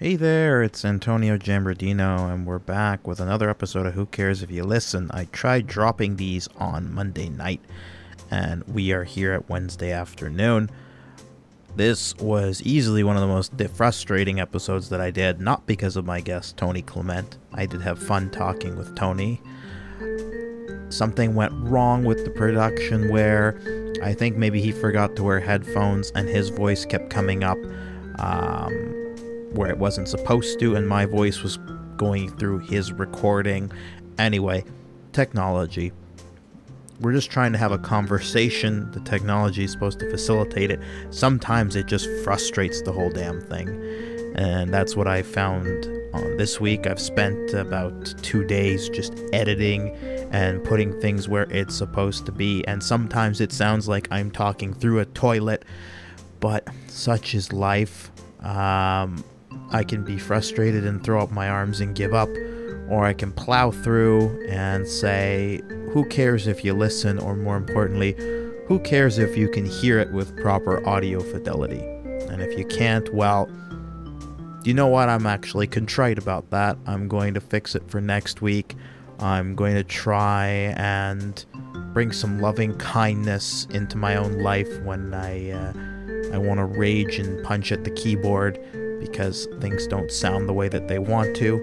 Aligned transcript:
Hey 0.00 0.16
there, 0.16 0.62
it's 0.62 0.82
Antonio 0.82 1.36
Jambradino, 1.36 2.32
and 2.32 2.46
we're 2.46 2.58
back 2.58 3.06
with 3.06 3.20
another 3.20 3.50
episode 3.50 3.84
of 3.84 3.92
Who 3.92 4.06
Cares 4.06 4.42
If 4.42 4.50
You 4.50 4.64
Listen. 4.64 5.10
I 5.12 5.26
tried 5.26 5.66
dropping 5.66 6.16
these 6.16 6.48
on 6.56 6.90
Monday 6.90 7.28
night, 7.28 7.60
and 8.30 8.64
we 8.64 8.92
are 8.92 9.04
here 9.04 9.34
at 9.34 9.50
Wednesday 9.50 9.92
afternoon. 9.92 10.70
This 11.76 12.16
was 12.16 12.62
easily 12.62 13.04
one 13.04 13.16
of 13.16 13.20
the 13.20 13.28
most 13.28 13.52
frustrating 13.74 14.40
episodes 14.40 14.88
that 14.88 15.02
I 15.02 15.10
did, 15.10 15.38
not 15.38 15.66
because 15.66 15.96
of 15.96 16.06
my 16.06 16.22
guest, 16.22 16.56
Tony 16.56 16.80
Clement. 16.80 17.36
I 17.52 17.66
did 17.66 17.82
have 17.82 18.02
fun 18.02 18.30
talking 18.30 18.78
with 18.78 18.96
Tony. 18.96 19.42
Something 20.88 21.34
went 21.34 21.52
wrong 21.52 22.04
with 22.04 22.24
the 22.24 22.30
production 22.30 23.10
where 23.10 23.60
I 24.02 24.14
think 24.14 24.38
maybe 24.38 24.62
he 24.62 24.72
forgot 24.72 25.14
to 25.16 25.22
wear 25.22 25.40
headphones 25.40 26.10
and 26.12 26.26
his 26.26 26.48
voice 26.48 26.86
kept 26.86 27.10
coming 27.10 27.44
up. 27.44 27.58
Um, 28.18 28.99
where 29.52 29.70
it 29.70 29.78
wasn't 29.78 30.08
supposed 30.08 30.58
to, 30.60 30.76
and 30.76 30.88
my 30.88 31.06
voice 31.06 31.42
was 31.42 31.58
going 31.96 32.30
through 32.36 32.58
his 32.58 32.92
recording. 32.92 33.70
Anyway, 34.18 34.64
technology. 35.12 35.92
We're 37.00 37.12
just 37.12 37.30
trying 37.30 37.52
to 37.52 37.58
have 37.58 37.72
a 37.72 37.78
conversation. 37.78 38.90
The 38.90 39.00
technology 39.00 39.64
is 39.64 39.72
supposed 39.72 39.98
to 40.00 40.10
facilitate 40.10 40.70
it. 40.70 40.80
Sometimes 41.10 41.74
it 41.74 41.86
just 41.86 42.08
frustrates 42.24 42.82
the 42.82 42.92
whole 42.92 43.10
damn 43.10 43.40
thing. 43.40 43.68
And 44.36 44.72
that's 44.72 44.96
what 44.96 45.08
I 45.08 45.22
found 45.22 45.86
on 46.12 46.36
this 46.36 46.60
week. 46.60 46.86
I've 46.86 47.00
spent 47.00 47.54
about 47.54 48.14
two 48.22 48.44
days 48.44 48.88
just 48.88 49.18
editing 49.32 49.90
and 50.30 50.62
putting 50.62 50.98
things 51.00 51.28
where 51.28 51.44
it's 51.50 51.74
supposed 51.74 52.26
to 52.26 52.32
be. 52.32 52.66
And 52.66 52.82
sometimes 52.82 53.40
it 53.40 53.52
sounds 53.52 53.88
like 53.88 54.06
I'm 54.10 54.30
talking 54.30 54.74
through 54.74 55.00
a 55.00 55.06
toilet, 55.06 55.64
but 56.38 56.68
such 56.86 57.34
is 57.34 57.52
life. 57.52 58.10
Um, 58.40 59.24
I 59.70 59.84
can 59.84 60.04
be 60.04 60.18
frustrated 60.18 60.84
and 60.84 61.02
throw 61.02 61.22
up 61.22 61.30
my 61.30 61.48
arms 61.48 61.80
and 61.80 61.94
give 61.94 62.14
up, 62.14 62.28
or 62.88 63.04
I 63.04 63.12
can 63.12 63.32
plow 63.32 63.70
through 63.70 64.46
and 64.48 64.86
say, 64.86 65.60
Who 65.92 66.04
cares 66.06 66.46
if 66.46 66.64
you 66.64 66.74
listen, 66.74 67.18
or 67.18 67.36
more 67.36 67.56
importantly, 67.56 68.16
who 68.66 68.78
cares 68.80 69.18
if 69.18 69.36
you 69.36 69.48
can 69.48 69.66
hear 69.66 69.98
it 69.98 70.12
with 70.12 70.36
proper 70.36 70.86
audio 70.88 71.20
fidelity? 71.20 71.80
And 72.28 72.42
if 72.42 72.56
you 72.58 72.64
can't, 72.64 73.12
well, 73.12 73.48
you 74.62 74.74
know 74.74 74.86
what? 74.86 75.08
I'm 75.08 75.26
actually 75.26 75.66
contrite 75.66 76.18
about 76.18 76.50
that. 76.50 76.76
I'm 76.86 77.08
going 77.08 77.34
to 77.34 77.40
fix 77.40 77.74
it 77.74 77.82
for 77.90 78.00
next 78.00 78.42
week. 78.42 78.76
I'm 79.18 79.54
going 79.54 79.74
to 79.74 79.84
try 79.84 80.46
and 80.76 81.44
bring 81.92 82.12
some 82.12 82.40
loving 82.40 82.76
kindness 82.78 83.66
into 83.70 83.96
my 83.96 84.16
own 84.16 84.38
life 84.38 84.80
when 84.82 85.14
I 85.14 85.50
uh, 85.50 85.72
I 86.32 86.38
want 86.38 86.58
to 86.58 86.64
rage 86.64 87.18
and 87.18 87.44
punch 87.44 87.72
at 87.72 87.84
the 87.84 87.90
keyboard 87.90 88.58
because 89.00 89.48
things 89.60 89.86
don't 89.86 90.10
sound 90.10 90.48
the 90.48 90.52
way 90.52 90.68
that 90.68 90.86
they 90.86 90.98
want 90.98 91.34
to. 91.36 91.56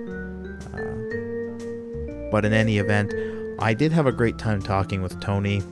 Uh, 0.74 2.32
but 2.32 2.44
in 2.44 2.52
any 2.52 2.78
event, 2.80 3.14
I 3.60 3.74
did 3.74 3.92
have 3.92 4.06
a 4.06 4.12
great 4.12 4.38
time 4.38 4.62
talking 4.62 5.02
with 5.02 5.20
Tony. 5.22 5.64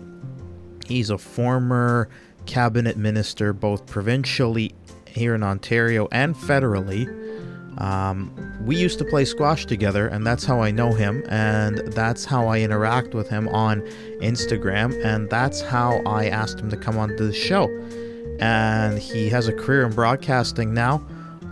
He's 0.87 1.09
a 1.09 1.17
former 1.17 2.07
cabinet 2.45 2.95
minister, 2.95 3.53
both 3.53 3.85
provincially 3.85 4.73
here 5.07 5.35
in 5.35 5.43
Ontario 5.43 6.07
and 6.11 6.35
federally. 6.35 7.07
Um, 7.79 8.33
we 8.65 8.77
used 8.77 8.99
to 8.99 9.05
play 9.05 9.25
squash 9.25 9.65
together, 9.65 10.07
and 10.07 10.25
that's 10.25 10.45
how 10.45 10.61
I 10.61 10.71
know 10.71 10.93
him, 10.93 11.23
and 11.27 11.79
that's 11.93 12.23
how 12.25 12.47
I 12.47 12.59
interact 12.59 13.13
with 13.13 13.29
him 13.29 13.47
on 13.49 13.81
Instagram, 14.21 15.03
and 15.03 15.29
that's 15.29 15.61
how 15.61 16.01
I 16.05 16.27
asked 16.27 16.59
him 16.59 16.69
to 16.69 16.77
come 16.77 16.97
on 16.97 17.15
the 17.17 17.33
show. 17.33 17.69
And 18.39 18.97
he 18.99 19.29
has 19.29 19.47
a 19.47 19.53
career 19.53 19.85
in 19.85 19.93
broadcasting 19.93 20.73
now. 20.73 21.05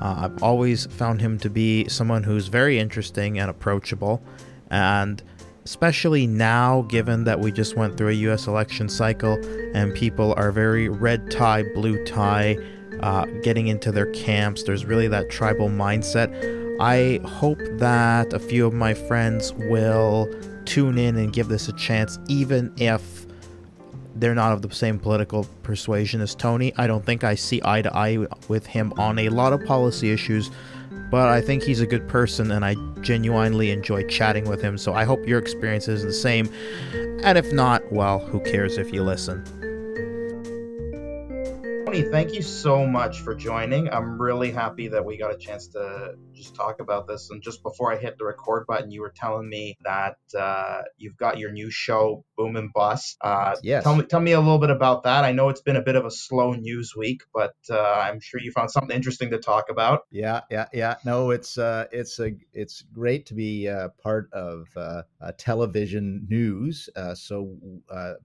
Uh, 0.03 0.27
I've 0.29 0.43
always 0.43 0.85
found 0.87 1.21
him 1.21 1.37
to 1.39 1.49
be 1.49 1.87
someone 1.87 2.23
who's 2.23 2.47
very 2.49 2.77
interesting 2.77 3.39
and 3.39 3.49
approachable, 3.49 4.21
and 4.69 5.23
especially 5.63 6.27
now, 6.27 6.81
given 6.83 7.23
that 7.23 7.39
we 7.39 7.53
just 7.53 7.77
went 7.77 7.95
through 7.97 8.09
a 8.09 8.13
US 8.29 8.47
election 8.47 8.89
cycle 8.89 9.39
and 9.73 9.95
people 9.95 10.33
are 10.35 10.51
very 10.51 10.89
red 10.89 11.31
tie, 11.31 11.63
blue 11.73 12.03
tie, 12.03 12.57
uh, 12.99 13.25
getting 13.43 13.67
into 13.67 13.93
their 13.93 14.07
camps, 14.07 14.63
there's 14.63 14.85
really 14.85 15.07
that 15.07 15.29
tribal 15.29 15.69
mindset. 15.69 16.29
I 16.81 17.21
hope 17.25 17.59
that 17.77 18.33
a 18.33 18.39
few 18.39 18.67
of 18.67 18.73
my 18.73 18.93
friends 18.93 19.53
will 19.53 20.29
tune 20.65 20.97
in 20.97 21.15
and 21.15 21.31
give 21.31 21.47
this 21.47 21.69
a 21.69 21.73
chance, 21.73 22.19
even 22.27 22.73
if 22.75 23.22
they're 24.15 24.35
not 24.35 24.51
of 24.51 24.61
the 24.61 24.73
same 24.73 24.99
political 24.99 25.45
persuasion 25.63 26.21
as 26.21 26.35
Tony. 26.35 26.73
I 26.77 26.87
don't 26.87 27.05
think 27.05 27.23
I 27.23 27.35
see 27.35 27.61
eye 27.63 27.81
to 27.81 27.95
eye 27.95 28.25
with 28.47 28.65
him 28.65 28.93
on 28.97 29.19
a 29.19 29.29
lot 29.29 29.53
of 29.53 29.63
policy 29.65 30.11
issues, 30.11 30.51
but 31.09 31.29
I 31.29 31.41
think 31.41 31.63
he's 31.63 31.81
a 31.81 31.87
good 31.87 32.07
person 32.07 32.51
and 32.51 32.63
I 32.63 32.75
genuinely 33.01 33.71
enjoy 33.71 34.03
chatting 34.07 34.47
with 34.47 34.61
him. 34.61 34.77
So 34.77 34.93
I 34.93 35.03
hope 35.03 35.27
your 35.27 35.39
experience 35.39 35.87
is 35.87 36.03
the 36.03 36.13
same. 36.13 36.49
And 37.23 37.37
if 37.37 37.51
not, 37.51 37.91
well, 37.91 38.19
who 38.19 38.39
cares 38.41 38.77
if 38.77 38.93
you 38.93 39.03
listen? 39.03 39.43
Tony, 41.85 42.01
thank 42.09 42.33
you 42.33 42.41
so 42.41 42.87
much 42.87 43.21
for 43.21 43.35
joining. 43.35 43.87
I'm 43.89 44.19
really 44.19 44.51
happy 44.51 44.87
that 44.87 45.05
we 45.05 45.15
got 45.17 45.33
a 45.33 45.37
chance 45.37 45.67
to 45.67 46.15
just 46.43 46.55
talk 46.55 46.79
about 46.79 47.07
this. 47.07 47.29
And 47.29 47.41
just 47.41 47.63
before 47.63 47.91
I 47.91 47.97
hit 47.97 48.17
the 48.17 48.25
record 48.25 48.65
button, 48.67 48.91
you 48.91 49.01
were 49.01 49.13
telling 49.15 49.49
me 49.49 49.77
that 49.83 50.17
uh, 50.37 50.81
you've 50.97 51.17
got 51.17 51.39
your 51.39 51.51
new 51.51 51.71
show, 51.71 52.23
Boom 52.37 52.55
and 52.55 52.71
Bust. 52.73 53.17
Uh, 53.21 53.55
yes. 53.63 53.83
Tell 53.83 53.95
me, 53.95 54.03
tell 54.03 54.19
me 54.19 54.33
a 54.33 54.39
little 54.39 54.59
bit 54.59 54.69
about 54.69 55.03
that. 55.03 55.23
I 55.23 55.31
know 55.31 55.49
it's 55.49 55.61
been 55.61 55.75
a 55.75 55.81
bit 55.81 55.95
of 55.95 56.05
a 56.05 56.11
slow 56.11 56.53
news 56.53 56.93
week, 56.95 57.23
but 57.33 57.55
uh, 57.69 57.79
I'm 57.79 58.19
sure 58.19 58.39
you 58.39 58.51
found 58.51 58.71
something 58.71 58.95
interesting 58.95 59.31
to 59.31 59.39
talk 59.39 59.65
about. 59.69 60.01
Yeah, 60.11 60.41
yeah, 60.51 60.67
yeah. 60.73 60.95
No, 61.05 61.31
it's 61.31 61.57
uh, 61.57 61.85
it's 61.91 62.19
a 62.19 62.31
it's 62.53 62.83
great 62.93 63.25
to 63.27 63.33
be 63.33 63.67
uh, 63.67 63.89
part 64.01 64.31
of 64.33 64.67
uh, 64.75 65.03
television 65.37 66.27
news. 66.29 66.89
so 67.15 67.57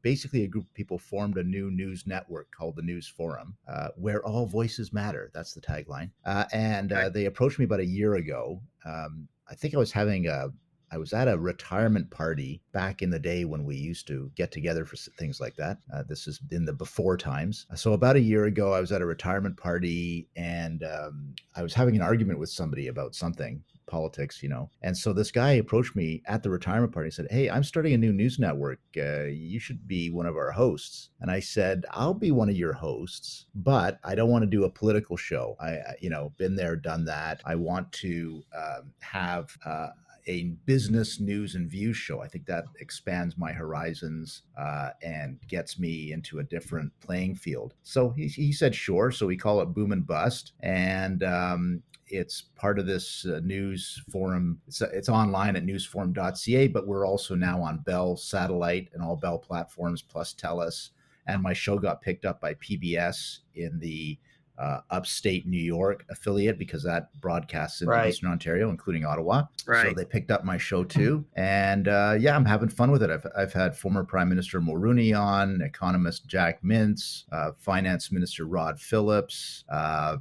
basically, 0.02 0.44
a 0.44 0.48
group 0.48 0.66
of 0.66 0.74
people 0.74 0.98
formed 0.98 1.36
a 1.36 1.44
new 1.44 1.70
news 1.70 2.06
network 2.06 2.50
called 2.50 2.76
the 2.76 2.82
News 2.82 3.06
Forum 3.06 3.56
uh, 3.68 3.88
where 3.96 4.24
all 4.24 4.46
voices 4.46 4.92
matter. 4.92 5.30
That's 5.34 5.52
the 5.52 5.60
tagline. 5.60 6.10
Uh, 6.24 6.44
and 6.52 6.92
uh, 6.92 7.08
they 7.08 7.26
approached 7.26 7.58
me 7.58 7.64
about 7.64 7.80
a 7.80 7.86
year 7.86 8.07
ago. 8.16 8.60
Um, 8.84 9.28
I 9.50 9.54
think 9.54 9.74
I 9.74 9.78
was 9.78 9.92
having 9.92 10.26
a 10.26 10.48
I 10.90 10.96
was 10.96 11.12
at 11.12 11.28
a 11.28 11.38
retirement 11.38 12.10
party 12.10 12.62
back 12.72 13.02
in 13.02 13.10
the 13.10 13.18
day 13.18 13.44
when 13.44 13.64
we 13.64 13.76
used 13.76 14.06
to 14.06 14.30
get 14.34 14.50
together 14.50 14.84
for 14.84 14.96
things 14.96 15.40
like 15.40 15.54
that. 15.56 15.78
Uh, 15.92 16.02
this 16.08 16.26
is 16.26 16.40
in 16.50 16.64
the 16.64 16.72
before 16.72 17.16
times. 17.16 17.66
So 17.74 17.92
about 17.92 18.16
a 18.16 18.20
year 18.20 18.46
ago, 18.46 18.72
I 18.72 18.80
was 18.80 18.90
at 18.90 19.02
a 19.02 19.06
retirement 19.06 19.56
party 19.56 20.28
and 20.36 20.82
um, 20.84 21.34
I 21.54 21.62
was 21.62 21.74
having 21.74 21.94
an 21.94 22.02
argument 22.02 22.38
with 22.38 22.48
somebody 22.48 22.88
about 22.88 23.14
something, 23.14 23.62
politics, 23.88 24.42
you 24.42 24.48
know. 24.48 24.70
And 24.82 24.96
so 24.96 25.12
this 25.12 25.30
guy 25.30 25.52
approached 25.52 25.96
me 25.96 26.22
at 26.26 26.42
the 26.42 26.50
retirement 26.50 26.92
party 26.92 27.08
and 27.08 27.14
said, 27.14 27.26
Hey, 27.30 27.50
I'm 27.50 27.64
starting 27.64 27.94
a 27.94 27.98
new 27.98 28.12
news 28.12 28.38
network. 28.38 28.80
Uh, 28.96 29.24
you 29.24 29.58
should 29.58 29.86
be 29.88 30.10
one 30.10 30.26
of 30.26 30.36
our 30.36 30.52
hosts. 30.52 31.10
And 31.20 31.30
I 31.30 31.40
said, 31.40 31.84
I'll 31.90 32.14
be 32.14 32.30
one 32.30 32.48
of 32.48 32.56
your 32.56 32.72
hosts, 32.72 33.46
but 33.54 33.98
I 34.04 34.14
don't 34.14 34.30
want 34.30 34.42
to 34.42 34.46
do 34.46 34.64
a 34.64 34.70
political 34.70 35.16
show. 35.16 35.56
I, 35.60 35.78
you 36.00 36.10
know, 36.10 36.32
been 36.36 36.54
there, 36.54 36.76
done 36.76 37.04
that. 37.06 37.40
I 37.44 37.54
want 37.54 37.90
to 37.92 38.44
um, 38.56 38.92
have, 39.00 39.56
uh, 39.64 39.88
a 40.28 40.44
business 40.66 41.18
news 41.18 41.54
and 41.54 41.68
views 41.68 41.96
show. 41.96 42.20
I 42.20 42.28
think 42.28 42.46
that 42.46 42.64
expands 42.78 43.36
my 43.38 43.50
horizons 43.50 44.42
uh, 44.58 44.90
and 45.02 45.38
gets 45.48 45.78
me 45.78 46.12
into 46.12 46.38
a 46.38 46.44
different 46.44 46.92
playing 47.00 47.34
field. 47.34 47.74
So 47.82 48.10
he, 48.10 48.28
he, 48.28 48.52
said, 48.52 48.74
sure. 48.74 49.10
So 49.10 49.26
we 49.26 49.36
call 49.36 49.60
it 49.62 49.72
Boom 49.74 49.90
and 49.90 50.06
Bust. 50.06 50.52
And 50.60 51.22
um, 51.22 51.82
it's 52.10 52.42
part 52.56 52.78
of 52.78 52.86
this 52.86 53.26
uh, 53.26 53.40
news 53.42 54.02
forum. 54.10 54.60
It's, 54.66 54.80
it's 54.80 55.08
online 55.08 55.56
at 55.56 55.64
newsforum.ca, 55.64 56.68
but 56.68 56.86
we're 56.86 57.06
also 57.06 57.34
now 57.34 57.62
on 57.62 57.78
Bell 57.78 58.16
Satellite 58.16 58.88
and 58.92 59.02
all 59.02 59.16
Bell 59.16 59.38
platforms 59.38 60.02
plus 60.02 60.34
TELUS. 60.34 60.90
And 61.26 61.42
my 61.42 61.52
show 61.52 61.78
got 61.78 62.00
picked 62.00 62.24
up 62.24 62.40
by 62.40 62.54
PBS 62.54 63.40
in 63.54 63.78
the 63.78 64.18
uh, 64.58 64.80
upstate 64.90 65.46
New 65.46 65.62
York 65.62 66.04
affiliate 66.10 66.58
because 66.58 66.82
that 66.82 67.08
broadcasts 67.20 67.80
in 67.80 67.88
right. 67.88 68.08
Eastern 68.08 68.30
Ontario, 68.30 68.70
including 68.70 69.04
Ottawa. 69.04 69.44
Right. 69.66 69.88
So 69.88 69.94
they 69.94 70.04
picked 70.04 70.30
up 70.30 70.44
my 70.44 70.58
show 70.58 70.82
too. 70.82 71.24
And 71.36 71.86
uh, 71.86 72.16
yeah, 72.18 72.34
I'm 72.34 72.44
having 72.44 72.68
fun 72.68 72.90
with 72.90 73.02
it. 73.02 73.10
I've, 73.10 73.26
I've 73.36 73.52
had 73.52 73.76
former 73.76 74.02
Prime 74.02 74.28
Minister 74.28 74.60
Mulroney 74.60 75.16
on, 75.18 75.62
economist 75.62 76.26
Jack 76.26 76.62
Mintz, 76.62 77.24
uh, 77.30 77.52
Finance 77.56 78.10
Minister 78.10 78.46
Rod 78.46 78.80
Phillips, 78.80 79.64
uh, 79.68 80.16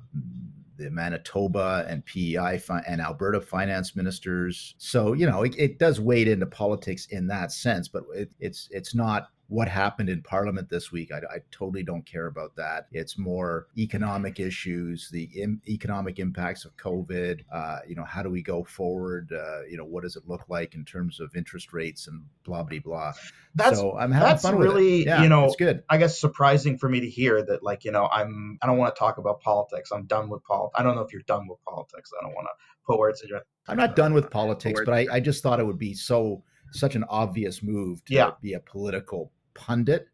the 0.78 0.90
Manitoba 0.90 1.86
and 1.88 2.06
PEI 2.06 2.58
fi- 2.58 2.84
and 2.88 3.02
Alberta 3.02 3.42
finance 3.42 3.96
ministers. 3.96 4.76
So 4.78 5.14
you 5.14 5.28
know, 5.30 5.44
it, 5.44 5.56
it, 5.58 5.80
does 5.80 6.00
wade 6.00 6.28
into 6.28 6.46
politics 6.46 7.08
in 7.08 7.28
that 7.28 7.52
sense, 7.52 7.88
but 7.88 8.04
it, 8.14 8.30
it's 8.40 8.70
it's 8.72 8.96
not 8.96 9.30
what 9.50 9.68
happened 9.68 10.10
in 10.10 10.22
Parliament 10.22 10.70
this 10.70 10.92
week. 10.92 11.12
I, 11.12 11.18
I 11.18 11.38
totally 11.52 11.84
don't 11.84 12.06
care 12.06 12.28
about 12.28 12.56
that. 12.58 12.88
It's 12.92 13.18
more 13.18 13.68
economic 13.78 14.40
issues, 14.40 15.10
the 15.12 15.24
Im- 15.36 15.62
economic 15.68 16.20
impacts 16.20 16.66
of 16.66 16.76
COVID. 16.78 17.42
Uh, 17.52 17.80
you 17.88 17.96
know, 17.96 18.04
how 18.04 18.24
do 18.24 18.30
we 18.30 18.42
go 18.42 18.64
forward? 18.64 19.32
Uh, 19.32 19.62
you 19.70 19.78
know, 19.78 19.86
what 19.86 20.04
does 20.04 20.16
it 20.16 20.24
look 20.28 20.46
like 20.50 20.76
in 20.76 20.84
terms 20.86 21.20
of 21.20 21.36
interest 21.36 21.74
rates 21.74 22.08
and 22.08 22.24
blah 22.44 22.64
blah 22.64 22.80
blah. 22.80 23.14
That's 23.56 23.78
so 23.78 23.98
I'm 23.98 24.12
having 24.12 24.28
that's 24.28 24.44
fun 24.44 24.58
with 24.58 24.68
really. 24.68 25.06
Yeah, 25.06 25.24
you 25.24 25.30
know 25.30 25.46
it's 25.46 25.56
good. 25.56 25.84
I 25.90 25.98
guess 25.98 26.20
surprising 26.20 26.78
for 26.78 26.90
me 26.90 27.00
to 27.02 27.10
hear 27.10 27.44
that 27.44 27.64
like 27.64 27.86
you 27.86 27.92
know 27.92 28.08
I'm 28.12 28.58
I 28.62 28.68
don't 28.68 28.78
want 28.78 28.96
to 28.96 29.00
talk 29.00 29.18
about 29.18 29.42
politics. 29.42 29.92
I'm 29.92 30.06
done 30.06 30.30
with 30.30 30.44
politics. 30.44 30.76
I 30.80 30.84
don't 30.84 30.96
know 30.96 31.02
if 31.02 31.14
you're 31.14 31.22
done 31.24 31.48
with 31.48 31.60
politics. 31.68 32.12
I 32.20 32.24
don't 32.26 32.34
want 32.36 32.48
to 32.48 32.66
put 32.86 33.00
words 33.00 33.22
in 33.22 33.30
your. 33.30 33.42
I'm 33.68 33.78
not 33.78 33.96
done 33.96 34.14
with 34.14 34.30
politics, 34.30 34.82
but 34.86 34.94
I, 34.94 35.08
I 35.12 35.20
just 35.20 35.44
thought 35.44 35.60
it 35.60 35.66
would 35.66 35.80
be 35.80 35.94
so 35.94 36.44
such 36.72 36.96
an 36.96 37.04
obvious 37.10 37.64
move 37.64 38.04
to 38.06 38.14
Yeah. 38.14 38.32
be 38.42 38.54
a 38.54 38.60
political 38.60 39.32
pundit. 39.58 40.08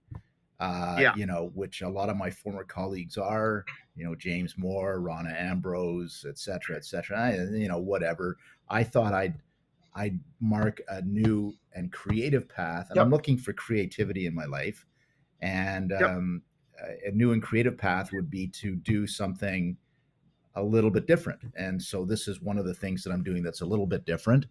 Uh, 0.59 0.97
Yeah. 0.99 1.15
you 1.15 1.25
know, 1.25 1.51
which 1.55 1.81
a 1.81 1.89
lot 1.89 2.09
of 2.09 2.15
my 2.15 2.29
former 2.29 2.63
colleagues 2.63 3.17
are. 3.17 3.65
You 3.95 4.05
know, 4.05 4.15
James 4.15 4.57
Moore, 4.57 5.01
Rona 5.01 5.33
Ambrose, 5.37 6.25
et 6.27 6.37
cetera, 6.37 6.77
et 6.77 6.85
cetera. 6.85 7.19
I, 7.19 7.35
you 7.57 7.67
know, 7.67 7.79
whatever. 7.79 8.37
I 8.69 8.83
thought 8.83 9.13
I'd 9.13 9.35
I'd 9.95 10.19
mark 10.39 10.81
a 10.87 11.01
new 11.01 11.53
and 11.75 11.91
creative 11.91 12.47
path, 12.47 12.89
and 12.89 12.99
I'm 12.99 13.09
looking 13.11 13.37
for 13.37 13.53
creativity 13.53 14.25
in 14.25 14.33
my 14.33 14.45
life. 14.45 14.85
And 15.41 15.91
Yep. 15.91 16.01
um, 16.01 16.41
a 17.05 17.11
new 17.11 17.31
and 17.33 17.43
creative 17.43 17.77
path 17.77 18.11
would 18.13 18.29
be 18.29 18.47
to 18.47 18.75
do 18.75 19.05
something 19.05 19.77
a 20.55 20.63
little 20.63 20.89
bit 20.91 21.07
different. 21.07 21.41
And 21.55 21.81
so 21.81 22.05
this 22.05 22.27
is 22.27 22.41
one 22.41 22.57
of 22.57 22.65
the 22.65 22.73
things 22.73 23.03
that 23.03 23.11
I'm 23.11 23.23
doing 23.23 23.43
that's 23.43 23.61
a 23.61 23.65
little 23.65 23.87
bit 23.87 24.05
different. 24.05 24.45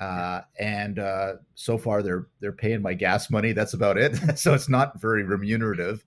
Uh, 0.00 0.40
and 0.58 0.98
uh, 0.98 1.34
so 1.54 1.76
far 1.76 2.02
they're 2.02 2.26
they're 2.40 2.52
paying 2.52 2.80
my 2.80 2.94
gas 2.94 3.30
money. 3.30 3.52
That's 3.52 3.74
about 3.74 3.98
it. 3.98 4.16
so 4.38 4.54
it's 4.54 4.68
not 4.68 5.00
very 5.00 5.22
remunerative 5.22 6.04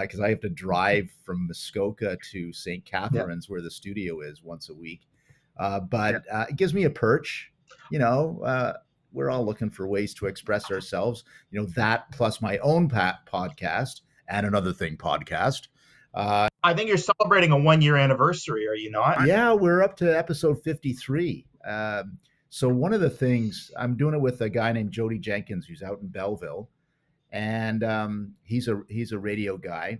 because 0.00 0.18
I 0.20 0.30
have 0.30 0.40
to 0.40 0.48
drive 0.48 1.10
from 1.24 1.46
Muskoka 1.46 2.18
to 2.32 2.52
St. 2.52 2.84
Catharines, 2.84 3.48
where 3.48 3.62
the 3.62 3.70
studio 3.70 4.20
is, 4.20 4.42
once 4.42 4.68
a 4.68 4.74
week. 4.74 5.02
Uh, 5.58 5.80
but 5.80 6.22
uh, 6.32 6.46
it 6.48 6.56
gives 6.56 6.74
me 6.74 6.84
a 6.84 6.90
perch. 6.90 7.52
You 7.90 7.98
know, 7.98 8.40
uh, 8.44 8.74
we're 9.12 9.30
all 9.30 9.44
looking 9.44 9.70
for 9.70 9.86
ways 9.86 10.12
to 10.14 10.26
express 10.26 10.70
ourselves. 10.70 11.24
You 11.50 11.60
know, 11.60 11.66
that 11.76 12.10
plus 12.12 12.40
my 12.40 12.58
own 12.58 12.88
podcast 12.88 14.00
and 14.28 14.46
another 14.46 14.72
thing 14.72 14.96
podcast. 14.96 15.68
Uh, 16.14 16.48
I 16.62 16.74
think 16.74 16.88
you're 16.88 16.98
celebrating 16.98 17.52
a 17.52 17.58
one 17.58 17.82
year 17.82 17.96
anniversary, 17.96 18.66
are 18.66 18.74
you 18.74 18.90
not? 18.90 19.26
yeah, 19.26 19.52
we're 19.52 19.82
up 19.82 19.96
to 19.98 20.16
episode 20.16 20.62
53. 20.64 21.46
Um, 21.66 22.18
so 22.56 22.70
one 22.70 22.94
of 22.94 23.02
the 23.02 23.10
things 23.10 23.70
I'm 23.76 23.98
doing 23.98 24.14
it 24.14 24.20
with 24.22 24.40
a 24.40 24.48
guy 24.48 24.72
named 24.72 24.90
Jody 24.90 25.18
Jenkins, 25.18 25.66
who's 25.66 25.82
out 25.82 26.00
in 26.00 26.08
Belleville, 26.08 26.70
and 27.30 27.84
um, 27.84 28.32
he's 28.44 28.66
a 28.66 28.80
he's 28.88 29.12
a 29.12 29.18
radio 29.18 29.58
guy. 29.58 29.98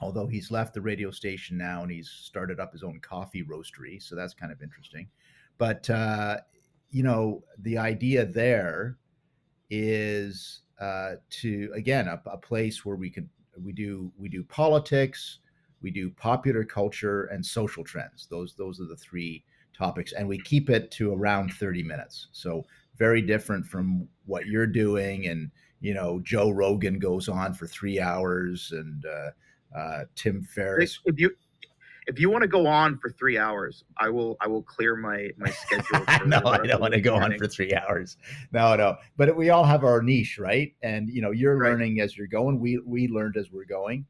Although 0.00 0.26
he's 0.26 0.50
left 0.50 0.74
the 0.74 0.80
radio 0.80 1.12
station 1.12 1.56
now 1.56 1.82
and 1.82 1.92
he's 1.92 2.10
started 2.10 2.58
up 2.58 2.72
his 2.72 2.82
own 2.82 2.98
coffee 2.98 3.44
roastery, 3.44 4.02
so 4.02 4.16
that's 4.16 4.34
kind 4.34 4.50
of 4.50 4.60
interesting. 4.60 5.06
But 5.56 5.88
uh, 5.88 6.38
you 6.90 7.04
know, 7.04 7.44
the 7.58 7.78
idea 7.78 8.26
there 8.26 8.98
is 9.70 10.62
uh, 10.80 11.12
to 11.30 11.70
again 11.76 12.08
a, 12.08 12.20
a 12.26 12.38
place 12.38 12.84
where 12.84 12.96
we 12.96 13.08
can 13.08 13.30
we 13.62 13.72
do 13.72 14.10
we 14.18 14.28
do 14.28 14.42
politics, 14.42 15.38
we 15.80 15.92
do 15.92 16.10
popular 16.10 16.64
culture 16.64 17.26
and 17.26 17.46
social 17.46 17.84
trends. 17.84 18.26
Those 18.28 18.56
those 18.56 18.80
are 18.80 18.86
the 18.86 18.96
three 18.96 19.44
topics, 19.78 20.12
and 20.12 20.28
we 20.28 20.38
keep 20.38 20.68
it 20.68 20.90
to 20.92 21.14
around 21.14 21.52
thirty 21.54 21.82
minutes. 21.82 22.26
So 22.32 22.64
very 22.96 23.22
different 23.22 23.64
from 23.64 24.08
what 24.26 24.46
you're 24.46 24.66
doing, 24.66 25.26
and 25.28 25.50
you 25.80 25.94
know 25.94 26.20
Joe 26.24 26.50
Rogan 26.50 26.98
goes 26.98 27.28
on 27.28 27.54
for 27.54 27.66
three 27.66 28.00
hours, 28.00 28.72
and 28.72 29.06
uh, 29.06 29.78
uh, 29.78 30.04
Tim 30.16 30.42
Ferriss. 30.42 30.98
if 31.04 31.18
you 31.18 31.30
if 32.08 32.18
you 32.18 32.30
want 32.30 32.40
to 32.42 32.48
go 32.48 32.66
on 32.66 32.98
for 32.98 33.10
three 33.10 33.36
hours, 33.38 33.84
I 33.98 34.08
will 34.08 34.36
I 34.40 34.48
will 34.48 34.62
clear 34.62 34.96
my 34.96 35.30
my 35.36 35.50
schedule. 35.50 36.04
no, 36.26 36.38
I 36.46 36.66
don't 36.66 36.80
want 36.80 36.94
to 36.94 37.00
go 37.00 37.14
on 37.14 37.36
for 37.38 37.46
three 37.46 37.74
hours. 37.74 38.16
No, 38.50 38.74
no. 38.76 38.96
But 39.16 39.36
we 39.36 39.50
all 39.50 39.64
have 39.64 39.84
our 39.84 40.02
niche, 40.02 40.38
right? 40.38 40.74
And 40.82 41.08
you 41.08 41.22
know, 41.22 41.30
you're 41.30 41.56
Right. 41.56 41.70
learning 41.70 42.00
as 42.00 42.16
you're 42.16 42.26
going. 42.26 42.58
We 42.58 42.78
we 42.78 43.08
learned 43.08 43.36
as 43.36 43.52
we're 43.52 43.66
going, 43.66 44.06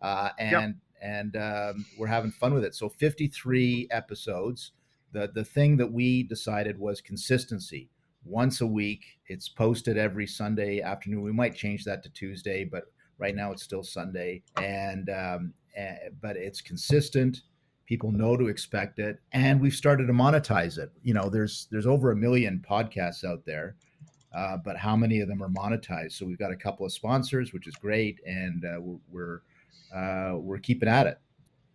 uh, 0.00 0.30
and 0.38 0.74
and 1.02 1.36
um, 1.36 1.84
we're 1.98 2.06
having 2.06 2.30
fun 2.30 2.54
with 2.54 2.64
it. 2.64 2.74
So 2.74 2.88
53 2.88 3.88
episodes. 3.90 4.72
The 5.12 5.30
the 5.34 5.44
thing 5.44 5.76
that 5.78 5.92
we 5.92 6.22
decided 6.22 6.78
was 6.78 7.00
consistency. 7.00 7.90
Once 8.24 8.60
a 8.60 8.66
week. 8.66 9.04
It's 9.26 9.48
posted 9.48 9.98
every 9.98 10.28
Sunday 10.28 10.80
afternoon. 10.80 11.22
We 11.22 11.32
might 11.32 11.56
change 11.56 11.84
that 11.84 12.04
to 12.04 12.08
Tuesday, 12.10 12.64
but 12.64 12.84
right 13.18 13.34
now 13.34 13.50
it's 13.50 13.64
still 13.64 13.82
Sunday. 13.82 14.42
And 14.58 15.10
um, 15.10 15.54
eh, 15.76 15.96
but 16.20 16.36
it's 16.36 16.60
consistent 16.60 17.42
people 17.86 18.12
know 18.12 18.36
to 18.36 18.48
expect 18.48 18.98
it 18.98 19.18
and 19.32 19.60
we've 19.60 19.74
started 19.74 20.06
to 20.06 20.12
monetize 20.12 20.78
it 20.78 20.90
you 21.02 21.12
know 21.12 21.28
there's 21.28 21.66
there's 21.70 21.86
over 21.86 22.10
a 22.10 22.16
million 22.16 22.64
podcasts 22.66 23.24
out 23.24 23.44
there 23.44 23.76
uh, 24.34 24.56
but 24.64 24.76
how 24.76 24.96
many 24.96 25.20
of 25.20 25.28
them 25.28 25.42
are 25.42 25.48
monetized 25.48 26.12
so 26.12 26.24
we've 26.24 26.38
got 26.38 26.50
a 26.50 26.56
couple 26.56 26.86
of 26.86 26.92
sponsors 26.92 27.52
which 27.52 27.66
is 27.66 27.74
great 27.74 28.18
and 28.24 28.64
uh, 28.64 28.80
we're 28.80 28.98
we're, 29.10 29.42
uh, 29.94 30.38
we're 30.38 30.58
keeping 30.58 30.88
at 30.88 31.06
it 31.06 31.18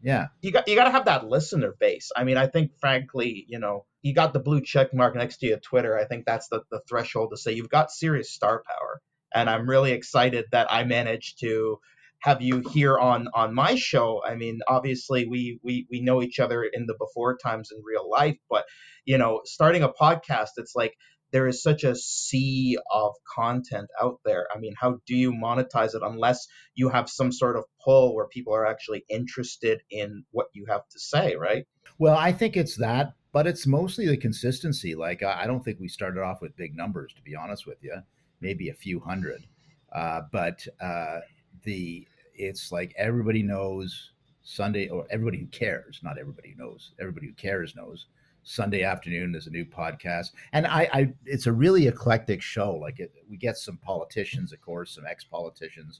yeah 0.01 0.27
You 0.41 0.51
got 0.51 0.67
you 0.67 0.75
got 0.75 0.85
to 0.85 0.91
have 0.91 1.05
that 1.05 1.27
listener 1.27 1.73
base. 1.79 2.11
I 2.15 2.23
mean, 2.23 2.37
I 2.37 2.47
think 2.47 2.71
frankly, 2.79 3.45
you 3.47 3.59
know, 3.59 3.85
you 4.01 4.13
got 4.13 4.33
the 4.33 4.39
blue 4.39 4.61
check 4.61 4.93
mark 4.93 5.15
next 5.15 5.37
to 5.37 5.47
your 5.47 5.59
Twitter. 5.59 5.97
I 5.97 6.05
think 6.05 6.25
that's 6.25 6.47
the, 6.49 6.61
the 6.71 6.81
threshold 6.87 7.31
to 7.31 7.37
say 7.37 7.53
you've 7.53 7.69
got 7.69 7.91
serious 7.91 8.31
star 8.31 8.63
power. 8.67 9.01
And 9.33 9.49
I'm 9.49 9.69
really 9.69 9.91
excited 9.91 10.45
that 10.51 10.71
I 10.71 10.83
managed 10.83 11.39
to 11.41 11.79
have 12.19 12.41
you 12.41 12.63
here 12.71 12.97
on 12.97 13.27
on 13.33 13.53
my 13.53 13.75
show. 13.75 14.21
I 14.25 14.35
mean, 14.35 14.59
obviously 14.67 15.27
we 15.27 15.59
we 15.63 15.87
we 15.91 16.01
know 16.01 16.21
each 16.21 16.39
other 16.39 16.63
in 16.63 16.85
the 16.85 16.95
before 16.97 17.37
times 17.37 17.69
in 17.71 17.81
real 17.83 18.09
life, 18.09 18.37
but 18.49 18.65
you 19.05 19.17
know, 19.17 19.41
starting 19.45 19.83
a 19.83 19.89
podcast, 19.89 20.49
it's 20.57 20.75
like 20.75 20.95
there 21.31 21.47
is 21.47 21.61
such 21.61 21.83
a 21.83 21.95
sea 21.95 22.77
of 22.91 23.13
content 23.35 23.89
out 24.01 24.19
there. 24.23 24.47
I 24.53 24.59
mean, 24.59 24.73
how 24.79 24.99
do 25.05 25.15
you 25.15 25.31
monetize 25.31 25.95
it 25.95 26.01
unless 26.03 26.47
you 26.75 26.89
have 26.89 27.09
some 27.09 27.31
sort 27.31 27.57
of 27.57 27.65
pull 27.83 28.15
where 28.15 28.27
people 28.27 28.53
are 28.53 28.65
actually 28.65 29.03
interested 29.09 29.81
in 29.89 30.23
what 30.31 30.47
you 30.53 30.65
have 30.69 30.87
to 30.89 30.99
say, 30.99 31.35
right? 31.35 31.65
well 31.97 32.17
i 32.17 32.31
think 32.31 32.57
it's 32.57 32.75
that 32.75 33.13
but 33.31 33.47
it's 33.47 33.67
mostly 33.67 34.07
the 34.07 34.17
consistency 34.17 34.95
like 34.95 35.23
i, 35.23 35.45
don't 35.45 35.63
think 35.63 35.79
we 35.79 35.87
started 35.87 36.21
off 36.21 36.41
with 36.41 36.55
big 36.55 36.75
numbers 36.75 37.13
to 37.13 37.21
be 37.21 37.35
honest 37.35 37.65
with 37.65 37.77
you 37.81 37.95
maybe 38.41 38.69
a 38.69 38.73
few 38.73 38.99
hundred 38.99 39.45
uh, 39.93 40.21
but 40.31 40.65
uh, 40.81 41.19
the 41.63 42.07
it's 42.35 42.71
like 42.71 42.93
everybody 42.97 43.41
knows 43.41 44.11
sunday 44.43 44.87
or 44.89 45.05
everybody 45.09 45.39
who 45.39 45.47
cares 45.47 45.99
not 46.03 46.17
everybody 46.17 46.51
who 46.51 46.63
knows 46.63 46.91
everybody 46.99 47.27
who 47.27 47.33
cares 47.33 47.75
knows 47.75 48.07
sunday 48.49 48.81
afternoon 48.81 49.33
there's 49.33 49.47
a 49.47 49.51
new 49.51 49.65
podcast. 49.65 50.31
And 50.53 50.65
i, 50.67 50.87
I 50.93 51.13
it's 51.25 51.47
a 51.47 51.51
really 51.51 51.87
eclectic 51.87 52.41
show. 52.41 52.75
Like 52.75 52.99
it, 53.01 53.11
we 53.29 53.35
get 53.35 53.57
some 53.57 53.75
politicians 53.77 54.53
of 54.53 54.61
course 54.61 54.91
some 54.95 55.05
ex-politicians. 55.05 55.99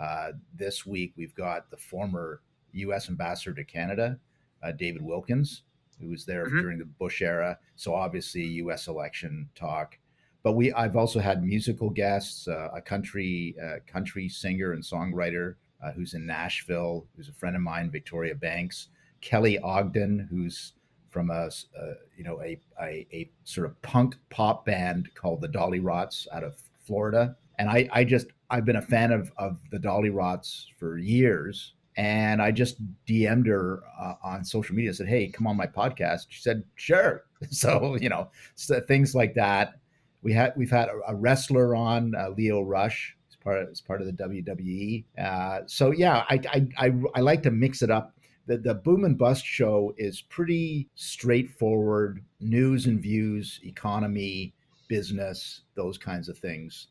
Uh, 0.00 0.32
this 0.56 0.84
week 0.84 1.12
we've 1.16 1.34
got 1.36 1.70
the 1.70 1.76
former 1.76 2.40
u.s 2.72 3.08
ambassador 3.08 3.54
to 3.54 3.62
canada 3.64 4.18
uh, 4.64 4.72
david 4.72 5.02
wilkins 5.02 5.62
who 6.00 6.08
was 6.08 6.24
there 6.24 6.46
Mhm. 6.46 6.60
during 6.62 6.78
the 6.80 6.84
bush 6.84 7.22
era. 7.22 7.56
So 7.76 7.94
obviously 7.94 8.42
u.s 8.42 8.88
election 8.88 9.48
talk. 9.54 9.96
But 10.42 10.54
we 10.54 10.72
i've 10.72 10.96
also 10.96 11.20
had 11.20 11.44
musical 11.44 11.90
guests 11.90 12.48
uh, 12.48 12.70
a 12.74 12.80
country 12.82 13.54
uh, 13.64 13.76
country 13.86 14.28
singer 14.28 14.72
and 14.72 14.82
songwriter 14.82 15.54
uh, 15.80 15.92
who's 15.92 16.14
in 16.14 16.26
nashville 16.26 17.06
who's 17.14 17.28
a 17.28 17.32
friend 17.32 17.54
of 17.54 17.62
mine 17.62 17.88
victoria 17.88 18.34
banks. 18.34 18.88
Kelly 19.20 19.60
ogden 19.60 20.26
who's 20.28 20.72
from 21.14 21.30
a, 21.30 21.46
s- 21.46 21.66
uh, 21.80 21.94
you 22.18 22.24
know 22.24 22.40
a, 22.42 22.60
a 22.82 23.06
a 23.12 23.30
sort 23.44 23.66
of 23.68 23.80
punk 23.82 24.16
pop 24.30 24.66
band 24.66 25.08
called 25.14 25.40
the 25.40 25.48
Dollyrots 25.48 26.26
out 26.32 26.44
of 26.44 26.56
florida. 26.86 27.36
And 27.58 27.70
i 27.70 27.88
i 27.92 28.04
just 28.04 28.26
i've 28.50 28.64
been 28.66 28.76
a 28.76 28.82
fan 28.82 29.12
of 29.12 29.32
of 29.38 29.58
the 29.70 29.78
Dollyrots 29.78 30.66
for 30.78 30.98
years. 30.98 31.74
And 31.96 32.42
i 32.42 32.50
just 32.50 32.76
dm'd 33.06 33.46
her 33.46 33.82
uh, 34.00 34.14
on 34.24 34.44
social 34.44 34.74
media 34.74 34.92
said 34.92 35.06
hey 35.08 35.28
come 35.28 35.46
on 35.46 35.56
my 35.56 35.66
podcast. 35.68 36.26
She 36.28 36.42
said 36.42 36.64
sure. 36.74 37.24
So 37.50 37.96
you 38.00 38.08
know 38.08 38.30
so 38.56 38.80
things 38.80 39.14
like 39.14 39.34
that. 39.34 39.74
We 40.22 40.32
had 40.32 40.54
we've 40.56 40.70
had 40.70 40.88
a, 40.88 41.12
a 41.12 41.14
wrestler 41.14 41.74
on 41.76 42.14
uh, 42.14 42.30
Leo 42.30 42.62
Rush. 42.62 43.16
As 43.30 43.36
part 43.36 43.62
of, 43.62 43.68
as 43.68 43.80
part 43.82 44.00
of 44.00 44.06
the 44.06 44.12
WWE. 44.14 45.04
Uh, 45.22 45.60
so 45.66 45.90
yeah, 45.90 46.24
I, 46.30 46.40
I 46.56 46.66
I 46.86 46.92
I 47.16 47.20
like 47.20 47.42
to 47.42 47.50
mix 47.50 47.82
it 47.82 47.90
up. 47.90 48.13
The 48.46 48.58
the 48.58 48.74
Boom 48.74 49.04
and 49.04 49.16
Bust 49.16 49.44
show 49.44 49.94
is 49.96 50.20
pretty 50.20 50.88
straightforward 50.94 52.22
news 52.40 52.86
and 52.86 53.00
views, 53.00 53.60
economy, 53.64 54.54
business, 54.88 55.62
those 55.76 55.96
kinds 55.98 56.28
of 56.28 56.38
things. 56.38 56.88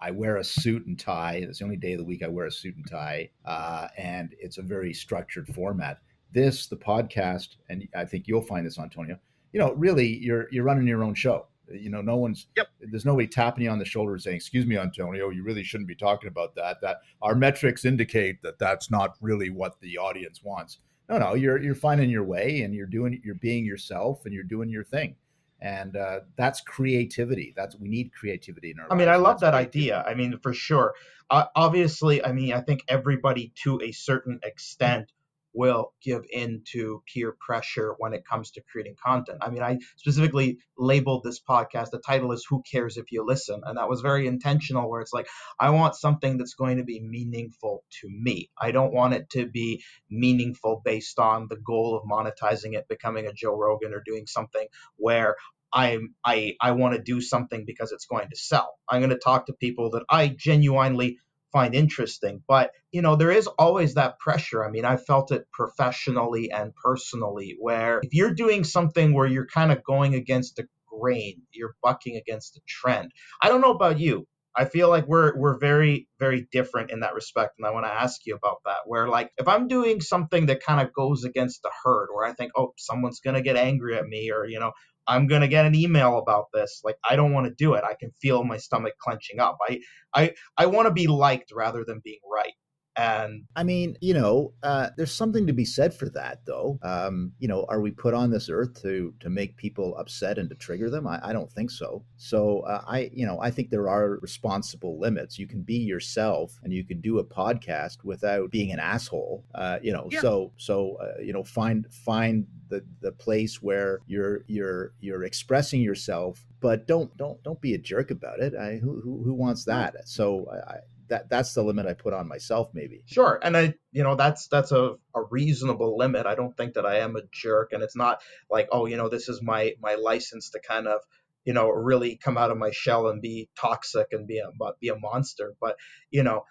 I 0.00 0.10
wear 0.10 0.36
a 0.36 0.44
suit 0.44 0.86
and 0.86 0.98
tie. 0.98 1.34
It's 1.36 1.58
the 1.58 1.64
only 1.64 1.76
day 1.76 1.92
of 1.92 1.98
the 1.98 2.04
week 2.04 2.22
I 2.22 2.28
wear 2.28 2.46
a 2.46 2.50
suit 2.50 2.76
and 2.76 2.90
tie, 2.90 3.30
uh, 3.44 3.88
and 3.96 4.34
it's 4.40 4.58
a 4.58 4.62
very 4.62 4.92
structured 4.92 5.48
format. 5.54 6.00
This, 6.32 6.66
the 6.66 6.76
podcast, 6.76 7.56
and 7.68 7.86
I 7.94 8.04
think 8.04 8.26
you'll 8.26 8.42
find 8.42 8.66
this, 8.66 8.78
Antonio. 8.78 9.18
You 9.52 9.60
know, 9.60 9.72
really, 9.74 10.16
you're 10.18 10.48
you're 10.50 10.64
running 10.64 10.86
your 10.88 11.04
own 11.04 11.14
show 11.14 11.46
You 11.72 11.90
know, 11.90 12.00
no 12.00 12.16
one's. 12.16 12.46
Yep. 12.56 12.68
There's 12.80 13.04
nobody 13.04 13.26
tapping 13.26 13.64
you 13.64 13.70
on 13.70 13.78
the 13.78 13.84
shoulder 13.84 14.18
saying, 14.18 14.36
"Excuse 14.36 14.66
me, 14.66 14.76
Antonio, 14.78 15.30
you 15.30 15.42
really 15.42 15.62
shouldn't 15.62 15.88
be 15.88 15.94
talking 15.94 16.28
about 16.28 16.54
that." 16.56 16.80
That 16.80 16.98
our 17.22 17.34
metrics 17.34 17.84
indicate 17.84 18.42
that 18.42 18.58
that's 18.58 18.90
not 18.90 19.16
really 19.20 19.50
what 19.50 19.80
the 19.80 19.98
audience 19.98 20.42
wants. 20.42 20.78
No, 21.08 21.18
no, 21.18 21.34
you're 21.34 21.62
you're 21.62 21.74
finding 21.74 22.10
your 22.10 22.24
way 22.24 22.62
and 22.62 22.74
you're 22.74 22.86
doing 22.86 23.20
you're 23.24 23.36
being 23.36 23.64
yourself 23.64 24.24
and 24.24 24.34
you're 24.34 24.42
doing 24.42 24.68
your 24.68 24.84
thing, 24.84 25.14
and 25.60 25.96
uh, 25.96 26.20
that's 26.36 26.60
creativity. 26.60 27.54
That's 27.56 27.76
we 27.76 27.88
need 27.88 28.12
creativity 28.12 28.72
in 28.72 28.80
our. 28.80 28.92
I 28.92 28.96
mean, 28.96 29.08
I 29.08 29.16
love 29.16 29.40
That's 29.40 29.52
that 29.52 29.54
idea. 29.54 30.04
I 30.06 30.14
mean, 30.14 30.38
for 30.42 30.52
sure. 30.52 30.94
Uh, 31.30 31.46
obviously, 31.54 32.24
I 32.24 32.32
mean, 32.32 32.52
I 32.52 32.60
think 32.60 32.84
everybody 32.88 33.52
to 33.62 33.80
a 33.82 33.92
certain 33.92 34.40
extent 34.42 35.12
will 35.56 35.92
give 36.02 36.22
in 36.30 36.62
to 36.72 37.02
peer 37.12 37.34
pressure 37.40 37.94
when 37.98 38.12
it 38.12 38.24
comes 38.30 38.50
to 38.52 38.62
creating 38.70 38.94
content. 39.02 39.38
I 39.40 39.50
mean, 39.50 39.62
I 39.62 39.78
specifically 39.96 40.58
labeled 40.78 41.24
this 41.24 41.40
podcast, 41.40 41.90
the 41.90 41.98
title 41.98 42.32
is 42.32 42.46
Who 42.48 42.62
Cares 42.70 42.98
If 42.98 43.10
You 43.10 43.24
Listen? 43.24 43.62
And 43.64 43.78
that 43.78 43.88
was 43.88 44.02
very 44.02 44.26
intentional, 44.26 44.88
where 44.88 45.00
it's 45.00 45.14
like, 45.14 45.28
I 45.58 45.70
want 45.70 45.96
something 45.96 46.36
that's 46.36 46.54
going 46.54 46.76
to 46.76 46.84
be 46.84 47.00
meaningful 47.00 47.84
to 48.02 48.08
me. 48.08 48.50
I 48.60 48.70
don't 48.70 48.92
want 48.92 49.14
it 49.14 49.30
to 49.30 49.46
be 49.46 49.82
meaningful 50.10 50.82
based 50.84 51.18
on 51.18 51.46
the 51.48 51.56
goal 51.56 51.96
of 51.96 52.08
monetizing 52.08 52.74
it, 52.74 52.86
becoming 52.88 53.26
a 53.26 53.32
Joe 53.32 53.56
Rogan, 53.56 53.94
or 53.94 54.02
doing 54.04 54.26
something 54.26 54.66
where 54.96 55.36
I'm 55.72 56.14
I 56.24 56.54
I 56.60 56.72
want 56.72 56.94
to 56.94 57.02
do 57.02 57.20
something 57.20 57.64
because 57.66 57.92
it's 57.92 58.06
going 58.06 58.28
to 58.30 58.36
sell. 58.36 58.78
I'm 58.88 59.00
going 59.00 59.10
to 59.10 59.18
talk 59.18 59.46
to 59.46 59.52
people 59.52 59.90
that 59.90 60.04
I 60.08 60.28
genuinely 60.28 61.18
find 61.56 61.74
interesting. 61.74 62.42
But 62.46 62.72
you 62.92 63.00
know, 63.00 63.16
there 63.16 63.30
is 63.30 63.46
always 63.46 63.94
that 63.94 64.18
pressure. 64.18 64.62
I 64.62 64.70
mean, 64.70 64.84
I 64.84 64.98
felt 64.98 65.32
it 65.32 65.46
professionally 65.52 66.50
and 66.50 66.74
personally 66.74 67.56
where 67.58 68.00
if 68.02 68.12
you're 68.12 68.34
doing 68.34 68.62
something 68.62 69.14
where 69.14 69.26
you're 69.26 69.46
kind 69.46 69.72
of 69.72 69.82
going 69.82 70.14
against 70.14 70.56
the 70.56 70.66
grain, 70.86 71.42
you're 71.52 71.74
bucking 71.82 72.16
against 72.16 72.54
the 72.54 72.60
trend. 72.68 73.12
I 73.40 73.48
don't 73.48 73.62
know 73.62 73.72
about 73.72 73.98
you. 73.98 74.26
I 74.54 74.66
feel 74.66 74.90
like 74.90 75.06
we're 75.06 75.38
we're 75.38 75.58
very 75.58 76.08
very 76.18 76.46
different 76.52 76.90
in 76.90 77.00
that 77.00 77.14
respect, 77.14 77.54
and 77.58 77.66
I 77.66 77.70
want 77.70 77.86
to 77.86 77.92
ask 77.92 78.20
you 78.26 78.34
about 78.34 78.58
that. 78.66 78.80
Where 78.84 79.08
like 79.08 79.30
if 79.38 79.48
I'm 79.48 79.66
doing 79.68 80.00
something 80.02 80.46
that 80.46 80.62
kind 80.62 80.80
of 80.80 80.92
goes 80.92 81.24
against 81.24 81.62
the 81.62 81.70
herd, 81.84 82.08
where 82.12 82.26
I 82.26 82.32
think 82.32 82.52
oh 82.56 82.72
someone's 82.76 83.20
gonna 83.20 83.42
get 83.42 83.56
angry 83.56 83.96
at 83.96 84.06
me, 84.06 84.30
or 84.30 84.46
you 84.46 84.60
know 84.60 84.72
I'm 85.08 85.26
gonna 85.26 85.48
get 85.48 85.66
an 85.66 85.74
email 85.74 86.18
about 86.18 86.46
this, 86.52 86.80
like 86.84 86.96
I 87.08 87.16
don't 87.16 87.32
want 87.32 87.46
to 87.46 87.54
do 87.54 87.74
it. 87.74 87.84
I 87.84 87.94
can 87.94 88.10
feel 88.20 88.44
my 88.44 88.56
stomach 88.58 88.94
clenching 89.00 89.40
up. 89.40 89.58
I 89.68 89.80
I 90.14 90.34
I 90.56 90.66
want 90.66 90.86
to 90.88 90.92
be 90.92 91.06
liked 91.06 91.52
rather 91.54 91.84
than 91.86 92.00
being 92.04 92.20
right. 92.32 92.54
And 92.96 93.44
I 93.54 93.62
mean, 93.62 93.96
you 94.00 94.14
know, 94.14 94.54
uh, 94.62 94.88
there's 94.96 95.12
something 95.12 95.46
to 95.46 95.52
be 95.52 95.66
said 95.66 95.92
for 95.92 96.08
that, 96.10 96.40
though. 96.46 96.78
Um, 96.82 97.32
you 97.38 97.46
know, 97.46 97.66
are 97.68 97.80
we 97.80 97.90
put 97.90 98.14
on 98.14 98.30
this 98.30 98.48
earth 98.48 98.80
to 98.82 99.12
to 99.20 99.28
make 99.28 99.56
people 99.56 99.94
upset 99.98 100.38
and 100.38 100.48
to 100.48 100.56
trigger 100.56 100.88
them? 100.88 101.06
I, 101.06 101.20
I 101.22 101.32
don't 101.34 101.52
think 101.52 101.70
so. 101.70 102.04
So 102.16 102.60
uh, 102.60 102.82
I, 102.86 103.10
you 103.12 103.26
know, 103.26 103.38
I 103.40 103.50
think 103.50 103.68
there 103.70 103.88
are 103.90 104.18
responsible 104.22 104.98
limits. 104.98 105.38
You 105.38 105.46
can 105.46 105.62
be 105.62 105.74
yourself, 105.76 106.58
and 106.62 106.72
you 106.72 106.84
can 106.84 107.00
do 107.02 107.18
a 107.18 107.24
podcast 107.24 108.02
without 108.02 108.50
being 108.50 108.72
an 108.72 108.78
asshole. 108.80 109.44
Uh, 109.54 109.78
you 109.82 109.92
know, 109.92 110.08
Yeah. 110.10 110.20
so 110.22 110.52
so 110.56 110.96
uh, 110.96 111.20
you 111.20 111.32
know, 111.34 111.44
find 111.44 111.86
find 111.92 112.46
the 112.68 112.82
the 113.02 113.12
place 113.12 113.60
where 113.60 114.00
you're 114.06 114.42
you're 114.46 114.92
you're 115.00 115.24
expressing 115.24 115.82
yourself, 115.82 116.46
but 116.60 116.86
don't 116.86 117.14
don't 117.18 117.42
don't 117.42 117.60
be 117.60 117.74
a 117.74 117.78
jerk 117.78 118.10
about 118.10 118.40
it. 118.40 118.54
I, 118.54 118.76
who, 118.76 119.00
who 119.02 119.22
who 119.22 119.34
wants 119.34 119.64
that? 119.66 120.08
So 120.08 120.46
I, 120.50 120.72
I 120.72 120.78
that 121.08 121.28
that's 121.28 121.54
the 121.54 121.62
limit 121.62 121.86
I 121.86 121.94
put 121.94 122.14
on 122.14 122.28
myself, 122.28 122.68
maybe. 122.72 123.02
Sure, 123.06 123.38
and 123.42 123.56
I, 123.56 123.74
you 123.92 124.02
know, 124.02 124.14
that's 124.14 124.48
that's 124.48 124.72
a, 124.72 124.94
a 125.14 125.22
reasonable 125.30 125.96
limit. 125.96 126.26
I 126.26 126.34
don't 126.34 126.56
think 126.56 126.74
that 126.74 126.86
I 126.86 126.98
am 126.98 127.16
a 127.16 127.22
jerk, 127.32 127.72
and 127.72 127.82
it's 127.82 127.96
not 127.96 128.20
like, 128.50 128.68
oh, 128.72 128.86
you 128.86 128.96
know, 128.96 129.08
this 129.08 129.28
is 129.28 129.42
my 129.42 129.74
my 129.80 129.94
license 129.94 130.50
to 130.50 130.60
kind 130.60 130.86
of, 130.86 131.00
you 131.44 131.52
know, 131.52 131.68
really 131.68 132.16
come 132.16 132.36
out 132.36 132.50
of 132.50 132.58
my 132.58 132.70
shell 132.70 133.08
and 133.08 133.22
be 133.22 133.48
toxic 133.58 134.08
and 134.12 134.26
be 134.26 134.38
a 134.38 134.50
be 134.80 134.88
a 134.88 134.98
monster. 134.98 135.54
But 135.60 135.76
you 136.10 136.22
know, 136.22 136.44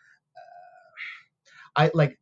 uh, 1.75 1.81
I 1.81 1.91
like, 1.93 2.17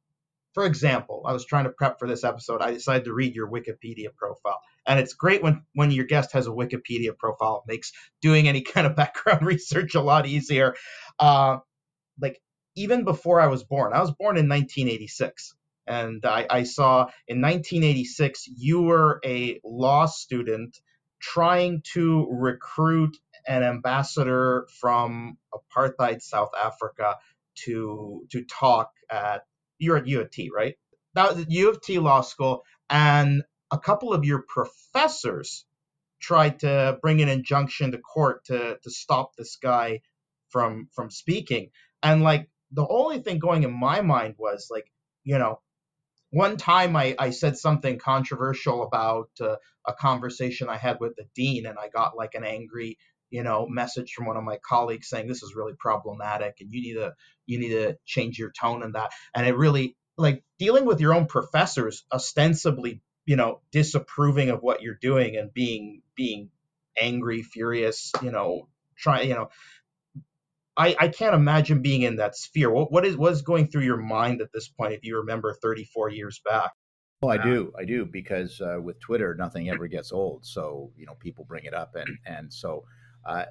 for 0.53 0.65
example, 0.65 1.23
I 1.27 1.33
was 1.33 1.45
trying 1.45 1.65
to 1.65 1.71
prep 1.71 1.99
for 1.99 2.07
this 2.07 2.23
episode. 2.23 2.61
I 2.61 2.71
decided 2.71 3.05
to 3.05 3.13
read 3.13 3.35
your 3.35 3.49
Wikipedia 3.49 4.15
profile, 4.15 4.59
and 4.87 4.99
it's 4.99 5.13
great 5.13 5.43
when 5.43 5.63
when 5.73 5.91
your 5.91 6.05
guest 6.05 6.33
has 6.33 6.47
a 6.47 6.51
Wikipedia 6.51 7.17
profile. 7.17 7.63
It 7.67 7.71
makes 7.71 7.91
doing 8.21 8.47
any 8.47 8.61
kind 8.61 8.87
of 8.87 8.95
background 8.97 9.45
research 9.45 9.95
a 9.95 10.01
lot 10.01 10.25
easier. 10.25 10.75
Uh, 11.19 11.57
like 12.21 12.41
even 12.75 13.03
before 13.03 13.39
I 13.39 13.47
was 13.47 13.63
born. 13.63 13.93
I 13.93 14.01
was 14.01 14.11
born 14.11 14.37
in 14.37 14.49
1986. 14.49 15.55
And 15.85 16.25
I, 16.25 16.45
I 16.49 16.63
saw 16.63 17.09
in 17.27 17.41
1986, 17.41 18.47
you 18.47 18.81
were 18.83 19.19
a 19.25 19.59
law 19.65 20.05
student 20.05 20.77
trying 21.19 21.81
to 21.93 22.27
recruit 22.29 23.17
an 23.47 23.63
ambassador 23.63 24.67
from 24.79 25.37
apartheid 25.53 26.21
South 26.21 26.51
Africa 26.57 27.17
to 27.55 28.25
to 28.31 28.43
talk 28.45 28.91
at 29.09 29.43
you're 29.77 29.97
at 29.97 30.07
U 30.07 30.21
of 30.21 30.31
T, 30.31 30.49
right? 30.55 30.75
That 31.15 31.35
was 31.35 31.45
U 31.49 31.69
of 31.69 31.81
T 31.81 31.99
Law 31.99 32.21
School, 32.21 32.63
and 32.89 33.43
a 33.71 33.77
couple 33.79 34.13
of 34.13 34.25
your 34.25 34.43
professors 34.47 35.65
tried 36.21 36.59
to 36.59 36.97
bring 37.01 37.21
an 37.21 37.29
injunction 37.29 37.91
to 37.91 37.97
court 37.97 38.45
to 38.45 38.77
to 38.81 38.89
stop 38.89 39.35
this 39.35 39.57
guy 39.57 40.01
from 40.49 40.87
from 40.93 41.09
speaking. 41.09 41.69
And 42.03 42.21
like 42.21 42.49
the 42.71 42.85
only 42.87 43.19
thing 43.19 43.39
going 43.39 43.63
in 43.63 43.73
my 43.73 44.01
mind 44.01 44.35
was 44.37 44.67
like, 44.69 44.91
you 45.23 45.37
know, 45.37 45.59
one 46.31 46.57
time 46.57 46.95
I, 46.95 47.15
I 47.17 47.29
said 47.29 47.57
something 47.57 47.99
controversial 47.99 48.83
about 48.83 49.29
uh, 49.39 49.55
a 49.87 49.93
conversation 49.93 50.67
I 50.67 50.77
had 50.77 50.99
with 50.99 51.15
the 51.15 51.25
dean, 51.35 51.65
and 51.67 51.77
I 51.77 51.89
got 51.89 52.17
like 52.17 52.33
an 52.33 52.43
angry, 52.43 52.97
you 53.29 53.43
know, 53.43 53.67
message 53.67 54.13
from 54.13 54.25
one 54.25 54.35
of 54.35 54.43
my 54.43 54.57
colleagues 54.67 55.07
saying 55.07 55.27
this 55.27 55.43
is 55.43 55.55
really 55.55 55.73
problematic, 55.79 56.55
and 56.59 56.73
you 56.73 56.81
need 56.81 56.95
to 56.95 57.13
you 57.45 57.59
need 57.59 57.69
to 57.69 57.97
change 58.05 58.39
your 58.39 58.51
tone 58.51 58.83
and 58.83 58.95
that. 58.95 59.11
And 59.35 59.45
it 59.45 59.55
really 59.55 59.95
like 60.17 60.43
dealing 60.57 60.85
with 60.85 60.99
your 60.99 61.13
own 61.13 61.27
professors 61.27 62.03
ostensibly, 62.11 63.01
you 63.25 63.35
know, 63.35 63.61
disapproving 63.71 64.49
of 64.49 64.61
what 64.61 64.81
you're 64.81 64.97
doing 64.99 65.37
and 65.37 65.53
being 65.53 66.01
being 66.15 66.49
angry, 66.99 67.43
furious, 67.43 68.11
you 68.21 68.31
know, 68.31 68.67
try, 68.97 69.21
you 69.21 69.35
know, 69.35 69.49
I, 70.75 70.95
I 70.99 71.07
can't 71.09 71.35
imagine 71.35 71.81
being 71.81 72.01
in 72.01 72.15
that 72.15 72.35
sphere. 72.35 72.71
What 72.71 72.91
what 72.91 73.05
is 73.05 73.15
what 73.15 73.31
is 73.31 73.41
going 73.41 73.67
through 73.67 73.83
your 73.83 73.97
mind 73.97 74.41
at 74.41 74.51
this 74.53 74.67
point 74.67 74.93
if 74.93 75.03
you 75.03 75.17
remember 75.17 75.53
34 75.61 76.09
years 76.09 76.41
back? 76.43 76.71
Oh, 77.21 77.29
I 77.29 77.37
do, 77.37 77.71
I 77.79 77.85
do, 77.85 78.05
because 78.05 78.59
uh, 78.59 78.81
with 78.81 78.99
Twitter, 78.99 79.33
nothing 79.33 79.69
ever 79.69 79.87
gets 79.87 80.11
old. 80.11 80.45
So 80.45 80.91
you 80.97 81.05
know, 81.05 81.15
people 81.15 81.45
bring 81.45 81.63
it 81.63 81.73
up, 81.73 81.95
and 81.95 82.17
and 82.25 82.51
so 82.51 82.83
uh, 83.25 83.45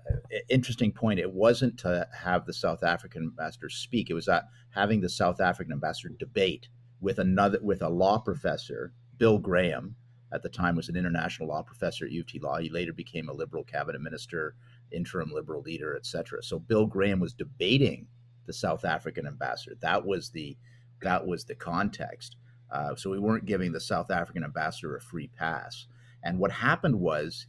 interesting 0.51 0.93
point. 0.93 1.21
It 1.21 1.33
wasn't 1.33 1.79
to 1.79 2.07
have 2.15 2.45
the 2.45 2.53
South 2.53 2.83
African 2.83 3.23
ambassador 3.23 3.71
speak; 3.71 4.11
it 4.11 4.15
was 4.15 4.27
that 4.27 4.45
having 4.75 5.01
the 5.01 5.09
South 5.09 5.41
African 5.41 5.73
ambassador 5.73 6.13
debate 6.19 6.69
with 7.01 7.19
another 7.19 7.61
with 7.63 7.81
a 7.83 7.89
law 7.89 8.19
professor, 8.19 8.93
Bill 9.17 9.39
Graham. 9.39 9.97
At 10.35 10.43
the 10.43 10.49
time, 10.49 10.77
was 10.77 10.89
an 10.89 10.97
international 10.97 11.49
law 11.49 11.63
professor 11.63 12.07
at 12.07 12.11
U 12.11 12.23
of 12.23 12.27
T 12.27 12.39
Law. 12.39 12.57
He 12.57 12.71
later 12.71 12.95
became 12.95 13.29
a 13.29 13.35
Liberal 13.35 13.65
cabinet 13.65 14.01
minister, 14.01 14.55
interim 14.93 15.31
Liberal 15.33 15.63
leader, 15.63 15.97
etc. 15.97 16.43
So 16.43 16.59
Bill 16.59 16.87
Graham 16.87 17.21
was 17.21 17.35
debating 17.35 18.07
the 18.47 18.53
South 18.53 18.85
African 18.85 19.27
ambassador. 19.27 19.77
That 19.81 20.05
was 20.05 20.31
the 20.31 20.57
that 21.03 21.27
was 21.27 21.45
the 21.45 21.55
context. 21.55 22.37
Uh, 22.71 22.95
so 22.95 23.11
we 23.11 23.19
weren't 23.19 23.45
giving 23.45 23.73
the 23.73 23.81
South 23.81 24.11
African 24.11 24.45
ambassador 24.45 24.97
a 24.97 25.01
free 25.01 25.29
pass. 25.29 25.87
And 26.25 26.39
what 26.39 26.53
happened 26.53 26.99
was 26.99 27.47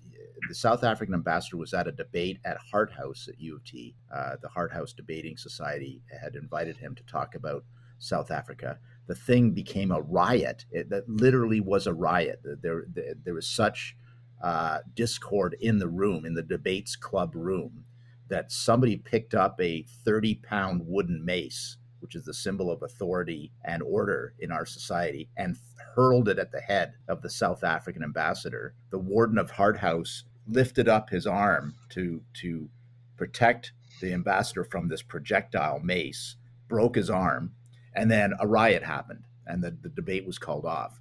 the 0.50 0.56
South 0.56 0.84
African 0.84 1.14
ambassador 1.14 1.58
was 1.58 1.74
at 1.74 1.88
a 1.88 1.92
debate 1.92 2.40
at 2.44 2.58
Hart 2.72 2.92
House 2.92 3.28
at 3.30 3.40
U 3.40 3.56
of 3.56 3.64
T. 3.64 3.96
Uh, 4.14 4.36
the 4.42 4.50
Hart 4.50 4.74
House 4.74 4.94
Debating 4.94 5.38
Society 5.38 6.02
had 6.22 6.36
invited 6.36 6.78
him 6.78 6.96
to 6.96 7.04
talk 7.04 7.36
about 7.36 7.64
South 8.00 8.32
Africa. 8.32 8.80
The 9.08 9.16
thing 9.16 9.52
became 9.52 9.92
a 9.92 10.02
riot. 10.02 10.66
It, 10.72 10.90
that 10.90 11.08
literally 11.08 11.62
was 11.62 11.88
a 11.88 11.94
riot. 11.94 12.42
There, 12.44 12.86
there, 12.88 13.14
there 13.24 13.34
was 13.34 13.48
such 13.48 13.96
uh, 14.44 14.80
discord 14.94 15.56
in 15.60 15.80
the 15.80 15.88
room, 15.88 16.26
in 16.26 16.36
the 16.36 16.44
debates 16.44 16.96
club 16.96 17.34
room, 17.36 17.86
that 18.30 18.52
somebody 18.52 18.98
picked 18.98 19.34
up 19.34 19.60
a 19.60 19.86
30 20.06 20.36
pound 20.36 20.84
wooden 20.86 21.26
mace 21.26 21.78
which 22.04 22.16
is 22.16 22.26
the 22.26 22.34
symbol 22.34 22.70
of 22.70 22.84
authority 22.84 23.50
and 23.64 23.82
order 23.82 24.34
in 24.38 24.52
our 24.52 24.66
society, 24.66 25.30
and 25.38 25.56
hurled 25.96 26.28
it 26.28 26.38
at 26.38 26.52
the 26.52 26.60
head 26.60 26.96
of 27.08 27.22
the 27.22 27.30
South 27.30 27.64
African 27.64 28.04
ambassador. 28.04 28.76
The 28.90 29.00
warden 29.00 29.38
of 29.38 29.52
Hart 29.52 29.78
House 29.78 30.26
lifted 30.46 30.90
up 30.90 31.10
his 31.10 31.26
arm 31.26 31.76
to 31.92 32.22
to 32.42 32.68
protect 33.16 33.72
the 34.02 34.12
ambassador 34.12 34.66
from 34.66 34.90
this 34.90 35.02
projectile 35.02 35.80
mace, 35.80 36.36
broke 36.68 36.98
his 36.98 37.10
arm, 37.10 37.54
and 37.96 38.12
then 38.12 38.34
a 38.38 38.48
riot 38.48 38.84
happened, 38.84 39.24
and 39.48 39.64
the, 39.64 39.72
the 39.72 39.88
debate 39.88 40.28
was 40.28 40.38
called 40.38 40.66
off. 40.66 41.00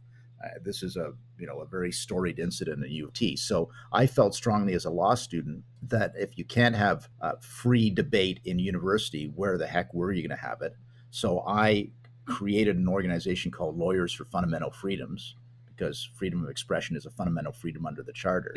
This 0.62 0.82
is 0.82 0.96
a 0.96 1.12
you 1.38 1.46
know 1.46 1.60
a 1.60 1.66
very 1.66 1.92
storied 1.92 2.38
incident 2.38 2.82
at 2.82 2.90
U 2.90 3.06
of 3.06 3.12
T. 3.12 3.36
So 3.36 3.70
I 3.92 4.06
felt 4.06 4.34
strongly 4.34 4.74
as 4.74 4.84
a 4.84 4.90
law 4.90 5.14
student 5.14 5.64
that 5.82 6.12
if 6.16 6.36
you 6.38 6.44
can't 6.44 6.76
have 6.76 7.08
uh, 7.20 7.32
free 7.40 7.90
debate 7.90 8.40
in 8.44 8.58
university, 8.58 9.30
where 9.34 9.58
the 9.58 9.66
heck 9.66 9.92
were 9.94 10.12
you 10.12 10.26
going 10.26 10.36
to 10.36 10.44
have 10.44 10.62
it? 10.62 10.74
So 11.10 11.44
I 11.46 11.90
created 12.26 12.76
an 12.76 12.88
organization 12.88 13.50
called 13.50 13.76
Lawyers 13.76 14.12
for 14.12 14.24
Fundamental 14.24 14.70
Freedoms 14.70 15.36
because 15.66 16.08
freedom 16.14 16.44
of 16.44 16.50
expression 16.50 16.96
is 16.96 17.06
a 17.06 17.10
fundamental 17.10 17.52
freedom 17.52 17.86
under 17.86 18.02
the 18.02 18.12
charter, 18.12 18.54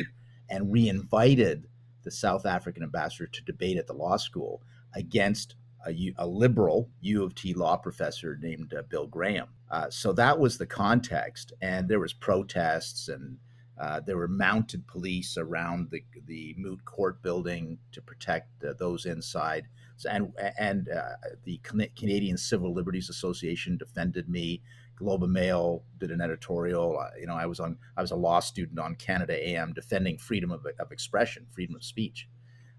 and 0.48 0.68
we 0.68 0.88
invited 0.88 1.66
the 2.04 2.10
South 2.10 2.46
African 2.46 2.84
ambassador 2.84 3.26
to 3.26 3.42
debate 3.42 3.76
at 3.76 3.88
the 3.88 3.92
law 3.92 4.16
school 4.16 4.62
against 4.94 5.56
a, 5.86 6.14
a 6.18 6.26
liberal 6.26 6.90
U 7.00 7.24
of 7.24 7.34
T 7.34 7.54
law 7.54 7.76
professor 7.76 8.38
named 8.40 8.74
uh, 8.74 8.82
Bill 8.88 9.06
Graham. 9.06 9.48
Uh, 9.70 9.90
so 9.90 10.12
that 10.12 10.38
was 10.38 10.58
the 10.58 10.66
context, 10.66 11.52
and 11.60 11.88
there 11.88 12.00
was 12.00 12.12
protests 12.12 13.08
and 13.08 13.38
uh, 13.78 14.00
there 14.00 14.16
were 14.16 14.28
mounted 14.28 14.86
police 14.86 15.36
around 15.36 15.90
the 15.90 16.02
the 16.26 16.54
moot 16.56 16.84
court 16.84 17.22
building 17.22 17.78
to 17.92 18.00
protect 18.00 18.64
uh, 18.64 18.72
those 18.78 19.04
inside. 19.04 19.66
So, 19.96 20.08
and 20.10 20.32
and 20.58 20.88
uh, 20.88 21.16
the 21.44 21.60
Canadian 21.96 22.38
Civil 22.38 22.72
Liberties 22.72 23.10
Association 23.10 23.76
defended 23.76 24.28
me. 24.28 24.62
Globe 24.96 25.24
and 25.24 25.32
Mail 25.32 25.84
did 25.98 26.10
an 26.10 26.22
editorial. 26.22 26.98
You 27.20 27.26
know, 27.26 27.34
I 27.34 27.44
was 27.44 27.60
on 27.60 27.76
I 27.98 28.00
was 28.00 28.12
a 28.12 28.16
law 28.16 28.40
student 28.40 28.78
on 28.78 28.94
Canada 28.94 29.34
AM 29.34 29.74
defending 29.74 30.16
freedom 30.16 30.50
of, 30.50 30.66
of 30.78 30.90
expression, 30.90 31.46
freedom 31.50 31.76
of 31.76 31.84
speech, 31.84 32.28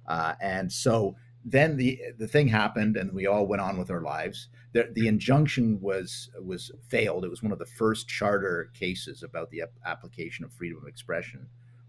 uh, 0.07 0.33
and 0.41 0.71
so 0.71 1.15
then 1.49 1.77
the 1.77 2.01
the 2.17 2.27
thing 2.27 2.49
happened, 2.49 2.97
and 2.97 3.13
we 3.13 3.25
all 3.25 3.47
went 3.47 3.61
on 3.61 3.77
with 3.77 3.89
our 3.89 4.01
lives. 4.01 4.49
The, 4.73 4.89
the 4.91 5.07
injunction 5.07 5.79
was 5.79 6.29
was 6.43 6.71
failed. 6.89 7.23
It 7.23 7.29
was 7.29 7.41
one 7.41 7.53
of 7.53 7.59
the 7.59 7.65
first 7.65 8.09
charter 8.09 8.69
cases 8.73 9.23
about 9.23 9.49
the 9.49 9.63
application 9.85 10.43
of 10.43 10.51
freedom 10.51 10.77
of 10.81 10.89
expression 10.89 11.47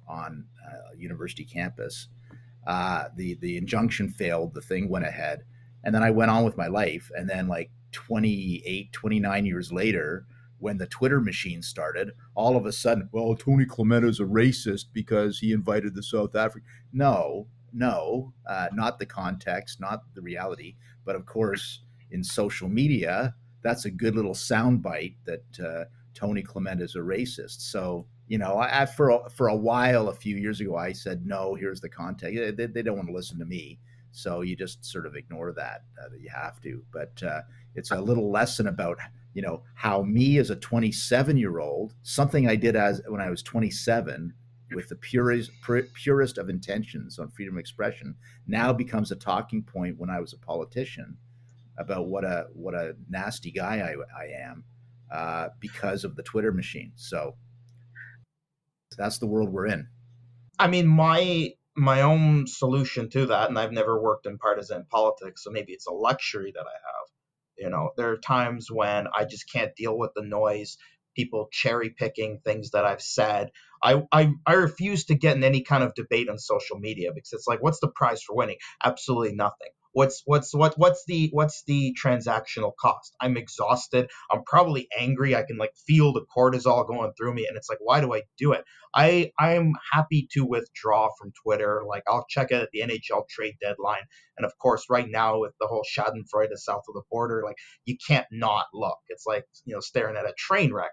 on 0.09 0.45
uh, 0.65 0.95
university 0.97 1.45
campus. 1.45 2.07
Uh, 2.69 3.09
the 3.17 3.35
the 3.41 3.57
injunction 3.57 4.09
failed. 4.09 4.55
The 4.55 4.61
thing 4.61 4.89
went 4.89 5.07
ahead, 5.07 5.43
and 5.83 5.93
then 5.93 6.05
I 6.05 6.13
went 6.13 6.31
on 6.31 6.45
with 6.45 6.57
my 6.57 6.69
life. 6.69 7.11
And 7.17 7.29
then 7.29 7.49
like 7.49 7.73
28, 7.91 8.93
29 8.93 9.45
years 9.45 9.73
later, 9.73 10.25
when 10.59 10.79
the 10.79 10.87
Twitter 10.87 11.21
machine 11.21 11.63
started, 11.63 12.13
all 12.37 12.57
of 12.57 12.65
a 12.65 12.73
sudden, 12.73 13.09
well, 13.11 13.35
Tony 13.35 13.65
Clement 13.65 14.05
is 14.05 14.21
a 14.21 14.25
racist 14.25 14.87
because 14.93 15.41
he 15.41 15.51
invited 15.51 15.97
the 15.97 16.03
South 16.03 16.37
African. 16.37 16.69
No, 16.93 17.49
no, 17.73 18.33
uh, 18.49 18.69
not 18.73 18.99
the 18.99 19.07
context, 19.07 19.81
not 19.81 20.03
the 20.15 20.23
reality. 20.23 20.77
But 21.05 21.17
of 21.17 21.27
course, 21.27 21.83
in 22.11 22.23
social 22.25 22.69
media, 22.69 23.35
that's 23.63 23.85
a 23.85 23.91
good 23.91 24.15
little 24.15 24.35
soundbite 24.35 25.17
that 25.25 25.61
uh, 25.61 25.85
Tony 26.15 26.43
Clement 26.43 26.81
is 26.81 26.97
a 26.97 27.01
racist. 27.01 27.61
So 27.61 28.07
you 28.29 28.37
know, 28.37 28.57
I, 28.57 28.83
I, 28.83 28.87
for 28.87 29.11
a, 29.11 29.31
for 29.31 29.49
a 29.49 29.57
while, 29.57 30.09
a 30.09 30.15
few 30.15 30.37
years 30.37 30.61
ago, 30.61 30.77
I 30.77 30.93
said 30.93 31.27
no. 31.27 31.55
Here's 31.55 31.81
the 31.81 31.89
context. 31.89 32.57
They, 32.57 32.67
they 32.67 32.83
don't 32.83 32.97
want 32.97 33.09
to 33.09 33.15
listen 33.15 33.39
to 33.39 33.47
me, 33.47 33.81
so 34.13 34.43
you 34.43 34.55
just 34.55 34.85
sort 34.85 35.07
of 35.07 35.17
ignore 35.17 35.53
that. 35.53 35.85
Uh, 36.01 36.11
that 36.11 36.21
you 36.21 36.29
have 36.35 36.61
to. 36.61 36.83
But 36.93 37.23
uh, 37.23 37.41
it's 37.75 37.91
a 37.91 38.01
little 38.01 38.31
lesson 38.31 38.69
about 38.69 38.99
you 39.33 39.43
know 39.43 39.63
how 39.75 40.03
me 40.03 40.39
as 40.39 40.51
a 40.51 40.57
27 40.57 41.37
year 41.37 41.59
old, 41.59 41.95
something 42.03 42.47
I 42.47 42.57
did 42.57 42.77
as 42.77 43.01
when 43.09 43.21
I 43.21 43.31
was 43.31 43.43
27 43.43 44.35
with 44.75 44.89
the 44.89 44.97
purest, 44.97 45.51
purest 45.95 46.39
of 46.39 46.49
intentions 46.49 47.19
on 47.19 47.31
freedom 47.31 47.57
of 47.57 47.61
expression 47.61 48.15
now 48.47 48.73
becomes 48.73 49.11
a 49.11 49.17
talking 49.17 49.63
point 49.63 49.99
when 49.99 50.11
I 50.11 50.21
was 50.21 50.33
a 50.33 50.39
politician 50.39 51.17
about 51.79 52.09
what 52.09 52.25
a 52.25 52.47
what 52.53 52.75
a 52.75 52.95
nasty 53.09 53.51
guy 53.51 53.79
I, 53.79 53.95
I 54.21 54.27
am 54.49 54.65
uh, 55.11 55.49
because 55.61 56.05
of 56.05 56.17
the 56.17 56.23
Twitter 56.23 56.53
machine. 56.53 56.93
So 56.97 57.37
that's 58.97 59.19
the 59.19 59.27
world 59.27 59.51
we're 59.51 59.67
in. 59.67 59.89
I 60.59 60.67
mean, 60.69 60.87
my 60.87 61.53
my 61.77 62.03
own 62.03 62.47
solution 62.47 63.09
to 63.11 63.27
that, 63.27 63.49
and 63.49 63.59
I've 63.59 63.73
never 63.73 64.03
worked 64.03 64.27
in 64.27 64.39
partisan 64.39 64.85
politics, 64.91 65.45
so 65.45 65.51
maybe 65.51 65.73
it's 65.73 65.87
a 65.87 65.93
luxury 65.93 66.53
that 66.55 66.67
I 66.67 66.73
have. 66.73 67.07
You 67.57 67.71
know, 67.71 67.91
there 67.97 68.11
are 68.11 68.19
times 68.19 68.71
when 68.71 69.07
I 69.17 69.25
just 69.25 69.51
can't 69.51 69.75
deal 69.77 69.97
with 69.97 70.11
the 70.15 70.23
noise 70.23 70.77
people 71.19 71.49
cherry 71.51 71.91
picking 71.91 72.39
things 72.45 72.71
that 72.71 72.85
I've 72.85 73.03
said. 73.03 73.51
I, 73.83 74.03
I 74.13 74.33
I 74.47 74.55
refuse 74.55 75.07
to 75.07 75.17
get 75.17 75.37
in 75.37 75.45
any 75.45 75.63
kind 75.63 75.83
of 75.83 75.95
debate 75.95 76.29
on 76.29 76.39
social 76.39 76.79
media 76.79 77.11
because 77.13 77.33
it's 77.33 77.49
like, 77.49 77.63
what's 77.63 77.81
the 77.81 77.89
prize 77.89 78.23
for 78.23 78.37
winning? 78.37 78.59
Absolutely 78.85 79.35
nothing. 79.35 79.71
What's 79.93 80.23
what's 80.27 80.55
what 80.55 80.75
what's 80.77 81.05
the 81.07 81.29
what's 81.33 81.65
the 81.67 81.97
transactional 82.01 82.73
cost? 82.81 83.17
I'm 83.21 83.37
exhausted. 83.37 84.11
I'm 84.31 84.45
probably 84.45 84.87
angry. 84.97 85.35
I 85.35 85.43
can 85.43 85.57
like 85.57 85.73
feel 85.89 86.13
the 86.13 86.25
cortisol 86.37 86.87
going 86.87 87.13
through 87.19 87.35
me, 87.35 87.47
and 87.49 87.57
it's 87.57 87.69
like, 87.69 87.79
why 87.81 88.01
do 88.01 88.15
I 88.15 88.23
do 88.39 88.53
it? 88.53 88.65
I 88.95 89.33
I'm 89.39 89.73
happy 89.93 90.29
to 90.33 90.45
withdraw 90.45 91.09
from 91.19 91.33
Twitter. 91.43 91.83
Like 91.89 92.05
I'll 92.09 92.27
check 92.29 92.53
it 92.53 92.63
at 92.63 92.69
the 92.73 92.83
NHL 92.83 93.29
trade 93.29 93.57
deadline, 93.61 94.03
and 94.37 94.47
of 94.47 94.57
course, 94.59 94.85
right 94.91 95.09
now 95.09 95.41
with 95.41 95.53
the 95.61 95.67
whole 95.67 95.85
Schadenfreude 95.85 96.57
south 96.57 96.85
of 96.89 96.95
the 96.95 97.03
border, 97.11 97.43
like 97.45 97.57
you 97.85 97.97
can't 98.07 98.27
not 98.31 98.67
look. 98.75 98.99
It's 99.09 99.27
like 99.27 99.47
you 99.65 99.75
know 99.75 99.81
staring 99.81 100.17
at 100.17 100.27
a 100.27 100.35
train 100.37 100.73
wreck. 100.73 100.93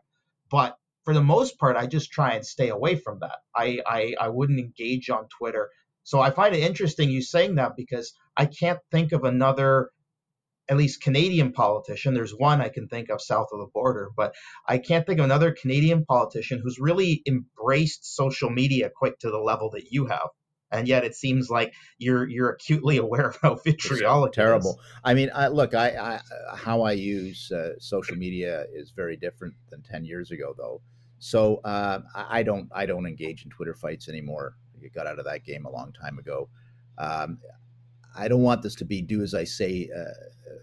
But 0.50 0.78
for 1.04 1.14
the 1.14 1.24
most 1.24 1.58
part, 1.60 1.78
I 1.78 1.86
just 1.88 2.12
try 2.12 2.34
and 2.34 2.46
stay 2.46 2.70
away 2.70 2.96
from 2.96 3.20
that. 3.20 3.38
I, 3.56 3.80
I, 3.86 4.16
I 4.20 4.30
wouldn't 4.30 4.60
engage 4.60 5.10
on 5.10 5.28
Twitter. 5.38 5.70
So 6.04 6.20
I 6.20 6.32
find 6.32 6.56
it 6.56 6.62
interesting 6.62 7.10
you 7.10 7.22
saying 7.22 7.56
that 7.56 7.76
because 7.76 8.14
I 8.38 8.46
can't 8.46 8.80
think 8.92 9.12
of 9.12 9.24
another, 9.24 9.92
at 10.70 10.78
least 10.78 11.02
Canadian 11.02 11.52
politician. 11.52 12.14
There's 12.14 12.32
one 12.32 12.62
I 12.62 12.70
can 12.70 12.88
think 12.88 13.10
of 13.10 13.22
south 13.22 13.48
of 13.52 13.60
the 13.60 13.70
border, 13.74 14.10
but 14.16 14.34
I 14.68 14.78
can't 14.78 15.06
think 15.06 15.20
of 15.20 15.26
another 15.26 15.52
Canadian 15.52 16.06
politician 16.06 16.60
who's 16.64 16.80
really 16.80 17.22
embraced 17.28 18.16
social 18.16 18.50
media 18.50 18.92
quite 18.96 19.20
to 19.20 19.30
the 19.30 19.40
level 19.40 19.70
that 19.72 19.92
you 19.92 20.08
have 20.08 20.30
and 20.76 20.88
yet 20.88 21.04
it 21.04 21.16
seems 21.16 21.50
like 21.50 21.74
you're 21.98 22.28
you're 22.28 22.50
acutely 22.50 22.98
aware 23.06 23.30
of 23.30 23.38
how 23.42 23.56
vitriolic 23.56 24.34
terrible. 24.34 24.80
I 25.04 25.14
mean, 25.14 25.30
I, 25.34 25.48
look, 25.48 25.74
I, 25.74 25.90
I, 25.90 26.56
how 26.56 26.82
I 26.82 26.94
use 26.94 27.52
uh, 27.52 27.74
social 27.80 28.16
media 28.16 28.66
is 28.74 28.92
very 28.92 29.18
different 29.18 29.56
than 29.70 29.82
ten 29.82 30.06
years 30.06 30.32
ago, 30.32 30.54
though. 30.58 30.82
So 31.20 31.58
uh, 31.64 32.02
I 32.14 32.44
don't 32.44 32.70
I 32.74 32.86
don't 32.86 33.06
engage 33.06 33.44
in 33.44 33.50
Twitter 33.50 33.74
fights 33.74 34.10
anymore. 34.10 34.56
I 34.84 34.88
got 34.90 35.08
out 35.08 35.20
of 35.20 35.26
that 35.26 35.44
game 35.44 35.66
a 35.66 35.72
long 35.72 35.94
time 35.94 36.20
ago. 36.20 36.50
Um, 36.98 37.40
I 38.18 38.28
don't 38.28 38.44
want 38.44 38.62
this 38.62 38.76
to 38.76 38.86
be 38.86 39.02
do 39.02 39.22
as 39.22 39.34
I 39.34 39.44
say, 39.44 39.90
uh, 39.96 40.04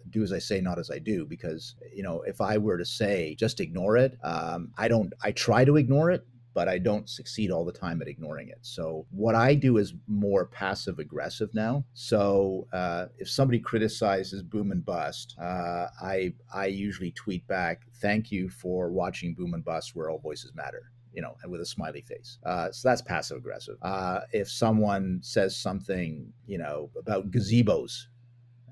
do 0.09 0.22
as 0.22 0.33
I 0.33 0.38
say, 0.38 0.61
not 0.61 0.79
as 0.79 0.90
I 0.90 0.98
do, 0.98 1.27
because 1.27 1.75
you 1.94 2.03
know 2.03 2.22
if 2.22 2.40
I 2.40 2.59
were 2.59 2.79
to 2.79 2.85
say 2.85 3.35
just 3.35 3.61
ignore 3.61 3.96
it, 3.96 4.16
um, 4.22 4.70
I 4.79 4.88
don't. 4.88 5.12
I 5.22 5.33
try 5.33 5.64
to 5.64 5.77
ignore 5.77 6.11
it, 6.11 6.27
but 6.54 6.68
I 6.68 6.78
don't 6.78 7.08
succeed 7.08 7.50
all 7.50 7.64
the 7.64 7.72
time 7.72 8.02
at 8.02 8.08
ignoring 8.08 8.48
it. 8.48 8.58
So 8.62 9.06
what 9.10 9.34
I 9.34 9.54
do 9.54 9.78
is 9.78 9.94
more 10.06 10.46
passive 10.46 10.98
aggressive 10.98 11.54
now. 11.54 11.84
So 11.94 12.68
uh, 12.72 13.06
if 13.18 13.28
somebody 13.30 13.58
criticizes 13.58 14.42
Boom 14.42 14.70
and 14.70 14.84
Bust, 14.84 15.34
uh, 15.40 15.86
I 16.02 16.34
I 16.52 16.66
usually 16.66 17.12
tweet 17.12 17.46
back, 17.46 17.82
"Thank 18.00 18.30
you 18.30 18.48
for 18.48 18.90
watching 18.90 19.34
Boom 19.34 19.54
and 19.54 19.64
Bust, 19.64 19.94
where 19.94 20.10
all 20.10 20.18
voices 20.18 20.52
matter." 20.54 20.90
You 21.12 21.20
know, 21.20 21.36
and 21.42 21.52
with 21.52 21.60
a 21.60 21.66
smiley 21.66 22.00
face. 22.00 22.38
Uh, 22.44 22.72
so 22.72 22.88
that's 22.88 23.02
passive 23.02 23.36
aggressive. 23.36 23.76
Uh, 23.82 24.20
if 24.32 24.50
someone 24.50 25.20
says 25.22 25.54
something, 25.54 26.32
you 26.46 26.56
know, 26.56 26.88
about 26.98 27.30
gazebos, 27.30 28.06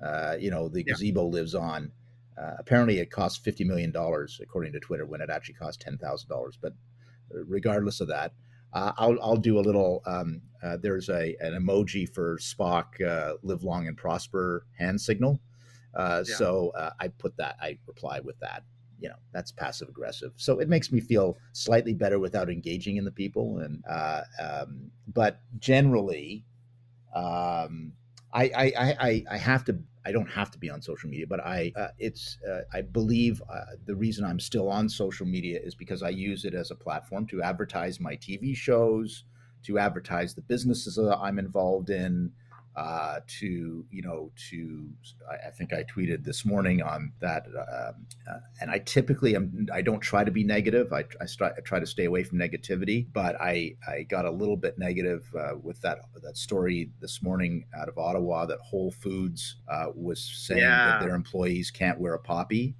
uh, 0.03 0.37
you 0.39 0.49
know, 0.49 0.67
the 0.67 0.83
yeah. 0.85 0.93
gazebo 0.93 1.25
lives 1.25 1.53
on. 1.55 1.91
Uh, 2.41 2.55
apparently, 2.57 2.97
it 2.97 3.11
costs 3.11 3.37
fifty 3.37 3.63
million 3.63 3.91
dollars, 3.91 4.39
according 4.41 4.73
to 4.73 4.79
Twitter, 4.79 5.05
when 5.05 5.21
it 5.21 5.29
actually 5.29 5.53
costs 5.53 5.83
ten 5.83 5.97
thousand 5.97 6.29
dollars. 6.29 6.57
But 6.59 6.73
regardless 7.33 8.01
of 8.01 8.07
that. 8.07 8.33
Uh, 8.73 8.93
I'll, 8.97 9.21
I'll 9.21 9.37
do 9.37 9.59
a 9.59 9.61
little. 9.61 10.01
Um, 10.05 10.41
uh, 10.63 10.77
there's 10.77 11.09
a 11.09 11.35
an 11.39 11.53
emoji 11.53 12.07
for 12.07 12.37
Spock, 12.37 13.01
uh, 13.05 13.35
live 13.43 13.63
long 13.63 13.87
and 13.87 13.97
prosper 13.97 14.65
hand 14.77 15.01
signal. 15.01 15.41
Uh, 15.93 16.23
yeah. 16.25 16.35
So 16.35 16.71
uh, 16.77 16.91
I 16.99 17.09
put 17.09 17.35
that. 17.37 17.57
I 17.61 17.77
reply 17.85 18.19
with 18.21 18.39
that. 18.39 18.63
You 18.99 19.09
know, 19.09 19.15
that's 19.33 19.51
passive 19.51 19.89
aggressive. 19.89 20.31
So 20.37 20.59
it 20.59 20.69
makes 20.69 20.91
me 20.91 20.99
feel 20.99 21.37
slightly 21.53 21.93
better 21.93 22.19
without 22.19 22.49
engaging 22.49 22.97
in 22.97 23.03
the 23.03 23.11
people. 23.11 23.59
And 23.59 23.83
uh, 23.89 24.21
um, 24.41 24.91
but 25.11 25.41
generally, 25.57 26.45
um, 27.13 27.93
I, 28.33 28.43
I, 28.55 28.73
I 28.77 29.23
I 29.31 29.37
have 29.37 29.65
to 29.65 29.77
I 30.05 30.11
don't 30.11 30.29
have 30.29 30.49
to 30.51 30.57
be 30.57 30.69
on 30.69 30.81
social 30.81 31.09
media, 31.09 31.27
but 31.27 31.39
I 31.39 31.71
uh, 31.75 31.89
it's 31.99 32.37
uh, 32.49 32.61
I 32.73 32.81
believe 32.81 33.41
uh, 33.49 33.61
the 33.85 33.95
reason 33.95 34.25
I'm 34.25 34.39
still 34.39 34.69
on 34.69 34.89
social 34.89 35.25
media 35.25 35.59
is 35.61 35.75
because 35.75 36.01
I 36.01 36.09
use 36.09 36.45
it 36.45 36.53
as 36.53 36.71
a 36.71 36.75
platform 36.75 37.27
to 37.27 37.43
advertise 37.43 37.99
my 37.99 38.15
TV 38.15 38.55
shows, 38.55 39.25
to 39.63 39.77
advertise 39.77 40.33
the 40.33 40.41
businesses 40.41 40.95
that 40.95 41.17
I'm 41.17 41.37
involved 41.37 41.89
in, 41.89 42.31
uh, 42.75 43.19
to 43.27 43.85
you 43.89 44.01
know 44.01 44.31
to 44.49 44.89
I, 45.29 45.49
think 45.49 45.73
I 45.73 45.83
tweeted 45.83 46.23
this 46.23 46.45
morning 46.45 46.81
on 46.81 47.11
that, 47.19 47.45
uh, 47.55 47.91
uh, 48.31 48.39
and 48.61 48.71
I 48.71 48.79
typically 48.79 49.35
am 49.35 49.67
I 49.73 49.81
don't 49.81 49.99
try 49.99 50.23
to 50.23 50.31
be 50.31 50.43
negative. 50.43 50.93
I, 50.93 50.99
I, 51.19 51.25
I, 51.41 51.61
try 51.65 51.79
to 51.79 51.85
stay 51.85 52.05
away 52.05 52.23
from 52.23 52.39
negativity, 52.39 53.07
but 53.11 53.35
I 53.41 53.75
I 53.87 54.03
got 54.03 54.25
a 54.25 54.31
little 54.31 54.55
bit 54.55 54.77
negative 54.77 55.25
uh, 55.37 55.57
with 55.61 55.81
that 55.81 55.99
that 56.23 56.37
story 56.37 56.91
this 57.01 57.21
morning 57.21 57.65
out 57.77 57.89
of 57.89 57.97
Ottawa 57.97 58.45
that 58.45 58.59
Whole 58.59 58.91
Foods 58.91 59.57
uh, 59.69 59.87
was 59.93 60.23
saying 60.45 60.61
yeah. 60.61 60.91
that 60.91 61.01
their 61.01 61.15
employees 61.15 61.71
can't 61.71 61.99
wear 61.99 62.13
a 62.13 62.19
poppy. 62.19 62.75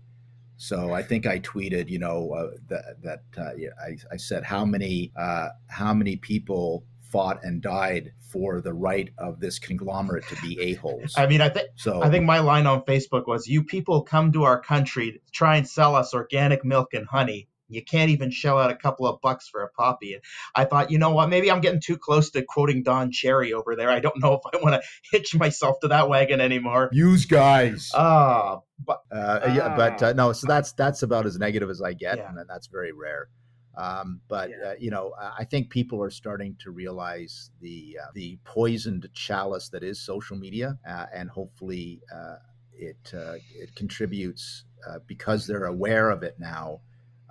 So 0.55 0.93
I 0.93 1.01
think 1.01 1.25
I 1.25 1.39
tweeted, 1.39 1.89
you 1.89 1.97
know, 1.97 2.31
uh, 2.33 2.57
that 2.69 3.01
that 3.01 3.23
uh, 3.37 3.55
yeah, 3.57 3.69
I, 3.83 3.97
I, 4.13 4.17
said 4.17 4.43
how 4.43 4.63
many 4.63 5.11
uh, 5.17 5.49
how 5.67 5.91
many 5.91 6.17
people 6.17 6.85
fought 7.01 7.43
and 7.43 7.61
died 7.61 8.13
for 8.31 8.61
the 8.61 8.73
right 8.73 9.09
of 9.17 9.39
this 9.39 9.59
conglomerate 9.59 10.27
to 10.29 10.35
be 10.41 10.59
a 10.61 10.73
holes. 10.75 11.13
I 11.17 11.27
mean, 11.27 11.41
I 11.41 11.49
think 11.49 11.69
so. 11.75 12.01
I 12.01 12.09
think 12.09 12.25
my 12.25 12.39
line 12.39 12.65
on 12.67 12.83
Facebook 12.83 13.27
was, 13.27 13.47
"You 13.47 13.63
people 13.63 14.01
come 14.03 14.31
to 14.33 14.43
our 14.43 14.59
country, 14.61 15.21
try 15.33 15.57
and 15.57 15.67
sell 15.67 15.95
us 15.95 16.13
organic 16.13 16.63
milk 16.65 16.93
and 16.93 17.05
honey. 17.07 17.47
You 17.67 17.81
can't 17.81 18.09
even 18.11 18.31
shell 18.31 18.59
out 18.59 18.69
a 18.69 18.75
couple 18.75 19.07
of 19.07 19.21
bucks 19.21 19.47
for 19.47 19.63
a 19.63 19.69
puppy. 19.69 20.13
And 20.15 20.21
I 20.55 20.65
thought, 20.65 20.91
you 20.91 20.97
know 20.97 21.11
what? 21.11 21.29
Maybe 21.29 21.49
I'm 21.49 21.61
getting 21.61 21.79
too 21.79 21.97
close 21.97 22.29
to 22.31 22.41
quoting 22.41 22.83
Don 22.83 23.13
Cherry 23.13 23.53
over 23.53 23.77
there. 23.77 23.89
I 23.89 24.01
don't 24.01 24.21
know 24.21 24.33
if 24.33 24.41
I 24.53 24.57
want 24.61 24.75
to 24.75 24.87
hitch 25.17 25.33
myself 25.35 25.79
to 25.79 25.87
that 25.87 26.09
wagon 26.09 26.41
anymore. 26.41 26.89
Use 26.91 27.25
guys. 27.25 27.89
Ah, 27.95 28.59
but 28.85 28.99
Uh, 29.09 29.53
yeah, 29.55 29.73
but 29.77 30.03
uh, 30.03 30.07
Ah. 30.07 30.13
no. 30.13 30.33
So 30.33 30.47
that's 30.47 30.73
that's 30.73 31.01
about 31.03 31.25
as 31.25 31.37
negative 31.37 31.69
as 31.69 31.81
I 31.81 31.93
get, 31.93 32.17
Yeah. 32.17 32.27
and 32.27 32.37
that's 32.49 32.67
very 32.67 32.91
rare. 32.91 33.29
Um, 33.75 34.21
but 34.27 34.49
Yeah. 34.49 34.57
uh, 34.65 34.73
you 34.79 34.91
know, 34.91 35.13
I 35.19 35.45
think 35.45 35.69
people 35.69 36.01
are 36.03 36.09
starting 36.09 36.55
to 36.57 36.71
realize 36.71 37.51
the 37.61 37.97
uh, 38.03 38.07
the 38.13 38.37
poisoned 38.43 39.07
chalice 39.13 39.69
that 39.69 39.83
is 39.83 39.99
social 40.01 40.37
media, 40.37 40.77
uh, 40.87 41.05
and 41.13 41.29
hopefully 41.29 42.01
uh, 42.13 42.37
it 42.73 43.13
uh, 43.13 43.35
it 43.53 43.73
contributes 43.75 44.65
uh, 44.87 44.99
because 45.07 45.47
they're 45.47 45.65
aware 45.65 46.09
of 46.09 46.23
it 46.23 46.39
now. 46.39 46.81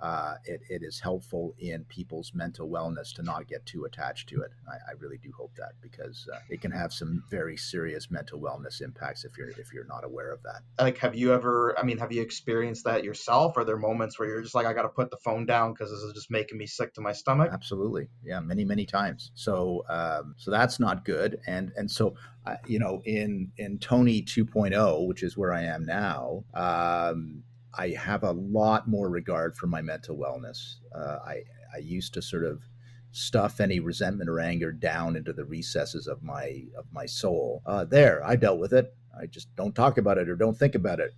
Uh, 0.01 0.35
it, 0.45 0.61
it 0.69 0.81
is 0.83 0.99
helpful 0.99 1.53
in 1.59 1.83
people's 1.85 2.31
mental 2.33 2.67
wellness 2.67 3.13
to 3.13 3.21
not 3.21 3.47
get 3.47 3.63
too 3.65 3.85
attached 3.85 4.27
to 4.29 4.41
it. 4.41 4.51
I, 4.67 4.91
I 4.91 4.93
really 4.99 5.17
do 5.17 5.31
hope 5.37 5.53
that 5.57 5.73
because 5.79 6.27
uh, 6.33 6.39
it 6.49 6.59
can 6.59 6.71
have 6.71 6.91
some 6.91 7.23
very 7.29 7.55
serious 7.55 8.09
mental 8.09 8.39
wellness 8.39 8.81
impacts 8.81 9.25
if 9.25 9.37
you're 9.37 9.49
if 9.49 9.71
you're 9.73 9.85
not 9.85 10.03
aware 10.03 10.31
of 10.31 10.41
that. 10.43 10.61
like, 10.79 10.97
have 10.97 11.13
you 11.13 11.33
ever? 11.33 11.77
I 11.77 11.83
mean, 11.83 11.99
have 11.99 12.11
you 12.11 12.21
experienced 12.21 12.85
that 12.85 13.03
yourself? 13.03 13.57
Are 13.57 13.63
there 13.63 13.77
moments 13.77 14.17
where 14.17 14.27
you're 14.27 14.41
just 14.41 14.55
like, 14.55 14.65
I 14.65 14.73
got 14.73 14.83
to 14.83 14.89
put 14.89 15.11
the 15.11 15.17
phone 15.17 15.45
down 15.45 15.73
because 15.73 15.91
this 15.91 15.99
is 15.99 16.13
just 16.13 16.31
making 16.31 16.57
me 16.57 16.65
sick 16.65 16.93
to 16.95 17.01
my 17.01 17.11
stomach? 17.11 17.51
Absolutely, 17.53 18.07
yeah, 18.23 18.39
many 18.39 18.65
many 18.65 18.85
times. 18.85 19.31
So 19.35 19.85
um, 19.87 20.33
so 20.37 20.49
that's 20.49 20.79
not 20.79 21.05
good, 21.05 21.39
and 21.45 21.71
and 21.75 21.89
so 21.89 22.15
uh, 22.45 22.55
you 22.65 22.79
know 22.79 23.01
in 23.05 23.51
in 23.57 23.77
Tony 23.77 24.23
2.0, 24.23 25.07
which 25.07 25.21
is 25.21 25.37
where 25.37 25.53
I 25.53 25.63
am 25.63 25.85
now. 25.85 26.43
Um, 26.53 27.43
I 27.77 27.89
have 27.89 28.23
a 28.23 28.31
lot 28.31 28.87
more 28.87 29.09
regard 29.09 29.55
for 29.55 29.67
my 29.67 29.81
mental 29.81 30.17
wellness. 30.17 30.75
Uh, 30.93 31.19
I 31.25 31.43
I 31.73 31.77
used 31.77 32.13
to 32.15 32.21
sort 32.21 32.43
of 32.43 32.63
stuff 33.11 33.59
any 33.59 33.79
resentment 33.79 34.29
or 34.29 34.39
anger 34.39 34.71
down 34.71 35.15
into 35.15 35.33
the 35.33 35.45
recesses 35.45 36.07
of 36.07 36.23
my 36.23 36.63
of 36.77 36.85
my 36.91 37.05
soul. 37.05 37.61
Uh, 37.65 37.85
there, 37.85 38.23
I 38.25 38.35
dealt 38.35 38.59
with 38.59 38.73
it. 38.73 38.93
I 39.19 39.25
just 39.25 39.53
don't 39.55 39.75
talk 39.75 39.97
about 39.97 40.17
it 40.17 40.29
or 40.29 40.35
don't 40.35 40.57
think 40.57 40.75
about 40.75 40.99
it, 40.99 41.13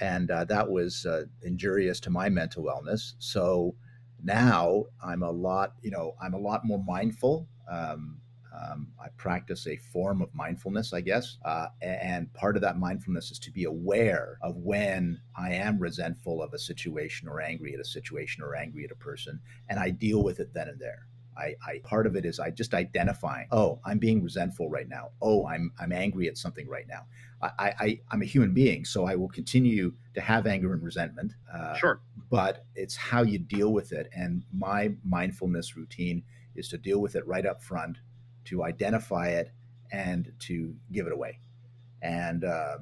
and 0.00 0.30
uh, 0.30 0.44
that 0.44 0.70
was 0.70 1.06
uh, 1.06 1.24
injurious 1.42 2.00
to 2.00 2.10
my 2.10 2.28
mental 2.28 2.64
wellness. 2.64 3.14
So 3.18 3.74
now 4.22 4.84
I'm 5.04 5.22
a 5.22 5.30
lot, 5.30 5.74
you 5.82 5.90
know, 5.90 6.14
I'm 6.20 6.34
a 6.34 6.38
lot 6.38 6.64
more 6.64 6.82
mindful. 6.84 7.48
Um, 7.70 8.18
um, 8.56 8.88
I 9.02 9.08
practice 9.16 9.66
a 9.66 9.76
form 9.76 10.22
of 10.22 10.34
mindfulness, 10.34 10.92
I 10.92 11.00
guess. 11.00 11.38
Uh, 11.44 11.66
and 11.82 12.32
part 12.34 12.56
of 12.56 12.62
that 12.62 12.78
mindfulness 12.78 13.30
is 13.30 13.38
to 13.40 13.50
be 13.50 13.64
aware 13.64 14.38
of 14.42 14.56
when 14.56 15.20
I 15.36 15.52
am 15.52 15.78
resentful 15.78 16.42
of 16.42 16.54
a 16.54 16.58
situation 16.58 17.28
or 17.28 17.40
angry 17.40 17.74
at 17.74 17.80
a 17.80 17.84
situation 17.84 18.42
or 18.42 18.54
angry 18.56 18.84
at 18.84 18.90
a 18.90 18.96
person, 18.96 19.40
and 19.68 19.78
I 19.78 19.90
deal 19.90 20.22
with 20.22 20.40
it 20.40 20.54
then 20.54 20.68
and 20.68 20.80
there. 20.80 21.06
I, 21.38 21.54
I 21.66 21.78
part 21.84 22.06
of 22.06 22.16
it 22.16 22.24
is 22.24 22.40
I 22.40 22.50
just 22.50 22.72
identifying. 22.72 23.46
Oh, 23.52 23.78
I'm 23.84 23.98
being 23.98 24.22
resentful 24.22 24.70
right 24.70 24.88
now. 24.88 25.10
Oh, 25.20 25.46
I'm 25.46 25.70
I'm 25.78 25.92
angry 25.92 26.28
at 26.28 26.38
something 26.38 26.66
right 26.66 26.86
now. 26.88 27.04
I, 27.42 27.74
I 27.78 28.00
I'm 28.10 28.22
a 28.22 28.24
human 28.24 28.54
being, 28.54 28.86
so 28.86 29.04
I 29.04 29.16
will 29.16 29.28
continue 29.28 29.92
to 30.14 30.20
have 30.22 30.46
anger 30.46 30.72
and 30.72 30.82
resentment. 30.82 31.34
Uh, 31.52 31.74
Sure. 31.74 32.00
but 32.30 32.64
it's 32.74 32.96
how 32.96 33.22
you 33.22 33.38
deal 33.38 33.72
with 33.74 33.92
it. 33.92 34.08
And 34.14 34.44
my 34.50 34.94
mindfulness 35.04 35.76
routine 35.76 36.22
is 36.54 36.68
to 36.70 36.78
deal 36.78 37.00
with 37.00 37.16
it 37.16 37.26
right 37.26 37.44
up 37.44 37.62
front, 37.62 37.98
to 38.46 38.64
identify 38.64 39.28
it, 39.28 39.52
and 39.92 40.32
to 40.40 40.74
give 40.92 41.06
it 41.06 41.12
away. 41.12 41.38
And 42.02 42.44
uh, 42.44 42.78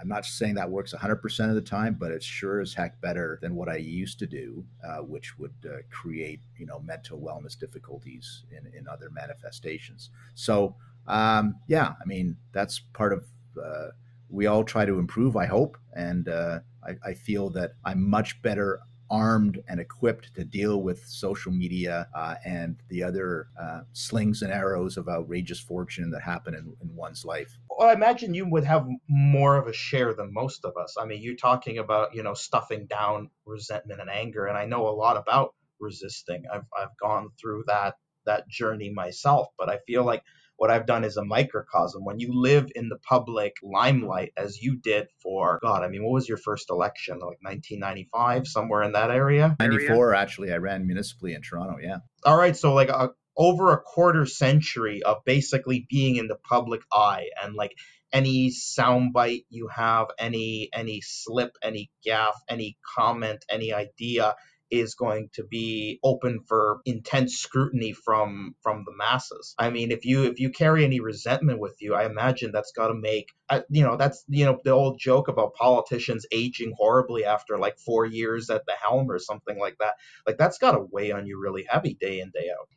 I'm 0.00 0.08
not 0.08 0.24
saying 0.24 0.54
that 0.54 0.70
works 0.70 0.94
100% 0.94 1.48
of 1.48 1.54
the 1.54 1.60
time, 1.60 1.96
but 1.98 2.10
it's 2.10 2.24
sure 2.24 2.60
as 2.60 2.72
heck 2.72 3.00
better 3.00 3.38
than 3.42 3.54
what 3.54 3.68
I 3.68 3.76
used 3.76 4.18
to 4.20 4.26
do, 4.26 4.64
uh, 4.86 4.98
which 4.98 5.38
would 5.38 5.54
uh, 5.64 5.78
create, 5.90 6.40
you 6.56 6.66
know, 6.66 6.80
mental 6.80 7.18
wellness 7.20 7.58
difficulties 7.58 8.44
in, 8.50 8.72
in 8.72 8.88
other 8.88 9.10
manifestations. 9.10 10.10
So, 10.34 10.76
um, 11.06 11.56
yeah, 11.66 11.94
I 12.00 12.06
mean, 12.06 12.36
that's 12.52 12.78
part 12.78 13.12
of. 13.12 13.24
Uh, 13.62 13.88
we 14.30 14.46
all 14.46 14.62
try 14.62 14.84
to 14.84 14.98
improve, 14.98 15.36
I 15.36 15.46
hope, 15.46 15.76
and 15.92 16.28
uh, 16.28 16.60
I, 16.86 17.10
I 17.10 17.14
feel 17.14 17.50
that 17.50 17.72
I'm 17.84 18.08
much 18.08 18.40
better 18.42 18.80
armed 19.10 19.62
and 19.68 19.80
equipped 19.80 20.34
to 20.34 20.44
deal 20.44 20.82
with 20.82 21.04
social 21.04 21.52
media 21.52 22.08
uh, 22.14 22.36
and 22.44 22.76
the 22.88 23.02
other 23.02 23.48
uh, 23.60 23.80
slings 23.92 24.42
and 24.42 24.52
arrows 24.52 24.96
of 24.96 25.08
outrageous 25.08 25.60
fortune 25.60 26.10
that 26.10 26.22
happen 26.22 26.54
in, 26.54 26.74
in 26.80 26.94
one's 26.94 27.24
life. 27.24 27.58
Well, 27.68 27.88
I 27.88 27.92
imagine 27.92 28.34
you 28.34 28.48
would 28.48 28.64
have 28.64 28.86
more 29.08 29.56
of 29.56 29.66
a 29.66 29.72
share 29.72 30.14
than 30.14 30.32
most 30.32 30.64
of 30.64 30.76
us. 30.76 30.96
I 31.00 31.04
mean, 31.04 31.22
you're 31.22 31.36
talking 31.36 31.78
about, 31.78 32.14
you 32.14 32.22
know, 32.22 32.34
stuffing 32.34 32.86
down 32.86 33.30
resentment 33.44 34.00
and 34.00 34.10
anger, 34.10 34.46
and 34.46 34.56
I 34.56 34.66
know 34.66 34.88
a 34.88 34.90
lot 34.90 35.16
about 35.16 35.54
resisting. 35.80 36.44
I've 36.52 36.66
I've 36.78 36.96
gone 37.00 37.30
through 37.40 37.64
that 37.66 37.94
that 38.26 38.48
journey 38.48 38.90
myself, 38.90 39.48
but 39.58 39.68
I 39.68 39.78
feel 39.86 40.04
like 40.04 40.22
what 40.60 40.70
I've 40.70 40.84
done 40.84 41.04
is 41.04 41.16
a 41.16 41.24
microcosm. 41.24 42.04
When 42.04 42.20
you 42.20 42.38
live 42.38 42.70
in 42.74 42.90
the 42.90 42.98
public 42.98 43.56
limelight, 43.62 44.34
as 44.36 44.60
you 44.60 44.76
did 44.76 45.06
for 45.22 45.58
God, 45.62 45.82
I 45.82 45.88
mean, 45.88 46.04
what 46.04 46.12
was 46.12 46.28
your 46.28 46.36
first 46.36 46.68
election? 46.68 47.14
Like 47.14 47.38
1995, 47.40 48.46
somewhere 48.46 48.82
in 48.82 48.92
that 48.92 49.10
area. 49.10 49.56
94, 49.58 50.14
actually, 50.14 50.52
I 50.52 50.56
ran 50.56 50.86
municipally 50.86 51.32
in 51.32 51.40
Toronto. 51.40 51.78
Yeah. 51.82 52.00
All 52.26 52.36
right, 52.36 52.54
so 52.54 52.74
like 52.74 52.90
a, 52.90 53.08
over 53.38 53.72
a 53.72 53.80
quarter 53.80 54.26
century 54.26 55.02
of 55.02 55.24
basically 55.24 55.86
being 55.88 56.16
in 56.16 56.28
the 56.28 56.36
public 56.36 56.82
eye 56.92 57.30
and 57.42 57.54
like 57.54 57.72
any 58.12 58.50
soundbite 58.50 59.46
you 59.48 59.68
have, 59.74 60.08
any 60.18 60.68
any 60.74 61.00
slip, 61.00 61.56
any 61.62 61.90
gaffe, 62.06 62.34
any 62.50 62.76
comment, 62.94 63.46
any 63.48 63.72
idea 63.72 64.34
is 64.70 64.94
going 64.94 65.28
to 65.34 65.44
be 65.44 65.98
open 66.02 66.40
for 66.46 66.80
intense 66.84 67.36
scrutiny 67.36 67.92
from 67.92 68.54
from 68.62 68.84
the 68.84 68.92
masses. 68.96 69.54
I 69.58 69.70
mean, 69.70 69.90
if 69.90 70.04
you 70.04 70.24
if 70.24 70.40
you 70.40 70.50
carry 70.50 70.84
any 70.84 71.00
resentment 71.00 71.58
with 71.60 71.76
you, 71.80 71.94
I 71.94 72.04
imagine 72.06 72.52
that's 72.52 72.72
got 72.72 72.88
to 72.88 72.94
make 72.94 73.28
you 73.68 73.82
know 73.82 73.96
that's 73.96 74.24
you 74.28 74.44
know 74.44 74.58
the 74.64 74.70
old 74.70 74.98
joke 74.98 75.28
about 75.28 75.54
politicians 75.54 76.26
aging 76.32 76.72
horribly 76.76 77.24
after 77.24 77.58
like 77.58 77.78
4 77.78 78.06
years 78.06 78.50
at 78.50 78.66
the 78.66 78.74
helm 78.80 79.10
or 79.10 79.18
something 79.18 79.58
like 79.58 79.76
that. 79.78 79.94
Like 80.26 80.38
that's 80.38 80.58
got 80.58 80.72
to 80.72 80.86
weigh 80.90 81.12
on 81.12 81.26
you 81.26 81.40
really 81.40 81.66
heavy 81.68 81.96
day 82.00 82.20
in 82.20 82.30
day 82.30 82.48
out. 82.50 82.68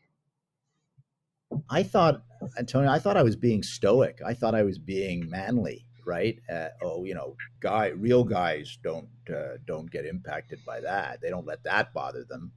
I 1.70 1.84
thought, 1.84 2.24
Antonio, 2.58 2.90
I 2.90 3.00
thought 3.00 3.18
I 3.18 3.24
was 3.24 3.36
being 3.36 3.64
stoic. 3.64 4.20
I 4.26 4.34
thought 4.34 4.56
I 4.56 4.64
was 4.64 4.80
being 4.80 5.30
manly, 5.30 5.86
right? 6.06 6.40
Uh, 6.52 6.70
oh, 6.82 7.04
you 7.04 7.14
know, 7.14 7.36
guy, 7.60 7.88
real 7.88 8.24
guys 8.24 8.78
don't 8.84 9.10
uh, 9.34 9.58
don't 9.66 9.92
get 9.92 10.06
impacted 10.06 10.60
by 10.66 10.80
that. 10.82 11.22
They 11.22 11.30
don't 11.30 11.46
let 11.46 11.64
that 11.64 11.94
bother 11.94 12.24
them. 12.24 12.52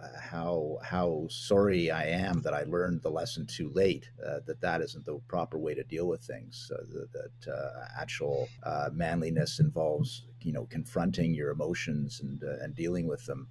Uh, 0.00 0.20
how 0.20 0.78
how 0.84 1.26
sorry 1.28 1.90
I 1.90 2.04
am 2.04 2.42
that 2.42 2.54
I 2.54 2.64
learned 2.64 3.02
the 3.02 3.10
lesson 3.10 3.46
too 3.46 3.70
late. 3.74 4.10
Uh, 4.24 4.40
that 4.46 4.60
that 4.60 4.82
isn't 4.82 5.04
the 5.06 5.18
proper 5.28 5.58
way 5.58 5.74
to 5.74 5.82
deal 5.84 6.06
with 6.06 6.22
things. 6.22 6.70
That 6.70 7.12
that 7.12 7.52
uh, 7.52 7.86
actual 7.98 8.48
uh, 8.62 8.90
manliness 8.92 9.58
involves 9.60 10.26
you 10.40 10.52
know 10.52 10.66
confronting 10.66 11.34
your 11.34 11.50
emotions 11.50 12.20
and 12.20 12.42
and 12.42 12.74
dealing 12.74 13.06
with 13.06 13.24
them 13.26 13.48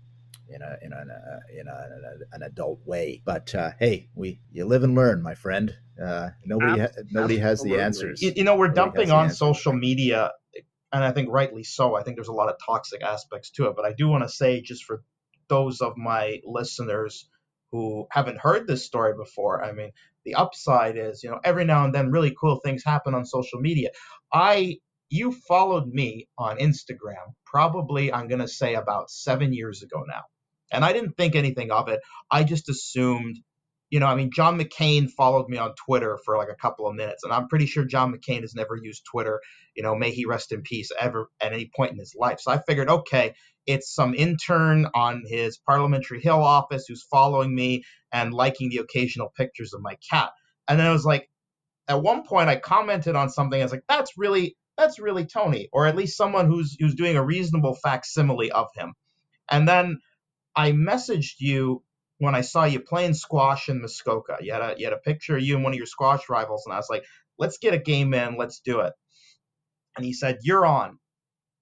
in 0.51 0.61
a 0.61 0.77
in 0.81 0.93
a 0.93 1.01
in 1.01 1.09
a, 1.09 1.59
in 1.59 1.67
a 1.67 2.35
an 2.35 2.43
adult 2.43 2.79
way. 2.85 3.21
But 3.25 3.53
uh, 3.55 3.71
hey, 3.79 4.09
we 4.15 4.41
you 4.51 4.65
live 4.65 4.83
and 4.83 4.95
learn, 4.95 5.21
my 5.21 5.35
friend. 5.35 5.75
Uh, 6.01 6.29
nobody 6.45 6.81
ha- 6.81 6.87
nobody 7.11 7.37
has 7.37 7.61
the 7.61 7.79
answers. 7.79 8.21
You, 8.21 8.33
you 8.35 8.43
know, 8.43 8.55
we're 8.55 8.67
Nobody 8.67 9.05
dumping 9.05 9.11
on 9.11 9.29
social 9.29 9.73
media, 9.73 10.31
and 10.91 11.03
I 11.03 11.11
think 11.11 11.29
rightly 11.31 11.63
so. 11.63 11.95
I 11.95 12.03
think 12.03 12.17
there's 12.17 12.27
a 12.27 12.33
lot 12.33 12.49
of 12.49 12.55
toxic 12.65 13.03
aspects 13.03 13.51
to 13.51 13.67
it. 13.67 13.75
But 13.75 13.85
I 13.85 13.93
do 13.93 14.07
want 14.07 14.23
to 14.23 14.29
say, 14.29 14.61
just 14.61 14.83
for 14.83 15.03
those 15.49 15.81
of 15.81 15.97
my 15.97 16.39
listeners 16.45 17.29
who 17.71 18.07
haven't 18.11 18.39
heard 18.39 18.67
this 18.67 18.85
story 18.85 19.13
before, 19.15 19.63
I 19.63 19.73
mean, 19.73 19.91
the 20.25 20.35
upside 20.35 20.97
is, 20.97 21.23
you 21.23 21.29
know, 21.29 21.39
every 21.43 21.65
now 21.65 21.85
and 21.85 21.93
then 21.93 22.11
really 22.11 22.35
cool 22.39 22.59
things 22.63 22.83
happen 22.83 23.13
on 23.13 23.25
social 23.25 23.59
media. 23.59 23.89
I 24.33 24.77
you 25.11 25.31
followed 25.31 25.87
me 25.87 26.27
on 26.37 26.59
Instagram 26.59 27.33
probably 27.45 28.13
I'm 28.13 28.27
going 28.27 28.41
to 28.41 28.47
say 28.47 28.75
about 28.75 29.09
7 29.09 29.53
years 29.53 29.81
ago 29.81 30.03
now. 30.07 30.21
And 30.71 30.85
I 30.85 30.93
didn't 30.93 31.17
think 31.17 31.35
anything 31.35 31.71
of 31.71 31.89
it. 31.89 31.99
I 32.31 32.43
just 32.43 32.69
assumed 32.69 33.37
you 33.89 33.99
know, 33.99 34.05
I 34.05 34.15
mean, 34.15 34.29
John 34.31 34.59
McCain 34.59 35.09
followed 35.09 35.49
me 35.49 35.57
on 35.57 35.73
Twitter 35.73 36.19
for 36.23 36.37
like 36.37 36.49
a 36.49 36.55
couple 36.55 36.87
of 36.87 36.95
minutes, 36.95 37.23
and 37.23 37.33
I'm 37.33 37.47
pretty 37.47 37.65
sure 37.65 37.85
John 37.85 38.13
McCain 38.13 38.41
has 38.41 38.53
never 38.53 38.77
used 38.81 39.03
Twitter. 39.09 39.41
You 39.75 39.83
know, 39.83 39.95
may 39.95 40.11
he 40.11 40.25
rest 40.25 40.51
in 40.51 40.61
peace 40.61 40.91
ever 40.99 41.29
at 41.41 41.53
any 41.53 41.71
point 41.75 41.91
in 41.91 41.97
his 41.97 42.13
life. 42.15 42.39
So 42.39 42.51
I 42.51 42.61
figured, 42.67 42.89
okay, 42.89 43.33
it's 43.65 43.93
some 43.93 44.13
intern 44.13 44.87
on 44.93 45.23
his 45.25 45.57
Parliamentary 45.57 46.21
Hill 46.21 46.41
office 46.41 46.85
who's 46.87 47.05
following 47.09 47.53
me 47.53 47.83
and 48.11 48.33
liking 48.33 48.69
the 48.69 48.77
occasional 48.77 49.31
pictures 49.35 49.73
of 49.73 49.81
my 49.81 49.97
cat. 50.09 50.31
And 50.67 50.79
then 50.79 50.87
I 50.87 50.91
was 50.91 51.05
like, 51.05 51.27
at 51.87 52.01
one 52.01 52.23
point, 52.23 52.49
I 52.49 52.57
commented 52.57 53.15
on 53.15 53.29
something. 53.29 53.59
I 53.59 53.65
was 53.65 53.71
like, 53.71 53.85
that's 53.89 54.11
really, 54.17 54.55
that's 54.77 54.99
really 54.99 55.25
Tony, 55.25 55.67
or 55.73 55.87
at 55.87 55.95
least 55.95 56.15
someone 56.15 56.45
who's 56.45 56.77
who's 56.79 56.93
doing 56.93 57.17
a 57.17 57.25
reasonable 57.25 57.75
facsimile 57.75 58.51
of 58.51 58.67
him. 58.75 58.93
And 59.49 59.67
then 59.67 59.97
I 60.59 60.73
messaged 60.73 61.35
you 61.39 61.83
when 62.19 62.35
I 62.35 62.41
saw 62.41 62.65
you 62.65 62.81
playing 62.81 63.15
squash 63.15 63.69
in 63.69 63.81
Muskoka. 63.81 64.37
You 64.41 64.53
had 64.53 64.61
a 64.61 64.75
you 64.77 64.85
had 64.87 64.93
a 64.93 64.99
picture 64.99 65.37
of 65.37 65.43
you 65.43 65.55
and 65.55 65.63
one 65.63 65.73
of 65.73 65.77
your 65.77 65.87
squash 65.87 66.29
rivals, 66.29 66.65
and 66.65 66.73
I 66.73 66.77
was 66.77 66.89
like, 66.89 67.05
let's 67.39 67.59
get 67.59 67.73
a 67.75 67.79
game 67.79 68.13
in, 68.13 68.37
let's 68.37 68.59
do 68.61 68.81
it. 68.81 68.93
And 69.97 70.05
he 70.05 70.13
said, 70.13 70.39
You're 70.43 70.65
on. 70.65 70.99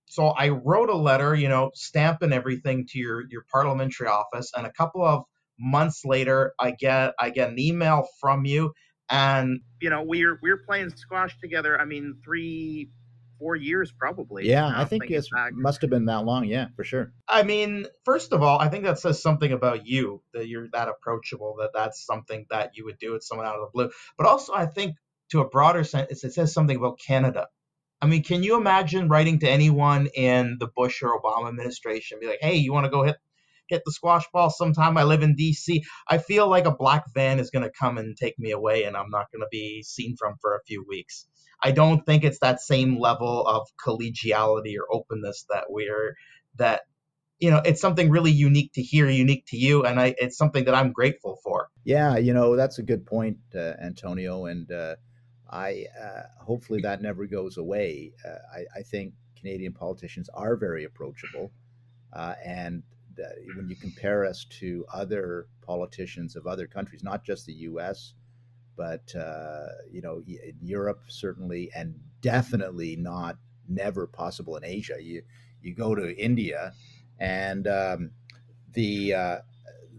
so 0.08 0.28
I 0.30 0.50
wrote 0.50 0.90
a 0.90 0.96
letter, 0.98 1.36
you 1.36 1.50
know, 1.50 1.72
stamping 1.76 2.34
everything 2.34 2.88
to 2.90 3.00
your 3.00 3.24
your 3.30 3.46
parliamentary 3.52 4.08
office, 4.08 4.52
and 4.58 4.66
a 4.68 4.74
couple 4.74 5.04
of 5.06 5.24
months 5.60 6.04
later, 6.06 6.54
I 6.60 6.72
get 6.72 7.14
I 7.20 7.32
get 7.32 7.50
an 7.52 7.60
email 7.60 8.08
from 8.22 8.46
you, 8.46 8.74
and 9.10 9.62
You 9.82 9.92
know, 9.92 10.04
we're 10.04 10.40
we're 10.42 10.64
playing 10.66 10.92
squash 10.98 11.38
together. 11.40 11.80
I 11.80 11.86
mean, 11.86 12.18
three, 12.26 12.90
four 13.40 13.56
years 13.56 13.92
probably. 13.92 14.48
Yeah, 14.48 14.72
I 14.74 14.86
think 14.86 15.10
it 15.10 15.26
must 15.54 15.82
have 15.82 15.90
been 15.90 16.06
that 16.06 16.26
long. 16.26 16.46
Yeah, 16.46 16.68
for 16.76 16.84
sure. 16.84 17.14
I 17.28 17.44
mean, 17.44 17.86
first 18.06 18.34
of 18.34 18.42
all, 18.42 18.60
I 18.60 18.70
think 18.70 18.84
that 18.84 19.00
says 19.00 19.22
something 19.22 19.52
about 19.52 19.86
you 19.86 20.22
that 20.34 20.48
you're 20.48 20.68
that 20.74 20.88
approachable, 20.88 21.56
that 21.60 21.72
that's 21.74 22.06
something 22.06 22.46
that 22.50 22.72
you 22.76 22.86
would 22.86 23.00
do 23.00 23.14
with 23.14 23.24
someone 23.24 23.48
out 23.48 23.56
of 23.56 23.62
the 23.62 23.72
blue. 23.74 23.90
But 24.18 24.28
also, 24.28 24.54
I 24.54 24.66
think 24.66 24.96
to 25.32 25.42
a 25.42 25.50
broader 25.50 25.84
sense, 25.84 26.24
it 26.24 26.34
says 26.34 26.54
something 26.54 26.78
about 26.78 27.00
Canada. 27.06 27.48
I 28.02 28.06
mean, 28.06 28.24
can 28.24 28.44
you 28.44 28.58
imagine 28.58 29.10
writing 29.10 29.40
to 29.40 29.50
anyone 29.50 30.08
in 30.14 30.58
the 30.60 30.68
Bush 30.68 31.02
or 31.02 31.20
Obama 31.20 31.50
administration, 31.50 32.20
be 32.20 32.28
like, 32.28 32.40
"Hey, 32.42 32.56
you 32.56 32.72
want 32.72 32.86
to 32.86 32.92
go 32.92 33.04
hit 33.04 33.18
hit 33.70 33.84
the 33.86 33.92
squash 33.92 34.26
ball 34.34 34.50
sometime? 34.50 34.98
I 34.98 35.04
live 35.04 35.24
in 35.24 35.36
D.C." 35.36 35.84
I 36.08 36.18
feel 36.18 36.48
like 36.48 36.66
a 36.66 36.76
black 36.76 37.06
van 37.14 37.40
is 37.40 37.52
going 37.52 37.64
to 37.64 37.72
come 37.72 37.98
and 37.98 38.16
take 38.18 38.38
me 38.40 38.52
away, 38.52 38.84
and 38.84 38.98
I'm 38.98 39.10
not 39.10 39.32
going 39.32 39.42
to 39.42 39.48
be 39.52 39.84
seen 39.84 40.16
from 40.18 40.36
for 40.42 40.56
a 40.56 40.64
few 40.66 40.86
weeks. 40.88 41.28
I 41.64 41.72
don't 41.72 42.06
think 42.06 42.24
it's 42.24 42.40
that 42.40 42.62
same 42.62 43.00
level 43.00 43.46
of 43.48 43.68
collegiality 43.84 44.76
or 44.78 44.86
openness 44.92 45.46
that 45.50 45.66
we're 45.70 46.16
that 46.58 46.82
you 47.40 47.52
know 47.52 47.62
it's 47.66 47.82
something 47.82 48.10
really 48.10 48.32
unique 48.32 48.74
to 48.74 48.82
hear 48.82 49.08
unique 49.10 49.46
to 49.48 49.58
you 49.58 49.84
and 49.86 50.00
i 50.00 50.16
it's 50.18 50.38
something 50.38 50.66
that 50.66 50.74
i'm 50.74 50.92
grateful 50.92 51.38
for 51.44 51.70
Yeah, 51.88 52.18
you 52.18 52.34
know 52.34 52.58
that's 52.58 52.80
a 52.80 52.84
good 52.84 53.06
point, 53.06 53.38
uh, 53.56 53.74
Antonio, 53.82 54.46
and 54.46 54.70
uh, 54.70 54.96
I 55.50 55.86
uh, 55.98 56.24
hopefully 56.44 56.82
that 56.82 57.02
never 57.02 57.26
goes 57.26 57.56
away. 57.56 58.12
Uh, 58.26 58.40
I, 58.54 58.80
I 58.80 58.82
think 58.84 59.14
Canadian 59.40 59.72
politicians 59.72 60.30
are 60.34 60.58
very 60.58 60.84
approachable, 60.84 61.50
uh, 62.12 62.34
and 62.46 62.84
uh, 63.20 63.30
when 63.56 63.70
you 63.70 63.76
compare 63.76 64.26
us 64.26 64.46
to 64.60 64.86
other 64.94 65.48
politicians 65.62 66.36
of 66.36 66.48
other 66.48 66.68
countries, 66.68 67.04
not 67.04 67.24
just 67.24 67.46
the 67.46 67.54
U.S., 67.54 68.14
but 68.76 69.14
uh, 69.16 69.68
you 69.92 70.02
know, 70.02 70.22
in 70.28 70.56
Europe 70.62 71.02
certainly, 71.08 71.72
and 71.76 71.96
definitely 72.22 72.96
not 72.96 73.38
never 73.68 74.08
possible 74.08 74.56
in 74.56 74.64
Asia. 74.64 74.98
You 75.02 75.24
you 75.62 75.74
go 75.74 75.96
to 75.96 76.16
India, 76.18 76.74
and 77.20 77.68
um, 77.68 78.12
the 78.74 79.14
uh, 79.14 79.38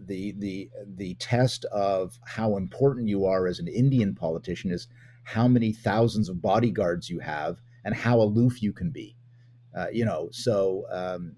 the 0.05 0.33
the 0.37 0.69
the 0.85 1.15
test 1.15 1.65
of 1.65 2.19
how 2.25 2.57
important 2.57 3.09
you 3.09 3.25
are 3.25 3.47
as 3.47 3.59
an 3.59 3.67
Indian 3.67 4.15
politician 4.15 4.71
is 4.71 4.87
how 5.23 5.47
many 5.47 5.71
thousands 5.71 6.29
of 6.29 6.41
bodyguards 6.41 7.09
you 7.09 7.19
have 7.19 7.61
and 7.85 7.93
how 7.93 8.19
aloof 8.19 8.63
you 8.63 8.73
can 8.73 8.89
be. 8.89 9.15
Uh, 9.77 9.87
you 9.91 10.03
know, 10.03 10.29
so 10.31 10.85
um, 10.91 11.35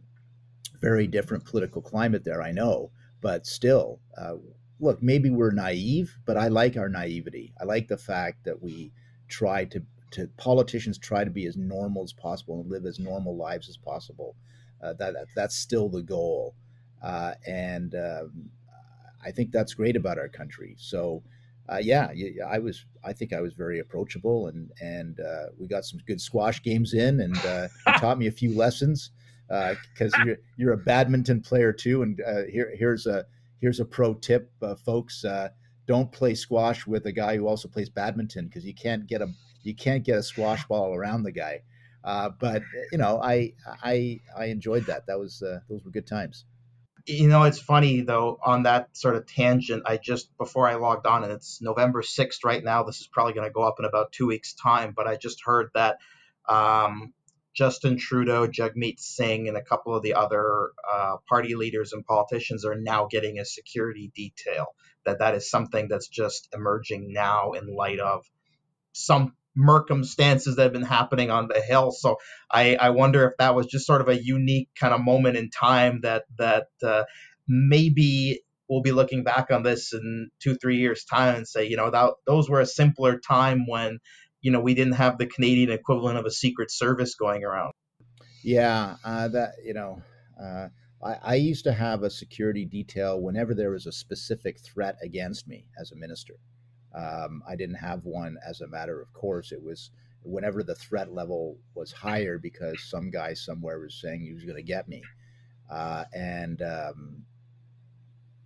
very 0.81 1.07
different 1.07 1.45
political 1.45 1.81
climate 1.81 2.23
there, 2.23 2.41
I 2.41 2.51
know, 2.51 2.91
but 3.21 3.45
still, 3.45 3.99
uh, 4.17 4.35
look, 4.79 5.01
maybe 5.01 5.29
we're 5.29 5.51
naive, 5.51 6.17
but 6.25 6.37
I 6.37 6.47
like 6.47 6.75
our 6.75 6.89
naivety. 6.89 7.53
I 7.61 7.65
like 7.65 7.87
the 7.87 7.97
fact 7.97 8.43
that 8.45 8.61
we 8.61 8.91
try 9.27 9.65
to 9.65 9.81
to 10.11 10.27
politicians 10.35 10.97
try 10.97 11.23
to 11.23 11.29
be 11.29 11.45
as 11.45 11.55
normal 11.55 12.03
as 12.03 12.11
possible 12.11 12.59
and 12.59 12.69
live 12.69 12.85
as 12.85 12.99
normal 12.99 13.37
lives 13.37 13.69
as 13.69 13.77
possible. 13.77 14.35
Uh, 14.83 14.91
that 14.93 15.15
that's 15.35 15.55
still 15.55 15.87
the 15.87 16.01
goal, 16.01 16.55
uh, 17.03 17.35
and 17.47 17.95
um, 17.95 18.49
I 19.23 19.31
think 19.31 19.51
that's 19.51 19.75
great 19.75 19.95
about 19.95 20.17
our 20.17 20.27
country. 20.27 20.75
So, 20.79 21.21
uh, 21.69 21.77
yeah, 21.81 22.09
I 22.49 22.57
was. 22.57 22.85
I 23.03 23.13
think 23.13 23.31
I 23.31 23.41
was 23.41 23.53
very 23.53 23.79
approachable, 23.79 24.47
and 24.47 24.71
and 24.81 25.19
uh, 25.19 25.45
we 25.57 25.67
got 25.67 25.85
some 25.85 25.99
good 26.07 26.19
squash 26.19 26.63
games 26.63 26.95
in, 26.95 27.21
and 27.21 27.37
uh, 27.45 27.67
taught 27.99 28.17
me 28.17 28.25
a 28.25 28.31
few 28.31 28.55
lessons 28.55 29.11
because 29.51 30.13
you're 30.25 30.37
you're 30.57 30.73
a 30.73 30.77
badminton 30.77 31.41
player 31.41 31.73
too. 31.73 32.03
And 32.03 32.21
uh, 32.21 32.43
here 32.49 32.73
here's 32.77 33.05
a 33.05 33.25
here's 33.59 33.79
a 33.79 33.85
pro 33.85 34.13
tip, 34.13 34.51
uh, 34.61 34.75
folks. 34.75 35.25
Uh, 35.25 35.49
don't 35.87 36.11
play 36.11 36.35
squash 36.35 36.87
with 36.87 37.05
a 37.05 37.11
guy 37.11 37.35
who 37.35 37.47
also 37.47 37.67
plays 37.67 37.89
badminton 37.89 38.45
because 38.45 38.65
you 38.65 38.73
can't 38.73 39.07
get 39.07 39.21
a 39.21 39.27
you 39.63 39.75
can't 39.75 40.03
get 40.03 40.17
a 40.17 40.23
squash 40.23 40.65
ball 40.67 40.95
around 40.95 41.23
the 41.23 41.31
guy. 41.31 41.61
Uh, 42.03 42.29
but 42.39 42.63
you 42.91 42.97
know, 42.97 43.21
I 43.21 43.53
I 43.67 44.19
I 44.37 44.45
enjoyed 44.45 44.85
that. 44.85 45.07
That 45.07 45.19
was 45.19 45.41
uh, 45.43 45.59
those 45.69 45.83
were 45.83 45.91
good 45.91 46.07
times. 46.07 46.45
you 47.05 47.27
know 47.27 47.43
it's 47.43 47.59
funny 47.59 48.01
though 48.01 48.39
on 48.45 48.63
that 48.63 48.95
sort 48.95 49.15
of 49.15 49.25
tangent 49.25 49.81
i 49.87 49.97
just 49.97 50.29
before 50.37 50.67
i 50.67 50.75
logged 50.75 51.07
on 51.07 51.23
and 51.23 51.31
it's 51.33 51.59
november 51.59 52.03
6th 52.03 52.43
right 52.45 52.63
now 52.63 52.83
this 52.83 53.01
is 53.01 53.07
probably 53.07 53.33
going 53.33 53.47
to 53.47 53.51
go 53.51 53.63
up 53.63 53.79
in 53.79 53.85
about 53.85 54.11
two 54.11 54.27
weeks 54.27 54.53
time 54.53 54.93
but 54.95 55.07
i 55.07 55.15
just 55.15 55.41
heard 55.43 55.71
that 55.73 55.97
um, 56.47 57.13
justin 57.53 57.97
trudeau 57.97 58.47
jagmeet 58.47 58.99
singh 58.99 59.47
and 59.47 59.57
a 59.57 59.63
couple 59.63 59.95
of 59.95 60.03
the 60.03 60.13
other 60.13 60.71
uh, 60.91 61.17
party 61.27 61.55
leaders 61.55 61.93
and 61.93 62.05
politicians 62.05 62.65
are 62.65 62.75
now 62.75 63.07
getting 63.09 63.39
a 63.39 63.45
security 63.45 64.11
detail 64.15 64.67
that 65.05 65.19
that 65.19 65.35
is 65.35 65.49
something 65.49 65.87
that's 65.87 66.07
just 66.07 66.47
emerging 66.53 67.11
now 67.11 67.51
in 67.53 67.75
light 67.75 67.99
of 67.99 68.25
some 68.93 69.33
circumstances 69.57 70.55
that 70.55 70.63
have 70.63 70.73
been 70.73 70.81
happening 70.81 71.29
on 71.29 71.47
the 71.47 71.61
hill. 71.61 71.91
So 71.91 72.17
I, 72.49 72.75
I 72.75 72.91
wonder 72.91 73.27
if 73.27 73.37
that 73.37 73.55
was 73.55 73.67
just 73.67 73.85
sort 73.85 74.01
of 74.01 74.07
a 74.07 74.21
unique 74.21 74.69
kind 74.79 74.93
of 74.93 75.01
moment 75.01 75.37
in 75.37 75.49
time 75.49 76.01
that 76.03 76.23
that 76.37 76.67
uh, 76.83 77.03
maybe 77.47 78.41
we'll 78.69 78.81
be 78.81 78.93
looking 78.93 79.23
back 79.23 79.51
on 79.51 79.63
this 79.63 79.93
in 79.93 80.29
two 80.41 80.55
three 80.55 80.77
years 80.77 81.03
time 81.03 81.35
and 81.35 81.47
say 81.47 81.67
you 81.67 81.75
know 81.75 81.91
that 81.91 82.11
those 82.25 82.49
were 82.49 82.61
a 82.61 82.65
simpler 82.65 83.19
time 83.19 83.65
when 83.67 83.99
you 84.41 84.51
know 84.51 84.59
we 84.59 84.73
didn't 84.73 84.93
have 84.93 85.17
the 85.17 85.27
Canadian 85.27 85.71
equivalent 85.71 86.17
of 86.17 86.25
a 86.25 86.31
secret 86.31 86.71
service 86.71 87.15
going 87.15 87.43
around. 87.43 87.73
Yeah, 88.43 88.95
uh, 89.03 89.27
that 89.29 89.53
you 89.63 89.73
know, 89.73 90.01
uh, 90.41 90.67
I, 91.03 91.17
I 91.21 91.35
used 91.35 91.63
to 91.65 91.73
have 91.73 92.03
a 92.03 92.09
security 92.09 92.65
detail 92.65 93.21
whenever 93.21 93.53
there 93.53 93.71
was 93.71 93.85
a 93.85 93.91
specific 93.91 94.59
threat 94.59 94.97
against 95.03 95.47
me 95.47 95.65
as 95.79 95.91
a 95.91 95.95
minister. 95.95 96.35
Um, 96.93 97.43
I 97.47 97.55
didn't 97.55 97.75
have 97.75 98.03
one 98.03 98.37
as 98.47 98.61
a 98.61 98.67
matter 98.67 99.01
of 99.01 99.13
course. 99.13 99.51
It 99.51 99.63
was 99.63 99.91
whenever 100.23 100.63
the 100.63 100.75
threat 100.75 101.13
level 101.13 101.57
was 101.73 101.91
higher 101.91 102.37
because 102.37 102.83
some 102.83 103.09
guy 103.09 103.33
somewhere 103.33 103.79
was 103.79 103.99
saying 104.01 104.21
he 104.21 104.33
was 104.33 104.43
going 104.43 104.57
to 104.57 104.63
get 104.63 104.87
me, 104.87 105.01
uh, 105.69 106.05
and 106.13 106.61
um, 106.61 107.23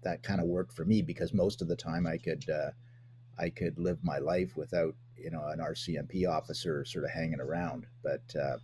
that 0.04 0.24
kind 0.24 0.40
of 0.40 0.48
worked 0.48 0.74
for 0.74 0.86
me 0.86 1.02
because 1.02 1.34
most 1.34 1.62
of 1.62 1.68
the 1.68 1.76
time 1.76 2.06
I 2.06 2.18
could 2.18 2.50
uh, 2.50 2.72
I 3.38 3.50
could 3.50 3.80
live 3.80 4.00
my 4.04 4.20
life 4.20 4.56
without 4.56 4.96
you 5.26 5.32
know 5.32 5.44
an 5.48 5.60
RCMP 5.60 6.30
officer 6.30 6.86
sort 6.86 7.04
of 7.04 7.12
hanging 7.12 7.42
around. 7.42 7.88
But 8.04 8.22
uh, 8.40 8.58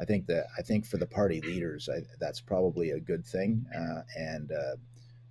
I 0.00 0.04
think 0.04 0.26
that 0.26 0.46
I 0.58 0.62
think 0.62 0.84
for 0.84 0.96
the 0.96 1.06
party 1.06 1.40
leaders, 1.40 1.88
I, 1.88 2.00
that's 2.18 2.40
probably 2.40 2.90
a 2.90 3.00
good 3.00 3.24
thing. 3.24 3.64
Uh, 3.74 4.02
and 4.18 4.50
uh, 4.50 4.76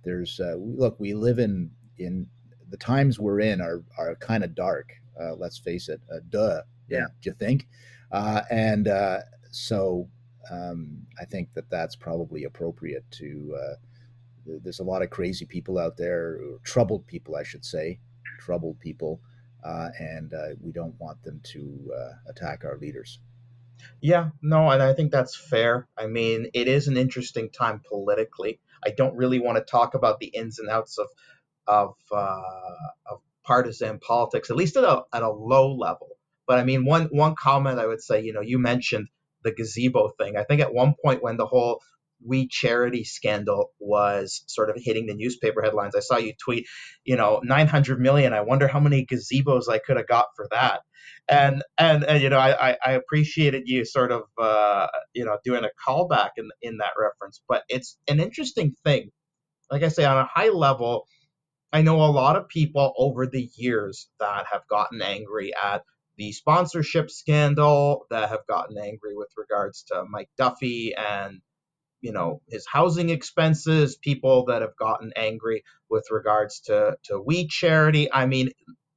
there's 0.02 0.40
uh, 0.40 0.56
look, 0.58 0.98
we 0.98 1.12
live 1.12 1.38
in 1.38 1.70
in 1.98 2.26
the 2.70 2.78
times 2.78 3.20
we're 3.20 3.40
in 3.40 3.60
are 3.60 3.82
are 3.98 4.14
kind 4.16 4.42
of 4.42 4.54
dark. 4.54 4.94
Uh, 5.20 5.34
let's 5.34 5.58
face 5.58 5.90
it. 5.90 6.00
Uh, 6.10 6.20
duh. 6.30 6.62
Yeah. 6.88 7.06
Do 7.20 7.30
you 7.30 7.34
think? 7.34 7.68
Uh, 8.10 8.42
and 8.50 8.88
uh, 8.88 9.18
so 9.50 10.08
um, 10.50 11.06
I 11.20 11.26
think 11.26 11.52
that 11.52 11.68
that's 11.68 11.96
probably 11.96 12.44
appropriate 12.44 13.04
to. 13.12 13.56
Uh, 13.62 13.74
there's 14.46 14.80
a 14.80 14.84
lot 14.84 15.02
of 15.02 15.10
crazy 15.10 15.44
people 15.44 15.78
out 15.78 15.98
there, 15.98 16.38
or 16.40 16.58
troubled 16.64 17.06
people, 17.06 17.36
I 17.36 17.42
should 17.42 17.66
say, 17.66 17.98
troubled 18.38 18.80
people, 18.80 19.20
and 19.64 20.32
uh, 20.32 20.48
we 20.60 20.72
don't 20.72 20.94
want 20.98 21.22
them 21.22 21.40
to 21.44 21.92
uh, 21.96 22.30
attack 22.30 22.64
our 22.64 22.78
leaders. 22.78 23.18
Yeah, 24.00 24.30
no, 24.42 24.70
and 24.70 24.82
I 24.82 24.92
think 24.94 25.12
that's 25.12 25.36
fair. 25.36 25.86
I 25.96 26.06
mean, 26.06 26.50
it 26.54 26.68
is 26.68 26.88
an 26.88 26.96
interesting 26.96 27.50
time 27.50 27.80
politically. 27.88 28.60
I 28.84 28.90
don't 28.90 29.16
really 29.16 29.38
want 29.38 29.58
to 29.58 29.64
talk 29.64 29.94
about 29.94 30.20
the 30.20 30.26
ins 30.26 30.58
and 30.58 30.68
outs 30.68 30.98
of 30.98 31.08
of 31.66 31.94
uh, 32.10 32.40
of 33.06 33.20
partisan 33.44 33.98
politics, 33.98 34.50
at 34.50 34.56
least 34.56 34.76
at 34.76 34.84
a 34.84 35.02
at 35.12 35.22
a 35.22 35.30
low 35.30 35.74
level. 35.74 36.08
But 36.46 36.58
I 36.58 36.64
mean, 36.64 36.84
one 36.84 37.06
one 37.06 37.34
comment 37.34 37.78
I 37.78 37.86
would 37.86 38.02
say, 38.02 38.22
you 38.22 38.32
know, 38.32 38.40
you 38.40 38.58
mentioned 38.58 39.08
the 39.42 39.52
gazebo 39.52 40.08
thing. 40.18 40.36
I 40.36 40.44
think 40.44 40.60
at 40.60 40.74
one 40.74 40.94
point 41.02 41.22
when 41.22 41.36
the 41.36 41.46
whole 41.46 41.80
We 42.24 42.48
Charity 42.48 43.04
scandal 43.04 43.70
was 43.78 44.44
sort 44.46 44.70
of 44.70 44.76
hitting 44.78 45.06
the 45.06 45.14
newspaper 45.14 45.62
headlines, 45.62 45.94
I 45.96 46.00
saw 46.00 46.16
you 46.16 46.32
tweet, 46.42 46.66
you 47.04 47.16
know, 47.16 47.40
900 47.44 48.00
million. 48.00 48.32
I 48.32 48.42
wonder 48.42 48.68
how 48.68 48.80
many 48.80 49.06
gazebos 49.06 49.68
I 49.68 49.78
could 49.78 49.96
have 49.96 50.08
got 50.08 50.26
for 50.36 50.46
that. 50.50 50.80
And 51.28 51.62
and, 51.78 52.04
and 52.04 52.22
you 52.22 52.30
know, 52.30 52.38
I, 52.38 52.76
I 52.84 52.92
appreciated 52.92 53.64
you 53.66 53.84
sort 53.84 54.12
of 54.12 54.22
uh, 54.40 54.88
you 55.14 55.24
know 55.24 55.38
doing 55.44 55.64
a 55.64 55.70
callback 55.86 56.30
in 56.36 56.50
in 56.62 56.78
that 56.78 56.92
reference. 56.98 57.40
But 57.48 57.64
it's 57.68 57.98
an 58.08 58.20
interesting 58.20 58.74
thing. 58.84 59.10
Like 59.70 59.82
I 59.82 59.88
say, 59.88 60.04
on 60.04 60.18
a 60.18 60.24
high 60.26 60.50
level 60.50 61.06
I 61.72 61.82
know 61.82 62.02
a 62.02 62.08
lot 62.10 62.36
of 62.36 62.48
people 62.48 62.94
over 62.96 63.26
the 63.26 63.50
years 63.56 64.08
that 64.20 64.46
have 64.50 64.66
gotten 64.68 65.02
angry 65.02 65.52
at 65.54 65.82
the 66.16 66.32
sponsorship 66.32 67.10
scandal, 67.10 68.06
that 68.10 68.30
have 68.30 68.46
gotten 68.48 68.78
angry 68.78 69.14
with 69.14 69.28
regards 69.36 69.82
to 69.84 70.04
Mike 70.08 70.30
Duffy 70.38 70.94
and 70.96 71.40
you 72.00 72.12
know 72.12 72.40
his 72.48 72.66
housing 72.70 73.10
expenses, 73.10 73.96
people 73.96 74.46
that 74.46 74.62
have 74.62 74.76
gotten 74.76 75.12
angry 75.16 75.64
with 75.90 76.06
regards 76.10 76.60
to 76.62 76.96
to 77.04 77.20
We 77.20 77.46
Charity. 77.48 78.12
I 78.12 78.26
mean, 78.26 78.50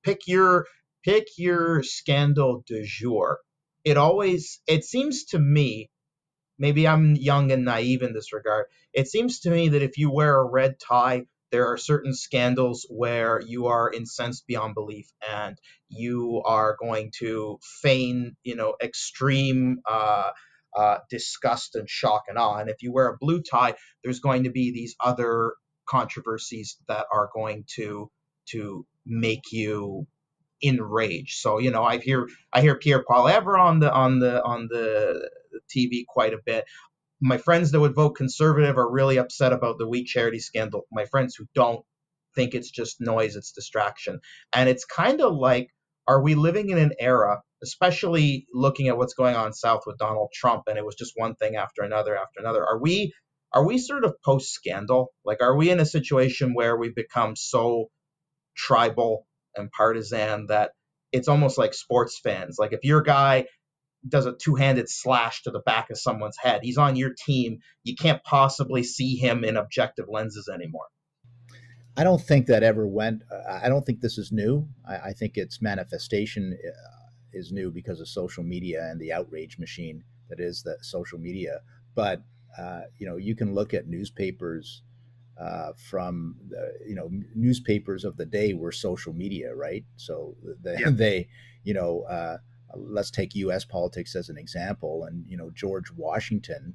pick 0.03 0.27
your 0.27 0.65
pick 1.03 1.27
your 1.37 1.83
scandal 1.83 2.63
du 2.67 2.83
jour. 2.85 3.39
It 3.83 3.97
always 3.97 4.61
it 4.67 4.83
seems 4.83 5.25
to 5.25 5.39
me 5.39 5.89
maybe 6.57 6.87
I'm 6.87 7.15
young 7.15 7.51
and 7.51 7.65
naive 7.65 8.03
in 8.03 8.13
this 8.13 8.31
regard. 8.33 8.67
It 8.93 9.07
seems 9.07 9.41
to 9.41 9.49
me 9.49 9.69
that 9.69 9.81
if 9.81 9.97
you 9.97 10.11
wear 10.11 10.37
a 10.39 10.49
red 10.49 10.79
tie, 10.79 11.25
there 11.51 11.67
are 11.67 11.77
certain 11.77 12.13
scandals 12.13 12.85
where 12.89 13.41
you 13.41 13.67
are 13.67 13.91
incensed 13.91 14.47
beyond 14.47 14.75
belief 14.75 15.11
and 15.29 15.57
you 15.89 16.41
are 16.45 16.77
going 16.79 17.11
to 17.17 17.59
feign, 17.81 18.37
you 18.43 18.55
know, 18.55 18.75
extreme 18.81 19.79
uh, 19.89 20.31
uh, 20.77 20.97
disgust 21.09 21.75
and 21.75 21.89
shock 21.89 22.23
and 22.27 22.37
awe. 22.37 22.57
And 22.57 22.69
if 22.69 22.81
you 22.81 22.91
wear 22.91 23.07
a 23.09 23.17
blue 23.17 23.41
tie, 23.41 23.75
there's 24.03 24.19
going 24.19 24.43
to 24.43 24.51
be 24.51 24.71
these 24.71 24.95
other 24.99 25.53
controversies 25.87 26.77
that 26.87 27.05
are 27.13 27.29
going 27.33 27.65
to 27.75 28.09
to 28.49 28.85
make 29.05 29.51
you 29.51 30.07
enraged. 30.61 31.39
So 31.39 31.59
you 31.59 31.71
know, 31.71 31.83
I 31.83 31.97
hear 31.97 32.27
I 32.53 32.61
hear 32.61 32.77
Pierre 32.77 33.03
Poilievre 33.03 33.59
on 33.59 33.79
the 33.79 33.91
on 33.91 34.19
the 34.19 34.43
on 34.43 34.67
the 34.69 35.29
TV 35.75 36.05
quite 36.07 36.33
a 36.33 36.39
bit. 36.45 36.65
My 37.19 37.37
friends 37.37 37.71
that 37.71 37.79
would 37.79 37.95
vote 37.95 38.11
conservative 38.11 38.77
are 38.77 38.91
really 38.91 39.17
upset 39.17 39.53
about 39.53 39.77
the 39.77 39.87
We 39.87 40.03
Charity 40.03 40.39
scandal. 40.39 40.87
My 40.91 41.05
friends 41.05 41.35
who 41.35 41.45
don't 41.53 41.85
think 42.35 42.53
it's 42.53 42.71
just 42.71 43.01
noise, 43.01 43.35
it's 43.35 43.51
distraction. 43.51 44.19
And 44.53 44.69
it's 44.69 44.85
kind 44.85 45.21
of 45.21 45.35
like, 45.35 45.69
are 46.07 46.21
we 46.21 46.35
living 46.35 46.69
in 46.69 46.77
an 46.77 46.93
era, 46.99 47.41
especially 47.63 48.47
looking 48.53 48.87
at 48.87 48.97
what's 48.97 49.13
going 49.13 49.35
on 49.35 49.53
south 49.53 49.83
with 49.85 49.97
Donald 49.97 50.29
Trump, 50.33 50.63
and 50.67 50.77
it 50.77 50.85
was 50.85 50.95
just 50.95 51.13
one 51.15 51.35
thing 51.35 51.55
after 51.55 51.83
another 51.83 52.15
after 52.15 52.39
another. 52.39 52.65
Are 52.65 52.79
we 52.79 53.13
are 53.53 53.65
we 53.65 53.77
sort 53.77 54.05
of 54.05 54.15
post 54.23 54.51
scandal? 54.51 55.11
Like, 55.25 55.41
are 55.41 55.55
we 55.55 55.69
in 55.69 55.79
a 55.79 55.85
situation 55.85 56.53
where 56.53 56.77
we've 56.77 56.95
become 56.95 57.35
so 57.35 57.89
tribal 58.55 59.25
and 59.55 59.69
partisan 59.71 60.47
that 60.47 60.71
it's 61.11 61.27
almost 61.27 61.57
like 61.57 61.73
sports 61.73 62.19
fans. 62.23 62.57
Like, 62.57 62.73
if 62.73 62.83
your 62.83 63.01
guy 63.01 63.45
does 64.07 64.25
a 64.25 64.33
two-handed 64.33 64.89
slash 64.89 65.43
to 65.43 65.51
the 65.51 65.59
back 65.59 65.89
of 65.89 65.99
someone's 65.99 66.37
head. 66.37 66.61
He's 66.63 66.77
on 66.77 66.95
your 66.95 67.11
team. 67.13 67.59
You 67.83 67.95
can't 67.95 68.23
possibly 68.23 68.83
see 68.83 69.15
him 69.15 69.43
in 69.43 69.57
objective 69.57 70.05
lenses 70.09 70.49
anymore. 70.51 70.87
I 71.95 72.03
don't 72.03 72.21
think 72.21 72.47
that 72.47 72.63
ever 72.63 72.87
went. 72.87 73.21
Uh, 73.31 73.59
I 73.61 73.69
don't 73.69 73.85
think 73.85 74.01
this 74.01 74.17
is 74.17 74.31
new. 74.31 74.67
I, 74.87 74.95
I 74.95 75.13
think 75.13 75.37
its 75.37 75.61
manifestation 75.61 76.57
uh, 76.67 77.00
is 77.33 77.51
new 77.51 77.71
because 77.71 77.99
of 77.99 78.07
social 78.07 78.43
media 78.43 78.89
and 78.89 78.99
the 78.99 79.11
outrage 79.11 79.57
machine 79.57 80.03
that 80.29 80.39
is 80.39 80.63
the 80.63 80.77
social 80.81 81.19
media. 81.19 81.59
But 81.93 82.23
uh, 82.57 82.81
you 82.97 83.07
know, 83.07 83.17
you 83.17 83.35
can 83.35 83.53
look 83.53 83.73
at 83.73 83.87
newspapers 83.87 84.83
uh, 85.39 85.71
from 85.89 86.35
the, 86.49 86.73
you 86.87 86.95
know 86.95 87.09
newspapers 87.35 88.03
of 88.03 88.17
the 88.17 88.25
day 88.25 88.53
were 88.53 88.71
social 88.71 89.13
media, 89.13 89.53
right? 89.53 89.83
So 89.97 90.35
they, 90.63 90.77
yeah. 90.79 90.89
they 90.91 91.27
you 91.63 91.73
know, 91.73 92.01
uh, 92.03 92.37
let's 92.75 93.11
take 93.11 93.35
U.S. 93.35 93.65
politics 93.65 94.15
as 94.15 94.29
an 94.29 94.37
example, 94.37 95.05
and 95.05 95.25
you 95.27 95.37
know, 95.37 95.51
George 95.51 95.91
Washington 95.91 96.73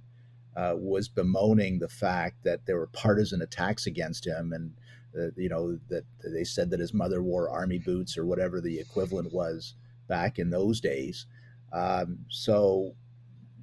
uh, 0.57 0.75
was 0.77 1.09
bemoaning 1.09 1.79
the 1.79 1.89
fact 1.89 2.45
that 2.45 2.67
there 2.67 2.79
were 2.79 2.89
partisan 2.89 3.43
attacks 3.43 3.87
against 3.87 4.27
him, 4.27 4.53
and 4.53 4.73
uh, 5.19 5.31
you 5.37 5.49
know 5.49 5.79
that 5.89 6.05
they 6.25 6.45
said 6.45 6.71
that 6.71 6.81
his 6.81 6.95
mother 6.95 7.23
wore 7.23 7.51
army 7.51 7.79
boots 7.79 8.17
or 8.17 8.25
whatever 8.25 8.61
the 8.61 8.79
equivalent 8.79 9.33
was 9.33 9.75
back 10.07 10.39
in 10.39 10.51
those 10.51 10.81
days. 10.81 11.27
Um, 11.73 12.19
so 12.29 12.95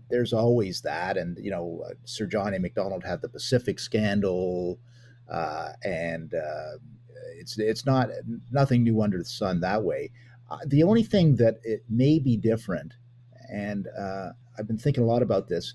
there's 0.10 0.34
always 0.34 0.82
that, 0.82 1.18
and 1.18 1.38
you 1.44 1.52
know, 1.52 1.84
uh, 1.90 1.94
Sir 2.06 2.26
John 2.26 2.54
A. 2.54 2.60
Macdonald 2.60 3.04
had 3.04 3.22
the 3.22 3.30
Pacific 3.30 3.80
scandal, 3.80 4.80
uh, 5.32 5.70
and 5.84 6.34
uh, 6.34 6.78
it's 7.40 7.58
it's 7.58 7.86
not 7.86 8.10
nothing 8.52 8.84
new 8.84 9.02
under 9.02 9.18
the 9.18 9.26
sun 9.26 9.62
that 9.62 9.84
way. 9.84 10.12
Uh, 10.52 10.60
the 10.68 10.84
only 10.84 11.04
thing 11.04 11.36
that 11.38 11.56
it 11.64 11.84
may 11.90 12.20
be 12.20 12.38
different, 12.38 12.94
and 13.50 13.88
uh, 14.00 14.30
I've 14.58 14.68
been 14.68 14.78
thinking 14.78 15.04
a 15.04 15.08
lot 15.08 15.24
about 15.24 15.48
this. 15.48 15.74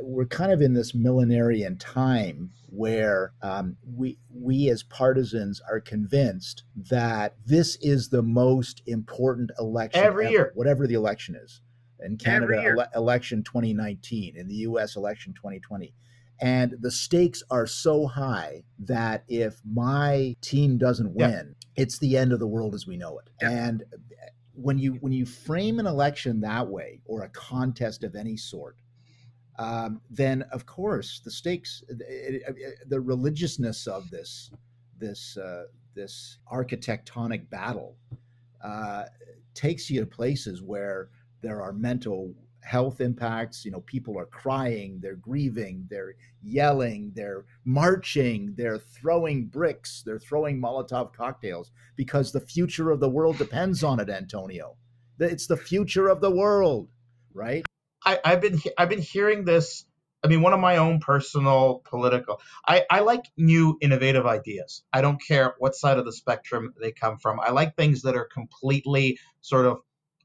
We're 0.00 0.26
kind 0.26 0.52
of 0.52 0.60
in 0.60 0.72
this 0.72 0.92
millenarian 0.92 1.78
time 1.78 2.52
where 2.68 3.32
um, 3.42 3.76
we 3.86 4.18
we 4.32 4.70
as 4.70 4.82
partisans 4.82 5.60
are 5.68 5.80
convinced 5.80 6.64
that 6.74 7.36
this 7.44 7.76
is 7.80 8.08
the 8.08 8.22
most 8.22 8.82
important 8.86 9.50
election 9.58 10.02
every 10.02 10.26
ever, 10.26 10.32
year, 10.32 10.52
whatever 10.54 10.86
the 10.86 10.94
election 10.94 11.36
is. 11.36 11.60
In 12.00 12.16
Canada, 12.16 12.60
ele- 12.60 13.00
election 13.00 13.44
2019, 13.44 14.36
in 14.36 14.48
the 14.48 14.54
U.S. 14.56 14.96
election 14.96 15.34
2020, 15.34 15.94
and 16.40 16.74
the 16.80 16.90
stakes 16.90 17.44
are 17.50 17.66
so 17.68 18.08
high 18.08 18.64
that 18.80 19.22
if 19.28 19.60
my 19.64 20.34
team 20.40 20.78
doesn't 20.78 21.14
win, 21.14 21.54
yeah. 21.54 21.82
it's 21.82 21.98
the 21.98 22.16
end 22.16 22.32
of 22.32 22.40
the 22.40 22.46
world 22.48 22.74
as 22.74 22.86
we 22.86 22.96
know 22.96 23.20
it. 23.20 23.30
Yeah. 23.40 23.50
And 23.50 23.84
when 24.54 24.78
you 24.78 24.94
when 24.94 25.12
you 25.12 25.24
frame 25.24 25.78
an 25.78 25.86
election 25.86 26.40
that 26.40 26.68
way 26.68 27.00
or 27.04 27.22
a 27.22 27.28
contest 27.28 28.02
of 28.02 28.16
any 28.16 28.36
sort, 28.36 28.76
um, 29.58 30.00
then 30.10 30.42
of 30.52 30.66
course 30.66 31.20
the 31.24 31.30
stakes, 31.30 31.82
it, 31.88 32.42
it, 32.46 32.88
the 32.88 33.00
religiousness 33.00 33.86
of 33.86 34.10
this 34.10 34.50
this 34.98 35.36
uh, 35.36 35.64
this 35.94 36.38
architectonic 36.50 37.48
battle 37.50 37.96
uh, 38.64 39.04
takes 39.54 39.90
you 39.90 40.00
to 40.00 40.06
places 40.06 40.62
where 40.62 41.10
there 41.42 41.60
are 41.60 41.72
mental 41.72 42.34
health 42.62 43.00
impacts. 43.00 43.64
You 43.64 43.72
know, 43.72 43.80
people 43.80 44.18
are 44.18 44.26
crying, 44.26 44.98
they're 45.02 45.16
grieving, 45.16 45.86
they're 45.90 46.14
yelling, 46.42 47.12
they're 47.14 47.44
marching, 47.64 48.54
they're 48.56 48.78
throwing 48.78 49.46
bricks, 49.46 50.02
they're 50.04 50.18
throwing 50.18 50.60
Molotov 50.60 51.12
cocktails 51.12 51.72
because 51.96 52.32
the 52.32 52.40
future 52.40 52.90
of 52.90 53.00
the 53.00 53.10
world 53.10 53.38
depends 53.38 53.82
on 53.82 54.00
it, 54.00 54.08
Antonio. 54.08 54.76
It's 55.18 55.46
the 55.46 55.56
future 55.56 56.08
of 56.08 56.20
the 56.20 56.30
world, 56.30 56.88
right? 57.34 57.64
I, 58.04 58.18
have 58.24 58.40
been 58.40 58.60
I've 58.78 58.88
been 58.88 59.02
hearing 59.02 59.44
this. 59.44 59.84
I 60.24 60.28
mean, 60.28 60.40
one 60.40 60.52
of 60.52 60.60
my 60.60 60.76
own 60.76 61.00
personal 61.00 61.82
political. 61.84 62.40
I, 62.66 62.84
I 62.88 63.00
like 63.00 63.24
new 63.36 63.76
innovative 63.80 64.24
ideas. 64.24 64.84
I 64.92 65.00
don't 65.00 65.20
care 65.20 65.54
what 65.58 65.74
side 65.74 65.98
of 65.98 66.04
the 66.04 66.12
spectrum 66.12 66.74
they 66.80 66.92
come 66.92 67.18
from. 67.18 67.40
I 67.40 67.50
like 67.50 67.76
things 67.76 68.02
that 68.02 68.14
are 68.14 68.28
completely 68.32 69.18
sort 69.40 69.66
of 69.66 69.78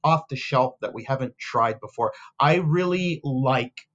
off 0.04 0.28
the 0.30 0.36
shelf 0.36 0.76
that 0.82 0.94
we 0.94 1.04
haven't 1.04 1.38
tried 1.40 1.80
before. 1.80 2.14
I 2.40 2.58
really 2.58 3.22
like 3.24 3.88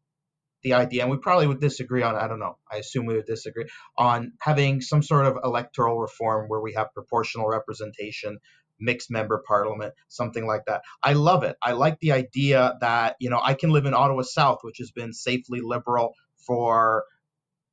the 0.62 0.74
idea, 0.74 1.02
and 1.02 1.10
we 1.10 1.16
probably 1.16 1.46
would 1.46 1.60
disagree 1.60 2.02
on, 2.02 2.14
I 2.14 2.28
don't 2.28 2.38
know, 2.38 2.56
I 2.70 2.76
assume 2.76 3.06
we 3.06 3.14
would 3.14 3.26
disagree 3.26 3.66
on 3.98 4.32
having 4.40 4.80
some 4.80 5.02
sort 5.02 5.26
of 5.26 5.38
electoral 5.42 5.98
reform 5.98 6.48
where 6.48 6.60
we 6.60 6.74
have 6.74 6.92
proportional 6.94 7.48
representation, 7.48 8.38
mixed 8.82 9.10
member 9.10 9.42
parliament, 9.46 9.94
something 10.08 10.46
like 10.46 10.64
that. 10.66 10.82
I 11.02 11.14
love 11.14 11.44
it. 11.44 11.56
I 11.62 11.72
like 11.72 11.98
the 12.00 12.12
idea 12.12 12.76
that, 12.80 13.16
you 13.20 13.30
know, 13.30 13.40
I 13.42 13.54
can 13.54 13.70
live 13.70 13.86
in 13.86 13.94
Ottawa 13.94 14.22
South, 14.22 14.58
which 14.62 14.78
has 14.78 14.90
been 14.90 15.12
safely 15.12 15.60
liberal 15.62 16.14
for 16.46 17.04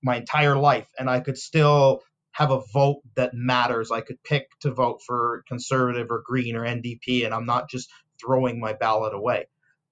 my 0.02 0.16
entire 0.18 0.56
life, 0.56 0.88
and 0.98 1.10
I 1.10 1.20
could 1.20 1.38
still 1.38 2.02
have 2.32 2.52
a 2.52 2.62
vote 2.74 3.02
that 3.16 3.34
matters. 3.34 3.92
I 3.92 4.02
could 4.02 4.22
pick 4.24 4.48
to 4.62 4.72
vote 4.72 5.02
for 5.06 5.44
conservative 5.48 6.08
or 6.10 6.24
green 6.26 6.56
or 6.56 6.64
NDP, 6.64 7.26
and 7.26 7.34
I'm 7.34 7.46
not 7.46 7.70
just 7.70 7.90
throwing 8.24 8.60
my 8.60 8.74
ballot 8.74 9.14
away. 9.14 9.48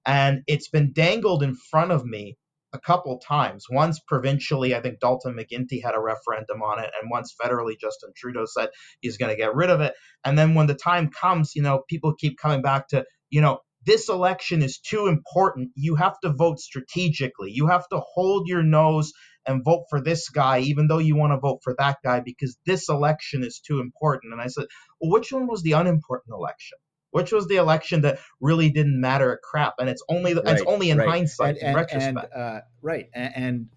And 0.05 0.43
it's 0.47 0.69
been 0.69 0.93
dangled 0.93 1.43
in 1.43 1.55
front 1.55 1.91
of 1.91 2.05
me 2.05 2.37
a 2.73 2.79
couple 2.79 3.19
times. 3.19 3.65
Once 3.69 3.99
provincially, 4.07 4.75
I 4.75 4.81
think 4.81 4.99
Dalton 4.99 5.35
McGuinty 5.35 5.81
had 5.83 5.95
a 5.95 6.01
referendum 6.01 6.61
on 6.61 6.79
it, 6.83 6.91
and 6.99 7.09
once 7.09 7.33
federally, 7.41 7.79
Justin 7.79 8.11
Trudeau 8.15 8.45
said 8.45 8.69
he's 9.01 9.17
going 9.17 9.31
to 9.31 9.41
get 9.41 9.55
rid 9.55 9.69
of 9.69 9.81
it. 9.81 9.93
And 10.23 10.37
then 10.37 10.53
when 10.55 10.67
the 10.67 10.75
time 10.75 11.09
comes, 11.09 11.55
you 11.55 11.61
know, 11.61 11.83
people 11.89 12.13
keep 12.13 12.37
coming 12.37 12.61
back 12.61 12.89
to, 12.89 13.05
you 13.29 13.41
know, 13.41 13.59
this 13.85 14.09
election 14.09 14.61
is 14.61 14.79
too 14.79 15.07
important. 15.07 15.71
You 15.75 15.95
have 15.95 16.19
to 16.21 16.33
vote 16.33 16.59
strategically. 16.59 17.51
You 17.51 17.67
have 17.67 17.87
to 17.89 18.01
hold 18.13 18.47
your 18.47 18.63
nose 18.63 19.13
and 19.47 19.63
vote 19.63 19.85
for 19.89 20.01
this 20.01 20.27
guy, 20.27 20.59
even 20.59 20.87
though 20.87 20.97
you 20.97 21.15
want 21.15 21.31
to 21.31 21.39
vote 21.39 21.59
for 21.63 21.73
that 21.79 21.97
guy, 22.03 22.19
because 22.19 22.57
this 22.65 22.89
election 22.89 23.43
is 23.43 23.61
too 23.65 23.79
important. 23.79 24.33
And 24.33 24.41
I 24.41 24.47
said, 24.47 24.65
well, 24.99 25.11
which 25.11 25.31
one 25.31 25.47
was 25.47 25.63
the 25.63 25.71
unimportant 25.71 26.33
election? 26.33 26.77
Which 27.17 27.31
was 27.31 27.47
the 27.47 27.55
election 27.55 28.01
that 28.01 28.19
really 28.39 28.69
didn't 28.69 28.99
matter 28.99 29.31
a 29.31 29.37
crap, 29.37 29.73
and 29.79 29.89
it's 29.89 30.03
only 30.09 30.33
right, 30.33 30.47
it's 30.47 30.61
only 30.67 30.89
in 30.89 30.97
right. 30.97 31.09
hindsight, 31.09 31.55
and, 31.55 31.57
in 31.57 31.67
and, 31.67 31.75
retrospect. 31.75 32.33
And, 32.33 32.43
uh, 32.43 32.61
right, 32.81 33.09
and, 33.13 33.33
and, 33.35 33.67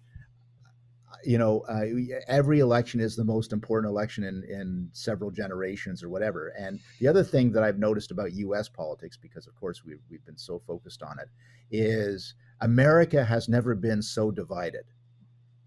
you 1.23 1.37
know, 1.37 1.61
uh, 1.61 1.83
every 2.27 2.59
election 2.59 2.99
is 2.99 3.15
the 3.15 3.23
most 3.23 3.51
important 3.51 3.91
election 3.91 4.23
in 4.23 4.43
in 4.43 4.89
several 4.93 5.31
generations 5.31 6.03
or 6.03 6.09
whatever. 6.09 6.53
And 6.57 6.79
the 6.99 7.07
other 7.07 7.23
thing 7.23 7.51
that 7.53 7.63
I've 7.63 7.79
noticed 7.79 8.11
about 8.11 8.33
U.S. 8.33 8.69
politics, 8.69 9.17
because 9.17 9.47
of 9.47 9.55
course 9.55 9.83
we've 9.83 10.01
we've 10.09 10.25
been 10.25 10.37
so 10.37 10.61
focused 10.65 11.03
on 11.03 11.17
it, 11.19 11.29
is 11.69 12.35
America 12.61 13.23
has 13.25 13.49
never 13.49 13.75
been 13.75 14.01
so 14.01 14.31
divided. 14.31 14.85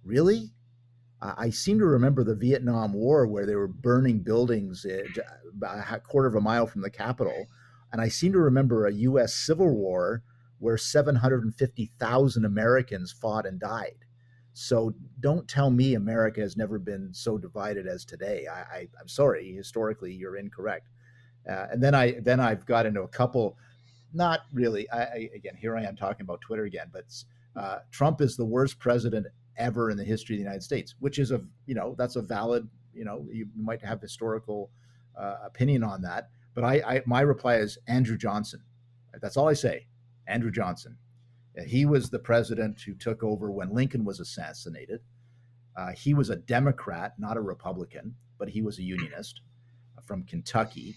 Really, 0.05 0.53
I 1.25 1.51
seem 1.51 1.79
to 1.79 1.87
remember 1.87 2.23
the 2.23 2.35
Vietnam 2.35 2.93
War 2.93 3.27
where 3.27 3.47
they 3.47 3.55
were 3.55 3.69
burning 3.69 4.19
buildings 4.21 4.85
a 4.85 6.01
quarter 6.01 6.29
of 6.29 6.35
a 6.35 6.41
mile 6.41 6.67
from 6.67 6.83
the 6.83 6.91
Capitol. 6.91 7.47
And 7.95 8.01
I 8.01 8.09
seem 8.09 8.33
to 8.33 8.41
remember 8.41 8.87
a 8.87 8.93
U.S. 8.93 9.33
Civil 9.33 9.73
War 9.73 10.25
where 10.59 10.77
750,000 10.77 12.45
Americans 12.45 13.13
fought 13.13 13.47
and 13.47 13.61
died. 13.61 13.99
So 14.53 14.95
don't 15.21 15.47
tell 15.47 15.71
me 15.71 15.95
America 15.95 16.41
has 16.41 16.57
never 16.57 16.81
been 16.81 17.15
so 17.15 17.39
divided 17.39 17.87
as 17.87 18.05
today. 18.05 18.49
I, 18.53 18.89
am 19.01 19.07
sorry, 19.07 19.53
historically, 19.53 20.13
you're 20.13 20.37
incorrect. 20.37 20.89
Uh, 21.49 21.67
and 21.71 21.81
then 21.81 21.95
I 21.95 22.19
then 22.19 22.41
I've 22.41 22.67
got 22.67 22.85
into 22.85 23.03
a 23.03 23.09
couple, 23.09 23.57
not 24.13 24.41
really. 24.53 24.91
I, 24.91 25.03
I, 25.03 25.31
again, 25.33 25.55
here 25.55 25.77
I 25.77 25.85
am 25.85 25.95
talking 25.95 26.25
about 26.25 26.41
Twitter 26.41 26.65
again, 26.65 26.91
but 26.93 27.05
uh, 27.55 27.79
Trump 27.93 28.21
is 28.21 28.37
the 28.37 28.45
worst 28.45 28.81
president 28.81 29.29
ever 29.57 29.93
in 29.93 29.97
the 29.97 30.03
history 30.03 30.35
of 30.35 30.39
the 30.39 30.45
United 30.45 30.65
States, 30.65 30.97
which 30.99 31.21
is 31.21 31.31
a 31.31 31.41
you 31.67 31.77
know 31.77 31.95
that's 31.97 32.17
a 32.17 32.23
valid 32.23 32.69
you 32.93 33.05
know 33.05 33.25
you 33.31 33.47
might 33.57 33.83
have 33.83 34.01
historical 34.01 34.73
uh, 35.17 35.37
opinion 35.45 35.85
on 35.85 36.03
that, 36.03 36.31
but 36.55 36.65
I, 36.65 36.83
I 36.87 37.03
my 37.07 37.21
reply 37.21 37.57
is 37.57 37.79
Andrew 37.87 38.17
Johnson. 38.17 38.61
That's 39.21 39.37
all 39.37 39.49
I 39.49 39.55
say. 39.55 39.87
Andrew 40.27 40.51
Johnson. 40.51 40.97
He 41.67 41.87
was 41.87 42.11
the 42.11 42.19
president 42.19 42.81
who 42.81 42.95
took 42.95 43.23
over 43.23 43.51
when 43.51 43.73
Lincoln 43.73 44.05
was 44.05 44.19
assassinated. 44.19 45.01
Uh, 45.77 45.93
he 45.93 46.15
was 46.15 46.31
a 46.31 46.37
Democrat, 46.37 47.15
not 47.19 47.37
a 47.37 47.41
Republican, 47.41 48.17
but 48.39 48.49
he 48.49 48.63
was 48.63 48.79
a 48.79 48.83
Unionist 48.83 49.41
from 50.05 50.25
Kentucky. 50.25 50.97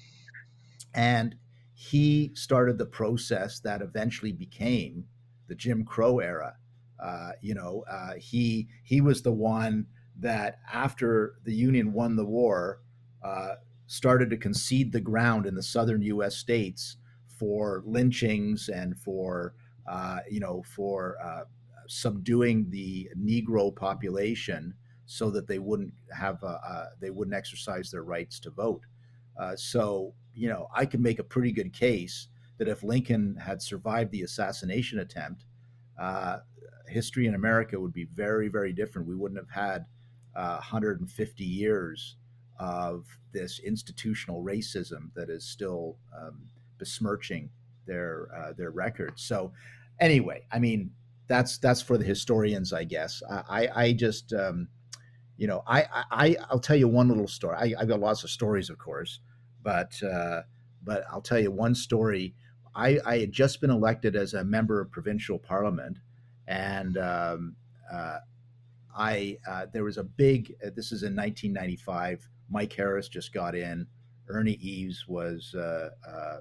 And 0.94 1.36
he 1.74 2.32
started 2.34 2.78
the 2.78 2.86
process 2.86 3.60
that 3.60 3.82
eventually 3.82 4.32
became 4.32 5.06
the 5.48 5.56
Jim 5.56 5.86
Crow 5.86 6.20
era. 6.20 6.56
Uh, 7.00 7.32
you 7.42 7.54
know, 7.54 7.84
uh, 7.90 8.14
he 8.18 8.68
he 8.84 9.02
was 9.02 9.22
the 9.22 9.32
one 9.32 9.86
that 10.20 10.60
after 10.72 11.36
the 11.44 11.54
Union 11.54 11.94
won 11.94 12.16
the 12.16 12.26
war, 12.26 12.82
uh, 13.24 13.56
started 13.88 14.30
to 14.30 14.38
concede 14.38 14.92
the 14.92 15.00
ground 15.00 15.46
in 15.46 15.56
the 15.56 15.64
southern 15.64 16.02
U.S. 16.04 16.36
states 16.36 16.98
for 17.28 17.84
lynchings 17.86 18.70
and 18.70 18.98
for 18.98 19.54
uh, 19.90 20.20
you 20.30 20.40
know 20.40 20.64
for 20.64 21.18
uh, 21.24 21.44
subduing 21.88 22.70
the 22.70 23.10
Negro 23.18 23.76
population 23.76 24.74
so 25.06 25.32
that 25.32 25.48
they 25.48 25.60
wouldn't 25.60 25.94
have 26.16 26.44
they 27.00 27.10
wouldn't 27.10 27.36
exercise 27.36 27.90
their 27.90 28.04
rights 28.04 28.40
to 28.42 28.50
vote. 28.50 28.86
Uh, 29.40 29.56
so 29.56 30.14
you 30.38 30.48
know, 30.48 30.68
I 30.74 30.86
could 30.86 31.02
make 31.02 31.18
a 31.18 31.24
pretty 31.24 31.52
good 31.52 31.74
case 31.74 32.28
that 32.60 32.68
if 32.68 32.84
Lincoln 32.84 33.36
had 33.36 33.62
survived 33.62 34.12
the 34.12 34.22
assassination 34.22 35.00
attempt, 35.00 35.46
uh, 36.00 36.38
history 36.88 37.26
in 37.26 37.34
America 37.34 37.80
would 37.80 37.94
be 37.94 38.06
very, 38.06 38.48
very 38.48 38.72
different. 38.72 39.08
We 39.08 39.16
wouldn't 39.16 39.40
have 39.40 39.50
had 39.50 39.86
uh, 40.36 40.58
150 40.58 41.44
years 41.44 42.18
of 42.60 43.06
this 43.34 43.60
institutional 43.60 44.44
racism 44.44 45.14
that 45.16 45.30
is 45.30 45.46
still 45.46 45.98
um, 46.18 46.48
besmirching 46.78 47.50
their 47.86 48.28
uh, 48.36 48.54
their 48.54 48.72
records. 48.72 49.24
So, 49.24 49.52
anyway, 50.00 50.46
I 50.52 50.60
mean, 50.60 50.92
that's 51.28 51.58
that's 51.58 51.82
for 51.82 51.98
the 51.98 52.06
historians, 52.06 52.74
I 52.74 52.84
guess. 52.84 53.22
I 53.30 53.70
I, 53.76 53.94
just 53.94 54.34
um, 54.34 54.68
you 55.38 55.48
know 55.48 55.64
I 55.68 55.86
I 56.12 56.36
I'll 56.50 56.60
tell 56.60 56.76
you 56.76 56.88
one 56.88 57.08
little 57.08 57.28
story. 57.28 57.56
I, 57.58 57.82
I've 57.82 57.88
got 57.88 58.00
lots 58.00 58.24
of 58.24 58.30
stories, 58.30 58.70
of 58.70 58.78
course, 58.78 59.20
but 59.64 60.02
uh, 60.04 60.42
but 60.84 61.04
I'll 61.12 61.22
tell 61.22 61.40
you 61.40 61.52
one 61.52 61.76
story. 61.76 62.36
I, 62.76 63.00
I 63.06 63.18
had 63.18 63.32
just 63.32 63.60
been 63.60 63.72
elected 63.72 64.16
as 64.16 64.36
a 64.36 64.44
member 64.44 64.80
of 64.80 64.92
provincial 64.92 65.40
parliament, 65.40 65.98
and 66.48 66.96
um, 66.98 67.56
uh, 67.92 68.20
I 68.96 69.38
uh, 69.48 69.66
there 69.72 69.84
was 69.84 69.98
a 69.98 70.04
big. 70.04 70.54
Uh, 70.66 70.70
this 70.76 70.92
is 70.92 71.04
in 71.04 71.16
1995. 71.16 72.28
Mike 72.50 72.74
Harris 72.74 73.10
just 73.10 73.34
got 73.34 73.56
in. 73.56 73.88
Ernie 74.30 74.60
Eves 74.62 75.06
was 75.08 75.54
uh, 75.56 75.90
uh, 76.08 76.38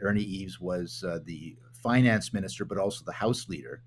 Ernie 0.00 0.22
Eves 0.22 0.60
was 0.60 1.04
the 1.26 1.56
finance 1.82 2.32
minister, 2.32 2.64
but 2.64 2.78
also 2.78 3.04
the 3.04 3.12
House 3.12 3.48
leader, 3.48 3.82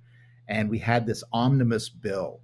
and 0.47 0.69
we 0.69 0.79
had 0.79 1.05
this 1.05 1.23
omnibus 1.31 1.89
bill 1.89 2.41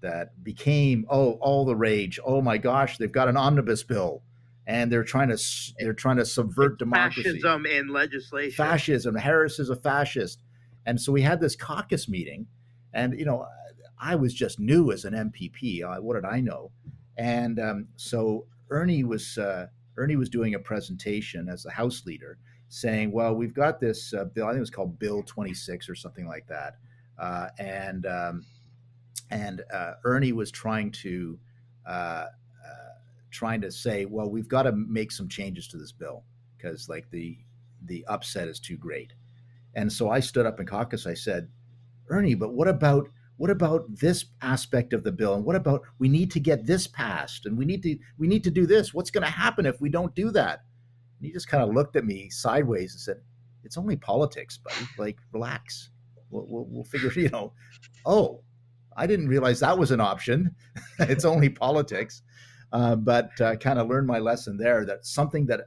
that 0.00 0.42
became 0.42 1.06
oh 1.10 1.32
all 1.40 1.64
the 1.64 1.76
rage. 1.76 2.18
Oh 2.24 2.40
my 2.40 2.58
gosh, 2.58 2.98
they've 2.98 3.12
got 3.12 3.28
an 3.28 3.36
omnibus 3.36 3.82
bill 3.82 4.22
and 4.66 4.90
they're 4.90 5.04
trying 5.04 5.28
to 5.28 5.38
they're 5.78 5.92
trying 5.92 6.16
to 6.16 6.26
subvert 6.26 6.78
democracy. 6.78 7.22
Fascism 7.22 7.66
in 7.66 7.88
legislation. 7.88 8.52
Fascism. 8.52 9.14
Harris 9.14 9.58
is 9.58 9.70
a 9.70 9.76
fascist, 9.76 10.40
and 10.84 11.00
so 11.00 11.12
we 11.12 11.22
had 11.22 11.40
this 11.40 11.54
caucus 11.54 12.08
meeting, 12.08 12.46
and 12.92 13.18
you 13.18 13.24
know, 13.24 13.46
I 13.98 14.16
was 14.16 14.34
just 14.34 14.58
new 14.58 14.90
as 14.90 15.04
an 15.04 15.14
MPP. 15.14 15.84
Uh, 15.84 16.00
what 16.02 16.14
did 16.14 16.24
I 16.24 16.40
know? 16.40 16.72
And 17.16 17.58
um, 17.58 17.88
so 17.96 18.46
Ernie 18.70 19.04
was 19.04 19.38
uh, 19.38 19.66
Ernie 19.96 20.16
was 20.16 20.28
doing 20.28 20.54
a 20.54 20.58
presentation 20.58 21.48
as 21.48 21.62
the 21.62 21.70
House 21.70 22.04
leader, 22.06 22.38
saying, 22.68 23.12
"Well, 23.12 23.34
we've 23.34 23.54
got 23.54 23.80
this 23.80 24.12
uh, 24.12 24.24
bill. 24.24 24.46
I 24.46 24.50
think 24.50 24.58
it 24.58 24.60
was 24.60 24.70
called 24.70 24.98
Bill 24.98 25.22
26 25.22 25.88
or 25.88 25.94
something 25.94 26.26
like 26.26 26.46
that," 26.48 26.76
uh, 27.18 27.48
and 27.58 28.06
um, 28.06 28.46
and 29.30 29.62
uh, 29.72 29.92
Ernie 30.04 30.32
was 30.32 30.50
trying 30.50 30.90
to 30.92 31.38
uh, 31.86 32.26
trying 33.36 33.60
to 33.60 33.70
say, 33.70 34.06
well, 34.06 34.30
we've 34.30 34.48
got 34.48 34.62
to 34.62 34.72
make 34.72 35.12
some 35.12 35.28
changes 35.28 35.68
to 35.68 35.76
this 35.76 35.92
bill 35.92 36.24
because 36.56 36.88
like 36.88 37.08
the 37.10 37.36
the 37.84 38.04
upset 38.08 38.48
is 38.48 38.58
too 38.58 38.76
great. 38.76 39.12
And 39.74 39.92
so 39.92 40.10
I 40.10 40.20
stood 40.20 40.46
up 40.46 40.58
in 40.58 40.66
caucus. 40.66 41.06
I 41.06 41.12
said, 41.12 41.48
Ernie, 42.08 42.34
but 42.34 42.54
what 42.54 42.66
about 42.66 43.08
what 43.36 43.50
about 43.50 43.84
this 43.88 44.26
aspect 44.42 44.92
of 44.92 45.04
the 45.04 45.12
bill? 45.12 45.34
And 45.34 45.44
what 45.44 45.56
about 45.56 45.82
we 45.98 46.08
need 46.08 46.30
to 46.32 46.40
get 46.40 46.66
this 46.66 46.86
passed 46.86 47.46
and 47.46 47.56
we 47.56 47.64
need 47.64 47.82
to 47.82 47.96
we 48.18 48.26
need 48.26 48.44
to 48.44 48.50
do 48.50 48.66
this? 48.66 48.94
What's 48.94 49.10
going 49.10 49.24
to 49.24 49.30
happen 49.30 49.66
if 49.66 49.80
we 49.80 49.88
don't 49.88 50.14
do 50.14 50.30
that? 50.32 50.60
And 51.18 51.26
he 51.26 51.32
just 51.32 51.48
kind 51.48 51.62
of 51.62 51.74
looked 51.74 51.96
at 51.96 52.04
me 52.04 52.30
sideways 52.30 52.92
and 52.92 53.00
said, 53.00 53.20
"It's 53.64 53.76
only 53.76 53.96
politics, 53.96 54.58
buddy. 54.58 54.86
Like, 54.98 55.18
relax. 55.32 55.90
We'll, 56.30 56.46
we'll, 56.48 56.66
we'll 56.68 56.84
figure. 56.84 57.12
You 57.16 57.28
know, 57.28 57.52
oh, 58.04 58.42
I 58.96 59.06
didn't 59.06 59.28
realize 59.28 59.60
that 59.60 59.78
was 59.78 59.90
an 59.90 60.00
option. 60.00 60.54
it's 61.00 61.24
only 61.24 61.48
politics." 61.48 62.22
Uh, 62.72 62.96
but 62.96 63.40
uh, 63.40 63.54
kind 63.56 63.78
of 63.78 63.88
learned 63.88 64.08
my 64.08 64.18
lesson 64.18 64.56
there 64.56 64.84
that 64.84 65.06
something 65.06 65.46
that 65.46 65.60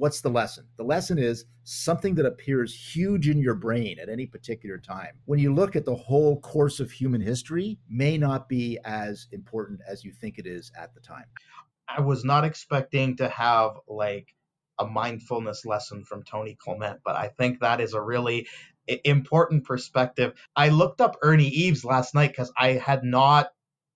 what's 0.00 0.22
the 0.22 0.30
lesson? 0.30 0.64
The 0.78 0.82
lesson 0.82 1.18
is 1.18 1.44
something 1.64 2.14
that 2.14 2.24
appears 2.24 2.74
huge 2.74 3.28
in 3.28 3.38
your 3.38 3.54
brain 3.54 3.98
at 4.00 4.08
any 4.08 4.24
particular 4.24 4.78
time. 4.78 5.18
When 5.26 5.38
you 5.38 5.54
look 5.54 5.76
at 5.76 5.84
the 5.84 5.94
whole 5.94 6.40
course 6.40 6.80
of 6.80 6.90
human 6.90 7.20
history, 7.20 7.78
may 7.86 8.16
not 8.16 8.48
be 8.48 8.78
as 8.84 9.26
important 9.30 9.80
as 9.86 10.02
you 10.02 10.12
think 10.12 10.38
it 10.38 10.46
is 10.46 10.72
at 10.80 10.94
the 10.94 11.00
time. 11.00 11.26
I 11.86 12.00
was 12.00 12.24
not 12.24 12.46
expecting 12.46 13.18
to 13.18 13.28
have 13.28 13.72
like 13.86 14.34
a 14.78 14.86
mindfulness 14.86 15.66
lesson 15.66 16.02
from 16.04 16.22
Tony 16.22 16.56
Clement, 16.58 17.00
but 17.04 17.16
I 17.16 17.28
think 17.28 17.60
that 17.60 17.82
is 17.82 17.92
a 17.92 18.00
really 18.00 18.48
important 19.04 19.64
perspective. 19.64 20.32
I 20.56 20.70
looked 20.70 21.02
up 21.02 21.18
Ernie 21.20 21.48
Eves 21.48 21.84
last 21.84 22.14
night 22.14 22.30
because 22.30 22.50
I 22.58 22.72
had 22.72 23.04
not 23.04 23.50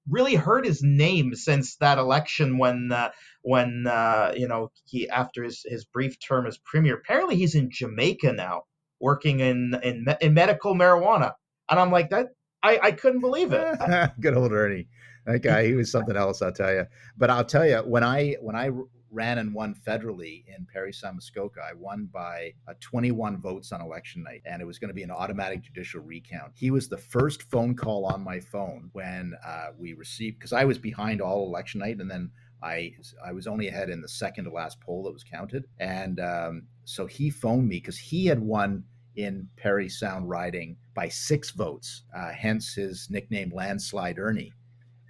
really 0.08 0.34
heard 0.34 0.64
his 0.66 0.82
name 0.82 1.34
since 1.34 1.76
that 1.76 1.98
election 1.98 2.58
when 2.58 2.90
uh, 2.92 3.10
when 3.42 3.86
uh, 3.86 4.32
you 4.36 4.48
know 4.48 4.70
he 4.84 5.08
after 5.08 5.42
his, 5.42 5.64
his 5.66 5.84
brief 5.84 6.16
term 6.20 6.46
as 6.46 6.58
premier. 6.58 6.94
Apparently, 6.94 7.36
he's 7.36 7.54
in 7.54 7.70
Jamaica 7.70 8.32
now, 8.32 8.62
working 9.00 9.40
in 9.40 9.78
in, 9.82 10.06
in 10.20 10.34
medical 10.34 10.74
marijuana, 10.74 11.32
and 11.70 11.78
I'm 11.78 11.90
like 11.90 12.10
that. 12.10 12.28
I, 12.62 12.80
I 12.82 12.92
couldn't 12.92 13.20
believe 13.20 13.52
it. 13.52 14.12
Good 14.20 14.36
old 14.36 14.52
Ernie. 14.52 14.88
That 15.26 15.40
guy, 15.42 15.66
he 15.66 15.74
was 15.74 15.90
something 15.90 16.16
else, 16.16 16.42
I'll 16.42 16.52
tell 16.52 16.72
you. 16.72 16.86
But 17.16 17.30
I'll 17.30 17.44
tell 17.44 17.66
you, 17.66 17.78
when 17.78 18.04
I 18.04 18.36
when 18.40 18.56
I 18.56 18.70
ran 19.14 19.38
and 19.38 19.54
won 19.54 19.74
federally 19.74 20.44
in 20.46 20.66
Parry 20.72 20.92
Sound 20.92 21.16
Muskoka. 21.16 21.60
I 21.60 21.72
won 21.74 22.08
by 22.12 22.52
uh, 22.68 22.74
21 22.80 23.40
votes 23.40 23.72
on 23.72 23.80
election 23.80 24.22
night, 24.22 24.42
and 24.44 24.60
it 24.60 24.64
was 24.64 24.78
going 24.78 24.88
to 24.88 24.94
be 24.94 25.02
an 25.02 25.10
automatic 25.10 25.62
judicial 25.62 26.02
recount. 26.02 26.52
He 26.54 26.70
was 26.70 26.88
the 26.88 26.98
first 26.98 27.44
phone 27.44 27.74
call 27.74 28.04
on 28.04 28.22
my 28.22 28.40
phone 28.40 28.90
when 28.92 29.34
uh, 29.46 29.68
we 29.78 29.94
received, 29.94 30.38
because 30.38 30.52
I 30.52 30.64
was 30.64 30.78
behind 30.78 31.20
all 31.20 31.46
election 31.46 31.80
night, 31.80 31.98
and 31.98 32.10
then 32.10 32.30
I 32.62 32.92
I 33.24 33.32
was 33.32 33.46
only 33.46 33.68
ahead 33.68 33.90
in 33.90 34.00
the 34.00 34.08
second 34.08 34.44
to 34.44 34.50
last 34.50 34.80
poll 34.80 35.04
that 35.04 35.12
was 35.12 35.24
counted, 35.24 35.64
and 35.78 36.18
um, 36.18 36.62
so 36.84 37.06
he 37.06 37.30
phoned 37.30 37.68
me 37.68 37.76
because 37.76 37.98
he 37.98 38.26
had 38.26 38.40
won 38.40 38.84
in 39.16 39.48
Parry 39.56 39.88
Sound 39.88 40.28
riding 40.28 40.76
by 40.94 41.08
six 41.08 41.50
votes, 41.50 42.02
uh, 42.16 42.32
hence 42.32 42.74
his 42.74 43.08
nickname 43.10 43.52
Landslide 43.54 44.18
Ernie. 44.18 44.52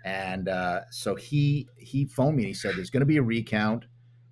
And 0.05 0.49
uh, 0.49 0.81
so 0.91 1.15
he 1.15 1.69
he 1.79 2.05
phoned 2.05 2.37
me 2.37 2.43
and 2.43 2.49
he 2.49 2.55
said, 2.55 2.77
"There's 2.77 2.91
going 2.91 3.01
to 3.01 3.07
be 3.07 3.17
a 3.17 3.23
recount. 3.23 3.87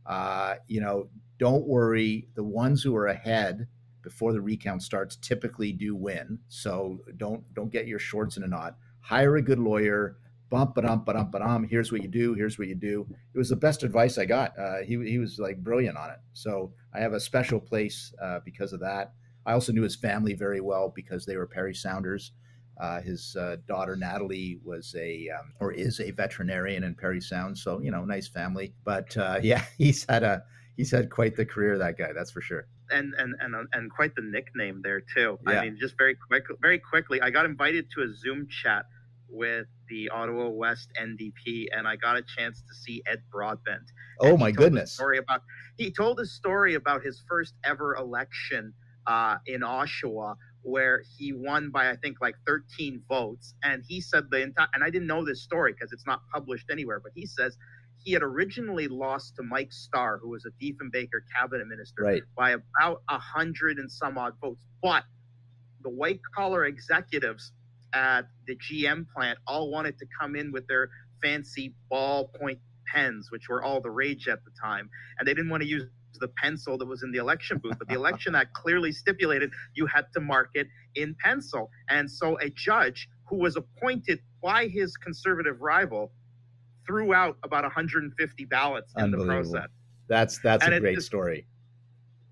Uh, 0.06 0.56
you 0.68 0.80
know, 0.80 1.08
don't 1.38 1.66
worry. 1.66 2.28
The 2.34 2.44
ones 2.44 2.82
who 2.82 2.94
are 2.96 3.06
ahead 3.06 3.66
before 4.02 4.32
the 4.32 4.40
recount 4.40 4.82
starts 4.82 5.16
typically 5.16 5.72
do 5.72 5.94
win. 5.94 6.38
So 6.48 7.00
don't 7.16 7.42
don't 7.54 7.72
get 7.72 7.86
your 7.86 7.98
shorts 7.98 8.36
in 8.36 8.42
a 8.42 8.48
knot. 8.48 8.76
Hire 9.00 9.36
a 9.36 9.42
good 9.42 9.58
lawyer. 9.58 10.16
Bump 10.50 10.74
ba 10.74 10.82
dum 10.82 11.04
ba 11.04 11.14
dum 11.14 11.30
ba 11.30 11.38
dum. 11.38 11.64
Here's 11.64 11.90
what 11.90 12.02
you 12.02 12.08
do. 12.08 12.34
Here's 12.34 12.58
what 12.58 12.68
you 12.68 12.74
do. 12.74 13.06
It 13.34 13.38
was 13.38 13.48
the 13.48 13.56
best 13.56 13.82
advice 13.82 14.18
I 14.18 14.26
got. 14.26 14.58
Uh, 14.58 14.78
he 14.78 15.02
he 15.08 15.18
was 15.18 15.38
like 15.38 15.62
brilliant 15.62 15.96
on 15.96 16.10
it. 16.10 16.18
So 16.32 16.72
I 16.94 17.00
have 17.00 17.14
a 17.14 17.20
special 17.20 17.60
place 17.60 18.12
uh, 18.22 18.40
because 18.44 18.72
of 18.72 18.80
that. 18.80 19.12
I 19.46 19.52
also 19.52 19.72
knew 19.72 19.82
his 19.82 19.96
family 19.96 20.34
very 20.34 20.60
well 20.60 20.92
because 20.94 21.26
they 21.26 21.36
were 21.36 21.46
Parry 21.46 21.74
Sounders. 21.74 22.32
Uh, 22.80 23.00
his 23.00 23.36
uh, 23.36 23.56
daughter 23.68 23.96
Natalie 23.96 24.58
was 24.64 24.94
a 24.98 25.28
um, 25.38 25.52
or 25.60 25.72
is 25.72 26.00
a 26.00 26.10
veterinarian 26.10 26.84
in 26.84 26.94
Parry 26.94 27.20
Sound, 27.20 27.56
so 27.56 27.80
you 27.80 27.90
know, 27.90 28.04
nice 28.04 28.28
family. 28.28 28.74
But 28.84 29.16
uh, 29.16 29.38
yeah, 29.42 29.64
he's 29.78 30.04
had 30.08 30.22
a 30.22 30.42
he's 30.76 30.90
had 30.90 31.10
quite 31.10 31.36
the 31.36 31.46
career, 31.46 31.78
that 31.78 31.98
guy. 31.98 32.12
That's 32.14 32.30
for 32.30 32.40
sure. 32.40 32.66
And 32.90 33.14
and 33.18 33.34
and 33.40 33.54
and 33.72 33.90
quite 33.90 34.14
the 34.14 34.22
nickname 34.22 34.80
there 34.82 35.00
too. 35.00 35.38
Yeah. 35.46 35.60
I 35.60 35.64
mean, 35.64 35.78
just 35.80 35.96
very 35.96 36.16
quick, 36.28 36.44
very 36.60 36.78
quickly, 36.78 37.20
I 37.20 37.30
got 37.30 37.46
invited 37.46 37.86
to 37.96 38.02
a 38.02 38.14
Zoom 38.14 38.48
chat 38.48 38.86
with 39.28 39.66
the 39.88 40.10
Ottawa 40.10 40.48
West 40.48 40.90
NDP, 41.00 41.66
and 41.72 41.88
I 41.88 41.96
got 41.96 42.16
a 42.16 42.22
chance 42.22 42.62
to 42.62 42.74
see 42.74 43.02
Ed 43.06 43.22
Broadbent. 43.30 43.84
Oh 44.20 44.36
my 44.36 44.50
goodness! 44.50 44.92
Story 44.92 45.18
about 45.18 45.42
he 45.76 45.90
told 45.90 46.20
a 46.20 46.26
story 46.26 46.74
about 46.74 47.02
his 47.02 47.22
first 47.28 47.54
ever 47.64 47.96
election 47.96 48.74
uh, 49.06 49.36
in 49.46 49.62
Oshawa 49.62 50.36
where 50.62 51.02
he 51.18 51.32
won 51.32 51.70
by 51.70 51.90
I 51.90 51.96
think 51.96 52.20
like 52.20 52.36
13 52.46 53.02
votes, 53.08 53.54
and 53.62 53.82
he 53.86 54.00
said 54.00 54.24
the 54.30 54.42
entire 54.42 54.68
and 54.74 54.84
I 54.84 54.90
didn't 54.90 55.08
know 55.08 55.24
this 55.24 55.42
story 55.42 55.72
because 55.72 55.92
it's 55.92 56.06
not 56.06 56.22
published 56.32 56.70
anywhere, 56.70 57.00
but 57.00 57.12
he 57.14 57.26
says 57.26 57.56
he 57.98 58.12
had 58.12 58.22
originally 58.22 58.88
lost 58.88 59.36
to 59.36 59.42
Mike 59.44 59.72
Starr, 59.72 60.18
who 60.18 60.30
was 60.30 60.44
a 60.46 60.50
Diefenbaker 60.64 61.22
cabinet 61.36 61.66
minister, 61.68 62.02
Right. 62.02 62.22
by 62.36 62.50
about 62.52 63.02
a 63.08 63.18
hundred 63.18 63.78
and 63.78 63.90
some 63.90 64.18
odd 64.18 64.34
votes. 64.40 64.64
But 64.82 65.04
the 65.82 65.90
white 65.90 66.20
collar 66.34 66.64
executives 66.66 67.52
at 67.94 68.22
the 68.46 68.56
GM 68.56 69.06
plant 69.14 69.38
all 69.46 69.70
wanted 69.70 69.98
to 69.98 70.06
come 70.20 70.36
in 70.36 70.52
with 70.52 70.66
their 70.66 70.90
fancy 71.22 71.74
ballpoint 71.90 72.58
pens, 72.92 73.30
which 73.30 73.48
were 73.48 73.62
all 73.62 73.80
the 73.80 73.90
rage 73.90 74.28
at 74.28 74.44
the 74.44 74.50
time, 74.60 74.90
and 75.18 75.26
they 75.28 75.34
didn't 75.34 75.50
want 75.50 75.62
to 75.62 75.68
use 75.68 75.84
the 76.20 76.28
pencil 76.28 76.78
that 76.78 76.86
was 76.86 77.02
in 77.02 77.10
the 77.12 77.18
election 77.18 77.58
booth. 77.58 77.78
But 77.78 77.88
the 77.88 77.94
Election 77.94 78.34
Act 78.34 78.52
clearly 78.54 78.92
stipulated 78.92 79.50
you 79.74 79.86
had 79.86 80.06
to 80.14 80.20
mark 80.20 80.50
it 80.54 80.66
in 80.94 81.14
pencil. 81.22 81.70
And 81.88 82.10
so 82.10 82.38
a 82.40 82.50
judge 82.50 83.08
who 83.26 83.36
was 83.36 83.56
appointed 83.56 84.20
by 84.42 84.66
his 84.68 84.96
conservative 84.96 85.60
rival 85.60 86.12
threw 86.86 87.14
out 87.14 87.36
about 87.44 87.62
150 87.64 88.44
ballots 88.46 88.92
in 88.98 89.10
the 89.10 89.24
process 89.24 89.68
That's 90.08 90.38
that's 90.40 90.64
And 90.64 90.74
a 90.74 90.80
great 90.80 90.96
just- 90.96 91.06
story. 91.06 91.46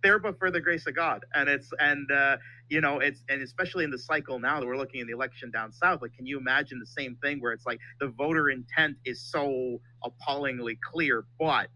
there 0.03 0.19
but 0.19 0.39
for 0.39 0.51
the 0.51 0.61
grace 0.61 0.87
of 0.87 0.95
god 0.97 1.25
and 1.35 1.47
it's 1.49 1.71
and 1.79 2.11
uh 2.11 2.37
you 2.69 2.81
know 2.81 2.99
it's 3.01 3.23
and 3.29 3.43
especially 3.43 3.85
in 3.85 3.91
the 3.91 3.99
cycle 3.99 4.39
now 4.41 4.59
that 4.59 4.67
we're 4.67 4.77
looking 4.79 5.01
in 5.01 5.07
the 5.07 5.13
election 5.13 5.51
down 5.51 5.71
south 5.71 6.01
like 6.03 6.13
can 6.15 6.25
you 6.27 6.39
imagine 6.39 6.79
the 6.81 6.87
same 6.87 7.15
thing 7.23 7.39
where 7.41 7.53
it's 7.53 7.67
like 7.67 7.79
the 8.01 8.09
voter 8.09 8.49
intent 8.51 8.97
is 9.05 9.21
so 9.21 9.79
appallingly 10.05 10.77
clear 10.83 11.25
but 11.39 11.69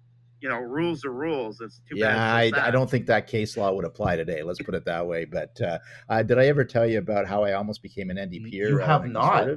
you 0.45 0.51
know 0.51 0.59
rules 0.59 1.05
are 1.07 1.11
rules 1.11 1.63
it's 1.63 1.81
too 1.89 1.97
yeah, 1.97 2.15
bad 2.15 2.55
I, 2.55 2.69
I 2.69 2.71
don't 2.71 2.91
think 2.91 3.07
that 3.07 3.27
case 3.27 3.57
law 3.57 3.73
would 3.73 3.87
apply 3.87 4.17
today. 4.17 4.43
Let's 4.43 4.61
put 4.61 4.75
it 4.75 4.85
that 4.85 5.07
way. 5.07 5.25
But 5.25 5.59
uh, 5.59 5.79
uh, 6.11 6.23
did 6.23 6.39
I 6.39 6.49
ever 6.49 6.67
tell 6.67 6.87
you 6.87 6.99
about 6.99 7.27
how 7.27 7.45
I 7.45 7.55
almost 7.55 7.81
became 7.81 8.11
an 8.11 8.19
NDP? 8.19 8.53
You 8.53 8.77
have 8.77 9.07
not. 9.07 9.49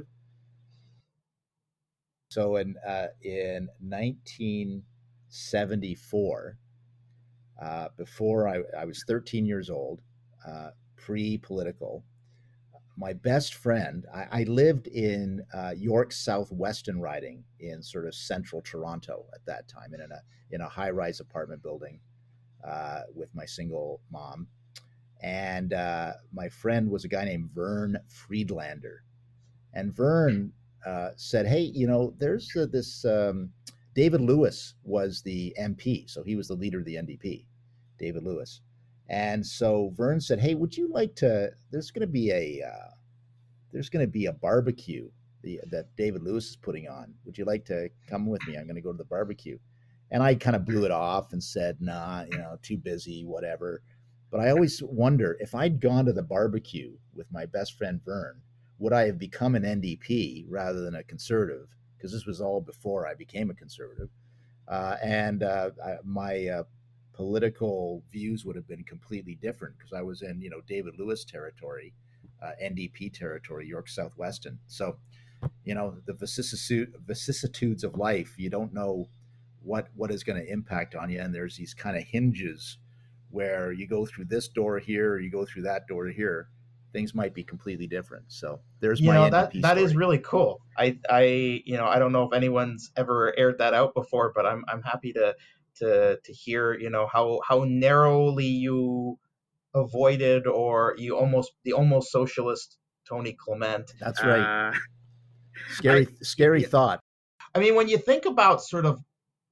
So 2.30 2.56
in 2.56 2.74
uh, 2.86 3.08
in 3.22 3.68
1974, 3.80 6.58
uh, 7.60 7.88
before 7.98 8.48
I, 8.48 8.62
I 8.78 8.86
was 8.86 9.04
13 9.06 9.44
years 9.44 9.68
old, 9.68 10.00
uh, 10.48 10.70
pre-political, 10.96 12.02
my 12.98 13.12
best 13.12 13.54
friend. 13.54 14.04
I, 14.12 14.40
I 14.40 14.42
lived 14.44 14.88
in 14.88 15.42
uh, 15.54 15.72
York 15.76 16.12
South-Weston 16.12 17.00
riding 17.00 17.44
in 17.60 17.82
sort 17.82 18.06
of 18.06 18.14
central 18.14 18.60
Toronto 18.60 19.26
at 19.34 19.44
that 19.46 19.68
time, 19.68 19.94
and 19.94 20.02
in 20.02 20.10
a 20.10 20.20
in 20.50 20.60
a 20.60 20.68
high-rise 20.68 21.20
apartment 21.20 21.62
building 21.62 22.00
uh, 22.66 23.02
with 23.14 23.34
my 23.34 23.44
single 23.44 24.00
mom. 24.10 24.48
And 25.22 25.72
uh, 25.72 26.12
my 26.32 26.48
friend 26.48 26.90
was 26.90 27.04
a 27.04 27.08
guy 27.08 27.24
named 27.24 27.50
Vern 27.52 27.98
Friedlander. 28.08 29.04
And 29.74 29.94
Vern 29.94 30.52
uh, 30.86 31.10
said, 31.16 31.46
Hey, 31.46 31.70
you 31.74 31.86
know, 31.86 32.14
there's 32.18 32.54
uh, 32.56 32.66
this 32.70 33.04
um, 33.04 33.50
David 33.94 34.20
Lewis 34.20 34.74
was 34.84 35.22
the 35.22 35.54
MP. 35.60 36.08
So 36.08 36.22
he 36.22 36.36
was 36.36 36.48
the 36.48 36.54
leader 36.54 36.78
of 36.78 36.84
the 36.84 36.94
NDP, 36.94 37.46
David 37.98 38.22
Lewis. 38.22 38.60
And 39.08 39.44
so 39.46 39.92
Vern 39.96 40.20
said, 40.20 40.40
Hey, 40.40 40.54
would 40.54 40.76
you 40.76 40.88
like 40.92 41.14
to? 41.16 41.50
There's 41.70 41.90
going 41.90 42.06
to 42.06 42.12
be 42.12 42.30
a. 42.30 42.66
Uh, 42.66 42.90
there's 43.72 43.90
going 43.90 44.04
to 44.04 44.10
be 44.10 44.26
a 44.26 44.32
barbecue 44.32 45.10
the, 45.42 45.60
that 45.70 45.94
David 45.96 46.22
Lewis 46.22 46.50
is 46.50 46.56
putting 46.56 46.88
on. 46.88 47.14
Would 47.24 47.38
you 47.38 47.44
like 47.44 47.64
to 47.66 47.90
come 48.08 48.26
with 48.26 48.46
me? 48.46 48.56
I'm 48.56 48.64
going 48.64 48.76
to 48.76 48.80
go 48.80 48.92
to 48.92 48.98
the 48.98 49.04
barbecue. 49.04 49.58
And 50.10 50.22
I 50.22 50.34
kind 50.34 50.56
of 50.56 50.64
blew 50.64 50.84
it 50.84 50.90
off 50.90 51.32
and 51.32 51.42
said, 51.42 51.76
nah, 51.80 52.24
you 52.30 52.38
know, 52.38 52.58
too 52.62 52.78
busy, 52.78 53.24
whatever. 53.24 53.82
But 54.30 54.40
I 54.40 54.50
always 54.50 54.82
wonder 54.82 55.36
if 55.40 55.54
I'd 55.54 55.80
gone 55.80 56.06
to 56.06 56.12
the 56.12 56.22
barbecue 56.22 56.92
with 57.14 57.30
my 57.30 57.46
best 57.46 57.76
friend 57.76 58.00
Vern, 58.04 58.40
would 58.78 58.92
I 58.92 59.06
have 59.06 59.18
become 59.18 59.54
an 59.54 59.64
NDP 59.64 60.46
rather 60.48 60.80
than 60.80 60.94
a 60.94 61.02
conservative? 61.02 61.68
Because 61.96 62.12
this 62.12 62.26
was 62.26 62.40
all 62.40 62.60
before 62.60 63.06
I 63.06 63.14
became 63.14 63.50
a 63.50 63.54
conservative. 63.54 64.08
Uh, 64.66 64.96
and 65.02 65.42
uh, 65.42 65.70
I, 65.84 65.96
my 66.04 66.46
uh, 66.46 66.62
political 67.18 68.04
views 68.12 68.44
would 68.44 68.54
have 68.54 68.68
been 68.68 68.84
completely 68.84 69.34
different 69.34 69.76
because 69.76 69.92
I 69.92 70.02
was 70.02 70.22
in, 70.22 70.40
you 70.40 70.50
know, 70.50 70.60
David 70.68 70.94
Lewis 71.00 71.24
territory, 71.24 71.92
uh, 72.40 72.52
NDP 72.62 73.12
territory, 73.12 73.66
York 73.66 73.88
South-Weston. 73.88 74.56
So, 74.68 74.98
you 75.64 75.74
know, 75.74 75.96
the 76.06 76.12
vicissitude, 76.12 76.94
vicissitudes 77.04 77.82
of 77.82 77.96
life, 77.96 78.34
you 78.38 78.50
don't 78.50 78.72
know 78.72 79.08
what 79.64 79.88
what 79.96 80.12
is 80.12 80.22
going 80.22 80.40
to 80.40 80.48
impact 80.48 80.94
on 80.94 81.10
you 81.10 81.20
and 81.20 81.34
there's 81.34 81.56
these 81.56 81.74
kind 81.74 81.96
of 81.96 82.04
hinges 82.04 82.78
where 83.30 83.72
you 83.72 83.88
go 83.88 84.06
through 84.06 84.24
this 84.24 84.46
door 84.46 84.78
here 84.78 85.14
or 85.14 85.20
you 85.20 85.30
go 85.30 85.44
through 85.44 85.62
that 85.62 85.88
door 85.88 86.06
here 86.06 86.48
things 86.92 87.12
might 87.12 87.34
be 87.34 87.42
completely 87.42 87.88
different 87.88 88.24
so 88.28 88.60
there's 88.78 89.00
you 89.00 89.08
my 89.08 89.14
know 89.14 89.28
that 89.28 89.52
NDP 89.52 89.62
that 89.62 89.76
is 89.76 89.90
story. 89.90 89.98
really 89.98 90.18
cool 90.18 90.60
i 90.78 90.96
i 91.10 91.22
you 91.66 91.76
know 91.76 91.86
i 91.86 91.98
don't 91.98 92.12
know 92.12 92.22
if 92.22 92.32
anyone's 92.32 92.92
ever 92.96 93.36
aired 93.36 93.58
that 93.58 93.74
out 93.74 93.94
before 93.94 94.32
but 94.32 94.46
i'm 94.46 94.64
i'm 94.68 94.80
happy 94.82 95.12
to 95.12 95.34
to 95.78 96.18
to 96.24 96.32
hear 96.32 96.74
you 96.78 96.90
know 96.90 97.08
how 97.12 97.40
how 97.46 97.64
narrowly 97.66 98.46
you 98.46 99.18
avoided 99.74 100.46
or 100.46 100.94
you 100.98 101.16
almost 101.16 101.52
the 101.64 101.72
almost 101.72 102.10
socialist 102.10 102.76
tony 103.08 103.32
clement 103.32 103.92
that's 104.00 104.22
right 104.22 104.68
Uh, 104.68 104.72
scary 105.70 106.08
scary 106.22 106.62
yeah. 106.62 106.68
thought 106.68 107.00
I 107.54 107.60
mean, 107.60 107.74
when 107.74 107.88
you 107.88 107.98
think 107.98 108.26
about 108.26 108.62
sort 108.62 108.86
of, 108.86 109.00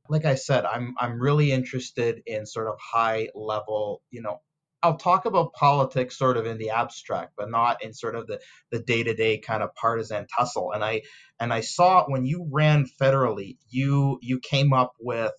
like 0.08 0.24
I 0.24 0.34
said, 0.36 0.64
I'm 0.64 0.94
I'm 0.98 1.20
really 1.20 1.52
interested 1.52 2.22
in 2.26 2.46
sort 2.46 2.68
of 2.68 2.76
high 2.80 3.28
level, 3.34 4.02
you 4.10 4.22
know, 4.22 4.40
I'll 4.82 4.96
talk 4.96 5.24
about 5.24 5.54
politics 5.54 6.16
sort 6.16 6.36
of 6.36 6.46
in 6.46 6.58
the 6.58 6.70
abstract, 6.70 7.32
but 7.36 7.50
not 7.50 7.82
in 7.82 7.92
sort 7.92 8.14
of 8.14 8.26
the 8.26 8.40
the 8.70 8.78
day 8.78 9.02
to 9.02 9.14
day 9.14 9.38
kind 9.38 9.62
of 9.62 9.74
partisan 9.74 10.26
tussle. 10.36 10.72
And 10.72 10.84
I 10.84 11.02
and 11.40 11.52
I 11.52 11.62
saw 11.62 12.04
when 12.06 12.24
you 12.26 12.48
ran 12.52 12.86
federally, 13.00 13.56
you 13.68 14.18
you 14.22 14.38
came 14.40 14.72
up 14.72 14.92
with 15.00 15.32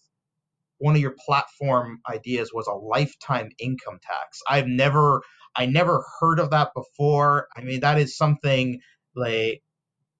one 0.80 0.96
of 0.96 1.02
your 1.02 1.16
platform 1.26 2.00
ideas 2.10 2.52
was 2.54 2.68
a 2.68 2.74
lifetime 2.74 3.50
income 3.60 4.00
tax. 4.02 4.40
I've 4.48 4.68
never 4.68 5.22
I 5.56 5.66
never 5.66 6.06
heard 6.20 6.40
of 6.40 6.52
that 6.52 6.72
before. 6.76 7.48
I 7.56 7.62
mean, 7.62 7.80
that 7.80 7.98
is 7.98 8.16
something 8.16 8.80
like 9.16 9.64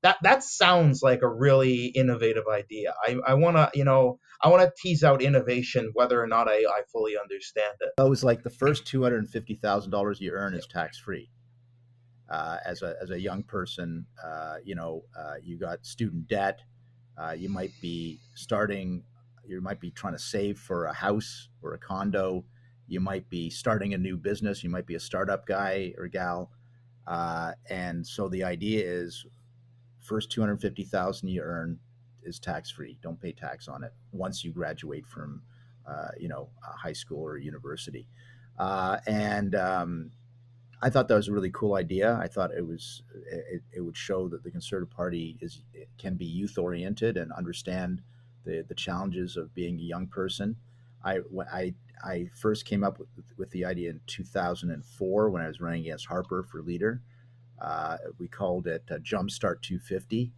that 0.04 0.18
that 0.24 0.44
sounds 0.44 1.02
like 1.04 1.22
a 1.22 1.28
really 1.28 1.86
innovative 1.86 2.46
idea. 2.52 2.94
I, 3.06 3.18
I 3.26 3.34
want 3.36 3.58
to, 3.58 3.70
you 3.74 3.84
know, 3.84 4.20
I 4.42 4.50
want 4.50 4.64
to 4.64 4.72
tease 4.82 5.04
out 5.04 5.22
innovation, 5.22 5.92
whether 5.94 6.22
or 6.22 6.28
not 6.28 6.48
I, 6.48 6.58
I 6.58 6.82
fully 6.92 7.18
understand 7.18 7.76
it. 7.82 8.02
it 8.02 8.10
was 8.10 8.24
like 8.24 8.44
the 8.44 8.50
first 8.50 8.86
$250000 8.86 10.20
you 10.20 10.32
earn 10.32 10.54
is 10.54 10.68
tax 10.68 11.00
free 11.00 11.30
uh, 12.30 12.58
as 12.66 12.82
a 12.82 12.96
as 13.02 13.10
a 13.10 13.20
young 13.20 13.44
person 13.44 14.06
uh, 14.24 14.56
you 14.64 14.76
know 14.76 15.04
uh, 15.18 15.36
you 15.42 15.58
got 15.58 15.86
student 15.86 16.28
debt 16.28 16.60
uh, 17.18 17.32
you 17.32 17.50
might 17.50 17.72
be 17.82 18.20
starting 18.36 19.04
you 19.48 19.62
might 19.62 19.80
be 19.80 19.92
trying 19.92 20.14
to 20.14 20.20
save 20.20 20.60
for 20.60 20.86
a 20.86 20.94
house 20.94 21.50
or 21.62 21.74
a 21.74 21.78
condo. 21.80 22.46
You 22.88 23.00
might 23.00 23.30
be 23.30 23.50
starting 23.50 23.94
a 23.94 23.98
new 23.98 24.18
business. 24.18 24.64
You 24.64 24.70
might 24.70 24.86
be 24.86 24.96
a 24.96 25.00
startup 25.00 25.46
guy 25.46 25.94
or 25.98 26.08
gal. 26.08 26.52
Uh, 27.06 27.54
and 27.70 28.06
so 28.06 28.28
the 28.28 28.44
idea 28.44 28.84
is 28.86 29.26
first 30.00 30.32
250000 30.32 31.28
you 31.28 31.42
earn 31.42 31.80
is 32.24 32.40
tax 32.40 32.72
free 32.72 32.98
don't 33.02 33.20
pay 33.20 33.32
tax 33.32 33.68
on 33.68 33.84
it 33.84 33.92
once 34.12 34.44
you 34.44 34.52
graduate 34.52 35.06
from 35.06 35.42
uh, 35.88 36.10
you 36.20 36.28
know 36.28 36.50
high 36.62 36.94
school 36.94 37.22
or 37.22 37.38
university. 37.38 38.08
Uh, 38.60 38.98
and 39.08 39.56
um, 39.56 40.12
I 40.82 40.90
thought 40.90 41.08
that 41.08 41.16
was 41.16 41.28
a 41.28 41.32
really 41.32 41.52
cool 41.52 41.76
idea. 41.76 42.18
I 42.22 42.28
thought 42.28 42.52
it 42.52 42.66
was 42.66 43.04
it, 43.32 43.62
it 43.76 43.82
would 43.82 43.98
show 43.98 44.28
that 44.30 44.44
the 44.44 44.52
Conservative 44.52 44.94
Party 44.94 45.38
is 45.42 45.64
can 45.98 46.16
be 46.16 46.26
youth 46.26 46.58
oriented 46.58 47.18
and 47.18 47.32
understand 47.32 48.02
the 48.48 48.66
the 48.68 48.76
challenges 48.76 49.38
of 49.38 49.54
being 49.54 49.80
a 49.80 49.84
young 49.84 50.08
person. 50.08 50.56
I 51.04 51.20
I 51.52 51.74
I 52.04 52.30
first 52.34 52.66
came 52.66 52.84
up 52.84 53.00
with 53.00 53.10
with 53.38 53.52
the 53.52 53.66
idea 53.66 53.92
in 53.92 54.02
2004 54.08 55.30
when 55.30 55.42
I 55.42 55.48
was 55.48 55.62
running 55.62 55.82
against 55.82 56.08
Harper 56.08 56.44
for 56.44 56.62
leader. 56.62 57.02
Uh, 57.62 57.98
we 58.20 58.28
called 58.28 58.68
it 58.68 58.84
uh, 58.92 58.96
Jumpstart 58.96 59.62
250, 59.62 60.32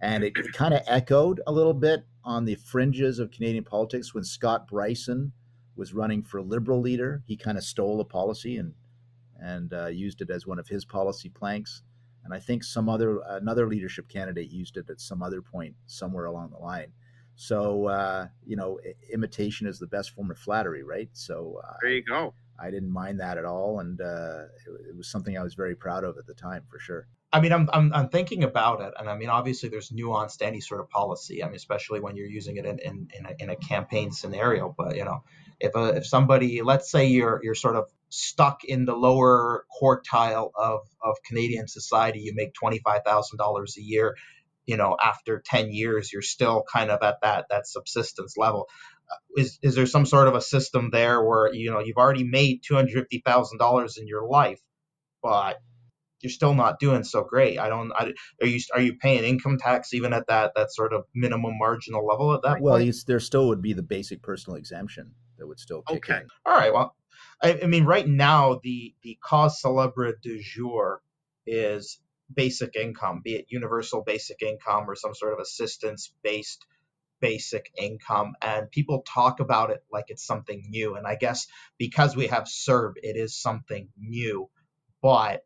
and 0.00 0.24
it 0.24 0.34
kind 0.52 0.74
of 0.74 0.82
echoed 0.86 1.40
a 1.46 1.52
little 1.52 1.74
bit 1.74 2.04
on 2.22 2.44
the 2.44 2.54
fringes 2.54 3.18
of 3.18 3.30
Canadian 3.30 3.64
politics 3.64 4.14
when 4.14 4.24
Scott 4.24 4.68
Brison 4.68 5.32
was 5.76 5.94
running 5.94 6.22
for 6.22 6.42
Liberal 6.42 6.80
leader. 6.80 7.22
He 7.26 7.36
kind 7.36 7.56
of 7.56 7.64
stole 7.64 8.00
a 8.00 8.04
policy 8.04 8.56
and 8.56 8.74
and 9.40 9.72
uh, 9.72 9.86
used 9.86 10.20
it 10.20 10.30
as 10.30 10.46
one 10.46 10.58
of 10.58 10.68
his 10.68 10.84
policy 10.84 11.30
planks. 11.30 11.82
And 12.24 12.34
I 12.34 12.38
think 12.38 12.62
some 12.62 12.88
other 12.88 13.20
another 13.26 13.66
leadership 13.66 14.08
candidate 14.08 14.50
used 14.50 14.76
it 14.76 14.90
at 14.90 15.00
some 15.00 15.22
other 15.22 15.40
point 15.40 15.74
somewhere 15.86 16.26
along 16.26 16.50
the 16.50 16.58
line. 16.58 16.92
So 17.36 17.86
uh, 17.86 18.28
you 18.44 18.56
know, 18.56 18.78
imitation 19.12 19.66
is 19.66 19.78
the 19.78 19.86
best 19.86 20.10
form 20.10 20.30
of 20.30 20.38
flattery, 20.38 20.82
right? 20.82 21.08
So 21.12 21.60
uh, 21.64 21.76
there 21.82 21.92
you 21.92 22.02
go. 22.02 22.34
I 22.62 22.70
didn't 22.70 22.92
mind 22.92 23.20
that 23.20 23.38
at 23.38 23.44
all, 23.44 23.80
and 23.80 24.00
uh, 24.00 24.44
it, 24.66 24.90
it 24.90 24.96
was 24.96 25.10
something 25.10 25.38
I 25.38 25.42
was 25.42 25.54
very 25.54 25.74
proud 25.74 26.04
of 26.04 26.18
at 26.18 26.26
the 26.26 26.34
time, 26.34 26.64
for 26.70 26.78
sure. 26.78 27.06
I 27.32 27.40
mean, 27.40 27.52
I'm, 27.52 27.70
I'm, 27.72 27.92
I'm 27.94 28.08
thinking 28.08 28.44
about 28.44 28.82
it, 28.82 28.92
and 28.98 29.08
I 29.08 29.16
mean, 29.16 29.30
obviously, 29.30 29.68
there's 29.68 29.90
nuance 29.90 30.36
to 30.38 30.46
any 30.46 30.60
sort 30.60 30.80
of 30.80 30.90
policy. 30.90 31.42
I 31.42 31.46
mean, 31.46 31.54
especially 31.54 32.00
when 32.00 32.16
you're 32.16 32.26
using 32.26 32.58
it 32.58 32.66
in, 32.66 32.78
in, 32.80 33.08
in, 33.16 33.26
a, 33.26 33.42
in 33.44 33.50
a 33.50 33.56
campaign 33.56 34.10
scenario. 34.10 34.74
But 34.76 34.96
you 34.96 35.04
know, 35.04 35.22
if 35.58 35.74
a, 35.74 35.96
if 35.96 36.06
somebody, 36.06 36.60
let's 36.60 36.90
say 36.90 37.06
you're 37.06 37.40
you're 37.42 37.54
sort 37.54 37.76
of 37.76 37.86
stuck 38.10 38.64
in 38.64 38.84
the 38.84 38.94
lower 38.94 39.64
quartile 39.80 40.50
of, 40.54 40.80
of 41.02 41.16
Canadian 41.26 41.68
society. 41.68 42.20
You 42.20 42.34
make 42.34 42.52
$25,000 42.54 43.76
a 43.76 43.82
year. 43.82 44.16
You 44.66 44.76
know, 44.76 44.96
after 45.02 45.42
10 45.44 45.72
years, 45.72 46.12
you're 46.12 46.22
still 46.22 46.64
kind 46.72 46.90
of 46.90 47.00
at 47.02 47.16
that, 47.22 47.46
that 47.50 47.66
subsistence 47.66 48.34
level. 48.36 48.68
Uh, 49.10 49.16
is, 49.40 49.58
is 49.62 49.74
there 49.74 49.86
some 49.86 50.06
sort 50.06 50.28
of 50.28 50.34
a 50.34 50.40
system 50.40 50.90
there 50.92 51.22
where, 51.22 51.52
you 51.52 51.70
know, 51.70 51.80
you've 51.80 51.96
already 51.96 52.24
made 52.24 52.62
$250,000 52.70 53.98
in 53.98 54.06
your 54.06 54.26
life, 54.28 54.60
but 55.22 55.56
you're 56.20 56.30
still 56.30 56.54
not 56.54 56.78
doing 56.78 57.02
so 57.02 57.24
great. 57.24 57.58
I 57.58 57.68
don't. 57.70 57.92
I, 57.92 58.12
are 58.42 58.46
you 58.46 58.60
are 58.74 58.80
you 58.80 58.96
paying 58.96 59.24
income 59.24 59.56
tax 59.58 59.94
even 59.94 60.12
at 60.12 60.26
that 60.28 60.52
that 60.54 60.70
sort 60.70 60.92
of 60.92 61.04
minimum 61.14 61.54
marginal 61.58 62.06
level 62.06 62.34
at 62.34 62.42
that 62.42 62.52
point? 62.52 62.62
well, 62.62 62.78
point? 62.78 63.04
there 63.06 63.20
still 63.20 63.48
would 63.48 63.62
be 63.62 63.72
the 63.72 63.82
basic 63.82 64.22
personal 64.22 64.56
exemption 64.58 65.12
that 65.38 65.46
would 65.46 65.58
still 65.58 65.82
kick 65.82 66.08
Okay. 66.10 66.20
in. 66.20 66.28
All 66.44 66.54
right. 66.54 66.72
Well, 66.74 66.94
I, 67.42 67.60
I 67.62 67.66
mean, 67.66 67.84
right 67.86 68.06
now 68.06 68.60
the 68.62 68.94
the 69.02 69.18
cause 69.24 69.62
celebre 69.62 70.12
du 70.22 70.42
jour 70.42 71.00
is 71.46 71.98
basic 72.34 72.76
income, 72.76 73.20
be 73.24 73.34
it 73.34 73.46
universal 73.48 74.02
basic 74.04 74.42
income 74.42 74.88
or 74.88 74.94
some 74.94 75.14
sort 75.14 75.32
of 75.32 75.40
assistance 75.40 76.12
based 76.22 76.64
basic 77.20 77.70
income 77.76 78.32
and 78.40 78.70
people 78.70 79.02
talk 79.06 79.40
about 79.40 79.70
it 79.70 79.84
like 79.92 80.06
it's 80.08 80.24
something 80.24 80.64
new 80.70 80.94
and 80.94 81.06
i 81.06 81.14
guess 81.14 81.46
because 81.78 82.16
we 82.16 82.28
have 82.28 82.44
CERB 82.44 82.94
it 83.02 83.14
is 83.14 83.38
something 83.38 83.88
new 83.98 84.48
but 85.02 85.42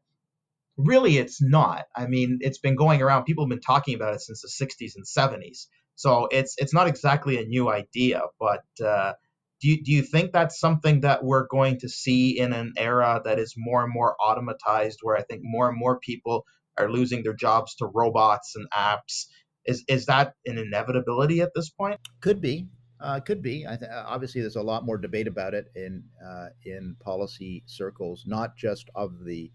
really 0.76 1.18
it's 1.18 1.40
not. 1.40 1.84
I 1.94 2.06
mean 2.06 2.38
it's 2.40 2.58
been 2.58 2.76
going 2.76 3.02
around 3.02 3.24
people 3.24 3.44
have 3.44 3.50
been 3.50 3.60
talking 3.60 3.94
about 3.94 4.14
it 4.14 4.20
since 4.20 4.42
the 4.42 4.66
60s 4.66 4.96
and 4.96 5.04
70s 5.04 5.66
so 5.94 6.28
it's 6.30 6.56
it's 6.58 6.74
not 6.74 6.88
exactly 6.88 7.40
a 7.40 7.46
new 7.46 7.70
idea 7.70 8.22
but 8.40 8.64
uh, 8.84 9.12
do 9.60 9.68
you, 9.68 9.82
do 9.82 9.92
you 9.92 10.02
think 10.02 10.32
that's 10.32 10.58
something 10.58 11.00
that 11.00 11.22
we're 11.22 11.46
going 11.46 11.78
to 11.78 11.88
see 11.88 12.38
in 12.38 12.52
an 12.52 12.74
era 12.76 13.22
that 13.24 13.38
is 13.38 13.54
more 13.56 13.84
and 13.84 13.92
more 13.92 14.16
automatized 14.20 14.96
where 15.02 15.16
i 15.16 15.22
think 15.22 15.42
more 15.44 15.68
and 15.68 15.78
more 15.78 15.98
people 16.00 16.44
are 16.78 16.90
losing 16.90 17.22
their 17.22 17.34
jobs 17.34 17.74
to 17.76 17.86
robots 17.86 18.54
and 18.56 18.66
apps 18.70 19.26
is 19.66 19.84
is 19.88 20.06
that 20.06 20.34
an 20.46 20.58
inevitability 20.58 21.40
at 21.40 21.50
this 21.54 21.70
point 21.70 22.00
Could 22.20 22.40
be. 22.40 22.68
Uh, 23.00 23.20
could 23.20 23.42
be. 23.42 23.66
I 23.66 23.76
th- 23.76 23.90
obviously, 23.92 24.40
there's 24.40 24.56
a 24.56 24.62
lot 24.62 24.86
more 24.86 24.96
debate 24.96 25.26
about 25.26 25.52
it 25.52 25.70
in 25.74 26.04
uh, 26.24 26.48
in 26.64 26.96
policy 27.00 27.62
circles, 27.66 28.24
not 28.26 28.56
just 28.56 28.88
of 28.94 29.24
the 29.24 29.50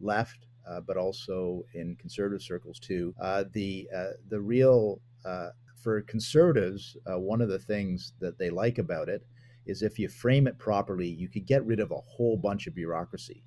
left, 0.00 0.46
uh, 0.68 0.80
but 0.80 0.96
also 0.96 1.64
in 1.74 1.96
conservative 1.96 2.42
circles 2.42 2.78
too. 2.78 3.14
Uh, 3.20 3.44
the 3.52 3.88
uh, 3.94 4.12
the 4.28 4.40
real 4.40 5.00
uh, 5.24 5.50
for 5.76 6.00
conservatives, 6.02 6.96
uh, 7.10 7.18
one 7.18 7.40
of 7.42 7.48
the 7.48 7.58
things 7.58 8.14
that 8.20 8.38
they 8.38 8.48
like 8.48 8.78
about 8.78 9.08
it 9.08 9.26
is 9.66 9.82
if 9.82 9.98
you 9.98 10.08
frame 10.08 10.46
it 10.46 10.58
properly, 10.58 11.08
you 11.08 11.28
could 11.28 11.46
get 11.46 11.64
rid 11.66 11.80
of 11.80 11.90
a 11.90 12.00
whole 12.00 12.36
bunch 12.36 12.66
of 12.66 12.74
bureaucracy, 12.74 13.42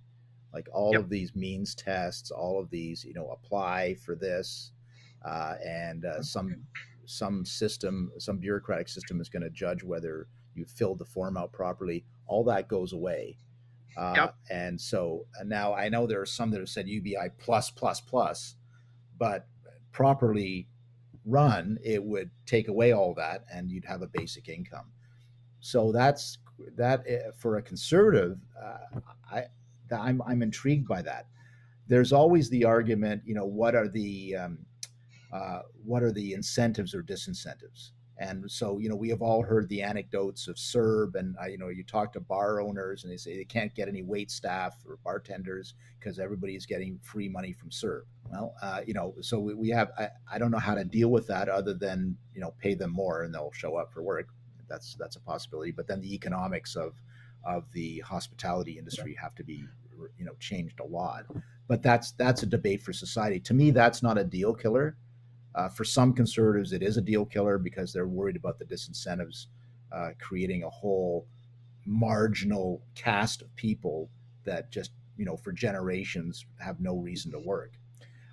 like 0.53 0.67
all 0.73 0.93
Yep. 0.93 1.01
of 1.03 1.09
these 1.09 1.35
means 1.35 1.75
tests, 1.75 2.31
all 2.31 2.59
of 2.59 2.69
these, 2.69 3.03
you 3.03 3.13
know, 3.13 3.29
apply 3.29 3.95
for 3.95 4.15
this, 4.15 4.71
uh, 5.25 5.55
and 5.65 6.05
uh, 6.05 6.21
some 6.21 6.65
some 7.05 7.45
system, 7.45 8.11
some 8.17 8.37
bureaucratic 8.37 8.87
system 8.89 9.21
is 9.21 9.29
going 9.29 9.41
to 9.43 9.49
judge 9.49 9.81
whether 9.83 10.27
you 10.55 10.65
filled 10.65 10.99
the 10.99 11.05
form 11.05 11.37
out 11.37 11.53
properly. 11.53 12.03
All 12.25 12.43
that 12.45 12.67
goes 12.67 12.91
away. 12.93 13.37
Uh, 13.95 14.13
Yep. 14.15 14.35
And 14.51 14.79
so 14.81 15.25
uh, 15.39 15.43
now 15.43 15.73
I 15.73 15.89
know 15.89 16.05
there 16.05 16.21
are 16.21 16.25
some 16.25 16.51
that 16.51 16.59
have 16.59 16.69
said 16.69 16.87
UBI 16.87 17.29
plus 17.37 17.69
plus 17.71 18.01
plus, 18.01 18.55
but 19.17 19.47
properly 19.91 20.67
run, 21.25 21.77
it 21.83 22.03
would 22.03 22.29
take 22.45 22.67
away 22.67 22.91
all 22.93 23.13
that, 23.15 23.43
and 23.51 23.71
you'd 23.71 23.85
have 23.85 24.01
a 24.01 24.07
basic 24.07 24.47
income. 24.49 24.91
So 25.59 25.91
that's 25.91 26.37
that 26.75 27.01
uh, 27.07 27.31
for 27.37 27.57
a 27.57 27.61
conservative. 27.61 28.37
Uh, 28.61 29.41
I 29.91 29.97
I'm 29.97 30.21
I'm 30.23 30.41
intrigued 30.41 30.87
by 30.87 31.01
that. 31.03 31.27
There's 31.87 32.11
always 32.11 32.49
the 32.49 32.65
argument, 32.65 33.21
you 33.25 33.33
know, 33.33 33.45
what 33.45 33.75
are 33.75 33.87
the 33.87 34.35
um, 34.35 34.59
uh, 35.31 35.61
what 35.85 36.03
are 36.03 36.11
the 36.11 36.33
incentives 36.33 36.93
or 36.93 37.03
disincentives? 37.03 37.91
And 38.19 38.49
so, 38.49 38.79
you 38.79 38.89
know, 38.89 38.95
we 38.95 39.09
have 39.09 39.21
all 39.21 39.43
heard 39.43 39.69
the 39.69 39.83
anecdotes 39.83 40.47
of 40.47 40.55
CERB, 40.55 41.15
and 41.15 41.35
uh, 41.39 41.45
you 41.45 41.57
know, 41.57 41.67
you 41.69 41.83
talk 41.83 42.11
to 42.13 42.19
bar 42.19 42.59
owners, 42.59 43.03
and 43.03 43.13
they 43.13 43.17
say 43.17 43.37
they 43.37 43.45
can't 43.45 43.73
get 43.75 43.87
any 43.87 44.01
wait 44.01 44.31
staff 44.31 44.75
or 44.87 44.97
bartenders 45.03 45.75
because 45.99 46.17
everybody 46.17 46.55
is 46.55 46.65
getting 46.65 46.99
free 47.03 47.29
money 47.29 47.53
from 47.53 47.69
CERB. 47.69 48.01
Well, 48.31 48.55
uh, 48.61 48.81
you 48.87 48.93
know, 48.93 49.13
so 49.21 49.39
we, 49.39 49.53
we 49.53 49.69
have. 49.69 49.91
I, 49.97 50.09
I 50.31 50.39
don't 50.39 50.51
know 50.51 50.57
how 50.57 50.73
to 50.73 50.83
deal 50.83 51.09
with 51.09 51.27
that 51.27 51.47
other 51.47 51.75
than 51.75 52.17
you 52.33 52.41
know 52.41 52.55
pay 52.59 52.73
them 52.73 52.91
more 52.91 53.23
and 53.23 53.33
they'll 53.33 53.51
show 53.51 53.75
up 53.75 53.93
for 53.93 54.01
work. 54.01 54.29
That's 54.67 54.95
that's 54.95 55.15
a 55.15 55.21
possibility. 55.21 55.71
But 55.71 55.87
then 55.87 56.01
the 56.01 56.13
economics 56.13 56.75
of 56.75 56.93
of 57.43 57.71
the 57.73 57.99
hospitality 57.99 58.77
industry 58.77 59.15
have 59.21 59.35
to 59.35 59.43
be 59.43 59.65
you 60.17 60.25
know 60.25 60.33
changed 60.39 60.79
a 60.79 60.85
lot. 60.85 61.25
But 61.67 61.83
that's 61.83 62.11
that's 62.13 62.43
a 62.43 62.45
debate 62.45 62.81
for 62.81 62.93
society. 62.93 63.39
To 63.41 63.53
me, 63.53 63.71
that's 63.71 64.01
not 64.01 64.17
a 64.17 64.23
deal 64.23 64.53
killer. 64.53 64.97
Uh, 65.55 65.67
for 65.69 65.83
some 65.83 66.13
conservatives, 66.13 66.71
it 66.71 66.83
is 66.83 66.97
a 66.97 67.01
deal 67.01 67.25
killer 67.25 67.57
because 67.57 67.91
they're 67.91 68.07
worried 68.07 68.35
about 68.35 68.59
the 68.59 68.65
disincentives, 68.65 69.47
uh, 69.91 70.09
creating 70.19 70.63
a 70.63 70.69
whole 70.69 71.25
marginal 71.85 72.83
cast 72.95 73.41
of 73.41 73.55
people 73.55 74.09
that 74.43 74.71
just 74.71 74.91
you 75.17 75.25
know 75.25 75.35
for 75.37 75.51
generations 75.51 76.45
have 76.59 76.79
no 76.79 76.97
reason 76.97 77.31
to 77.31 77.39
work. 77.39 77.73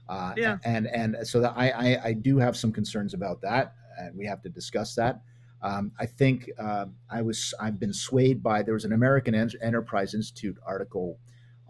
Uh, 0.09 0.35
Yeah. 0.37 0.59
And 0.65 0.87
and 0.87 1.17
so 1.27 1.41
that 1.41 1.55
I, 1.57 1.71
I 1.71 2.09
I 2.09 2.13
do 2.13 2.37
have 2.39 2.57
some 2.57 2.73
concerns 2.73 3.15
about 3.15 3.41
that, 3.41 3.75
and 3.99 4.17
we 4.17 4.27
have 4.27 4.43
to 4.43 4.49
discuss 4.49 4.95
that. 4.97 5.23
Um, 5.65 5.93
I 5.99 6.05
think 6.05 6.51
uh, 6.59 6.87
I 7.11 7.23
was 7.23 7.55
I've 7.59 7.81
been 7.81 7.95
swayed 7.95 8.43
by 8.43 8.63
there 8.63 8.75
was 8.75 8.85
an 8.85 8.93
American 8.93 9.35
En- 9.35 9.51
Enterprise 9.63 10.13
Institute 10.13 10.59
article 10.67 11.19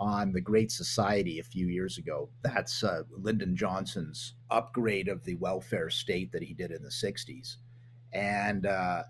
on 0.01 0.32
the 0.32 0.40
Great 0.40 0.72
Society 0.72 1.38
a 1.38 1.45
few 1.45 1.68
years 1.68 1.97
ago. 1.97 2.28
That's 2.42 2.82
uh, 2.82 3.03
Lyndon 3.16 3.55
Johnson's 3.55 4.34
upgrade 4.51 5.07
of 5.07 5.24
the 5.24 5.36
welfare 5.36 5.90
state 5.90 6.32
that 6.32 6.42
he 6.42 6.53
did 6.55 6.72
in 6.72 6.82
the 6.82 6.88
60s. 6.88 7.57
And 8.12 8.66
uh, 8.66 9.05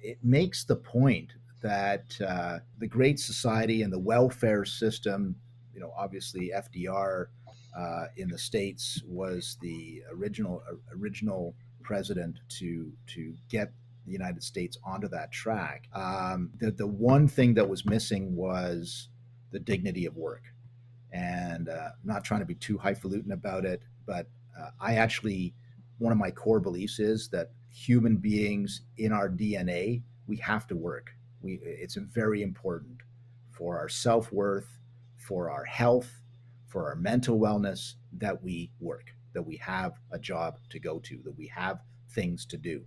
it 0.00 0.18
makes 0.22 0.64
the 0.64 0.76
point 0.76 1.34
that 1.60 2.18
uh, 2.26 2.60
the 2.78 2.88
Great 2.88 3.20
Society 3.20 3.82
and 3.82 3.92
the 3.92 3.98
welfare 3.98 4.64
system, 4.64 5.36
you 5.74 5.80
know, 5.80 5.92
obviously 5.96 6.52
FDR 6.56 7.26
uh, 7.78 8.04
in 8.16 8.28
the 8.28 8.38
States 8.38 9.02
was 9.06 9.58
the 9.60 10.02
original 10.10 10.62
original 10.98 11.54
president 11.82 12.38
to 12.48 12.92
to 13.08 13.34
get 13.50 13.72
the 14.06 14.12
United 14.12 14.42
States 14.42 14.76
onto 14.84 15.08
that 15.08 15.32
track. 15.32 15.88
Um, 15.94 16.50
the, 16.58 16.70
the 16.70 16.86
one 16.86 17.28
thing 17.28 17.54
that 17.54 17.68
was 17.68 17.84
missing 17.84 18.34
was 18.34 19.08
the 19.50 19.60
dignity 19.60 20.06
of 20.06 20.16
work. 20.16 20.42
And 21.12 21.68
uh, 21.68 21.90
not 22.04 22.24
trying 22.24 22.40
to 22.40 22.46
be 22.46 22.54
too 22.54 22.78
highfalutin 22.78 23.32
about 23.32 23.64
it, 23.64 23.82
but 24.06 24.28
uh, 24.58 24.70
I 24.80 24.94
actually, 24.94 25.54
one 25.98 26.12
of 26.12 26.18
my 26.18 26.30
core 26.30 26.60
beliefs 26.60 26.98
is 26.98 27.28
that 27.28 27.50
human 27.70 28.16
beings 28.16 28.82
in 28.96 29.12
our 29.12 29.28
DNA, 29.28 30.02
we 30.26 30.36
have 30.38 30.66
to 30.68 30.76
work. 30.76 31.10
We, 31.42 31.60
it's 31.62 31.96
very 31.96 32.42
important 32.42 33.02
for 33.50 33.78
our 33.78 33.88
self 33.88 34.32
worth, 34.32 34.78
for 35.18 35.50
our 35.50 35.64
health, 35.64 36.22
for 36.66 36.88
our 36.88 36.96
mental 36.96 37.38
wellness 37.38 37.94
that 38.14 38.42
we 38.42 38.70
work, 38.80 39.14
that 39.34 39.42
we 39.42 39.56
have 39.58 39.92
a 40.10 40.18
job 40.18 40.58
to 40.70 40.78
go 40.78 40.98
to, 41.00 41.20
that 41.24 41.36
we 41.36 41.46
have 41.48 41.80
things 42.10 42.46
to 42.46 42.56
do. 42.56 42.82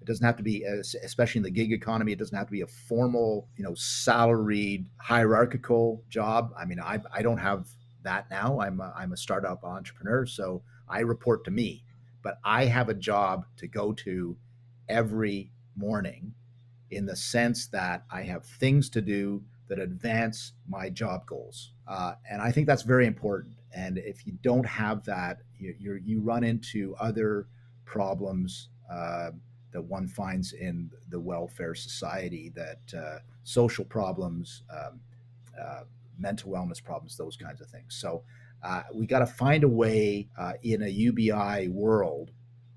It 0.00 0.06
doesn't 0.06 0.24
have 0.24 0.36
to 0.36 0.42
be, 0.42 0.64
especially 0.64 1.40
in 1.40 1.42
the 1.42 1.50
gig 1.50 1.72
economy, 1.72 2.12
it 2.12 2.18
doesn't 2.18 2.36
have 2.36 2.46
to 2.46 2.52
be 2.52 2.62
a 2.62 2.66
formal, 2.66 3.48
you 3.56 3.64
know, 3.64 3.74
salaried, 3.74 4.86
hierarchical 4.96 6.02
job. 6.08 6.52
I 6.58 6.64
mean, 6.64 6.80
I, 6.80 7.00
I 7.12 7.22
don't 7.22 7.38
have 7.38 7.68
that 8.02 8.30
now. 8.30 8.60
I'm 8.60 8.80
a, 8.80 8.94
I'm 8.96 9.12
a 9.12 9.16
startup 9.16 9.62
entrepreneur, 9.62 10.24
so 10.24 10.62
I 10.88 11.00
report 11.00 11.44
to 11.44 11.50
me, 11.50 11.84
but 12.22 12.38
I 12.44 12.64
have 12.64 12.88
a 12.88 12.94
job 12.94 13.44
to 13.58 13.66
go 13.66 13.92
to 13.92 14.36
every 14.88 15.52
morning 15.76 16.32
in 16.90 17.06
the 17.06 17.16
sense 17.16 17.66
that 17.68 18.04
I 18.10 18.22
have 18.22 18.44
things 18.44 18.90
to 18.90 19.00
do 19.00 19.42
that 19.68 19.78
advance 19.78 20.52
my 20.68 20.90
job 20.90 21.26
goals. 21.26 21.72
Uh, 21.86 22.14
and 22.28 22.42
I 22.42 22.50
think 22.50 22.66
that's 22.66 22.82
very 22.82 23.06
important. 23.06 23.54
And 23.72 23.98
if 23.98 24.26
you 24.26 24.32
don't 24.42 24.66
have 24.66 25.04
that, 25.04 25.42
you, 25.58 26.00
you 26.04 26.20
run 26.20 26.42
into 26.42 26.96
other 26.98 27.46
problems. 27.84 28.70
Uh, 28.90 29.30
that 29.72 29.82
one 29.82 30.08
finds 30.08 30.52
in 30.52 30.90
the 31.10 31.20
welfare 31.20 31.74
society, 31.74 32.52
that 32.54 32.94
uh, 32.96 33.18
social 33.44 33.84
problems, 33.84 34.62
um, 34.70 35.00
uh, 35.60 35.82
mental 36.18 36.50
wellness 36.50 36.82
problems, 36.82 37.16
those 37.16 37.36
kinds 37.36 37.60
of 37.60 37.68
things. 37.68 37.94
So 37.94 38.22
uh, 38.62 38.82
we 38.92 39.06
got 39.06 39.20
to 39.20 39.26
find 39.26 39.64
a 39.64 39.68
way 39.68 40.28
uh, 40.38 40.52
in 40.62 40.82
a 40.82 40.88
UBI 40.88 41.68
world 41.68 42.30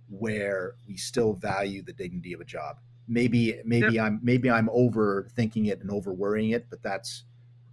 where 0.09 0.75
we 0.87 0.95
still 0.95 1.33
value 1.33 1.81
the 1.81 1.93
dignity 1.93 2.33
of 2.33 2.41
a 2.41 2.45
job. 2.45 2.77
Maybe 3.07 3.59
maybe 3.65 3.99
I'm 3.99 4.19
maybe 4.23 4.49
I'm 4.49 4.67
overthinking 4.67 5.67
it 5.67 5.81
and 5.81 5.91
over 5.91 6.13
worrying 6.13 6.51
it, 6.51 6.67
but 6.69 6.81
that's. 6.81 7.23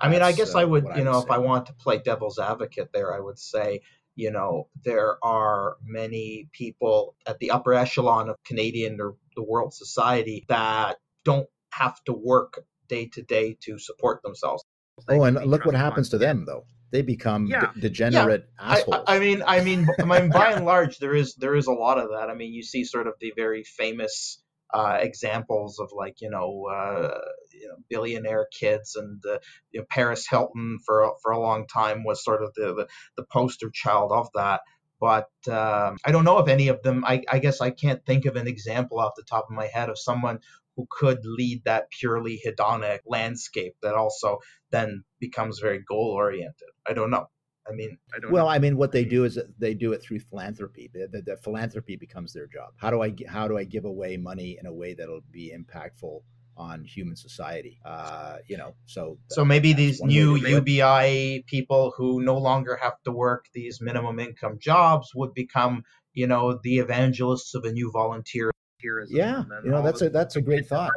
I 0.01 0.09
mean, 0.09 0.23
I 0.23 0.33
guess 0.33 0.55
uh, 0.55 0.61
I 0.61 0.65
would, 0.65 0.87
you 0.97 1.05
know, 1.05 1.17
would 1.17 1.25
if 1.25 1.31
I 1.31 1.39
want 1.39 1.67
to 1.67 1.75
play 1.75 1.99
devil's 1.99 2.39
advocate 2.39 2.91
there, 2.93 3.15
I 3.15 3.21
would 3.21 3.39
say, 3.39 3.83
you 4.21 4.31
know, 4.31 4.69
there 4.85 5.17
are 5.25 5.77
many 5.83 6.51
people 6.53 7.17
at 7.27 7.39
the 7.39 7.51
upper 7.51 7.73
echelon 7.73 8.29
of 8.29 8.37
Canadian 8.45 9.01
or 9.01 9.15
the 9.35 9.43
world 9.43 9.73
society 9.73 10.45
that 10.49 10.99
don't 11.25 11.49
have 11.73 12.05
to 12.05 12.13
work 12.13 12.61
day 12.87 13.07
to 13.07 13.23
day 13.23 13.57
to 13.63 13.79
support 13.79 14.23
themselves. 14.23 14.63
They 15.09 15.17
Oh, 15.17 15.23
and 15.23 15.43
look 15.47 15.65
what 15.65 15.75
happens 15.75 16.11
to 16.11 16.19
them 16.19 16.45
though. 16.45 16.65
They 16.91 17.01
become 17.01 17.49
de- 17.49 17.73
degenerate 17.81 18.45
I, 18.59 18.81
assholes. 18.81 19.05
I 19.07 19.17
I 19.17 19.19
mean, 19.21 19.43
I 19.47 19.65
mean, 19.65 19.89
I 19.99 20.05
mean, 20.05 20.29
by 20.29 20.53
and 20.53 20.65
large, 20.73 20.99
there 20.99 21.15
is 21.15 21.35
there 21.37 21.55
is 21.55 21.67
a 21.67 21.73
lot 21.73 21.99
of 21.99 22.11
that. 22.11 22.29
I 22.29 22.35
mean, 22.35 22.53
you 22.53 22.63
see 22.63 22.85
sort 22.85 23.07
of 23.07 23.15
the 23.21 23.33
very 23.35 23.65
famous 23.65 24.43
uh, 24.75 24.99
examples 25.01 25.79
of 25.79 25.93
like 25.97 26.21
you 26.21 26.29
know, 26.29 26.67
uh, 26.71 27.19
you 27.61 27.69
know 27.69 27.77
billionaire 27.89 28.47
kids 28.59 28.97
and 28.97 29.23
uh, 29.27 29.39
you 29.73 29.81
know, 29.81 29.87
Paris 29.91 30.27
Hilton 30.29 30.79
for 30.85 31.03
a- 31.03 31.19
for 31.23 31.33
a 31.33 31.41
long 31.41 31.67
time 31.67 32.05
was 32.05 32.25
sort 32.25 32.43
of 32.43 32.53
the 32.55 32.75
the, 32.75 32.89
the 33.17 33.25
poster 33.31 33.71
child 33.73 34.13
of 34.13 34.29
that. 34.35 34.61
But 35.01 35.31
um, 35.49 35.97
I 36.05 36.13
don't 36.13 36.25
know 36.25 36.39
if 36.39 36.49
any 36.49 36.69
of 36.69 36.83
them. 36.83 37.05
I, 37.07 37.23
I 37.27 37.39
guess 37.39 37.63
I 37.63 37.71
can't 37.71 38.05
think 38.05 38.27
of 38.27 38.37
an 38.37 38.47
example 38.47 39.01
off 39.01 39.13
the 39.17 39.23
top 39.23 39.47
of 39.49 39.57
my 39.57 39.67
head 39.67 39.89
of 39.89 39.99
someone 39.99 40.41
who 40.77 40.87
could 40.91 41.21
lead 41.25 41.65
that 41.65 41.91
purely 41.91 42.41
hedonic 42.47 43.01
landscape 43.07 43.75
that 43.83 43.95
also 43.95 44.39
then 44.71 45.05
becomes 45.19 45.59
very 45.59 45.81
goal 45.81 46.13
oriented. 46.15 46.69
I 46.87 46.93
don't 46.93 47.11
know. 47.11 47.27
I 47.69 47.73
mean, 47.73 47.99
I 48.15 48.19
don't 48.19 48.33
well, 48.33 48.47
know. 48.47 48.51
I 48.51 48.59
mean, 48.59 48.77
what 48.77 48.93
they 48.93 49.05
do 49.05 49.25
is 49.25 49.39
they 49.59 49.75
do 49.75 49.93
it 49.93 50.03
through 50.03 50.21
philanthropy. 50.21 50.91
The, 50.93 51.09
the, 51.11 51.23
the 51.23 51.37
philanthropy 51.37 51.97
becomes 51.97 52.33
their 52.33 52.47
job. 52.47 52.71
How 52.77 52.91
do 52.91 53.03
I 53.03 53.15
how 53.29 53.49
do 53.49 53.57
I 53.57 53.65
give 53.65 53.85
away 53.85 54.17
money 54.17 54.59
in 54.61 54.67
a 54.67 54.73
way 54.73 54.95
that'll 54.95 55.21
be 55.31 55.55
impactful 55.57 56.21
on 56.57 56.85
human 56.85 57.17
society? 57.17 57.79
Uh, 57.85 58.39
you 58.47 58.57
know, 58.57 58.75
so 58.87 59.19
So 59.29 59.45
maybe 59.45 59.73
these 59.73 60.03
new 60.03 60.37
it. 60.37 60.43
UBI 60.49 61.45
people 61.47 61.93
who 61.97 62.23
no 62.23 62.37
longer 62.39 62.79
have 62.83 63.01
to 63.05 63.13
work 63.13 63.47
these 63.55 63.81
minimum 63.81 64.19
income 64.19 64.59
jobs 64.61 65.11
would 65.15 65.35
become, 65.35 65.85
you 66.13 66.27
know, 66.27 66.59
the 66.63 66.79
evangelists 66.79 67.55
of 67.55 67.65
a 67.65 67.73
new 67.73 67.91
volunteer. 67.93 68.51
Volunteerism 68.83 69.09
yeah, 69.11 69.45
you 69.65 69.71
know, 69.71 69.83
that's 69.83 70.01
a 70.03 70.11
that's 70.11 70.37
a 70.37 70.41
great 70.41 70.67
thought. 70.67 70.93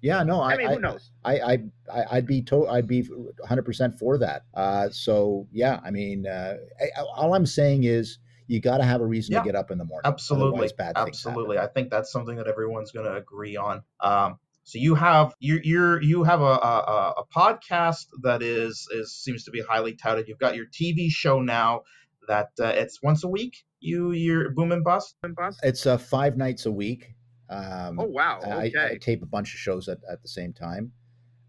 Yeah, 0.00 0.24
no, 0.24 0.40
I 0.40 0.54
I 0.54 0.56
mean, 0.56 0.68
who 0.68 0.80
knows? 0.80 1.12
I, 1.24 1.38
I, 1.38 1.52
I 1.92 2.04
I'd 2.12 2.26
be 2.26 2.42
to, 2.42 2.66
I'd 2.66 2.88
be 2.88 3.02
100 3.02 3.62
percent 3.62 3.98
for 3.98 4.18
that. 4.18 4.42
Uh, 4.52 4.90
so 4.90 5.46
yeah, 5.52 5.80
I 5.84 5.92
mean, 5.92 6.26
uh, 6.26 6.56
I- 6.80 7.02
all 7.16 7.34
I'm 7.34 7.46
saying 7.46 7.84
is 7.84 8.18
you 8.46 8.60
got 8.60 8.78
to 8.78 8.84
have 8.84 9.00
a 9.00 9.06
reason 9.06 9.32
Yeah, 9.32 9.40
to 9.40 9.44
get 9.44 9.54
up 9.56 9.70
in 9.70 9.78
the 9.78 9.84
morning. 9.84 10.08
Absolutely, 10.10 10.68
bad 10.76 10.94
things 10.96 10.96
happen. 10.96 11.08
absolutely. 11.08 11.58
I 11.58 11.66
think 11.66 11.90
that's 11.90 12.10
something 12.12 12.36
that 12.36 12.46
everyone's 12.48 12.92
going 12.92 13.06
to 13.06 13.16
agree 13.16 13.56
on. 13.56 13.82
Um, 14.00 14.38
so 14.64 14.78
you 14.78 14.94
have 14.94 15.34
you 15.40 15.60
you're 15.64 16.00
you 16.02 16.22
have 16.24 16.40
a, 16.40 16.44
a 16.44 16.84
a- 16.86 17.14
a 17.22 17.24
podcast 17.34 18.06
that 18.22 18.42
is 18.42 18.86
is 18.92 19.14
seems 19.14 19.44
to 19.44 19.50
be 19.50 19.60
highly 19.60 19.94
touted. 19.94 20.28
You've 20.28 20.38
got 20.38 20.54
your 20.56 20.66
TV 20.66 21.10
show 21.10 21.40
now 21.40 21.82
that 22.28 22.50
uh, 22.60 22.66
it's 22.66 23.02
once 23.02 23.24
a 23.24 23.28
week. 23.28 23.64
You 23.80 24.12
you're 24.12 24.50
boom 24.50 24.70
and 24.70 24.84
bust. 24.84 25.16
It's 25.64 25.86
uh, 25.86 25.98
five 25.98 26.36
nights 26.36 26.66
a 26.66 26.70
week. 26.70 27.14
Um, 27.50 27.98
Oh 27.98 28.04
wow. 28.04 28.40
I, 28.44 28.70
I 28.78 28.98
tape 29.00 29.22
a 29.22 29.26
bunch 29.26 29.52
of 29.52 29.58
shows 29.58 29.88
at, 29.88 29.98
at 30.10 30.22
the 30.22 30.28
same 30.28 30.52
time. 30.52 30.92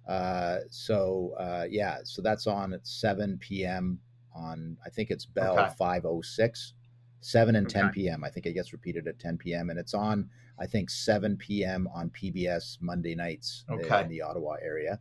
Uh, 0.08 0.58
so 0.70 1.34
uh, 1.40 1.66
yeah, 1.70 2.00
so 2.04 2.22
that's 2.22 2.48
on 2.48 2.74
at 2.74 2.86
7 2.86 3.38
p.m. 3.40 4.00
on 4.36 4.76
I 4.86 4.90
think 4.90 5.12
it's 5.12 5.26
Bell 5.26 5.58
Okay. 5.60 5.70
506, 5.78 6.74
7 7.26 7.56
and 7.56 7.70
10 7.70 7.90
p.m. 7.92 8.24
I 8.24 8.30
think 8.30 8.46
it 8.46 8.54
gets 8.54 8.74
repeated 8.74 9.08
at 9.08 9.18
10 9.20 9.38
p.m. 9.38 9.70
and 9.70 9.80
it's 9.80 9.94
on 9.94 10.30
I 10.60 10.66
think 10.68 10.90
7 10.90 11.38
p.m. 11.38 11.88
on 11.96 12.10
PBS 12.12 12.78
Monday 12.82 13.16
nights 13.16 13.64
Okay. 13.70 14.02
in 14.02 14.10
the 14.10 14.22
Ottawa 14.22 14.56
area. 14.62 15.00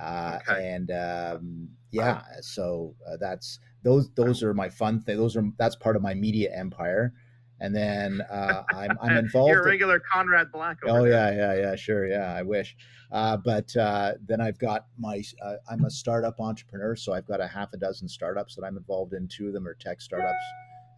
Uh, 0.00 0.38
Okay. 0.48 0.72
And 0.74 0.90
um, 0.92 1.68
yeah, 1.90 2.22
so 2.40 2.94
uh, 3.06 3.16
that's 3.20 3.58
those 3.82 4.10
those 4.14 4.42
are 4.42 4.54
my 4.54 4.68
fun 4.68 5.00
thing. 5.00 5.16
Those 5.16 5.36
are 5.36 5.44
that's 5.58 5.76
part 5.76 5.96
of 5.96 6.02
my 6.02 6.14
media 6.14 6.50
empire. 6.54 7.12
And 7.60 7.74
then 7.74 8.20
uh, 8.30 8.62
I'm 8.72 8.96
I'm 9.02 9.16
involved. 9.16 9.48
You're 9.52 9.58
a 9.62 9.64
in- 9.64 9.68
regular 9.70 10.00
Conrad 10.00 10.52
Black. 10.52 10.78
Over 10.86 11.00
Oh 11.00 11.04
yeah, 11.04 11.32
yeah, 11.32 11.54
yeah, 11.56 11.74
sure, 11.76 12.06
yeah. 12.06 12.32
I 12.32 12.42
wish, 12.42 12.76
uh, 13.10 13.36
but 13.36 13.76
uh, 13.76 14.12
then 14.24 14.40
I've 14.40 14.58
got 14.60 14.86
my. 14.96 15.20
Uh, 15.42 15.54
I'm 15.68 15.84
a 15.84 15.90
startup 15.90 16.38
entrepreneur, 16.40 16.94
so 16.94 17.12
I've 17.12 17.26
got 17.26 17.40
a 17.40 17.48
half 17.48 17.72
a 17.72 17.76
dozen 17.76 18.08
startups 18.08 18.54
that 18.54 18.62
I'm 18.64 18.76
involved 18.76 19.12
in. 19.12 19.26
Two 19.26 19.48
of 19.48 19.54
them 19.54 19.66
are 19.66 19.74
tech 19.74 20.00
startups, 20.00 20.44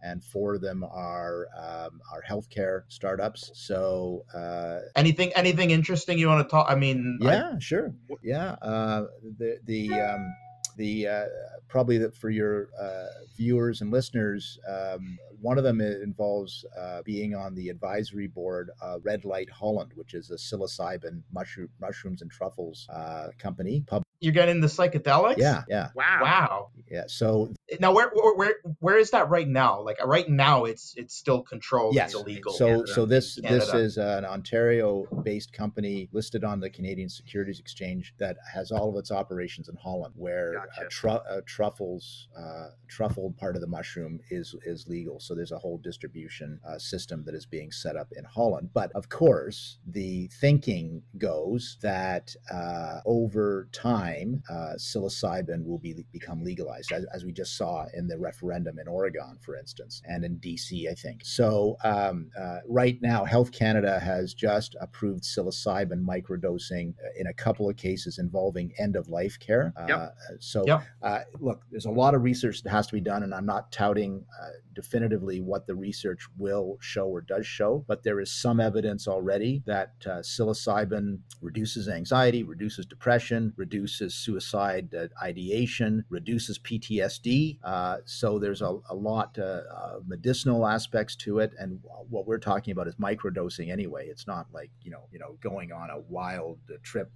and 0.01 0.23
four 0.23 0.55
of 0.55 0.61
them 0.61 0.83
are 0.83 1.47
um, 1.57 2.01
are 2.11 2.23
healthcare 2.27 2.83
startups. 2.87 3.51
So 3.53 4.25
uh, 4.33 4.79
Anything 4.95 5.31
anything 5.35 5.71
interesting 5.71 6.17
you 6.17 6.27
want 6.27 6.47
to 6.47 6.51
talk? 6.51 6.67
I 6.69 6.75
mean, 6.75 7.19
I- 7.21 7.25
yeah, 7.33 7.59
sure, 7.59 7.93
yeah. 8.23 8.51
Uh, 8.61 9.05
the 9.37 9.59
the 9.65 9.91
um, 9.93 10.35
the 10.77 11.07
uh, 11.07 11.25
probably 11.67 11.97
that 11.99 12.15
for 12.15 12.29
your 12.29 12.69
uh, 12.81 13.05
viewers 13.37 13.81
and 13.81 13.91
listeners, 13.91 14.57
um, 14.67 15.17
one 15.41 15.57
of 15.57 15.63
them 15.63 15.81
involves 15.81 16.65
uh, 16.79 17.01
being 17.03 17.35
on 17.35 17.53
the 17.55 17.69
advisory 17.69 18.27
board 18.27 18.69
of 18.81 19.01
Red 19.03 19.25
Light 19.25 19.49
Holland, 19.49 19.91
which 19.95 20.13
is 20.13 20.31
a 20.31 20.35
psilocybin 20.35 21.21
mushroom 21.31 21.69
mushrooms 21.79 22.21
and 22.21 22.31
truffles 22.31 22.87
uh, 22.89 23.27
company. 23.37 23.83
Pub- 23.87 24.03
you're 24.21 24.33
getting 24.33 24.55
into 24.57 24.67
psychedelics. 24.67 25.37
yeah, 25.37 25.63
yeah, 25.67 25.89
Wow. 25.95 26.19
Wow. 26.21 26.69
yeah. 26.89 27.03
So 27.07 27.51
Now 27.79 27.93
where, 27.93 28.09
where 28.13 28.35
where 28.35 28.55
where 28.79 28.97
is 28.97 29.11
that 29.11 29.29
right 29.29 29.47
now? 29.47 29.81
Like 29.81 29.97
right 30.05 30.27
now, 30.27 30.65
it's 30.65 30.93
it's 30.97 31.15
still 31.15 31.41
controlled. 31.41 31.95
yes, 31.95 32.13
It's 32.13 32.21
illegal. 32.21 32.53
so 32.53 32.65
Canada. 32.67 32.87
so 32.93 33.05
this 33.05 33.39
this 33.47 33.73
is 33.73 33.97
an 33.97 34.25
Ontario-based 34.25 35.53
company 35.53 36.09
listed 36.11 36.43
on 36.43 36.59
the 36.59 36.69
Canadian 36.69 37.09
Securities 37.09 37.59
Exchange 37.59 38.13
that 38.19 38.37
has 38.53 38.71
all 38.71 38.89
of 38.89 38.95
its 38.97 39.11
operations 39.11 39.69
in 39.69 39.75
Holland, 39.75 40.13
where 40.17 40.53
Gotcha. 40.53 40.81
uh, 40.81 40.89
tru- 40.89 41.09
uh, 41.11 41.41
truffles, 41.45 42.27
uh, 42.37 42.67
truffled 42.89 43.37
part 43.37 43.55
of 43.55 43.61
the 43.61 43.67
mushroom 43.67 44.19
is 44.29 44.55
is 44.65 44.87
legal. 44.87 45.19
So 45.19 45.33
there's 45.35 45.51
a 45.51 45.57
whole 45.59 45.77
distribution 45.77 46.59
uh, 46.67 46.77
system 46.77 47.23
that 47.25 47.35
is 47.35 47.45
being 47.45 47.71
set 47.71 47.95
up 47.95 48.07
in 48.15 48.23
Holland. 48.25 48.69
But 48.73 48.91
of 48.93 49.09
course, 49.09 49.77
the 49.87 50.29
thinking 50.39 51.03
goes 51.17 51.77
that 51.81 52.35
uh, 52.51 52.99
over 53.05 53.69
time, 53.71 54.43
uh, 54.49 54.73
psilocybin 54.77 55.65
will 55.65 55.79
be 55.79 56.05
become 56.11 56.43
legalized, 56.43 56.91
as, 56.91 57.05
as 57.13 57.23
we 57.23 57.31
just 57.31 57.55
saw 57.61 57.85
in 57.93 58.07
the 58.07 58.17
referendum 58.17 58.79
in 58.79 58.87
Oregon, 58.87 59.37
for 59.39 59.55
instance, 59.55 60.01
and 60.05 60.23
in 60.23 60.37
DC, 60.37 60.89
I 60.89 60.95
think. 60.95 61.21
So 61.23 61.77
um, 61.83 62.29
uh, 62.39 62.59
right 62.67 62.97
now, 63.01 63.23
Health 63.25 63.51
Canada 63.51 63.99
has 63.99 64.33
just 64.33 64.75
approved 64.81 65.23
psilocybin 65.23 66.03
microdosing 66.03 66.93
uh, 67.05 67.19
in 67.19 67.27
a 67.27 67.33
couple 67.33 67.69
of 67.69 67.75
cases 67.77 68.17
involving 68.17 68.73
end 68.79 68.95
of 68.95 69.09
life 69.09 69.37
care. 69.39 69.73
Yep. 69.87 69.99
Uh, 69.99 70.07
so 70.39 70.63
Yep. 70.65 70.83
uh, 71.03 71.19
look, 71.39 71.59
there's 71.69 71.85
a 71.85 71.91
lot 71.91 72.15
of 72.15 72.23
research 72.23 72.63
that 72.63 72.69
has 72.71 72.87
to 72.87 72.93
be 72.93 73.01
done, 73.01 73.21
and 73.23 73.33
I'm 73.33 73.45
not 73.45 73.71
touting 73.71 74.25
uh, 74.41 74.47
definitively 74.73 75.41
what 75.41 75.67
the 75.67 75.75
research 75.75 76.27
will 76.37 76.77
show 76.81 77.05
or 77.05 77.21
does 77.21 77.45
show, 77.45 77.83
but 77.87 78.03
there 78.03 78.19
is 78.19 78.31
some 78.31 78.59
evidence 78.59 79.07
already 79.07 79.61
that 79.65 79.93
uh, 80.05 80.19
psilocybin 80.19 81.19
reduces 81.41 81.87
anxiety, 81.89 82.43
reduces 82.43 82.85
depression, 82.85 83.53
reduces 83.57 84.15
suicide 84.15 84.93
uh, 84.95 85.07
ideation, 85.23 86.05
reduces 86.09 86.57
PTSD. 86.59 87.50
Uh, 87.63 87.97
so 88.05 88.39
there's 88.39 88.61
a, 88.61 88.77
a 88.89 88.95
lot 88.95 89.37
uh, 89.37 89.61
of 89.71 90.07
medicinal 90.07 90.65
aspects 90.65 91.15
to 91.17 91.39
it, 91.39 91.53
and 91.57 91.79
what 92.09 92.25
we're 92.27 92.39
talking 92.39 92.71
about 92.71 92.87
is 92.87 92.95
microdosing 92.95 93.71
anyway. 93.71 94.07
It's 94.07 94.27
not 94.27 94.47
like 94.53 94.71
you 94.81 94.91
know, 94.91 95.07
you 95.11 95.19
know, 95.19 95.37
going 95.41 95.71
on 95.71 95.89
a 95.89 95.99
wild 95.99 96.59
uh, 96.69 96.77
trip. 96.83 97.11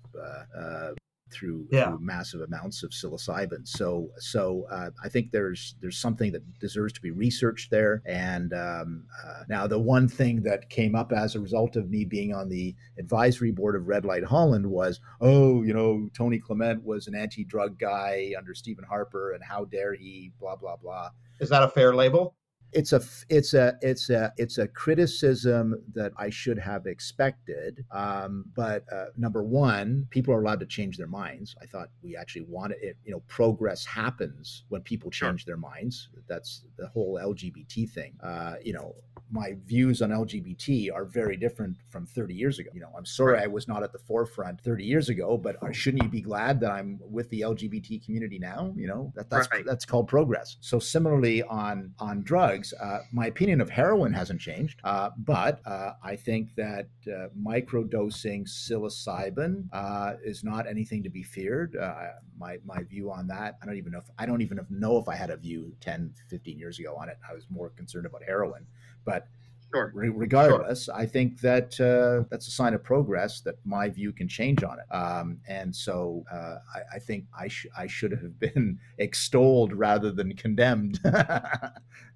Through, 1.35 1.67
Yeah. 1.71 1.89
through 1.89 1.99
massive 1.99 2.41
amounts 2.41 2.83
of 2.83 2.91
psilocybin. 2.91 3.67
So, 3.67 4.09
so 4.17 4.65
uh, 4.71 4.89
I 5.03 5.09
think 5.09 5.31
there's 5.31 5.75
there's 5.81 5.97
something 5.97 6.31
that 6.31 6.43
deserves 6.59 6.93
to 6.93 7.01
be 7.01 7.11
researched 7.11 7.69
there. 7.71 8.01
And 8.05 8.53
um, 8.53 9.05
uh, 9.25 9.43
now, 9.49 9.67
the 9.67 9.79
one 9.79 10.07
thing 10.07 10.43
that 10.43 10.69
came 10.69 10.95
up 10.95 11.11
as 11.11 11.35
a 11.35 11.39
result 11.41 11.75
of 11.75 11.89
me 11.89 12.05
being 12.05 12.33
on 12.33 12.47
the 12.49 12.75
advisory 12.97 13.51
board 13.51 13.75
of 13.75 13.87
Red 13.87 14.05
Light 14.05 14.23
Holland 14.23 14.65
was, 14.65 14.99
oh, 15.19 15.63
you 15.63 15.73
know, 15.73 16.09
Tony 16.17 16.39
Clement 16.39 16.83
was 16.83 17.07
an 17.07 17.15
anti-drug 17.15 17.77
guy 17.79 18.33
under 18.37 18.53
Stephen 18.53 18.85
Harper, 18.85 19.33
and 19.33 19.43
how 19.43 19.65
dare 19.65 19.93
he? 19.93 20.31
Blah 20.39 20.55
blah 20.55 20.77
blah 20.77 21.09
Is 21.39 21.49
that 21.49 21.63
a 21.63 21.67
fair 21.67 21.93
label? 21.93 22.35
It's 22.75 22.91
a 22.93 23.01
it's 23.29 23.53
a 23.53 23.77
it's 23.81 24.09
a 24.09 24.33
it's 24.37 24.57
a 24.57 24.67
criticism 24.67 25.81
that 25.93 26.11
I 26.17 26.29
should 26.29 26.59
have 26.59 26.85
expected. 26.85 27.85
Um, 27.91 28.45
but 28.55 28.83
uh, 28.91 29.05
number 29.17 29.43
one, 29.43 30.07
people 30.09 30.33
are 30.33 30.41
allowed 30.41 30.59
to 30.59 30.65
change 30.65 30.97
their 30.97 31.07
minds. 31.07 31.55
I 31.61 31.65
thought 31.65 31.89
we 32.03 32.15
actually 32.17 32.45
wanted 32.47 32.77
it. 32.81 32.97
You 33.05 33.11
know, 33.13 33.21
progress 33.27 33.85
happens 33.85 34.65
when 34.69 34.81
people 34.81 35.09
Sure. 35.11 35.29
change 35.29 35.45
their 35.45 35.57
minds. 35.57 36.09
That's 36.27 36.65
the 36.77 36.87
whole 36.87 37.17
LGBT 37.21 37.89
thing. 37.89 38.13
Uh, 38.21 38.55
you 38.63 38.73
know, 38.73 38.95
my 39.31 39.55
views 39.65 40.01
on 40.01 40.09
LGBT 40.11 40.91
are 40.93 41.05
very 41.05 41.37
different 41.37 41.77
from 41.89 42.05
30 42.05 42.33
years 42.35 42.59
ago. 42.59 42.69
You 42.73 42.81
know, 42.81 42.91
I'm 42.97 43.05
sorry 43.05 43.33
Right. 43.33 43.43
I 43.43 43.47
was 43.47 43.67
not 43.67 43.81
at 43.83 43.91
the 43.93 43.99
forefront 43.99 44.61
30 44.61 44.83
years 44.83 45.09
ago, 45.09 45.37
but 45.37 45.55
shouldn't 45.73 46.03
you 46.03 46.09
be 46.09 46.21
glad 46.21 46.59
that 46.59 46.71
I'm 46.71 46.99
with 47.09 47.29
the 47.29 47.41
LGBT 47.41 47.99
community 48.05 48.37
now? 48.39 48.73
You 48.75 48.87
know, 48.87 49.11
that, 49.15 49.29
that's 49.29 49.49
Right. 49.51 49.65
that's 49.65 49.85
called 49.85 50.07
progress. 50.07 50.57
So 50.61 50.79
similarly 50.79 51.41
on 51.43 51.93
on 51.99 52.21
drugs, 52.23 52.64
uh, 52.73 52.99
my 53.11 53.27
opinion 53.27 53.61
of 53.61 53.69
heroin 53.69 54.13
hasn't 54.13 54.41
changed, 54.41 54.79
uh, 54.83 55.09
but 55.17 55.61
uh, 55.65 55.93
I 56.03 56.15
think 56.15 56.55
that 56.55 56.87
uh, 57.07 57.27
microdosing 57.39 58.47
psilocybin 58.47 59.67
uh, 59.73 60.13
is 60.23 60.43
not 60.43 60.67
anything 60.67 61.03
to 61.03 61.09
be 61.09 61.23
feared. 61.23 61.75
Uh, 61.75 62.09
my 62.37 62.57
my 62.65 62.83
view 62.83 63.11
on 63.11 63.27
that, 63.27 63.57
I 63.61 63.65
don't 63.65 63.77
even 63.77 63.91
know 63.91 63.99
if 63.99 64.09
I 64.17 64.25
don't 64.25 64.41
even 64.41 64.59
know 64.69 64.97
if 64.97 65.07
I 65.07 65.15
had 65.15 65.29
a 65.29 65.37
view 65.37 65.73
10, 65.81 66.13
15 66.29 66.59
years 66.59 66.79
ago 66.79 66.95
on 66.95 67.09
it. 67.09 67.17
I 67.29 67.33
was 67.33 67.45
more 67.49 67.69
concerned 67.69 68.05
about 68.05 68.23
heroin, 68.23 68.65
but 69.03 69.27
Sure. 69.73 69.91
Re- 69.93 70.09
regardless, 70.09 70.87
I 70.87 71.05
think 71.05 71.41
that 71.41 71.79
uh, 71.81 72.25
that's 72.29 72.47
a 72.47 72.51
sign 72.51 72.73
of 72.73 72.83
progress 72.83 73.41
that 73.41 73.55
my 73.65 73.89
view 73.89 74.13
can 74.13 74.27
change 74.27 74.63
on 74.63 74.77
it. 74.79 74.95
Um, 74.95 75.39
and 75.47 75.75
so 75.75 76.23
uh, 76.31 76.57
I, 76.73 76.95
I, 76.95 76.99
think 76.99 77.25
I, 77.37 77.47
sh- 77.49 77.67
I 77.77 77.87
should 77.87 78.11
have 78.11 78.39
been 78.39 78.79
extolled 78.97 79.73
rather 79.73 80.11
than 80.11 80.33
condemned. 80.35 80.99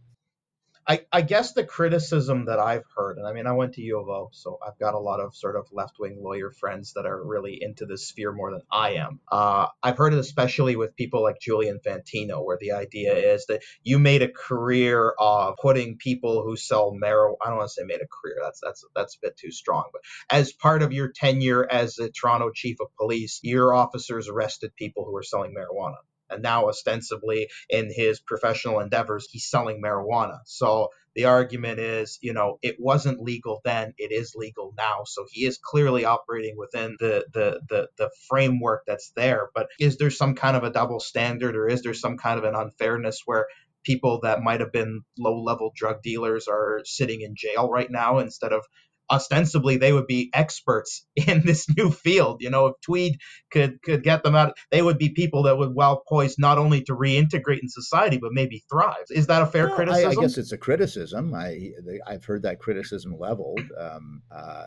I, 0.89 1.05
I 1.11 1.21
guess 1.21 1.53
the 1.53 1.63
criticism 1.63 2.45
that 2.45 2.57
I've 2.57 2.85
heard, 2.97 3.19
and 3.19 3.27
I 3.27 3.31
mean, 3.31 3.45
I 3.45 3.51
went 3.51 3.73
to 3.75 3.81
U 3.81 3.99
of 3.99 4.09
O, 4.09 4.29
so 4.33 4.57
I've 4.65 4.79
got 4.79 4.95
a 4.95 4.99
lot 4.99 5.19
of 5.19 5.35
sort 5.35 5.55
of 5.55 5.67
left 5.71 5.97
wing 5.99 6.17
lawyer 6.19 6.49
friends 6.49 6.93
that 6.93 7.05
are 7.05 7.23
really 7.23 7.59
into 7.61 7.85
this 7.85 8.07
sphere 8.07 8.33
more 8.33 8.49
than 8.49 8.63
I 8.71 8.93
am. 8.95 9.19
Uh, 9.31 9.67
I've 9.83 9.97
heard 9.97 10.13
it 10.13 10.19
especially 10.19 10.75
with 10.75 10.95
people 10.95 11.21
like 11.21 11.39
Julian 11.39 11.79
Fantino, 11.85 12.43
where 12.43 12.57
the 12.59 12.71
idea 12.71 13.13
is 13.13 13.45
that 13.49 13.61
you 13.83 13.99
made 13.99 14.23
a 14.23 14.31
career 14.31 15.13
of 15.19 15.57
putting 15.61 15.97
people 15.97 16.43
who 16.43 16.57
sell 16.57 16.91
marijuana. 16.91 17.35
I 17.45 17.49
don't 17.49 17.57
want 17.57 17.69
to 17.69 17.73
say 17.73 17.83
made 17.85 18.01
a 18.01 18.07
career. 18.07 18.37
That's 18.41 18.59
that's 18.63 18.83
that's 18.95 19.15
a 19.15 19.19
bit 19.27 19.37
too 19.37 19.51
strong. 19.51 19.83
But 19.93 20.01
as 20.35 20.53
part 20.53 20.81
of 20.81 20.91
your 20.91 21.11
tenure 21.11 21.67
as 21.71 21.97
the 21.97 22.09
Toronto 22.09 22.49
chief 22.49 22.77
of 22.81 22.87
police, 22.97 23.39
your 23.43 23.75
officers 23.75 24.27
arrested 24.27 24.75
people 24.75 25.05
who 25.05 25.13
were 25.13 25.21
selling 25.21 25.53
marijuana 25.53 25.97
and 26.29 26.41
now 26.41 26.67
ostensibly 26.67 27.47
in 27.69 27.91
his 27.93 28.19
professional 28.19 28.79
endeavors 28.79 29.27
he's 29.31 29.49
selling 29.49 29.81
marijuana. 29.81 30.39
So 30.45 30.89
the 31.15 31.25
argument 31.25 31.79
is 31.79 32.19
you 32.21 32.33
know 32.33 32.59
it 32.61 32.75
wasn't 32.79 33.21
legal 33.21 33.61
then 33.63 33.93
it 33.97 34.11
is 34.11 34.33
legal 34.35 34.73
now. 34.77 35.03
So 35.05 35.25
he 35.31 35.45
is 35.45 35.59
clearly 35.61 36.05
operating 36.05 36.55
within 36.57 36.97
the 36.99 37.25
the 37.33 37.61
the, 37.69 37.87
the 37.97 38.11
framework 38.27 38.83
that's 38.87 39.11
there. 39.15 39.49
But 39.53 39.67
is 39.79 39.97
there 39.97 40.11
some 40.11 40.35
kind 40.35 40.55
of 40.55 40.63
a 40.63 40.71
double 40.71 40.99
standard 40.99 41.55
or 41.55 41.67
is 41.67 41.81
there 41.81 41.93
some 41.93 42.17
kind 42.17 42.37
of 42.37 42.45
an 42.45 42.55
unfairness 42.55 43.21
where 43.25 43.47
people 43.83 44.19
that 44.23 44.41
might 44.41 44.59
have 44.59 44.71
been 44.71 45.01
low 45.17 45.41
level 45.41 45.71
drug 45.75 46.01
dealers 46.01 46.47
are 46.47 46.81
sitting 46.83 47.21
in 47.21 47.33
jail 47.35 47.69
right 47.69 47.89
now 47.89 48.19
instead 48.19 48.51
of 48.53 48.65
ostensibly 49.09 49.77
they 49.77 49.93
would 49.93 50.07
be 50.07 50.29
experts 50.33 51.05
in 51.15 51.43
this 51.45 51.67
new 51.75 51.91
field. 51.91 52.41
You 52.41 52.49
know, 52.49 52.67
if 52.67 52.75
Tweed 52.81 53.19
could 53.51 53.81
could 53.81 54.03
get 54.03 54.23
them 54.23 54.35
out, 54.35 54.57
they 54.71 54.81
would 54.81 54.97
be 54.97 55.09
people 55.09 55.43
that 55.43 55.57
would 55.57 55.73
well 55.73 56.03
poised 56.07 56.39
not 56.39 56.57
only 56.57 56.81
to 56.83 56.93
reintegrate 56.93 57.59
in 57.61 57.69
society 57.69 58.17
but 58.17 58.31
maybe 58.33 58.63
thrive. 58.69 59.05
Is 59.09 59.27
that 59.27 59.41
a 59.41 59.45
fair 59.45 59.67
well, 59.67 59.75
criticism? 59.75 60.09
I, 60.09 60.11
I, 60.11 60.15
guess 60.15 60.37
it's 60.37 60.51
a 60.51 60.57
criticism. 60.57 61.33
I 61.33 61.71
I've 62.07 62.25
heard 62.25 62.43
that 62.43 62.59
criticism 62.59 63.17
leveled. 63.17 63.61
Um, 63.77 64.21
uh, 64.31 64.65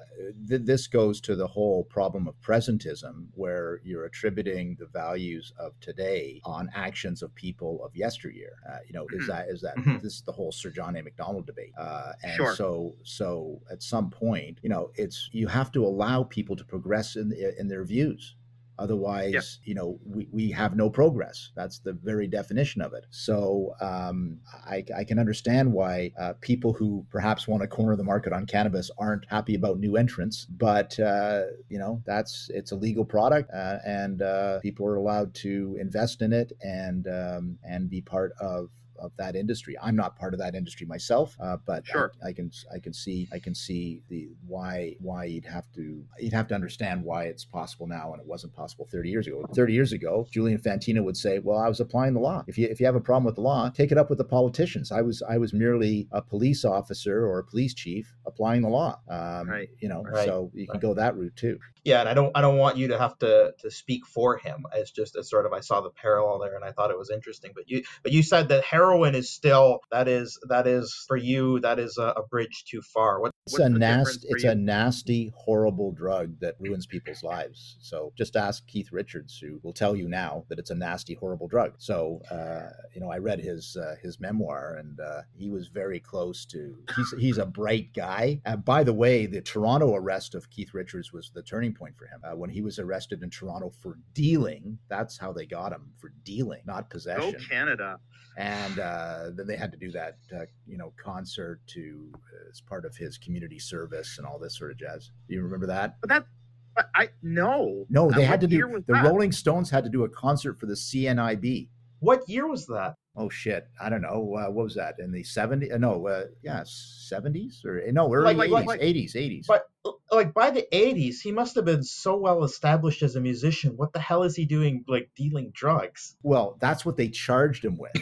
th- 0.49 0.63
this 0.65 0.87
goes 0.87 1.21
to 1.23 1.37
the 1.37 1.47
whole 1.47 1.85
problem 1.85 2.27
of 2.29 2.35
presentism, 2.41 3.27
where 3.35 3.81
you're 3.85 4.05
attributing 4.05 4.77
the 4.79 4.87
values 4.87 5.53
of 5.59 5.79
today 5.81 6.41
on 6.45 6.71
actions 6.75 7.23
of 7.23 7.35
people 7.35 7.85
of 7.85 7.95
yesteryear. 7.95 8.53
Uh, 8.69 8.79
you 8.87 8.93
know, 8.93 9.07
is 9.13 9.23
mm-hmm. 9.23 9.31
that 9.31 9.49
is 9.49 9.61
that 9.61 9.77
mm-hmm. 9.77 9.99
this 10.03 10.15
is 10.15 10.23
the 10.23 10.33
whole 10.33 10.53
Sir 10.53 10.71
John 10.71 10.97
A. 10.97 11.03
Macdonald 11.03 11.47
debate? 11.47 11.73
Uh, 11.79 12.13
and 12.23 12.37
sure. 12.37 12.55
so 12.55 12.95
so 13.03 13.61
at 13.71 13.83
some 13.83 14.11
point 14.11 14.32
point, 14.33 14.59
you 14.63 14.69
know, 14.69 14.91
it's 14.95 15.29
you 15.33 15.49
have 15.49 15.71
to 15.73 15.85
allow 15.85 16.25
people 16.25 16.57
to 16.57 16.65
progress 16.65 17.17
in 17.17 17.33
in 17.59 17.69
their 17.69 17.85
views. 17.85 18.37
Otherwise, 18.79 19.61
you 19.65 19.75
know, 19.75 19.99
we, 20.05 20.27
we 20.33 20.51
have 20.51 20.75
no 20.75 20.89
progress. 20.91 21.51
That's 21.55 21.79
the 21.81 21.93
very 21.93 22.27
definition 22.27 22.81
of 22.81 22.95
it. 22.95 23.05
So 23.11 23.75
um, 23.81 24.41
I, 24.67 24.83
I, 24.97 25.05
can 25.05 25.19
understand 25.19 25.73
why 25.73 26.11
uh, 26.19 26.33
people 26.41 26.73
who 26.73 27.07
perhaps 27.11 27.47
want 27.47 27.63
to 27.63 27.69
corner 27.69 27.97
the 27.97 28.03
market 28.03 28.33
on 28.33 28.47
cannabis 28.47 28.91
aren't 28.99 29.27
happy 29.29 29.55
about 29.55 29.79
new 29.79 29.97
entrants. 29.97 30.47
But 30.47 30.99
uh, 30.99 31.43
you 31.69 31.79
know, 31.79 32.03
that's 32.07 32.51
it's 32.53 32.73
a 32.73 32.77
legal 32.77 33.05
product, 33.05 33.51
uh, 33.55 33.79
and 33.87 34.23
uh, 34.23 34.59
people 34.61 34.87
are 34.87 34.97
allowed 34.97 35.35
to 35.35 35.77
invest 35.79 36.23
in 36.23 36.33
it 36.33 36.53
and 36.63 37.07
um, 37.07 37.59
and 37.63 37.91
be 37.91 38.01
part 38.01 38.33
of 38.41 38.71
of 39.03 39.13
that 39.19 39.37
industry. 39.37 39.77
I'm 39.83 39.97
not 39.97 40.17
part 40.17 40.33
of 40.33 40.41
that 40.41 40.55
industry 40.55 40.87
myself, 40.87 41.37
uh, 41.41 41.57
but 41.67 41.87
sure. 41.87 42.13
I, 42.25 42.29
I, 42.29 42.33
can 42.33 42.51
I 42.75 42.79
can 42.79 42.93
see 42.93 43.29
I 43.33 43.39
can 43.39 43.55
see 43.55 44.03
the 44.09 44.29
why 44.47 44.97
why 45.01 45.25
you'd 45.25 45.45
have 45.45 45.71
to 45.75 46.05
you'd 46.19 46.33
have 46.33 46.49
to 46.49 46.55
understand 46.55 47.03
why 47.03 47.25
it's 47.25 47.45
possible 47.45 47.87
now 47.87 48.13
and 48.13 48.21
it 48.21 48.27
wasn't 48.27 48.55
possible 48.55 48.87
30 48.91 49.11
years 49.11 49.27
ago. 49.27 49.45
30 49.55 49.73
years 49.73 49.93
ago, 49.93 50.27
Julian 50.31 50.59
Fantino 50.59 51.05
would 51.05 51.17
say, 51.17 51.41
"Well, 51.41 51.59
I 51.59 51.69
was 51.69 51.81
applying 51.81 52.15
the 52.15 52.21
law. 52.21 52.45
If 52.47 52.57
you 52.57 52.69
if 52.69 52.81
you 52.81 52.87
have 52.87 52.97
a 52.97 53.01
problem 53.01 53.25
with 53.25 53.35
the 53.35 53.43
law, 53.43 53.69
take 53.71 53.93
it 53.93 53.99
up 53.99 54.09
with 54.09 54.19
the 54.19 54.25
politicians. 54.25 54.93
I 54.93 55.03
was 55.03 55.23
I 55.29 55.39
was 55.39 55.53
merely 55.53 56.09
a 56.13 56.23
police 56.23 56.65
officer 56.65 57.27
or 57.27 57.41
a 57.41 57.45
police 57.45 57.75
chief 57.75 58.15
applying 58.27 58.63
the 58.63 58.69
law. 58.69 59.01
Um, 59.09 59.49
right. 59.49 59.69
You 59.81 59.89
know, 59.89 60.03
right. 60.03 60.25
so 60.25 60.51
you 60.55 60.67
can 60.67 60.75
right. 60.75 60.83
go 60.83 60.95
that 60.95 61.17
route 61.17 61.37
too. 61.37 61.59
Yeah, 61.85 62.01
and 62.01 62.09
I 62.09 62.15
don't 62.15 62.31
I 62.37 62.41
don't 62.41 62.59
want 62.59 62.77
you 62.77 62.89
to 62.89 62.99
have 62.99 63.19
to 63.19 63.55
to 63.59 63.71
speak 63.71 64.07
for 64.07 64.37
him. 64.37 64.65
It's 64.75 64.91
just 64.91 65.17
a 65.17 65.25
sort 65.25 65.47
of 65.47 65.53
I 65.53 65.61
saw 65.61 65.81
the 65.81 65.91
parallel 65.91 66.39
there 66.39 66.55
and 66.55 66.65
I 66.65 66.71
thought 66.71 66.91
it 66.91 66.99
was 66.99 67.11
interesting. 67.11 67.53
But 67.55 67.69
you 67.69 67.83
but 68.03 68.13
you 68.13 68.23
said 68.23 68.49
that 68.49 68.65
heroin 68.65 69.15
is 69.15 69.31
still 69.31 69.81
that 69.91 70.07
is 70.07 70.39
that 70.49 70.67
is 70.67 71.05
for 71.09 71.17
you 71.17 71.59
that 71.61 71.79
is 71.79 71.99
a, 71.99 72.15
a 72.17 72.23
bridge 72.27 72.65
too 72.69 72.83
far. 72.83 73.21
What, 73.21 73.33
it's 73.47 73.59
a 73.59 73.69
nasty 73.69 74.29
it's 74.31 74.45
you? 74.45 74.51
a 74.51 74.55
nasty 74.55 75.33
horrible 75.35 75.91
drug 75.93 76.39
that 76.41 76.55
ruins 76.61 76.87
people's 76.87 77.25
lives. 77.25 77.77
So 77.81 78.13
just 78.17 78.37
ask 78.37 78.65
Keith 78.69 78.93
Richards 78.93 79.39
who 79.39 79.59
will 79.65 79.73
tell 79.73 79.97
you 79.97 80.09
now 80.09 80.45
that 80.49 80.61
it's 80.61 80.71
a 80.71 80.77
nasty 80.77 81.15
horrible 81.15 81.49
drug. 81.49 81.75
So 81.79 82.23
uh, 82.31 82.71
you 82.95 83.01
know 83.01 83.11
I 83.11 83.19
read 83.19 83.41
his 83.41 83.77
uh, 83.77 83.97
his 84.01 84.21
memoir 84.21 84.77
and 84.79 85.01
uh, 85.01 85.23
he 85.35 85.51
was 85.51 85.67
very 85.67 85.99
close 85.99 86.47
to 86.47 86.77
he's 86.95 87.15
he's 87.19 87.39
a 87.39 87.47
bright 87.47 87.93
guy. 87.93 88.41
And 88.45 88.65
by 88.65 88.85
the 88.85 88.93
way, 88.93 89.27
the 89.27 89.41
Toronto 89.41 89.97
arrest 89.97 90.37
of 90.37 90.49
Keith 90.51 90.75
Richards 90.75 91.13
was 91.13 91.33
the 91.35 91.43
turning 91.43 91.72
point 91.75 91.97
for 91.97 92.07
him. 92.07 92.21
Uh, 92.25 92.37
when 92.37 92.51
he 92.51 92.61
was 92.61 92.79
arrested 92.79 93.23
in 93.23 93.31
Toronto 93.31 93.73
for 93.81 93.99
dealing, 94.15 94.79
that's 94.89 95.19
how 95.19 95.33
they 95.33 95.47
got 95.47 95.73
him 95.73 95.93
for 95.99 96.13
dealing, 96.25 96.63
not 96.67 96.91
possession. 96.91 97.33
Go 97.33 97.39
Canada. 97.49 97.99
And 98.37 98.79
uh, 98.79 99.31
then 99.35 99.47
they 99.47 99.57
had 99.57 99.73
to 99.73 99.79
do 99.79 99.91
that, 99.93 100.17
uh, 100.35 100.45
you 100.67 100.79
know, 100.79 100.93
concert 101.03 101.61
to 101.69 102.13
uh, 102.15 102.51
as 102.51 102.61
part 102.61 102.85
of 102.85 102.97
his 102.97 103.19
community 103.19 103.59
service 103.59 104.17
and 104.19 104.27
all 104.27 104.39
this 104.39 104.57
sort 104.57 104.71
of 104.71 104.79
jazz. 104.79 105.11
Do 105.29 105.35
you 105.35 105.43
remember 105.43 105.67
that? 105.67 105.97
But 106.01 106.09
that, 106.09 106.27
but 106.75 106.89
I 106.95 107.11
no, 107.23 107.85
no, 107.91 108.11
they 108.11 108.25
had 108.25 108.41
to 108.41 108.47
do. 108.47 108.83
The 108.87 108.95
that? 108.95 109.05
Rolling 109.05 109.33
Stones 109.33 109.69
had 109.69 109.85
to 109.85 109.91
do 109.91 110.05
a 110.05 110.09
concert 110.09 110.59
for 110.59 110.67
the 110.67 110.75
CNIB. 110.75 111.69
What 111.99 112.27
year 112.29 112.49
was 112.49 112.67
that? 112.67 112.95
Oh 113.17 113.29
shit, 113.29 113.69
I 113.81 113.89
don't 113.91 114.03
know. 114.03 114.37
Uh, 114.37 114.51
what 114.51 114.65
was 114.65 114.75
that 114.77 114.97
in 114.99 115.13
the 115.13 115.23
70s? 115.23 115.73
Uh, 115.73 115.79
no, 115.79 116.07
uh, 116.07 116.25
yeah, 116.43 116.63
70s 116.63 117.65
or 117.65 117.83
no, 117.93 118.13
early 118.13 118.35
like, 118.35 118.51
80s, 118.51 118.67
like, 118.67 118.81
80s, 118.81 119.15
80s. 119.15 119.47
But 119.47 119.69
like 120.11 120.33
by 120.33 120.51
the 120.51 120.67
80s, 120.73 121.21
he 121.21 121.33
must 121.33 121.55
have 121.57 121.65
been 121.65 121.83
so 121.83 122.17
well 122.17 122.45
established 122.45 123.03
as 123.03 123.17
a 123.17 123.21
musician. 123.21 123.77
What 123.77 123.93
the 123.93 124.01
hell 124.01 124.23
is 124.23 124.37
he 124.37 124.45
doing, 124.45 124.85
like 124.89 125.11
dealing 125.17 125.51
drugs? 125.53 126.17
Well, 126.23 126.57
that's 126.61 126.85
what 126.85 126.97
they 126.97 127.09
charged 127.09 127.65
him 127.65 127.77
with. 127.77 127.93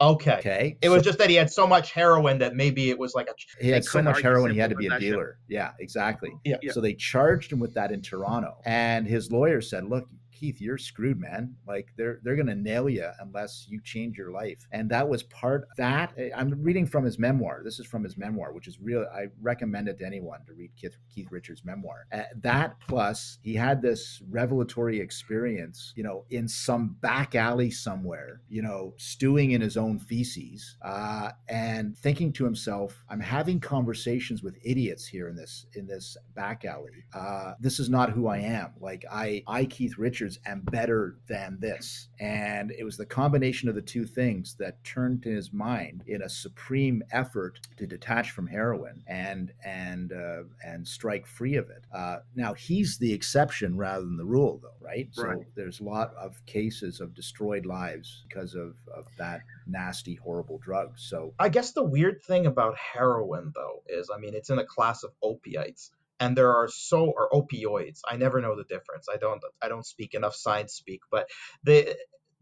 okay. 0.00 0.38
Okay. 0.38 0.78
It 0.80 0.88
so, 0.88 0.94
was 0.94 1.02
just 1.02 1.18
that 1.18 1.30
he 1.30 1.36
had 1.36 1.50
so 1.50 1.66
much 1.66 1.92
heroin 1.92 2.38
that 2.38 2.54
maybe 2.54 2.90
it 2.90 2.98
was 2.98 3.14
like 3.14 3.28
a. 3.28 3.34
He 3.62 3.70
had 3.70 3.84
so 3.84 4.02
much 4.02 4.22
heroin, 4.22 4.52
he 4.52 4.58
had 4.58 4.70
to 4.70 4.76
be 4.76 4.86
a 4.86 4.98
dealer. 4.98 5.38
Yeah, 5.48 5.72
exactly. 5.78 6.30
Yeah. 6.44 6.56
So 6.70 6.80
they 6.80 6.94
charged 6.94 7.52
him 7.52 7.58
with 7.58 7.74
that 7.74 7.92
in 7.92 8.02
Toronto, 8.02 8.58
and 8.64 9.06
his 9.06 9.30
lawyer 9.30 9.60
said, 9.60 9.84
"Look, 9.84 10.08
Keith, 10.40 10.58
you're 10.58 10.78
screwed, 10.78 11.20
man. 11.20 11.54
Like 11.68 11.92
they're 11.98 12.18
they're 12.22 12.34
gonna 12.34 12.54
nail 12.54 12.88
you 12.88 13.06
unless 13.20 13.66
you 13.68 13.78
change 13.84 14.16
your 14.16 14.32
life. 14.32 14.66
And 14.72 14.90
that 14.90 15.06
was 15.06 15.22
part 15.24 15.68
that 15.76 16.14
eh, 16.16 16.30
I'm 16.34 16.62
reading 16.62 16.86
from 16.86 17.04
his 17.04 17.18
memoir. 17.18 17.60
This 17.62 17.78
is 17.78 17.86
from 17.86 18.02
his 18.02 18.16
memoir, 18.16 18.54
which 18.54 18.66
is 18.66 18.80
real. 18.80 19.04
I 19.14 19.26
recommend 19.42 19.88
it 19.88 19.98
to 19.98 20.06
anyone 20.06 20.40
to 20.46 20.54
read 20.54 20.70
Keith, 20.76 20.96
Keith 21.14 21.28
Richards' 21.30 21.62
memoir. 21.62 22.06
Uh, 22.10 22.22
that 22.36 22.76
plus 22.88 23.38
he 23.42 23.54
had 23.54 23.82
this 23.82 24.22
revelatory 24.30 24.98
experience, 24.98 25.92
you 25.94 26.02
know, 26.02 26.24
in 26.30 26.48
some 26.48 26.96
back 27.02 27.34
alley 27.34 27.70
somewhere, 27.70 28.40
you 28.48 28.62
know, 28.62 28.94
stewing 28.96 29.50
in 29.50 29.60
his 29.60 29.76
own 29.76 29.98
feces, 29.98 30.78
uh, 30.82 31.32
and 31.50 31.98
thinking 31.98 32.32
to 32.32 32.44
himself, 32.44 33.04
"I'm 33.10 33.20
having 33.20 33.60
conversations 33.60 34.42
with 34.42 34.56
idiots 34.64 35.06
here 35.06 35.28
in 35.28 35.36
this 35.36 35.66
in 35.74 35.86
this 35.86 36.16
back 36.34 36.64
alley. 36.64 37.04
Uh, 37.12 37.52
this 37.60 37.78
is 37.78 37.90
not 37.90 38.12
who 38.12 38.26
I 38.26 38.38
am. 38.38 38.72
Like 38.80 39.04
I 39.12 39.42
I 39.46 39.66
Keith 39.66 39.98
Richards." 39.98 40.29
Am 40.46 40.60
better 40.60 41.16
than 41.28 41.58
this. 41.60 42.08
And 42.18 42.70
it 42.72 42.84
was 42.84 42.96
the 42.96 43.06
combination 43.06 43.68
of 43.68 43.74
the 43.74 43.82
two 43.82 44.04
things 44.04 44.56
that 44.58 44.82
turned 44.84 45.22
to 45.22 45.30
his 45.30 45.52
mind 45.52 46.04
in 46.06 46.22
a 46.22 46.28
supreme 46.28 47.02
effort 47.12 47.60
to 47.76 47.86
detach 47.86 48.30
from 48.30 48.46
heroin 48.46 49.02
and 49.06 49.52
and 49.64 50.12
uh, 50.12 50.42
and 50.64 50.86
strike 50.86 51.26
free 51.26 51.56
of 51.56 51.70
it. 51.70 51.84
Uh, 51.94 52.18
now 52.34 52.54
he's 52.54 52.98
the 52.98 53.12
exception 53.12 53.76
rather 53.76 54.04
than 54.04 54.16
the 54.16 54.24
rule, 54.24 54.60
though, 54.62 54.68
right? 54.80 55.08
right? 55.16 55.38
So 55.38 55.44
there's 55.54 55.80
a 55.80 55.84
lot 55.84 56.14
of 56.14 56.44
cases 56.46 57.00
of 57.00 57.14
destroyed 57.14 57.66
lives 57.66 58.24
because 58.28 58.54
of, 58.54 58.74
of 58.94 59.06
that 59.18 59.40
nasty, 59.66 60.14
horrible 60.14 60.58
drug. 60.58 60.92
So 60.96 61.34
I 61.38 61.48
guess 61.48 61.72
the 61.72 61.84
weird 61.84 62.22
thing 62.22 62.46
about 62.46 62.76
heroin, 62.76 63.52
though, 63.54 63.82
is 63.88 64.10
I 64.14 64.18
mean 64.18 64.34
it's 64.34 64.50
in 64.50 64.58
a 64.58 64.64
class 64.64 65.02
of 65.02 65.12
opiates 65.22 65.90
and 66.20 66.36
there 66.36 66.54
are 66.54 66.68
so 66.68 67.06
or 67.06 67.28
opioids. 67.30 68.00
I 68.08 68.16
never 68.16 68.40
know 68.40 68.54
the 68.56 68.64
difference. 68.64 69.06
I 69.12 69.16
don't 69.16 69.42
i 69.62 69.68
don't 69.68 69.86
speak 69.86 70.14
enough 70.14 70.34
science 70.34 70.74
speak 70.74 71.00
but 71.10 71.28
the, 71.64 71.96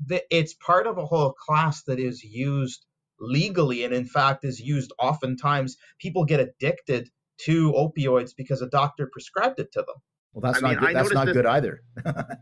the 0.04 0.22
it's 0.30 0.54
part 0.54 0.86
of 0.86 0.98
a 0.98 1.06
whole 1.06 1.32
class 1.32 1.84
that 1.84 1.98
is 1.98 2.22
used 2.22 2.84
legally 3.20 3.84
and 3.84 3.94
in 3.94 4.04
fact 4.04 4.44
is 4.44 4.60
used 4.60 4.92
oftentimes. 4.98 5.76
People 5.98 6.24
get 6.24 6.40
addicted 6.40 7.08
to 7.42 7.72
opioids 7.72 8.32
because 8.36 8.62
a 8.62 8.68
doctor 8.68 9.08
prescribed 9.10 9.60
it 9.60 9.72
to 9.72 9.80
them. 9.80 9.96
Well 10.32 10.42
that's 10.42 10.62
I 10.62 10.72
not 10.72 10.82
mean, 10.82 10.92
good. 10.92 10.96
that's 10.96 11.12
not 11.12 11.26
this... 11.26 11.36
good 11.36 11.46
either. 11.46 11.80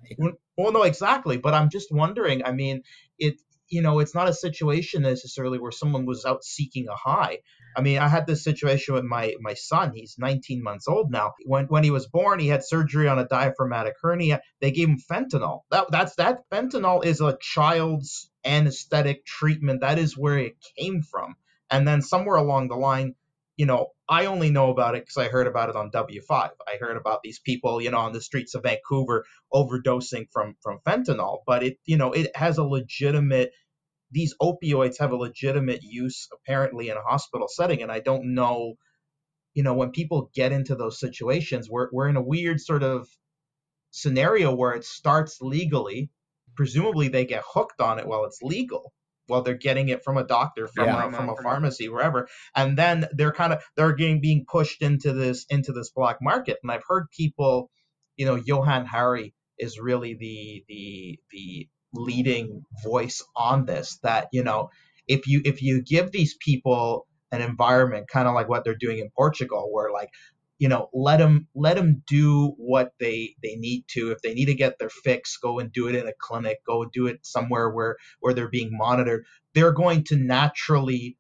Well 0.59 0.73
no 0.73 0.85
exactly 0.85 1.37
but 1.37 1.53
i'm 1.53 1.69
just 1.69 1.93
wondering 1.93 2.43
i 2.45 2.53
mean 2.53 2.83
it 3.19 3.41
you 3.69 3.83
know, 3.83 3.99
it's 3.99 4.15
not 4.15 4.29
a 4.29 4.33
situation 4.33 5.03
necessarily 5.03 5.59
where 5.59 5.73
someone 5.73 6.07
was 6.07 6.25
out 6.25 6.45
seeking 6.45 6.87
a 6.89 6.95
high. 6.95 7.39
I 7.77 7.83
mean, 7.83 7.99
I 7.99 8.09
had 8.09 8.27
this 8.27 8.43
situation 8.43 8.95
with 8.95 9.05
my 9.05 9.35
my 9.41 9.55
son. 9.55 9.93
He's 9.95 10.17
19 10.19 10.63
months 10.63 10.89
old 10.89 11.11
now. 11.11 11.35
When 11.45 11.67
when 11.67 11.85
he 11.85 11.91
was 11.91 12.07
born, 12.07 12.41
he 12.41 12.49
had 12.49 12.65
surgery 12.65 13.09
on 13.09 13.19
a 13.19 13.29
diaphragmatic 13.29 13.95
hernia. 14.03 14.41
They 14.61 14.73
gave 14.73 14.89
him 14.89 14.99
fentanyl. 14.99 15.63
That 15.71 15.87
that's 15.91 16.17
that 16.17 16.41
fentanyl 16.51 17.05
is 17.05 17.21
a 17.21 17.39
child's 17.41 18.31
anesthetic 18.45 19.27
treatment. 19.27 19.83
That 19.83 19.99
is 19.99 20.17
where 20.17 20.39
it 20.39 20.57
came 20.79 21.03
from. 21.03 21.37
And 21.71 21.87
then 21.87 22.03
somewhere 22.03 22.37
along 22.37 22.69
the 22.69 22.77
line, 22.77 23.15
you 23.57 23.67
know, 23.67 23.89
I 24.09 24.27
only 24.27 24.51
know 24.51 24.71
about 24.71 24.95
it 24.95 25.03
because 25.03 25.17
I 25.19 25.29
heard 25.29 25.47
about 25.47 25.69
it 25.69 25.77
on 25.77 25.91
W5. 25.91 26.31
I 26.31 26.77
heard 26.81 26.97
about 26.97 27.23
these 27.23 27.41
people, 27.41 27.83
you 27.83 27.91
know, 27.91 27.99
on 27.99 28.13
the 28.13 28.21
streets 28.23 28.55
of 28.55 28.63
Vancouver 28.63 29.25
overdosing 29.53 30.27
from 30.33 30.57
from 30.63 30.79
fentanyl. 30.87 31.41
But 31.47 31.63
it, 31.63 31.79
you 31.85 31.99
know, 31.99 32.13
it 32.13 32.35
has 32.37 32.59
a 32.59 32.65
legitimate. 32.65 33.53
These 34.17 34.35
opioids 34.43 34.99
have 35.01 35.13
a 35.13 35.17
legitimate 35.17 35.83
use 35.85 36.29
apparently 36.35 36.91
in 36.91 36.99
a 36.99 37.03
hospital 37.03 37.49
setting, 37.49 37.83
and 37.83 37.93
I 37.93 38.01
don't 38.01 38.35
know, 38.35 38.75
you 39.55 39.63
know, 39.65 39.75
when 39.75 39.93
people 39.93 40.31
get 40.35 40.53
into 40.53 40.77
those 40.77 41.01
situations, 41.01 41.71
we're 41.71 41.89
we're 41.93 42.09
in 42.09 42.17
a 42.17 42.23
weird 42.23 42.61
sort 42.61 42.83
of 42.85 43.09
scenario 43.93 44.55
where 44.55 44.75
it 44.75 44.85
starts 44.85 45.39
legally. 45.43 46.11
Presumably, 46.57 47.09
they 47.09 47.27
get 47.27 47.45
hooked 47.47 47.81
on 47.83 48.01
it 48.01 48.07
while 48.09 48.27
it's 48.27 48.41
legal 48.43 48.93
While 49.29 49.43
they're 49.43 49.55
getting 49.69 49.91
it 49.91 50.05
from 50.05 50.19
a 50.19 50.25
doctor 50.27 50.69
from 50.69 50.87
Yeah. 50.87 51.09
a, 51.09 51.13
from 51.13 51.31
a 51.31 51.37
pharmacy 51.37 51.89
wherever 51.89 52.29
and 52.57 52.79
then 52.79 53.07
they're 53.13 53.33
kind 53.33 53.53
of 53.55 53.63
they're 53.77 53.95
getting 53.95 54.21
being 54.23 54.47
pushed 54.51 54.83
into 54.83 55.13
this 55.15 55.47
into 55.51 55.73
this 55.73 55.91
black 55.91 56.19
market 56.23 56.59
and 56.63 56.73
i've 56.73 56.85
heard 56.89 57.11
people 57.11 57.71
you 58.17 58.27
know 58.27 58.37
Johann 58.37 58.87
Hari 58.87 59.35
is 59.59 59.79
really 59.81 60.15
the 60.15 60.65
the 60.69 61.21
the 61.33 61.69
leading 61.97 62.65
voice 62.85 63.23
on 63.37 63.67
this 63.67 63.99
that 64.03 64.29
you 64.33 64.45
know 64.45 64.71
if 65.09 65.27
you 65.27 65.43
if 65.45 65.63
you 65.63 65.83
give 65.83 66.13
these 66.13 66.35
people 66.41 67.07
an 67.33 67.43
environment 67.43 68.09
kind 68.09 68.29
of 68.29 68.35
like 68.35 68.49
what 68.49 68.65
they're 68.65 68.77
doing 68.77 68.99
in 68.99 69.11
portugal 69.17 69.69
where 69.73 69.91
like 69.93 70.11
you 70.59 70.69
know 70.69 70.89
let 70.93 71.19
them 71.19 71.49
let 71.55 71.77
them 71.77 72.03
do 72.07 72.55
what 72.57 72.93
they 72.99 73.35
they 73.43 73.57
need 73.57 73.85
to. 73.89 74.11
If 74.11 74.23
they 74.23 74.35
need 74.35 74.47
to 74.47 74.55
get 74.55 74.79
their 74.79 74.91
fix 74.91 75.37
go 75.37 75.59
and 75.59 75.73
do 75.73 75.89
it 75.89 75.95
in 75.95 76.07
a 76.07 76.13
clinic 76.19 76.59
go 76.67 76.87
do 76.87 77.07
it 77.07 77.25
somewhere 77.25 77.71
where 77.71 77.97
where 78.21 78.35
they're 78.35 78.49
being 78.49 78.71
monitored 78.73 79.25
they're 79.55 79.73
going 79.73 80.05
to 80.05 80.17
naturally 80.17 81.17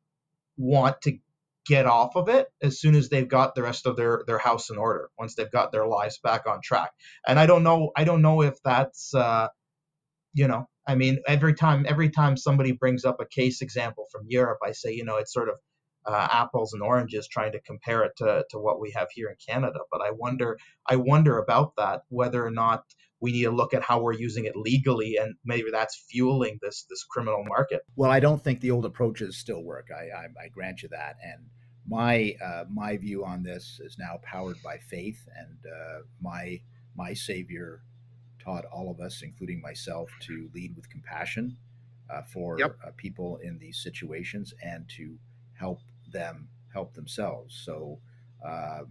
want 0.56 1.00
to 1.02 1.18
get 1.66 1.86
off 1.86 2.16
of 2.16 2.28
it 2.28 2.48
as 2.62 2.80
soon 2.80 2.94
as 2.94 3.08
they've 3.08 3.28
got 3.28 3.54
the 3.54 3.62
rest 3.62 3.86
of 3.86 3.96
their 3.96 4.22
their 4.26 4.38
house 4.38 4.70
in 4.70 4.78
order 4.78 5.10
once 5.18 5.34
they've 5.34 5.50
got 5.50 5.72
their 5.72 5.86
lives 5.86 6.18
back 6.22 6.46
on 6.46 6.60
track. 6.62 6.92
And 7.26 7.38
i 7.38 7.46
don't 7.46 7.62
know 7.62 7.90
i 7.96 8.04
don't 8.04 8.22
know 8.22 8.42
if 8.42 8.62
that's 8.62 9.14
uh 9.14 9.48
you 10.36 10.46
know 10.46 10.68
i 10.86 10.94
mean 10.94 11.18
every 11.26 11.54
time 11.54 11.84
every 11.88 12.10
time 12.10 12.36
somebody 12.36 12.72
brings 12.72 13.04
up 13.04 13.16
a 13.20 13.26
case 13.26 13.60
example 13.62 14.06
from 14.12 14.22
europe 14.28 14.58
i 14.64 14.72
say 14.72 14.92
you 14.92 15.04
know 15.04 15.16
it's 15.16 15.32
sort 15.32 15.48
of 15.48 15.56
uh, 16.08 16.28
apples 16.30 16.72
and 16.72 16.84
oranges 16.84 17.26
trying 17.26 17.50
to 17.50 17.60
compare 17.62 18.04
it 18.04 18.12
to, 18.16 18.44
to 18.48 18.58
what 18.60 18.80
we 18.80 18.92
have 18.92 19.08
here 19.12 19.28
in 19.28 19.36
canada 19.44 19.80
but 19.90 20.00
i 20.00 20.10
wonder 20.12 20.56
i 20.88 20.94
wonder 20.94 21.38
about 21.38 21.72
that 21.76 22.02
whether 22.10 22.46
or 22.46 22.50
not 22.50 22.84
we 23.20 23.32
need 23.32 23.42
to 23.42 23.50
look 23.50 23.74
at 23.74 23.82
how 23.82 24.00
we're 24.00 24.12
using 24.12 24.44
it 24.44 24.54
legally 24.54 25.16
and 25.20 25.34
maybe 25.44 25.70
that's 25.72 26.04
fueling 26.08 26.58
this 26.62 26.86
this 26.90 27.02
criminal 27.10 27.42
market 27.48 27.80
Well, 27.96 28.10
I 28.10 28.20
don't 28.20 28.42
think 28.44 28.60
the 28.60 28.70
old 28.70 28.84
approaches 28.84 29.38
still 29.38 29.64
work. 29.64 29.88
I, 29.90 30.04
I, 30.16 30.24
I 30.44 30.48
grant 30.52 30.82
you 30.82 30.90
that. 30.90 31.16
And 31.24 31.46
my 31.88 32.34
uh, 32.44 32.64
my 32.70 32.96
view 32.96 33.24
on 33.24 33.42
this 33.42 33.80
is 33.80 33.96
now 33.98 34.18
powered 34.22 34.56
by 34.62 34.78
faith, 34.90 35.20
and 35.36 35.58
uh, 35.66 36.00
my 36.20 36.60
my 36.96 37.14
Savior 37.14 37.82
taught 38.46 38.64
all 38.66 38.90
of 38.90 39.00
us, 39.00 39.22
including 39.22 39.60
myself, 39.62 40.10
to 40.28 40.50
lead 40.54 40.76
with 40.76 40.88
compassion 40.90 41.58
uh, 42.10 42.22
for 42.22 42.58
Yep. 42.60 42.76
uh, 42.84 42.92
people 42.96 43.38
in 43.38 43.58
these 43.58 43.78
situations 43.88 44.54
and 44.62 44.88
to 44.98 45.18
help 45.54 45.80
them 46.12 46.48
help 46.72 46.94
themselves. 46.94 47.52
So. 47.66 48.00
Um, 48.44 48.88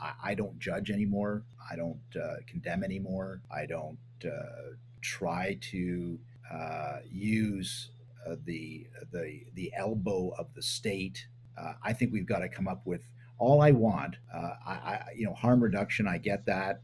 I, 0.00 0.12
I 0.30 0.34
don't 0.34 0.58
judge 0.60 0.90
anymore. 0.90 1.44
I 1.70 1.76
don't 1.76 2.00
uh, 2.20 2.36
condemn 2.46 2.84
anymore. 2.84 3.42
I 3.50 3.66
don't 3.66 3.98
uh, 4.24 4.74
try 5.00 5.58
to 5.72 6.20
uh, 6.52 6.98
use 7.10 7.90
uh, 8.26 8.36
the 8.44 8.86
the 9.12 9.44
the 9.54 9.72
elbow 9.76 10.30
of 10.38 10.54
the 10.54 10.62
state. 10.62 11.26
Uh, 11.58 11.74
I 11.82 11.92
think 11.94 12.12
we've 12.12 12.26
got 12.26 12.40
to 12.40 12.48
come 12.48 12.68
up 12.68 12.86
with 12.86 13.02
all 13.38 13.62
I 13.62 13.72
want. 13.72 14.16
Uh, 14.34 14.54
I, 14.66 14.72
I 14.72 15.04
you 15.16 15.26
know 15.26 15.34
harm 15.34 15.62
reduction. 15.62 16.06
I 16.08 16.18
get 16.18 16.46
that. 16.46 16.82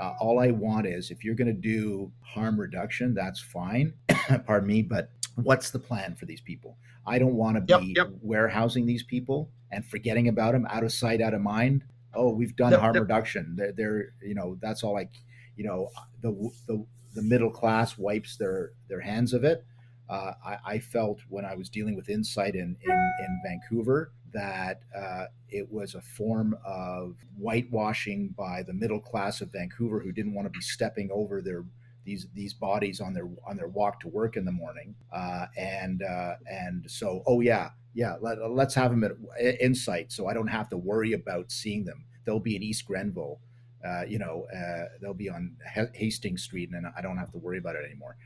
Uh, 0.00 0.14
all 0.20 0.38
I 0.38 0.50
want 0.50 0.86
is 0.86 1.10
if 1.10 1.24
you're 1.24 1.34
going 1.34 1.48
to 1.48 1.52
do 1.52 2.12
harm 2.20 2.58
reduction, 2.58 3.14
that's 3.14 3.40
fine. 3.40 3.94
Pardon 4.46 4.66
me, 4.68 4.82
but 4.82 5.10
what's 5.36 5.70
the 5.70 5.78
plan 5.78 6.14
for 6.14 6.26
these 6.26 6.40
people? 6.40 6.76
I 7.06 7.18
don't 7.18 7.34
want 7.34 7.56
to 7.56 7.64
Yep, 7.72 7.80
be 7.80 7.94
yep. 7.96 8.08
warehousing 8.22 8.86
these 8.86 9.02
people 9.02 9.50
and 9.72 9.84
forgetting 9.84 10.28
about 10.28 10.52
them, 10.52 10.66
out 10.70 10.84
of 10.84 10.92
sight, 10.92 11.20
out 11.20 11.34
of 11.34 11.40
mind. 11.40 11.84
Oh, 12.14 12.30
we've 12.30 12.54
done 12.56 12.72
Yep, 12.72 12.80
harm 12.80 12.94
yep. 12.94 13.02
reduction. 13.02 13.54
They're, 13.56 13.72
they're, 13.72 14.12
you 14.22 14.34
know, 14.34 14.56
that's 14.60 14.82
all 14.84 14.96
I, 14.96 15.08
you 15.56 15.64
know, 15.64 15.90
the 16.20 16.32
the 16.66 16.84
the 17.14 17.22
middle 17.22 17.50
class 17.50 17.98
wipes 17.98 18.36
their 18.36 18.72
their 18.88 19.00
hands 19.00 19.32
of 19.32 19.42
it. 19.44 19.64
Uh, 20.08 20.32
I, 20.44 20.58
I 20.64 20.78
felt 20.78 21.20
when 21.28 21.44
I 21.44 21.54
was 21.54 21.68
dealing 21.68 21.96
with 21.96 22.08
Insite 22.08 22.54
in 22.54 22.76
in, 22.82 22.90
in 23.20 23.40
Vancouver 23.44 24.12
that 24.32 24.82
uh, 24.96 25.24
it 25.48 25.70
was 25.70 25.94
a 25.94 26.00
form 26.00 26.56
of 26.64 27.16
whitewashing 27.38 28.34
by 28.36 28.62
the 28.62 28.72
middle 28.72 29.00
class 29.00 29.40
of 29.40 29.52
Vancouver 29.52 30.00
who 30.00 30.12
didn't 30.12 30.34
want 30.34 30.46
to 30.46 30.50
be 30.50 30.60
stepping 30.60 31.10
over 31.12 31.40
their 31.40 31.64
these 32.04 32.26
these 32.34 32.54
bodies 32.54 33.00
on 33.00 33.12
their 33.12 33.28
on 33.46 33.56
their 33.56 33.68
walk 33.68 34.00
to 34.00 34.08
work 34.08 34.36
in 34.36 34.44
the 34.44 34.52
morning. 34.52 34.94
Uh, 35.12 35.46
and 35.56 36.02
uh, 36.02 36.34
and 36.50 36.90
so 36.90 37.22
oh 37.26 37.40
yeah 37.40 37.70
yeah 37.94 38.16
let, 38.20 38.38
let's 38.50 38.74
have 38.74 38.90
them 38.90 39.04
at 39.04 39.60
Insite 39.60 40.12
so 40.12 40.26
I 40.26 40.34
don't 40.34 40.48
have 40.48 40.68
to 40.70 40.76
worry 40.76 41.12
about 41.12 41.50
seeing 41.50 41.84
them. 41.84 42.04
They'll 42.24 42.40
be 42.40 42.56
in 42.56 42.62
East 42.62 42.86
Grenville 42.86 43.40
uh, 43.86 44.02
you 44.08 44.18
know, 44.18 44.46
uh, 44.54 44.86
they'll 45.00 45.14
be 45.14 45.30
on 45.30 45.56
Hastings 45.94 46.42
Street, 46.42 46.70
and 46.72 46.86
I 46.96 47.00
don't 47.00 47.16
have 47.16 47.30
to 47.32 47.38
worry 47.38 47.58
about 47.58 47.76
it 47.76 47.84
anymore. 47.84 48.16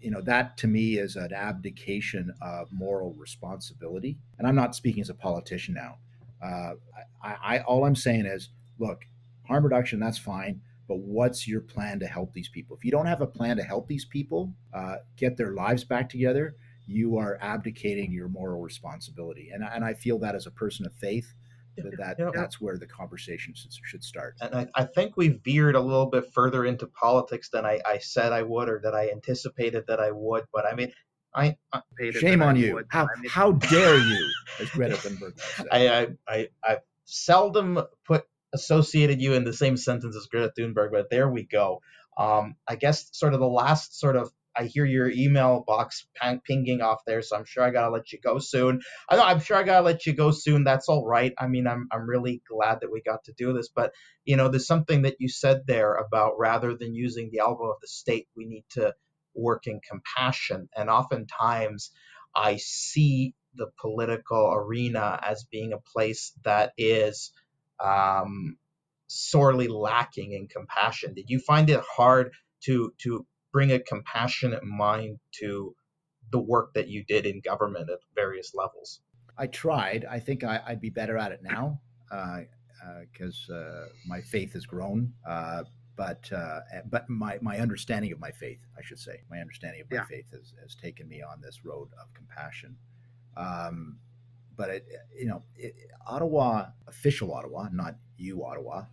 You 0.00 0.10
know, 0.10 0.20
that 0.22 0.56
to 0.58 0.66
me 0.66 0.98
is 0.98 1.16
an 1.16 1.32
abdication 1.32 2.32
of 2.40 2.72
moral 2.72 3.12
responsibility. 3.14 4.18
And 4.38 4.46
I'm 4.46 4.56
not 4.56 4.74
speaking 4.74 5.02
as 5.02 5.10
a 5.10 5.14
politician 5.14 5.74
now. 5.74 5.98
Uh, 6.42 6.74
I, 7.22 7.36
I, 7.42 7.58
all 7.60 7.84
I'm 7.84 7.96
saying 7.96 8.24
is, 8.24 8.48
look, 8.78 9.04
harm 9.46 9.64
reduction, 9.64 10.00
that's 10.00 10.18
fine, 10.18 10.62
but 10.88 10.98
what's 10.98 11.46
your 11.46 11.60
plan 11.60 12.00
to 12.00 12.06
help 12.06 12.32
these 12.32 12.48
people? 12.48 12.76
If 12.76 12.84
you 12.84 12.90
don't 12.90 13.06
have 13.06 13.20
a 13.20 13.26
plan 13.26 13.56
to 13.58 13.62
help 13.62 13.88
these 13.88 14.06
people 14.06 14.54
uh, 14.72 14.96
get 15.16 15.36
their 15.36 15.52
lives 15.52 15.84
back 15.84 16.08
together, 16.08 16.56
you 16.86 17.18
are 17.18 17.38
abdicating 17.40 18.10
your 18.10 18.28
moral 18.28 18.60
responsibility. 18.60 19.50
And, 19.52 19.62
and 19.62 19.84
I 19.84 19.94
feel 19.94 20.18
that 20.20 20.34
as 20.34 20.46
a 20.46 20.50
person 20.50 20.86
of 20.86 20.92
faith, 20.94 21.34
that, 21.76 21.96
that 21.98 22.16
Yeah. 22.18 22.30
that's 22.34 22.60
where 22.60 22.76
the 22.78 22.86
conversation 22.86 23.54
should, 23.54 23.72
should 23.84 24.04
start. 24.04 24.36
and 24.40 24.54
I, 24.54 24.68
I 24.74 24.84
think 24.84 25.16
we 25.16 25.28
veered 25.28 25.74
a 25.76 25.80
little 25.80 26.06
bit 26.06 26.32
further 26.32 26.64
into 26.64 26.86
politics 26.86 27.48
than 27.50 27.64
I, 27.64 27.80
I 27.86 27.98
said 27.98 28.32
I 28.32 28.42
would 28.42 28.68
or 28.68 28.80
that 28.84 28.94
I 28.94 29.10
anticipated 29.10 29.84
that 29.88 30.00
I 30.00 30.10
would. 30.10 30.44
But 30.52 30.66
I 30.66 30.74
mean, 30.74 30.92
I 31.34 31.56
I, 31.72 31.82
Shame 32.12 32.40
that 32.40 32.46
I 32.46 32.48
on 32.48 32.56
you. 32.56 32.74
would. 32.74 32.86
How, 32.88 33.04
I 33.04 33.20
mean, 33.20 33.30
how 33.30 33.52
dare 33.72 33.96
you, 33.98 34.28
as 34.60 34.70
Greta 34.70 34.94
Thunberg 34.96 35.38
said. 35.40 35.66
I, 35.70 35.88
I, 35.88 36.08
I 36.28 36.48
I've 36.68 36.78
seldom 37.04 37.80
put 38.04 38.24
associated 38.52 39.20
you 39.20 39.34
in 39.34 39.44
the 39.44 39.52
same 39.52 39.76
sentence 39.76 40.16
as 40.16 40.26
Greta 40.26 40.52
Thunberg, 40.58 40.90
but 40.92 41.08
there 41.10 41.28
we 41.28 41.44
go. 41.44 41.82
Um, 42.18 42.56
I 42.68 42.74
guess 42.76 43.08
sort 43.12 43.32
of 43.34 43.40
the 43.40 43.46
last 43.48 43.98
sort 43.98 44.16
of 44.16 44.32
I 44.56 44.64
hear 44.64 44.84
your 44.84 45.10
email 45.10 45.64
box 45.66 46.06
pinging 46.46 46.80
off 46.80 47.00
there, 47.06 47.22
so 47.22 47.36
I'm 47.36 47.44
sure 47.44 47.62
I 47.62 47.70
gotta 47.70 47.90
let 47.90 48.12
you 48.12 48.18
go 48.20 48.38
soon. 48.38 48.80
I 49.08 49.16
know 49.16 49.24
I'm 49.24 49.40
sure 49.40 49.56
I 49.56 49.62
gotta 49.62 49.84
let 49.84 50.06
you 50.06 50.12
go 50.12 50.30
soon. 50.30 50.64
That's 50.64 50.88
all 50.88 51.06
right. 51.06 51.32
I 51.38 51.46
mean, 51.46 51.66
I'm 51.66 51.88
I'm 51.92 52.08
really 52.08 52.42
glad 52.48 52.80
that 52.80 52.92
we 52.92 53.02
got 53.02 53.24
to 53.24 53.32
do 53.32 53.52
this, 53.52 53.68
but 53.68 53.92
you 54.24 54.36
know, 54.36 54.48
there's 54.48 54.66
something 54.66 55.02
that 55.02 55.16
you 55.18 55.28
said 55.28 55.62
there 55.66 55.94
about 55.94 56.38
rather 56.38 56.76
than 56.76 56.94
using 56.94 57.30
the 57.30 57.40
elbow 57.40 57.70
of 57.70 57.80
the 57.80 57.88
state, 57.88 58.28
we 58.36 58.46
need 58.46 58.64
to 58.70 58.94
work 59.34 59.66
in 59.66 59.80
compassion, 59.88 60.68
and 60.76 60.90
oftentimes 60.90 61.90
I 62.34 62.56
see 62.56 63.34
the 63.54 63.68
political 63.80 64.52
arena 64.54 65.18
as 65.22 65.44
being 65.50 65.72
a 65.72 65.78
place 65.92 66.32
that 66.44 66.72
is 66.78 67.32
um, 67.80 68.56
sorely 69.08 69.68
lacking 69.68 70.32
in 70.32 70.46
compassion. 70.46 71.14
Did 71.14 71.28
you 71.28 71.40
find 71.40 71.68
it 71.70 71.80
hard 71.96 72.32
to 72.64 72.92
to 72.98 73.26
bring 73.52 73.72
a 73.72 73.80
compassionate 73.80 74.64
mind 74.64 75.18
to 75.40 75.74
the 76.30 76.38
work 76.40 76.74
that 76.74 76.88
you 76.88 77.04
did 77.04 77.26
in 77.26 77.40
government 77.40 77.90
at 77.90 77.98
various 78.14 78.54
levels? 78.54 79.00
I 79.36 79.46
tried. 79.46 80.04
I 80.04 80.20
think 80.20 80.44
I, 80.44 80.60
I'd 80.66 80.80
be 80.80 80.90
better 80.90 81.16
at 81.16 81.32
it 81.32 81.40
now 81.42 81.80
because 83.12 83.48
uh, 83.50 83.54
uh, 83.54 83.86
my 84.06 84.20
faith 84.20 84.52
has 84.52 84.66
grown. 84.66 85.12
Uh, 85.28 85.64
but 85.96 86.30
uh, 86.32 86.60
but 86.88 87.08
my, 87.10 87.38
my 87.42 87.58
understanding 87.58 88.12
of 88.12 88.20
my 88.20 88.30
faith, 88.30 88.60
I 88.78 88.82
should 88.82 88.98
say, 88.98 89.22
my 89.30 89.38
understanding 89.38 89.82
of 89.82 89.90
my 89.90 89.98
Yeah. 89.98 90.04
faith 90.04 90.30
has, 90.32 90.54
has 90.62 90.74
taken 90.74 91.08
me 91.08 91.22
on 91.22 91.40
this 91.42 91.64
road 91.64 91.88
of 92.00 92.12
compassion. 92.14 92.76
Um, 93.36 93.98
but 94.56 94.70
it, 94.70 94.86
you 95.18 95.26
know, 95.26 95.42
it, 95.56 95.74
Ottawa, 96.06 96.66
official 96.86 97.32
Ottawa, 97.34 97.68
not 97.72 97.96
you, 98.16 98.44
Ottawa. 98.44 98.84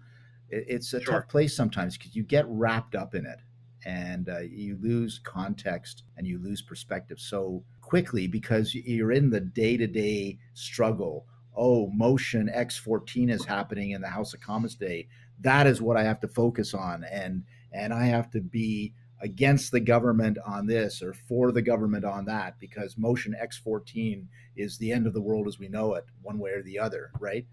It, 0.50 0.66
it's 0.68 0.94
a 0.94 1.02
Sure. 1.02 1.14
tough 1.22 1.30
place 1.30 1.56
sometimes 1.56 1.98
because 1.98 2.16
you 2.16 2.24
get 2.24 2.46
wrapped 2.48 2.96
up 2.96 3.16
in 3.16 3.26
it. 3.26 3.40
And 3.86 4.30
uh, 4.30 4.40
you 4.40 4.78
lose 4.82 5.20
context 5.24 6.04
and 6.18 6.28
you 6.28 6.40
lose 6.40 6.62
perspective 6.62 7.20
so 7.20 7.64
quickly 7.82 8.28
because 8.28 8.74
you're 8.74 9.12
in 9.12 9.30
the 9.30 9.40
day-to-day 9.40 10.38
struggle. 10.54 11.26
Oh 11.56 11.90
motion 11.92 12.52
x14 12.56 13.32
is 13.32 13.46
happening 13.46 13.92
in 13.92 14.02
the 14.02 14.08
house 14.08 14.34
of 14.34 14.42
commons 14.42 14.76
today. 14.76 15.08
That 15.42 15.68
is 15.68 15.82
what 15.82 15.98
i 15.98 16.04
have 16.04 16.20
to 16.22 16.28
focus 16.28 16.74
on 16.74 17.04
and 17.12 17.44
and 17.72 17.94
i 17.94 18.06
have 18.06 18.30
to 18.32 18.42
be 18.42 18.94
against 19.22 19.72
the 19.72 19.80
government 19.80 20.38
on 20.46 20.68
this 20.68 21.02
or 21.02 21.14
for 21.14 21.52
the 21.52 21.62
government 21.62 22.06
on 22.06 22.26
that 22.26 22.60
because 22.60 22.98
motion 22.98 23.36
x14 23.42 24.26
is 24.56 24.78
the 24.78 24.92
end 24.92 25.08
of 25.08 25.14
the 25.14 25.22
world 25.22 25.48
as 25.48 25.58
we 25.58 25.68
know 25.68 25.96
it 25.96 26.06
one 26.22 26.38
way 26.38 26.52
or 26.52 26.62
the 26.62 26.78
other 26.78 27.12
right 27.20 27.46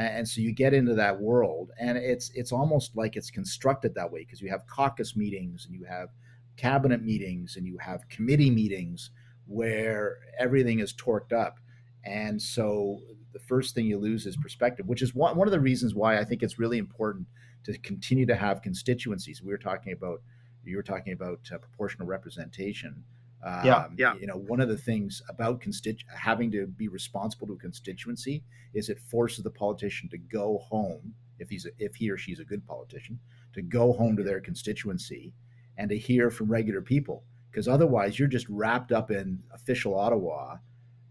and 0.00 0.28
so 0.28 0.40
you 0.40 0.52
get 0.52 0.74
into 0.74 0.94
that 0.94 1.20
world 1.20 1.70
and 1.80 1.98
it's 1.98 2.30
it's 2.34 2.52
almost 2.52 2.96
like 2.96 3.16
it's 3.16 3.30
constructed 3.30 3.94
that 3.94 4.10
way 4.10 4.20
because 4.20 4.40
you 4.40 4.48
have 4.48 4.66
caucus 4.66 5.16
meetings 5.16 5.66
and 5.66 5.74
you 5.74 5.84
have 5.84 6.08
cabinet 6.56 7.02
meetings 7.02 7.56
and 7.56 7.66
you 7.66 7.78
have 7.78 8.08
committee 8.08 8.50
meetings 8.50 9.10
where 9.46 10.18
everything 10.38 10.80
is 10.80 10.92
torqued 10.92 11.32
up. 11.32 11.58
And 12.04 12.40
so 12.40 13.00
the 13.32 13.38
first 13.38 13.74
thing 13.74 13.86
you 13.86 13.98
lose 13.98 14.26
is 14.26 14.36
perspective 14.36 14.86
which 14.86 15.02
is 15.02 15.14
one, 15.14 15.36
one 15.36 15.46
of 15.46 15.52
the 15.52 15.60
reasons 15.60 15.94
why 15.94 16.18
i 16.18 16.24
think 16.24 16.42
it's 16.42 16.58
really 16.58 16.78
important 16.78 17.26
to 17.64 17.78
continue 17.78 18.26
to 18.26 18.34
have 18.34 18.62
constituencies. 18.62 19.42
We 19.42 19.50
were 19.50 19.58
talking 19.58 19.92
about 19.92 20.22
you 20.64 20.76
were 20.76 20.82
talking 20.82 21.14
about 21.14 21.40
uh, 21.52 21.58
proportional 21.58 22.06
representation 22.06 23.04
um, 23.44 23.64
yeah, 23.64 23.86
yeah. 23.96 24.14
You 24.20 24.26
know, 24.26 24.36
one 24.36 24.60
of 24.60 24.68
the 24.68 24.76
things 24.76 25.22
about 25.28 25.60
constitu- 25.60 26.04
having 26.14 26.50
to 26.52 26.66
be 26.66 26.88
responsible 26.88 27.46
to 27.48 27.52
a 27.54 27.58
constituency 27.58 28.42
is 28.74 28.88
it 28.88 28.98
forces 28.98 29.44
the 29.44 29.50
politician 29.50 30.08
to 30.10 30.18
go 30.18 30.58
home 30.58 31.14
if 31.38 31.48
he's 31.48 31.66
a, 31.66 31.70
if 31.78 31.94
he 31.94 32.10
or 32.10 32.16
she's 32.16 32.40
a 32.40 32.44
good 32.44 32.66
politician 32.66 33.18
to 33.54 33.62
go 33.62 33.92
home 33.92 34.16
to 34.16 34.22
their 34.22 34.40
constituency 34.40 35.32
and 35.76 35.88
to 35.90 35.96
hear 35.96 36.30
from 36.30 36.50
regular 36.50 36.80
people 36.80 37.22
because 37.50 37.68
otherwise 37.68 38.18
you're 38.18 38.28
just 38.28 38.48
wrapped 38.48 38.90
up 38.92 39.10
in 39.10 39.40
official 39.52 39.98
Ottawa 39.98 40.56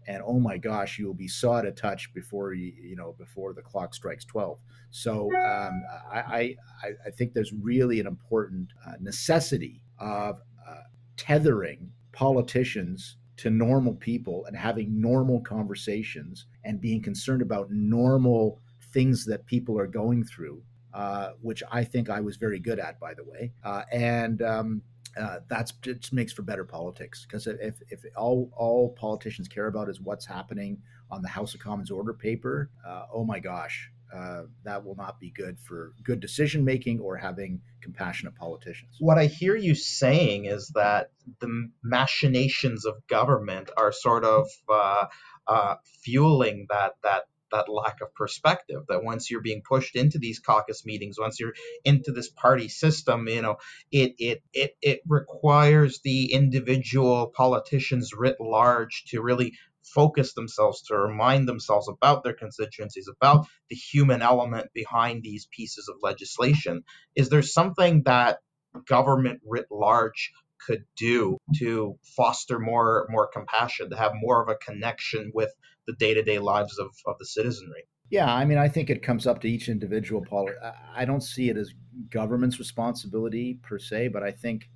and 0.08 0.22
oh 0.24 0.40
my 0.40 0.56
gosh, 0.56 0.98
you 0.98 1.06
will 1.06 1.14
be 1.14 1.28
so 1.28 1.52
out 1.52 1.66
of 1.66 1.76
touch 1.76 2.12
before 2.14 2.54
you 2.54 2.72
you 2.82 2.96
know 2.96 3.14
before 3.18 3.52
the 3.52 3.60
clock 3.60 3.94
strikes 3.94 4.24
twelve. 4.24 4.58
So 4.90 5.30
um, 5.36 5.82
I, 6.10 6.56
I 6.82 6.88
I 7.06 7.10
think 7.10 7.34
there's 7.34 7.52
really 7.52 8.00
an 8.00 8.06
important 8.06 8.70
uh, 8.86 8.92
necessity 9.00 9.82
of 9.98 10.40
uh, 10.66 10.82
tethering 11.18 11.92
politicians 12.12 13.16
to 13.38 13.50
normal 13.50 13.94
people 13.94 14.44
and 14.46 14.56
having 14.56 15.00
normal 15.00 15.40
conversations 15.40 16.46
and 16.64 16.80
being 16.80 17.00
concerned 17.00 17.40
about 17.40 17.70
normal 17.70 18.60
things 18.92 19.24
that 19.26 19.46
people 19.46 19.78
are 19.78 19.86
going 19.86 20.24
through, 20.24 20.62
uh, 20.92 21.30
which 21.40 21.62
I 21.70 21.84
think 21.84 22.10
I 22.10 22.20
was 22.20 22.36
very 22.36 22.58
good 22.58 22.78
at, 22.78 22.98
by 22.98 23.14
the 23.14 23.24
way. 23.24 23.52
Uh, 23.64 23.82
and 23.92 24.42
um, 24.42 24.82
uh, 25.18 25.38
just 25.82 26.12
makes 26.12 26.32
for 26.32 26.42
better 26.42 26.64
politics 26.64 27.26
because 27.26 27.46
if, 27.46 27.80
if 27.90 28.00
all 28.16 28.50
all 28.56 28.90
politicians 28.90 29.48
care 29.48 29.66
about 29.66 29.88
is 29.88 30.00
what's 30.00 30.26
happening 30.26 30.78
on 31.10 31.22
the 31.22 31.28
House 31.28 31.54
of 31.54 31.60
Commons 31.60 31.90
order 31.90 32.12
paper, 32.12 32.70
uh, 32.86 33.06
oh 33.12 33.24
my 33.24 33.38
gosh, 33.38 33.90
uh, 34.14 34.42
that 34.64 34.84
will 34.84 34.96
not 34.96 35.18
be 35.20 35.30
good 35.30 35.58
for 35.60 35.92
good 36.02 36.20
decision 36.20 36.64
making 36.64 37.00
or 37.00 37.16
having 37.16 37.60
compassionate 37.82 38.34
politicians. 38.36 38.96
What 38.98 39.18
I 39.18 39.26
hear 39.26 39.56
you 39.56 39.74
saying 39.74 40.46
is 40.46 40.70
that 40.74 41.10
the 41.40 41.70
machinations 41.82 42.84
of 42.84 43.06
government 43.06 43.70
are 43.76 43.92
sort 43.92 44.24
of 44.24 44.48
uh, 44.68 45.06
uh, 45.46 45.74
fueling 46.02 46.66
that 46.70 46.92
that 47.02 47.24
that 47.50 47.68
lack 47.68 48.00
of 48.02 48.14
perspective 48.14 48.82
that 48.88 49.02
once 49.02 49.30
you're 49.30 49.40
being 49.40 49.62
pushed 49.66 49.96
into 49.96 50.18
these 50.18 50.38
caucus 50.38 50.84
meetings 50.84 51.18
once 51.18 51.40
you're 51.40 51.54
into 51.84 52.12
this 52.12 52.28
party 52.28 52.68
system 52.68 53.26
you 53.26 53.40
know 53.40 53.56
it 53.90 54.14
it 54.18 54.42
it, 54.52 54.76
it 54.82 55.00
requires 55.08 56.00
the 56.04 56.32
individual 56.32 57.32
politicians 57.34 58.12
writ 58.14 58.36
large 58.40 59.04
to 59.06 59.22
really 59.22 59.54
focus 59.94 60.34
themselves, 60.34 60.82
to 60.82 60.96
remind 60.96 61.48
themselves 61.48 61.88
about 61.88 62.22
their 62.22 62.34
constituencies, 62.34 63.08
about 63.08 63.46
the 63.70 63.76
human 63.76 64.22
element 64.22 64.68
behind 64.74 65.22
these 65.22 65.48
pieces 65.50 65.88
of 65.88 65.96
legislation. 66.02 66.82
Is 67.14 67.28
there 67.28 67.42
something 67.42 68.02
that 68.04 68.38
government 68.86 69.40
writ 69.46 69.66
large 69.70 70.32
could 70.66 70.84
do 70.96 71.38
to 71.58 71.96
foster 72.16 72.58
more 72.58 73.06
more 73.10 73.28
compassion, 73.32 73.90
to 73.90 73.96
have 73.96 74.12
more 74.14 74.42
of 74.42 74.48
a 74.48 74.56
connection 74.56 75.30
with 75.34 75.52
the 75.86 75.94
day-to-day 75.94 76.38
lives 76.38 76.78
of, 76.78 76.88
of 77.06 77.16
the 77.18 77.26
citizenry? 77.26 77.84
Yeah, 78.10 78.32
I 78.32 78.44
mean, 78.44 78.58
I 78.58 78.68
think 78.68 78.90
it 78.90 79.02
comes 79.02 79.26
up 79.26 79.40
to 79.42 79.48
each 79.48 79.68
individual. 79.68 80.24
Paul, 80.24 80.50
I 80.96 81.04
don't 81.04 81.22
see 81.22 81.50
it 81.50 81.56
as 81.56 81.74
government's 82.10 82.58
responsibility 82.58 83.60
per 83.62 83.78
se, 83.78 84.08
but 84.08 84.22
I 84.22 84.30
think, 84.30 84.70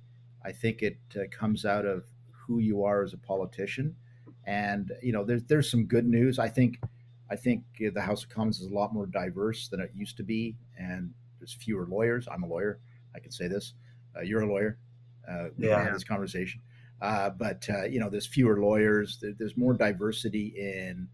I 0.45 0.51
think 0.51 0.81
it 0.83 0.97
uh, 1.15 1.21
comes 1.31 1.65
out 1.65 1.85
of 1.85 2.03
who 2.45 2.59
you 2.59 2.83
are 2.83 3.03
as 3.03 3.13
a 3.13 3.17
politician 3.17 3.95
and 4.45 4.91
you 5.01 5.11
know, 5.11 5.23
there's 5.23 5.43
there's 5.43 5.69
some 5.69 5.85
good 5.85 6.05
news. 6.05 6.39
I 6.39 6.49
think 6.49 6.79
I 7.29 7.35
think 7.35 7.63
the 7.79 8.01
House 8.01 8.23
of 8.23 8.29
Commons 8.29 8.59
is 8.59 8.67
a 8.67 8.73
lot 8.73 8.93
more 8.93 9.05
diverse 9.05 9.67
than 9.67 9.79
it 9.79 9.91
used 9.95 10.17
to 10.17 10.23
be, 10.23 10.55
and 10.77 11.11
there's 11.39 11.53
fewer 11.53 11.87
lawyers. 11.87 12.27
I'm 12.31 12.43
a 12.43 12.47
lawyer. 12.47 12.79
I 13.15 13.19
can 13.19 13.31
say 13.31 13.47
this. 13.47 13.73
Uh, 14.15 14.21
you're 14.21 14.41
a 14.41 14.47
lawyer. 14.47 14.77
Uh, 15.29 15.45
we 15.57 15.67
yeah. 15.67 15.83
had 15.83 15.95
this 15.95 16.03
conversation. 16.03 16.61
Uh, 17.01 17.29
but 17.29 17.67
uh, 17.69 17.83
you 17.83 17.99
know, 17.99 18.09
there's 18.09 18.27
fewer 18.27 18.59
lawyers. 18.59 19.17
There, 19.21 19.33
there's 19.37 19.57
more 19.57 19.73
diversity 19.73 20.53
in 20.55 21.07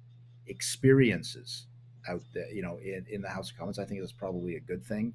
experiences 0.48 1.68
out 2.08 2.22
there. 2.34 2.52
You 2.52 2.62
know, 2.62 2.78
in, 2.78 3.06
in 3.10 3.22
the 3.22 3.30
House 3.30 3.52
of 3.52 3.58
Commons, 3.58 3.80
I 3.80 3.86
think 3.86 4.00
that's 4.00 4.12
probably 4.12 4.56
a 4.56 4.60
good 4.60 4.84
thing. 4.84 5.14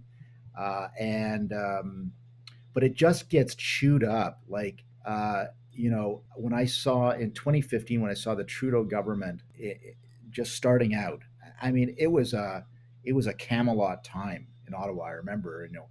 Uh, 0.58 0.88
and 0.98 1.52
um, 1.52 2.12
but 2.72 2.82
it 2.82 2.94
just 2.94 3.28
gets 3.28 3.54
chewed 3.54 4.04
up. 4.04 4.40
Like 4.48 4.84
uh, 5.04 5.46
you 5.76 5.90
know, 5.90 6.22
when 6.36 6.52
I 6.52 6.64
saw 6.64 7.10
in 7.10 7.32
2015, 7.32 8.00
when 8.00 8.10
I 8.10 8.14
saw 8.14 8.34
the 8.34 8.44
Trudeau 8.44 8.84
government 8.84 9.42
it, 9.54 9.78
it, 9.82 9.96
just 10.30 10.54
starting 10.54 10.94
out, 10.94 11.22
I 11.60 11.70
mean, 11.70 11.94
it 11.98 12.08
was 12.08 12.34
a 12.34 12.64
it 13.04 13.12
was 13.12 13.26
a 13.26 13.34
Camelot 13.34 14.04
time 14.04 14.46
in 14.66 14.74
Ottawa. 14.74 15.04
I 15.04 15.10
remember, 15.10 15.66
you 15.70 15.76
know, 15.76 15.88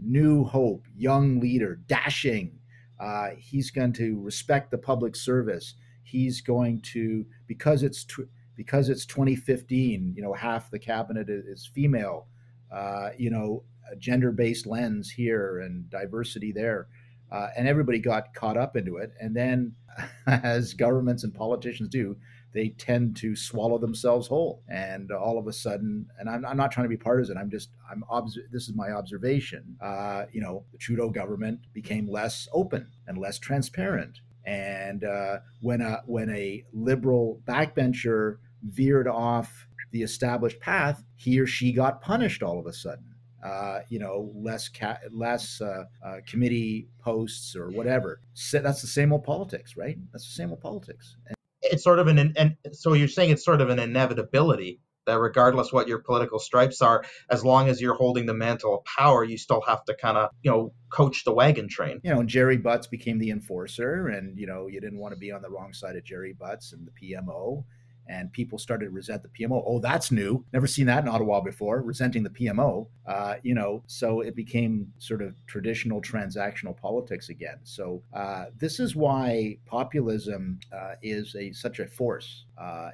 new 0.00 0.44
hope, 0.44 0.86
young 0.96 1.40
leader, 1.40 1.76
dashing. 1.86 2.58
Uh, 3.00 3.30
he's 3.36 3.70
going 3.70 3.92
to 3.94 4.20
respect 4.20 4.70
the 4.70 4.78
public 4.78 5.16
service. 5.16 5.74
He's 6.04 6.40
going 6.40 6.80
to 6.92 7.26
because 7.46 7.82
it's 7.82 8.04
tw- 8.04 8.28
because 8.54 8.88
it's 8.88 9.06
2015. 9.06 10.14
You 10.16 10.22
know, 10.22 10.32
half 10.32 10.70
the 10.70 10.78
cabinet 10.78 11.28
is, 11.28 11.68
female. 11.74 12.28
Uh, 12.72 13.10
you 13.18 13.30
know, 13.30 13.64
a 13.90 13.96
gender-based 13.96 14.66
lens 14.66 15.10
here 15.10 15.60
and 15.60 15.90
diversity 15.90 16.52
there 16.52 16.88
uh, 17.32 17.48
and 17.56 17.66
everybody 17.66 17.98
got 17.98 18.34
caught 18.34 18.58
up 18.58 18.76
into 18.76 18.96
it. 18.98 19.12
And 19.18 19.34
then, 19.34 19.74
as 20.26 20.74
governments 20.74 21.24
and 21.24 21.34
politicians 21.34 21.88
do, 21.88 22.16
they 22.54 22.68
tend 22.68 23.16
to 23.16 23.34
swallow 23.34 23.78
themselves 23.78 24.28
whole. 24.28 24.62
And 24.68 25.10
all 25.10 25.38
of 25.38 25.46
a 25.46 25.52
sudden, 25.52 26.06
and 26.18 26.28
I'm, 26.28 26.44
I'm 26.44 26.56
not 26.56 26.70
trying 26.70 26.84
to 26.84 26.90
be 26.90 26.96
partisan. 26.98 27.38
I'm 27.38 27.50
just 27.50 27.70
I'm 27.90 28.04
obs- 28.10 28.38
this 28.52 28.68
is 28.68 28.74
my 28.74 28.90
observation. 28.90 29.76
Uh, 29.80 30.26
you 30.32 30.42
know, 30.42 30.64
the 30.72 30.78
Trudeau 30.78 31.08
government 31.08 31.60
became 31.72 32.06
less 32.06 32.48
open 32.52 32.88
and 33.06 33.16
less 33.16 33.38
transparent. 33.38 34.20
And 34.44 35.04
uh, 35.04 35.38
when 35.62 35.80
a 35.80 36.02
when 36.04 36.28
a 36.30 36.64
liberal 36.72 37.40
backbencher 37.46 38.38
veered 38.62 39.08
off 39.08 39.66
the 39.90 40.02
established 40.02 40.60
path, 40.60 41.02
he 41.16 41.40
or 41.40 41.46
she 41.46 41.72
got 41.72 42.02
punished 42.02 42.42
all 42.42 42.58
of 42.58 42.66
a 42.66 42.72
sudden 42.72 43.11
uh, 43.42 43.80
you 43.88 43.98
know, 43.98 44.30
less 44.34 44.68
ca- 44.68 44.98
less 45.10 45.60
uh, 45.60 45.84
uh, 46.04 46.16
committee 46.26 46.88
posts 47.00 47.56
or 47.56 47.70
whatever. 47.70 48.20
So 48.34 48.60
that's 48.60 48.80
the 48.80 48.88
same 48.88 49.12
old 49.12 49.24
politics, 49.24 49.76
right? 49.76 49.98
That's 50.12 50.24
the 50.26 50.32
same 50.32 50.50
old 50.50 50.60
politics. 50.60 51.16
And- 51.26 51.36
it's 51.64 51.84
sort 51.84 52.00
of 52.00 52.08
an 52.08 52.18
and 52.36 52.56
so 52.72 52.92
you're 52.92 53.06
saying 53.08 53.30
it's 53.30 53.44
sort 53.44 53.60
of 53.60 53.70
an 53.70 53.78
inevitability 53.78 54.80
that 55.06 55.18
regardless 55.18 55.72
what 55.72 55.88
your 55.88 55.98
political 55.98 56.38
stripes 56.38 56.80
are, 56.80 57.04
as 57.30 57.44
long 57.44 57.68
as 57.68 57.80
you're 57.80 57.94
holding 57.94 58.26
the 58.26 58.34
mantle 58.34 58.78
of 58.78 58.84
power, 58.84 59.24
you 59.24 59.36
still 59.36 59.60
have 59.66 59.84
to 59.84 59.94
kind 59.94 60.16
of 60.16 60.30
you 60.42 60.50
know 60.50 60.72
coach 60.90 61.24
the 61.24 61.32
wagon 61.32 61.68
train. 61.68 62.00
You 62.02 62.14
know, 62.14 62.22
Gerry 62.22 62.56
Butts 62.56 62.86
became 62.86 63.18
the 63.18 63.30
enforcer, 63.30 64.08
and 64.08 64.38
you 64.38 64.46
know 64.46 64.66
you 64.66 64.80
didn't 64.80 64.98
want 64.98 65.14
to 65.14 65.18
be 65.18 65.32
on 65.32 65.42
the 65.42 65.50
wrong 65.50 65.72
side 65.72 65.96
of 65.96 66.04
Gerry 66.04 66.32
Butts 66.32 66.72
and 66.72 66.86
the 66.86 66.92
PMO 66.92 67.64
and 68.08 68.32
people 68.32 68.58
started 68.58 68.86
to 68.86 68.90
resent 68.90 69.22
the 69.22 69.28
PMO. 69.28 69.62
Oh, 69.66 69.78
that's 69.78 70.10
new. 70.10 70.44
Never 70.52 70.66
seen 70.66 70.86
that 70.86 71.02
in 71.02 71.08
Ottawa 71.08 71.40
before, 71.40 71.82
resenting 71.82 72.22
the 72.22 72.30
PMO. 72.30 72.86
Uh, 73.06 73.34
you 73.42 73.54
know, 73.54 73.82
so 73.86 74.20
it 74.20 74.36
became 74.36 74.92
sort 74.98 75.22
of 75.22 75.34
traditional 75.46 76.00
transactional 76.00 76.76
politics 76.76 77.28
again. 77.28 77.58
So 77.64 78.02
uh, 78.12 78.46
this 78.58 78.80
is 78.80 78.96
why 78.96 79.58
populism 79.66 80.60
uh, 80.72 80.94
is 81.02 81.34
a 81.36 81.52
such 81.52 81.78
a 81.78 81.86
force. 81.86 82.44
Uh, 82.58 82.90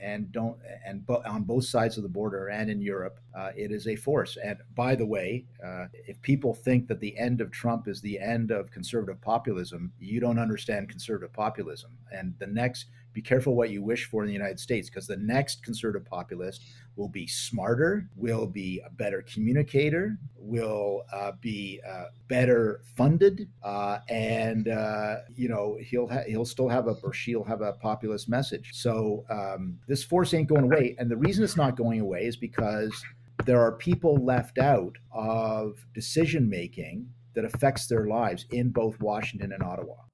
and 0.00 0.30
don't 0.32 0.56
and 0.84 1.04
bo- 1.06 1.22
on 1.26 1.42
both 1.42 1.64
sides 1.64 1.96
of 1.96 2.02
the 2.02 2.08
border 2.08 2.48
and 2.48 2.70
in 2.70 2.80
Europe, 2.80 3.18
uh, 3.36 3.50
it 3.56 3.72
is 3.72 3.86
a 3.86 3.96
force. 3.96 4.36
And 4.42 4.58
by 4.74 4.94
the 4.94 5.06
way, 5.06 5.44
uh, 5.64 5.86
if 5.92 6.20
people 6.22 6.54
think 6.54 6.86
that 6.88 7.00
the 7.00 7.16
end 7.18 7.40
of 7.40 7.50
Trump 7.50 7.88
is 7.88 8.00
the 8.00 8.18
end 8.18 8.50
of 8.50 8.70
conservative 8.70 9.20
populism, 9.20 9.92
you 9.98 10.20
don't 10.20 10.38
understand 10.38 10.88
conservative 10.88 11.32
populism. 11.32 11.90
And 12.12 12.34
the 12.38 12.46
next 12.46 12.86
be 13.12 13.22
careful 13.22 13.54
what 13.54 13.70
you 13.70 13.82
wish 13.82 14.04
for 14.04 14.22
in 14.22 14.28
the 14.28 14.32
United 14.32 14.60
States 14.60 14.88
because 14.88 15.06
the 15.06 15.16
next 15.16 15.62
conservative 15.62 16.06
populist 16.06 16.62
will 16.96 17.08
be 17.08 17.26
smarter, 17.26 18.08
will 18.16 18.46
be 18.46 18.82
a 18.84 18.90
better 18.90 19.22
communicator, 19.22 20.18
will 20.36 21.02
uh, 21.12 21.32
be 21.40 21.80
uh, 21.88 22.04
better 22.28 22.80
funded, 22.96 23.48
uh, 23.62 23.98
and 24.08 24.68
uh, 24.68 25.16
you 25.34 25.48
know 25.48 25.78
he'll 25.80 26.08
ha- 26.08 26.24
he'll 26.26 26.44
still 26.44 26.68
have 26.68 26.86
a 26.88 26.94
or 27.02 27.12
she'll 27.12 27.44
have 27.44 27.60
a 27.60 27.72
populist 27.74 28.28
message. 28.28 28.72
So 28.74 29.24
um, 29.30 29.78
this 29.86 30.02
force 30.02 30.34
ain't 30.34 30.48
going 30.48 30.64
away, 30.64 30.96
and 30.98 31.10
the 31.10 31.16
reason 31.16 31.44
it's 31.44 31.56
not 31.56 31.76
going 31.76 32.00
away 32.00 32.24
is 32.24 32.36
because 32.36 32.92
there 33.46 33.60
are 33.60 33.72
people 33.72 34.16
left 34.24 34.58
out 34.58 34.96
of 35.12 35.86
decision 35.94 36.48
making 36.50 37.08
that 37.34 37.44
affects 37.44 37.86
their 37.86 38.06
lives 38.06 38.46
in 38.50 38.70
both 38.70 39.00
Washington 39.00 39.52
and 39.52 39.62
Ottawa. 39.62 40.07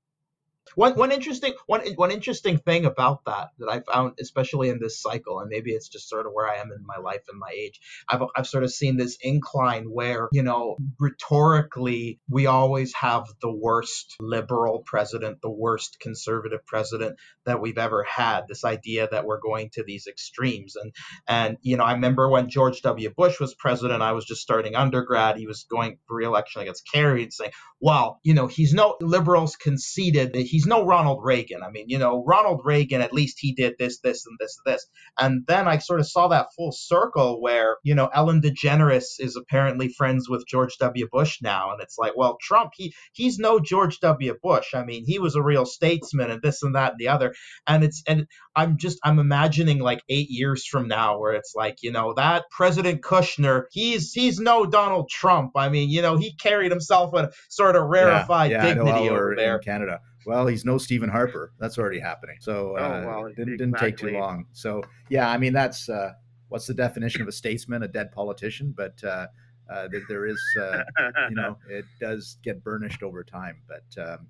One 0.77 0.95
one 0.95 1.13
interesting 1.13 1.55
one 1.67 1.83
one 1.95 2.11
interesting 2.11 2.59
thing 2.59 2.85
about 2.85 3.25
that 3.27 3.51
that 3.59 3.69
I 3.69 3.81
found, 3.81 4.15
especially 4.21 4.69
in 4.71 4.81
this 4.81 5.01
cycle, 5.01 5.41
and 5.41 5.49
maybe 5.49 5.71
it's 5.71 5.89
just 5.89 6.09
sort 6.09 6.27
of 6.27 6.33
where 6.33 6.49
I 6.49 6.57
am 6.57 6.73
in 6.73 6.85
my 6.85 6.97
life 6.97 7.23
and 7.31 7.39
my 7.39 7.53
age. 7.55 7.81
I've 8.09 8.23
I've 8.37 8.47
sort 8.47 8.65
of 8.65 8.73
seen 8.73 8.97
this 8.97 9.17
incline 9.21 9.85
where 9.85 10.29
you 10.33 10.43
know 10.43 10.77
rhetorically 10.99 12.19
we 12.29 12.47
always 12.47 12.93
have 12.95 13.27
the 13.41 13.53
worst 13.53 14.17
liberal 14.19 14.83
president, 14.85 15.41
the 15.43 15.51
worst 15.51 16.01
conservative 16.01 16.67
president 16.67 17.19
that 17.47 17.61
we've 17.61 17.79
ever 17.79 18.03
had. 18.03 18.43
This 18.49 18.65
idea 18.65 19.09
that 19.11 19.27
we're 19.27 19.41
going 19.41 19.71
to 19.75 19.85
these 19.85 20.07
extremes, 20.09 20.77
and 20.77 20.93
and 21.29 21.57
you 21.63 21.77
know 21.77 21.85
I 21.85 21.93
remember 21.93 22.29
when 22.29 22.49
George 22.49 22.83
W. 22.83 23.11
Bush 23.11 23.39
was 23.39 23.55
president, 23.55 24.03
I 24.03 24.13
was 24.13 24.25
just 24.25 24.43
starting 24.43 24.75
undergrad. 24.75 25.37
He 25.37 25.47
was 25.47 25.65
going 25.65 25.99
for 26.07 26.17
re-election 26.17 26.63
against 26.63 26.91
Kerry, 26.93 27.23
and 27.23 27.33
saying, 27.33 27.53
"Well, 27.81 28.21
you 28.25 28.35
know, 28.35 28.49
he's 28.49 28.75
no 28.75 28.97
liberals 29.01 29.55
conceded 29.57 30.33
that 30.33 30.43
he's." 30.43 30.64
He's 30.65 30.71
no 30.71 30.85
Ronald 30.85 31.21
Reagan. 31.23 31.63
I 31.63 31.71
mean, 31.71 31.89
you 31.89 31.99
know, 31.99 32.25
Ronald 32.25 32.63
Reagan, 32.65 33.01
at 33.01 33.13
least 33.13 33.39
he 33.39 33.53
did 33.53 33.75
this, 33.79 33.99
this, 34.01 34.27
and 34.27 34.37
this, 34.41 34.59
and 34.65 34.73
this. 34.73 34.87
And 35.19 35.47
then 35.47 35.69
I 35.69 35.79
sort 35.79 36.01
of 36.01 36.09
saw 36.09 36.29
that 36.29 36.49
full 36.57 36.73
circle 36.73 37.41
where, 37.41 37.77
you 37.83 37.95
know, 37.95 38.09
Ellen 38.13 38.41
DeGeneres 38.41 39.21
is 39.21 39.37
apparently 39.37 39.89
friends 39.89 40.29
with 40.29 40.47
George 40.47 40.77
W. 40.79 41.09
Bush 41.11 41.39
now. 41.43 41.73
And 41.73 41.83
it's 41.83 41.99
like, 41.99 42.13
well, 42.17 42.39
Trump, 42.41 42.73
he 42.77 42.95
he's 43.13 43.39
no 43.39 43.61
George 43.61 44.01
W. 44.01 44.35
Bush. 44.43 44.75
I 44.75 44.85
mean, 44.85 45.05
he 45.07 45.19
was 45.19 45.35
a 45.35 45.43
real 45.43 45.67
statesman 45.67 46.31
and 46.31 46.43
this 46.43 46.63
and 46.63 46.75
that 46.75 46.93
and 46.93 46.99
the 46.99 47.09
other. 47.09 47.35
And 47.67 47.85
it's 47.85 48.03
and 48.07 48.27
I'm 48.57 48.79
just 48.79 48.99
I'm 49.05 49.19
imagining 49.19 49.81
like 49.81 50.03
eight 50.09 50.31
years 50.31 50.67
from 50.67 50.89
now 50.89 51.19
where 51.19 51.35
it's 51.35 51.55
like, 51.55 51.83
you 51.83 51.93
know, 51.93 52.15
that 52.15 52.45
President 52.51 53.03
Kushner, 53.03 53.65
he's 53.71 54.13
he's 54.13 54.39
no 54.39 54.65
Donald 54.67 55.09
Trump. 55.11 55.53
I 55.57 55.69
mean, 55.69 55.91
you 55.91 56.03
know, 56.03 56.17
he 56.17 56.35
carried 56.35 56.71
himself 56.71 57.13
with 57.13 57.35
sort 57.49 57.77
of 57.77 57.85
rarefied 57.89 58.51
yeah, 58.51 58.67
yeah, 58.67 58.75
dignity 58.75 59.09
over 59.11 59.35
there. 59.37 59.57
In 59.57 59.63
Canada. 59.63 60.01
Well, 60.27 60.47
he's 60.47 60.65
no 60.65 60.79
Stephen 60.79 61.09
Harper. 61.09 61.53
That's 61.59 61.79
already 61.79 62.01
happening. 62.01 62.37
So 62.41 62.77
Oh, 62.79 62.85
uh, 62.85 63.03
well, 63.07 63.29
didn't, 63.29 63.57
didn't 63.59 63.79
take 63.79 63.97
too 63.97 64.11
long. 64.11 64.47
So 64.53 64.83
yeah, 65.09 65.29
I 65.29 65.39
mean 65.39 65.53
that's 65.53 65.89
uh, 65.89 66.13
what's 66.49 66.67
the 66.67 66.75
definition 66.75 67.23
of 67.23 67.29
a 67.29 67.33
statesman? 67.33 67.83
A 67.83 67.89
dead 67.89 68.13
politician. 68.13 68.75
But 68.77 69.03
uh, 69.05 69.27
uh, 69.71 69.89
there, 69.89 70.03
there 70.09 70.27
is, 70.27 70.41
uh, 70.61 70.83
you 71.29 71.37
know, 71.37 71.57
it 71.71 71.85
does 72.01 72.39
get 72.43 72.63
burnished 72.63 73.03
over 73.03 73.25
time. 73.25 73.63
But 73.67 74.03
um, 74.03 74.27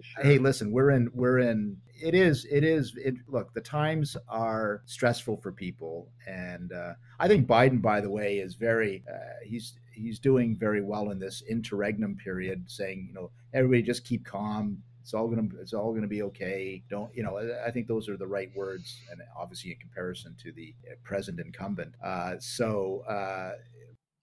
Sure. 0.00 0.24
hey, 0.24 0.38
listen, 0.38 0.72
we're 0.72 0.90
in, 0.90 1.10
we're 1.12 1.40
in. 1.40 1.76
It 2.02 2.14
is, 2.14 2.46
it 2.50 2.64
is. 2.64 2.94
It 2.96 3.16
look, 3.26 3.52
the 3.52 3.60
times 3.60 4.16
are 4.28 4.82
stressful 4.86 5.36
for 5.38 5.52
people, 5.52 6.08
and 6.26 6.72
uh, 6.72 6.94
I 7.20 7.28
think 7.28 7.46
Biden, 7.46 7.82
by 7.82 8.00
the 8.00 8.08
way, 8.10 8.38
is 8.38 8.54
very. 8.54 9.04
Uh, 9.12 9.34
he's 9.44 9.74
he's 9.94 10.18
doing 10.18 10.56
very 10.56 10.82
well 10.82 11.10
in 11.10 11.18
this 11.18 11.42
interregnum 11.48 12.16
period, 12.16 12.64
saying, 12.70 13.06
you 13.08 13.14
know, 13.14 13.30
everybody 13.52 13.82
just 13.82 14.04
keep 14.04 14.24
calm. 14.24 14.82
It's 15.02 15.14
all 15.14 15.28
gonna, 15.28 15.48
it's 15.60 15.72
all 15.72 15.92
gonna 15.92 16.06
be 16.06 16.22
okay. 16.22 16.82
Don't, 16.88 17.14
you 17.14 17.22
know, 17.22 17.38
I- 17.38 17.70
think 17.72 17.88
those 17.88 18.08
are 18.08 18.16
the 18.16 18.26
right 18.26 18.50
words, 18.54 19.00
and 19.10 19.20
obviously 19.36 19.72
in 19.72 19.78
comparison 19.78 20.36
to 20.42 20.52
the 20.52 20.74
uh, 20.90 20.94
present 21.02 21.40
incumbent. 21.40 21.94
Uh, 22.02 22.36
so 22.38 23.00
uh, 23.08 23.52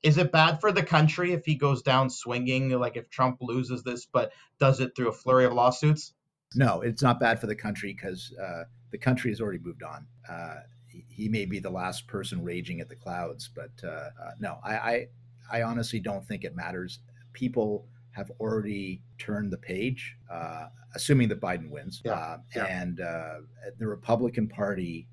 is 0.03 0.18
it 0.18 0.31
bad 0.31 0.61
for 0.61 0.72
the 0.72 0.84
country 0.84 1.34
if 1.34 1.45
he 1.45 1.56
goes 1.56 1.81
down 1.81 2.10
swinging, 2.10 2.69
like 2.69 2.95
if 2.95 3.10
Trump 3.10 3.38
loses 3.41 3.84
this, 3.84 4.06
but 4.06 4.31
does 4.60 4.80
it 4.80 4.95
through 4.95 5.10
a 5.10 5.14
flurry 5.14 5.45
of 5.45 5.53
lawsuits? 5.53 6.14
No, 6.56 6.81
it's 6.81 7.01
not 7.03 7.19
bad 7.19 7.39
for 7.41 7.47
the 7.47 7.56
country 7.56 7.93
because 7.93 8.34
uh, 8.41 8.64
the 8.91 8.97
country 8.97 9.31
has 9.31 9.41
already 9.41 9.60
moved 9.60 9.84
on. 9.84 10.07
Uh, 10.27 10.61
he, 10.88 11.06
he 11.10 11.30
may 11.30 11.45
be 11.45 11.60
the 11.60 11.69
last 11.69 12.07
person 12.07 12.43
raging 12.43 12.80
at 12.80 12.89
the 12.89 12.95
clouds, 12.95 13.49
but 13.53 13.72
uh, 13.84 13.88
uh, 13.88 14.31
no, 14.39 14.57
I, 14.64 14.76
I, 14.77 15.07
I 15.51 15.61
honestly 15.64 15.99
don't 15.99 16.26
think 16.26 16.43
it 16.43 16.56
matters. 16.56 16.99
People 17.34 17.88
have 18.20 18.32
already 18.40 19.02
turned 19.18 19.52
the 19.52 19.58
page, 19.58 20.16
uh, 20.32 20.68
assuming 20.94 21.28
that 21.30 21.40
Biden 21.41 21.70
wins, 21.70 22.02
Yeah, 22.06 22.14
uh, 22.14 22.38
yeah. 22.56 22.66
and 22.66 23.00
uh, 23.00 23.36
the 23.78 23.88
Republican 23.88 24.48
Party 24.48 25.08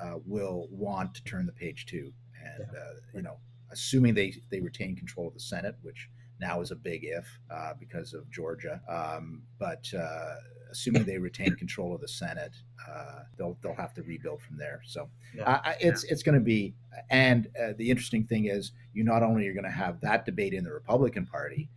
uh, 0.00 0.16
will 0.26 0.66
want 0.70 1.14
to 1.14 1.22
turn 1.24 1.44
the 1.46 1.52
page 1.52 1.86
too, 1.86 2.12
and 2.44 2.64
uh, 2.70 2.94
you 3.14 3.22
know, 3.22 3.36
assuming 3.70 4.14
they 4.14 4.34
they 4.50 4.60
retain 4.60 4.96
control 4.96 5.28
of 5.28 5.34
the 5.34 5.40
Senate, 5.40 5.76
which 5.82 6.08
now 6.40 6.60
is 6.60 6.70
a 6.72 6.76
big 6.76 7.04
if 7.04 7.26
uh, 7.50 7.74
because 7.78 8.14
of 8.14 8.28
Georgia. 8.30 8.80
Um, 8.88 9.42
but 9.58 9.84
uh, 9.94 10.34
assuming 10.72 11.04
they 11.04 11.18
retain 11.18 11.54
control 11.54 11.94
of 11.94 12.00
the 12.00 12.08
Senate, 12.08 12.54
uh, 12.90 13.20
they'll 13.36 13.56
they'll 13.62 13.74
have 13.84 13.94
to 13.94 14.02
rebuild 14.02 14.40
from 14.42 14.56
there. 14.56 14.80
So 14.84 15.08
Yeah. 15.36 15.60
I- 15.64 15.76
it's 15.80 16.02
it's 16.04 16.22
going 16.22 16.38
to 16.42 16.44
be. 16.56 16.74
And 17.10 17.48
uh, 17.62 17.72
the 17.76 17.88
interesting 17.90 18.24
thing 18.26 18.46
is, 18.46 18.72
you 18.92 19.04
not 19.04 19.22
only 19.22 19.46
are 19.48 19.54
going 19.54 19.70
to 19.74 19.78
have 19.84 20.00
that 20.00 20.24
debate 20.26 20.52
in 20.52 20.62
the 20.64 20.72
Republican 20.72 21.24
Party, 21.26 21.68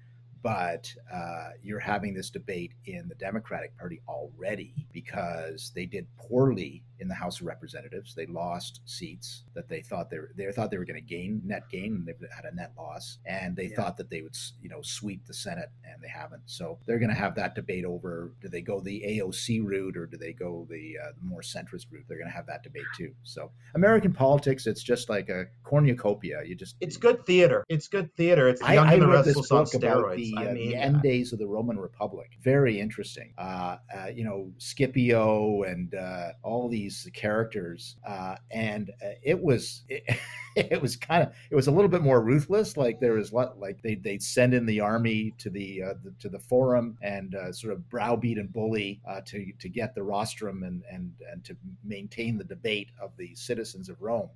but 0.46 0.94
uh, 1.12 1.50
you're 1.64 1.80
having 1.80 2.14
this 2.14 2.30
debate 2.30 2.72
in 2.86 3.08
the 3.08 3.16
Democratic 3.16 3.76
Party 3.80 4.00
already 4.08 4.86
because 4.94 5.72
they 5.74 5.88
did 5.88 6.06
poorly 6.18 6.84
in 7.00 7.08
the 7.08 7.16
House 7.16 7.42
of 7.42 7.48
Representatives. 7.48 8.14
They 8.16 8.26
lost 8.26 8.82
seats 8.86 9.44
that 9.54 9.68
they 9.70 9.82
thought 9.82 10.10
they 10.10 10.20
were, 10.20 10.32
they 10.36 10.52
thought 10.52 10.72
they 10.72 10.78
were 10.78 10.86
going 10.86 11.02
to 11.02 11.06
gain 11.16 11.42
net 11.46 11.64
gain, 11.70 11.96
and 11.96 12.06
they've 12.06 12.30
had 12.34 12.46
a 12.46 12.56
net 12.56 12.72
loss. 12.78 13.18
And 13.26 13.56
they 13.56 13.66
Yeah. 13.68 13.76
thought 13.76 13.98
that 13.98 14.10
they 14.10 14.22
would 14.22 14.36
you 14.62 14.70
know 14.70 14.82
sweep 14.82 15.26
the 15.26 15.34
Senate, 15.34 15.70
and 15.84 16.02
they 16.02 16.08
haven't. 16.10 16.44
So 16.46 16.80
they're 16.86 17.00
going 17.00 17.10
to 17.10 17.16
have 17.16 17.36
that 17.36 17.56
debate 17.56 17.86
over: 17.86 18.34
do 18.42 18.48
they 18.50 18.62
go 18.62 18.80
the 18.80 19.02
AOC 19.06 19.60
route 19.64 19.98
or 19.98 20.06
do 20.06 20.18
they 20.18 20.34
go 20.34 20.68
the 20.70 20.96
uh, 21.04 21.12
more 21.22 21.42
centrist 21.42 21.86
route? 21.92 22.06
They're 22.08 22.18
going 22.18 22.30
to 22.30 22.36
have 22.36 22.48
that 22.48 22.64
debate 22.64 22.86
too. 22.98 23.14
So 23.24 23.52
American 23.74 24.14
politics, 24.14 24.68
it's 24.68 24.84
just 24.84 25.10
like 25.10 25.30
a 25.30 25.46
cornucopia. 25.64 26.42
You 26.46 26.56
just 26.56 26.76
It's 26.82 26.98
good 26.98 27.26
theater. 27.26 27.64
It's 27.70 27.88
good 27.88 28.14
theater. 28.16 28.48
It's 28.48 28.62
I, 28.62 28.74
Young 28.76 28.88
I 28.88 28.94
and 28.94 29.02
the 29.04 29.08
read 29.08 29.26
this 29.26 29.38
on 29.52 29.64
book 29.64 29.74
about 29.74 30.06
steroids. 30.06 30.16
the, 30.18 30.34
I 30.38 30.46
uh, 30.48 30.54
mean, 30.54 30.70
the 30.70 30.76
end 30.76 31.02
days 31.02 31.34
of 31.34 31.40
the 31.40 31.48
Roman 31.48 31.78
Republic. 31.78 32.32
Very 32.42 32.80
interesting. 32.80 33.34
Uh, 33.38 33.78
uh, 33.96 34.08
you 34.14 34.24
know, 34.24 34.52
Scipio 34.58 35.64
and 35.64 35.94
uh, 35.96 36.30
all 36.44 36.70
these 36.70 36.85
characters, 37.14 37.96
uh, 38.08 38.36
and 38.52 38.92
uh, 39.04 39.10
it 39.24 39.42
was 39.42 39.84
it, 39.90 40.04
it 40.56 40.82
was 40.82 40.96
kind 40.96 41.24
of 41.24 41.34
it 41.50 41.56
was 41.56 41.68
a 41.68 41.72
little 41.72 41.90
bit 41.90 42.02
more 42.02 42.22
ruthless. 42.22 42.78
Like 42.78 43.00
there 43.00 43.14
was 43.14 43.32
like 43.34 43.82
they 43.84 43.96
they'd 43.96 44.24
send 44.24 44.54
in 44.54 44.66
the 44.66 44.80
army 44.80 45.34
to 45.40 45.50
the, 45.50 45.84
uh, 45.84 45.94
the 46.04 46.14
to 46.20 46.30
the 46.30 46.40
forum 46.40 46.98
and 47.02 47.36
uh, 47.36 47.52
sort 47.52 47.74
of 47.74 47.90
browbeat 47.90 48.38
and 48.38 48.52
bully 48.52 49.02
uh, 49.08 49.22
to 49.26 49.52
to 49.60 49.70
get 49.70 49.96
the 49.96 50.04
rostrum 50.04 50.64
and 50.64 50.84
and 50.92 51.12
and 51.32 51.44
to 51.46 51.56
maintain 51.84 52.38
the 52.38 52.44
debate 52.44 52.90
of 53.02 53.12
the 53.18 53.34
citizens 53.36 53.90
of 53.90 54.02
Rome. 54.02 54.30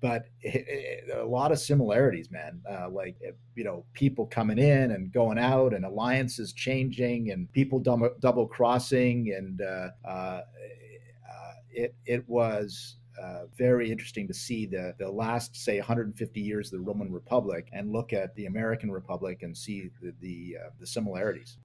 But 0.00 0.26
it, 0.40 0.64
it, 0.68 1.16
a 1.16 1.24
lot 1.24 1.52
of 1.52 1.58
similarities, 1.58 2.30
man. 2.30 2.60
Like 2.90 3.16
you 3.54 3.64
know, 3.64 3.84
people 3.94 4.26
coming 4.26 4.58
in 4.58 4.92
and 4.92 5.10
going 5.10 5.38
out, 5.38 5.72
and 5.72 5.84
alliances 5.84 6.52
changing, 6.52 7.30
and 7.30 7.50
people 7.52 7.80
double, 7.80 8.10
double 8.20 8.46
crossing, 8.46 9.32
and 9.36 9.62
uh, 9.62 9.88
uh, 10.06 10.40
it 11.76 11.94
it 12.06 12.28
was. 12.28 12.96
Uh, 13.18 13.46
very 13.56 13.90
interesting 13.90 14.28
to 14.28 14.34
see 14.34 14.66
the, 14.66 14.94
the 14.98 15.10
last, 15.10 15.56
say, 15.56 15.78
150 15.78 16.38
years 16.38 16.70
of 16.70 16.78
the 16.78 16.84
Roman 16.84 17.10
Republic 17.10 17.66
and 17.72 17.90
look 17.90 18.12
at 18.12 18.34
the 18.34 18.44
American 18.44 18.90
Republic 18.90 19.38
and 19.40 19.56
see 19.56 19.88
the 20.02 20.12
the, 20.20 20.56
uh, 20.62 20.68
the 20.78 20.86
similarities. 20.86 21.56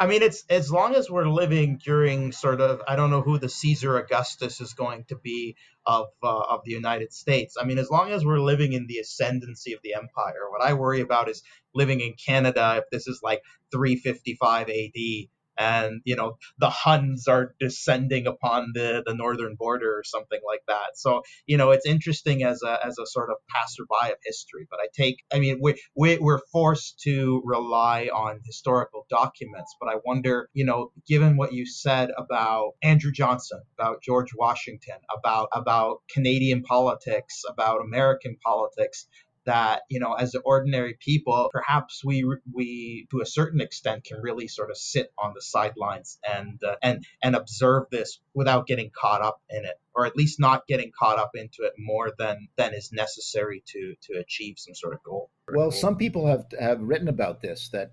I 0.00 0.06
mean, 0.06 0.22
it's 0.22 0.44
as 0.48 0.72
long 0.72 0.94
as 0.94 1.10
we're 1.10 1.28
living 1.28 1.78
during 1.84 2.32
sort 2.32 2.62
of 2.62 2.80
I 2.88 2.96
don't 2.96 3.10
know 3.10 3.20
who 3.20 3.38
the 3.38 3.50
Caesar 3.50 3.98
Augustus 3.98 4.58
is 4.62 4.72
going 4.72 5.04
to 5.08 5.16
be 5.16 5.56
of 5.84 6.06
uh, 6.22 6.40
of 6.40 6.62
the 6.64 6.70
United 6.70 7.12
States. 7.12 7.56
I 7.60 7.66
mean, 7.66 7.76
as 7.76 7.90
long 7.90 8.10
as 8.10 8.24
we're 8.24 8.40
living 8.40 8.72
in 8.72 8.86
the 8.86 8.96
ascendancy 8.96 9.74
of 9.74 9.80
the 9.82 9.92
empire, 9.92 10.48
what 10.50 10.62
I 10.62 10.72
worry 10.72 11.02
about 11.02 11.28
is 11.28 11.42
living 11.74 12.00
in 12.00 12.14
Canada 12.14 12.76
if 12.78 12.84
this 12.90 13.06
is 13.08 13.20
like 13.22 13.42
355 13.72 14.70
AD 14.70 15.28
and 15.58 16.00
you 16.04 16.16
know 16.16 16.36
the 16.58 16.70
Huns 16.70 17.28
are 17.28 17.54
descending 17.60 18.26
upon 18.26 18.72
the 18.74 19.02
the 19.06 19.14
northern 19.14 19.56
border 19.58 19.98
or 19.98 20.04
something 20.04 20.40
like 20.46 20.62
that. 20.68 20.96
So 20.96 21.22
you 21.46 21.56
know 21.56 21.70
it's 21.70 21.86
interesting 21.86 22.42
as 22.42 22.62
a 22.62 22.84
as 22.84 22.98
a 22.98 23.06
sort 23.06 23.30
of 23.30 23.36
passerby 23.54 24.12
of 24.12 24.18
history. 24.24 24.66
But 24.70 24.80
I 24.80 24.86
take 24.94 25.18
I 25.32 25.38
mean 25.38 25.58
we, 25.60 25.80
we 25.96 26.18
we're 26.18 26.40
forced 26.52 27.00
to 27.00 27.42
rely 27.44 28.08
on 28.12 28.40
historical 28.44 29.06
documents. 29.10 29.74
But 29.80 29.90
I 29.90 29.96
wonder 30.04 30.48
you 30.52 30.64
know 30.64 30.92
given 31.06 31.36
what 31.36 31.52
you 31.52 31.66
said 31.66 32.10
about 32.16 32.72
Andrew 32.82 33.12
Johnson, 33.12 33.60
about 33.78 34.02
George 34.02 34.30
Washington, 34.36 34.96
about 35.16 35.48
about 35.52 35.98
Canadian 36.12 36.62
politics, 36.62 37.42
about 37.48 37.80
American 37.80 38.36
politics. 38.44 39.06
That 39.50 39.82
you 39.88 39.98
know 39.98 40.12
as 40.12 40.36
ordinary 40.44 40.96
people 40.98 41.50
perhaps 41.52 42.04
we 42.04 42.24
we 42.52 43.06
to 43.10 43.20
a 43.20 43.26
certain 43.26 43.60
extent 43.60 44.04
can 44.04 44.20
really 44.20 44.46
sort 44.46 44.70
of 44.70 44.76
sit 44.76 45.12
on 45.18 45.32
the 45.34 45.42
sidelines 45.42 46.18
and 46.26 46.62
uh, 46.62 46.76
and 46.82 47.04
and 47.22 47.34
observe 47.34 47.84
this 47.90 48.20
without 48.32 48.66
getting 48.66 48.90
caught 48.94 49.22
up 49.22 49.40
in 49.50 49.64
it 49.64 49.74
or 49.94 50.06
at 50.06 50.16
least 50.16 50.38
not 50.38 50.66
getting 50.66 50.92
caught 50.96 51.18
up 51.18 51.32
into 51.34 51.64
it 51.64 51.72
more 51.78 52.12
than 52.16 52.48
than 52.56 52.74
is 52.74 52.92
necessary 52.92 53.62
to 53.66 53.94
to 54.02 54.18
achieve 54.18 54.54
some 54.58 54.74
sort 54.74 54.94
of 54.94 55.02
goal. 55.02 55.30
Well 55.52 55.72
some 55.72 55.96
people 55.96 56.26
have 56.26 56.46
have 56.58 56.80
written 56.80 57.08
about 57.08 57.42
this 57.42 57.70
that 57.70 57.90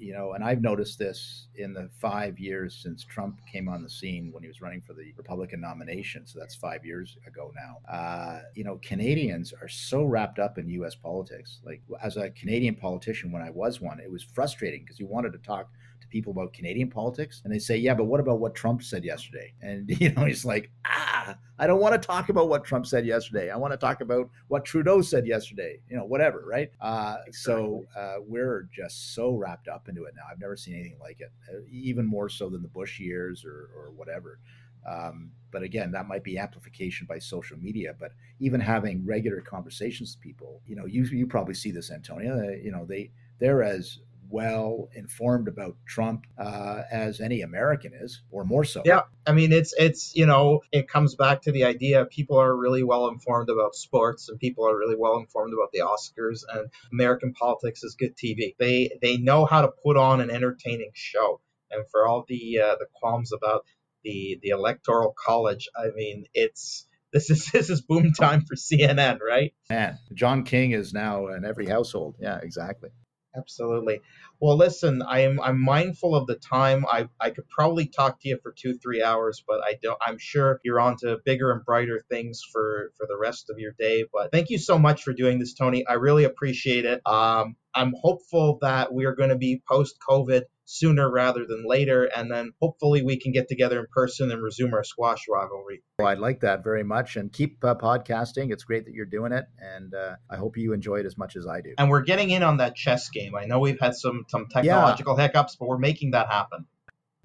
you 0.00 0.14
know, 0.14 0.32
and 0.32 0.42
I've 0.42 0.62
noticed 0.62 0.98
this 0.98 1.48
in 1.56 1.74
the 1.74 1.90
five 2.00 2.38
years 2.38 2.80
since 2.82 3.04
Trump 3.04 3.40
came 3.46 3.68
on 3.68 3.82
the 3.82 3.90
scene 3.90 4.30
when 4.32 4.42
he 4.42 4.48
was 4.48 4.62
running 4.62 4.80
for 4.80 4.94
the 4.94 5.12
Republican 5.16 5.60
nomination. 5.60 6.26
So 6.26 6.38
that's 6.38 6.54
five 6.54 6.84
years 6.84 7.18
ago 7.26 7.52
now. 7.54 7.92
Uh, 7.92 8.40
you 8.54 8.64
know, 8.64 8.80
Canadians 8.82 9.52
are 9.52 9.68
so 9.68 10.04
wrapped 10.04 10.38
up 10.38 10.56
in 10.56 10.68
U.S. 10.70 10.94
politics. 10.94 11.60
Like 11.64 11.82
as 12.02 12.16
a 12.16 12.30
Canadian 12.30 12.76
politician, 12.76 13.30
when 13.30 13.42
I 13.42 13.50
was 13.50 13.80
one, 13.80 14.00
it 14.00 14.10
was 14.10 14.22
frustrating 14.22 14.82
because 14.82 14.98
you 14.98 15.06
wanted 15.06 15.32
to 15.34 15.38
talk 15.38 15.68
people 16.10 16.32
about 16.32 16.52
Canadian 16.52 16.90
politics, 16.90 17.40
and 17.44 17.52
they 17.52 17.58
say, 17.58 17.76
"Yeah, 17.76 17.94
but 17.94 18.04
what 18.04 18.20
about 18.20 18.40
what 18.40 18.54
Trump 18.54 18.82
said 18.82 19.04
yesterday?" 19.04 19.52
And 19.62 19.88
you 20.00 20.12
know, 20.12 20.24
he's 20.24 20.44
like, 20.44 20.70
"Ah, 20.86 21.36
I 21.58 21.66
don't 21.66 21.80
want 21.80 22.00
to 22.00 22.06
talk 22.06 22.28
about 22.28 22.48
what 22.48 22.64
Trump 22.64 22.86
said 22.86 23.06
yesterday. 23.06 23.50
I 23.50 23.56
want 23.56 23.72
to 23.72 23.78
talk 23.78 24.00
about 24.00 24.28
what 24.48 24.64
Trudeau 24.64 25.00
said 25.00 25.26
yesterday. 25.26 25.80
You 25.88 25.96
know, 25.96 26.04
whatever, 26.04 26.44
right?" 26.46 26.70
Uh, 26.80 27.16
exactly. 27.26 27.32
So 27.32 27.86
uh, 27.96 28.16
we're 28.26 28.68
just 28.72 29.14
so 29.14 29.34
wrapped 29.34 29.68
up 29.68 29.88
into 29.88 30.04
it 30.04 30.14
now. 30.16 30.22
I've 30.30 30.40
never 30.40 30.56
seen 30.56 30.74
anything 30.74 30.98
like 31.00 31.20
it, 31.20 31.32
uh, 31.52 31.60
even 31.70 32.06
more 32.06 32.28
so 32.28 32.50
than 32.50 32.62
the 32.62 32.68
Bush 32.68 33.00
years 33.00 33.44
or 33.44 33.70
or 33.76 33.92
whatever. 33.96 34.40
Um, 34.88 35.32
but 35.50 35.62
again, 35.62 35.90
that 35.92 36.06
might 36.06 36.24
be 36.24 36.38
amplification 36.38 37.06
by 37.06 37.18
social 37.18 37.58
media. 37.58 37.94
But 37.98 38.12
even 38.38 38.60
having 38.60 39.04
regular 39.04 39.40
conversations 39.40 40.16
with 40.16 40.22
people, 40.22 40.62
you 40.66 40.76
know, 40.76 40.86
you 40.86 41.04
you 41.04 41.26
probably 41.26 41.54
see 41.54 41.70
this, 41.70 41.90
Antonio. 41.90 42.50
You 42.50 42.70
know, 42.70 42.84
they 42.86 43.10
they're 43.38 43.62
as 43.62 43.98
well 44.30 44.88
informed 44.94 45.48
about 45.48 45.76
Trump 45.86 46.26
uh, 46.38 46.82
as 46.90 47.20
any 47.20 47.42
American 47.42 47.92
is, 47.94 48.22
or 48.30 48.44
more 48.44 48.64
so. 48.64 48.82
Yeah, 48.84 49.02
I 49.26 49.32
mean, 49.32 49.52
it's 49.52 49.74
it's 49.76 50.14
you 50.14 50.26
know, 50.26 50.60
it 50.72 50.88
comes 50.88 51.14
back 51.14 51.42
to 51.42 51.52
the 51.52 51.64
idea 51.64 52.04
people 52.04 52.38
are 52.40 52.56
really 52.56 52.82
well 52.82 53.08
informed 53.08 53.50
about 53.50 53.74
sports, 53.74 54.28
and 54.28 54.38
people 54.38 54.68
are 54.68 54.76
really 54.76 54.96
well 54.96 55.18
informed 55.18 55.52
about 55.52 55.72
the 55.72 55.80
Oscars, 55.80 56.42
and 56.52 56.70
American 56.92 57.32
politics 57.32 57.82
is 57.82 57.96
good 57.98 58.16
TV. 58.16 58.54
They 58.58 58.98
they 59.02 59.16
know 59.16 59.44
how 59.44 59.62
to 59.62 59.68
put 59.68 59.96
on 59.96 60.20
an 60.20 60.30
entertaining 60.30 60.92
show, 60.94 61.40
and 61.70 61.84
for 61.90 62.06
all 62.06 62.24
the 62.28 62.60
uh, 62.60 62.76
the 62.76 62.86
qualms 62.94 63.32
about 63.32 63.64
the 64.04 64.38
the 64.42 64.50
electoral 64.50 65.14
college, 65.26 65.68
I 65.76 65.90
mean, 65.94 66.26
it's 66.34 66.86
this 67.12 67.30
is 67.30 67.46
this 67.52 67.70
is 67.70 67.80
boom 67.80 68.12
time 68.12 68.42
for 68.42 68.54
CNN, 68.54 69.20
right? 69.20 69.52
Man, 69.68 69.98
John 70.14 70.44
King 70.44 70.72
is 70.72 70.92
now 70.92 71.28
in 71.28 71.44
every 71.44 71.66
household. 71.66 72.16
Yeah, 72.20 72.38
exactly. 72.42 72.90
Absolutely. 73.36 74.00
Well, 74.40 74.56
listen, 74.56 75.02
I 75.02 75.20
am 75.20 75.40
I'm 75.40 75.60
mindful 75.60 76.16
of 76.16 76.26
the 76.26 76.34
time. 76.34 76.84
I 76.90 77.08
I 77.20 77.30
could 77.30 77.48
probably 77.48 77.86
talk 77.86 78.20
to 78.20 78.28
you 78.28 78.38
for 78.42 78.52
two 78.52 78.74
three 78.78 79.02
hours, 79.02 79.44
but 79.46 79.60
I 79.62 79.74
don't. 79.80 79.98
I'm 80.04 80.18
sure 80.18 80.60
you're 80.64 80.80
on 80.80 80.96
to 80.98 81.18
bigger 81.24 81.52
and 81.52 81.64
brighter 81.64 82.04
things 82.10 82.42
for 82.52 82.90
for 82.96 83.06
the 83.06 83.16
rest 83.16 83.48
of 83.48 83.58
your 83.58 83.72
day. 83.78 84.04
But 84.12 84.32
thank 84.32 84.50
you 84.50 84.58
so 84.58 84.78
much 84.78 85.04
for 85.04 85.12
doing 85.12 85.38
this, 85.38 85.54
Tony. 85.54 85.86
I 85.86 85.92
really 85.94 86.24
appreciate 86.24 86.84
it. 86.84 87.00
Um, 87.06 87.54
I'm 87.72 87.94
hopeful 88.02 88.58
that 88.62 88.92
we 88.92 89.04
are 89.04 89.14
going 89.14 89.30
to 89.30 89.36
be 89.36 89.62
post 89.68 89.96
COVID 90.08 90.42
sooner 90.70 91.10
rather 91.10 91.44
than 91.44 91.64
later. 91.66 92.04
And 92.04 92.30
then 92.30 92.52
hopefully 92.60 93.02
we 93.02 93.18
can 93.18 93.32
get 93.32 93.48
together 93.48 93.80
in 93.80 93.86
person 93.92 94.30
and 94.30 94.40
resume 94.40 94.72
our 94.72 94.84
squash 94.84 95.26
rivalry. 95.28 95.82
Well, 95.98 96.08
I'd 96.08 96.18
like 96.18 96.40
that 96.40 96.62
very 96.62 96.84
much. 96.84 97.16
And 97.16 97.32
keep 97.32 97.64
uh, 97.64 97.74
podcasting. 97.74 98.52
It's 98.52 98.62
great 98.62 98.84
that 98.84 98.94
you're 98.94 99.06
doing 99.06 99.32
it. 99.32 99.46
And 99.58 99.92
uh, 99.94 100.16
I 100.30 100.36
hope 100.36 100.56
you 100.56 100.72
enjoy 100.72 101.00
it 101.00 101.06
as 101.06 101.18
much 101.18 101.34
as 101.34 101.46
I 101.46 101.60
do. 101.60 101.74
And 101.76 101.90
we're 101.90 102.02
getting 102.02 102.30
in 102.30 102.44
on 102.44 102.58
that 102.58 102.76
chess 102.76 103.08
game. 103.08 103.34
I 103.34 103.46
know 103.46 103.58
we've 103.58 103.80
had 103.80 103.96
some, 103.96 104.24
some 104.28 104.46
technological 104.46 105.16
yeah. 105.16 105.24
hiccups, 105.24 105.56
but 105.56 105.68
we're 105.68 105.78
making 105.78 106.12
that 106.12 106.28
happen. 106.28 106.66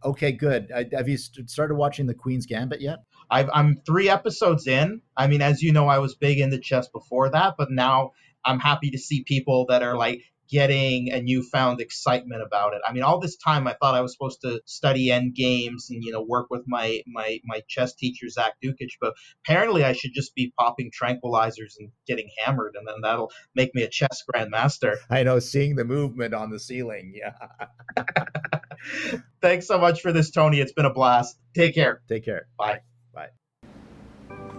Okay, 0.03 0.31
good. 0.31 0.72
have 0.93 1.07
you 1.07 1.17
started 1.17 1.76
watching 1.76 2.05
the 2.05 2.13
Queen's 2.13 2.45
Gambit 2.45 2.81
yet? 2.81 2.99
i 3.30 3.47
am 3.53 3.77
three 3.85 4.09
episodes 4.09 4.67
in. 4.67 5.01
I 5.17 5.27
mean, 5.27 5.41
as 5.41 5.63
you 5.63 5.72
know, 5.72 5.88
I 5.88 5.99
was 5.99 6.15
big 6.15 6.39
into 6.39 6.59
chess 6.59 6.88
before 6.89 7.30
that, 7.30 7.55
but 7.57 7.72
now 7.72 8.11
I'm 8.43 8.59
happy 8.59 8.91
to 8.91 8.99
see 8.99 9.23
people 9.23 9.65
that 9.69 9.81
are 9.81 9.97
like 9.97 10.22
getting 10.49 11.11
a 11.11 11.22
newfound 11.22 11.81
excitement 11.81 12.41
about 12.41 12.73
it. 12.73 12.81
I 12.88 12.93
mean, 12.93 13.03
all 13.03 13.19
this 13.19 13.38
time 13.38 13.67
I 13.67 13.73
thought 13.73 13.95
I 13.95 14.01
was 14.01 14.13
supposed 14.13 14.41
to 14.41 14.61
study 14.65 15.11
end 15.11 15.35
games 15.35 15.88
and 15.89 16.03
you 16.03 16.11
know 16.11 16.22
work 16.22 16.47
with 16.49 16.63
my 16.67 17.01
my 17.07 17.39
my 17.45 17.61
chess 17.67 17.93
teacher 17.93 18.30
Zach 18.30 18.53
Dukic, 18.63 18.91
but 18.99 19.13
apparently 19.45 19.84
I 19.84 19.93
should 19.93 20.13
just 20.13 20.35
be 20.35 20.53
popping 20.57 20.91
tranquilizers 20.91 21.73
and 21.80 21.89
getting 22.07 22.30
hammered, 22.43 22.76
and 22.77 22.88
then 22.88 23.01
that'll 23.01 23.31
make 23.55 23.73
me 23.76 23.84
a 23.84 23.89
chess 23.89 24.23
grandmaster. 24.34 24.95
I 25.09 25.23
know, 25.23 25.39
seeing 25.39 25.76
the 25.76 25.85
movement 25.85 26.34
on 26.34 26.49
the 26.49 26.59
ceiling. 26.59 27.13
Yeah. 27.15 28.03
Thanks 29.41 29.67
so 29.67 29.77
much 29.77 30.01
for 30.01 30.11
this, 30.11 30.31
Tony. 30.31 30.59
It's 30.59 30.73
been 30.73 30.85
a 30.85 30.93
blast. 30.93 31.38
Take 31.53 31.76
care. 31.76 32.01
Take 32.07 32.26
care. 32.26 32.47
Bye. 32.57 32.81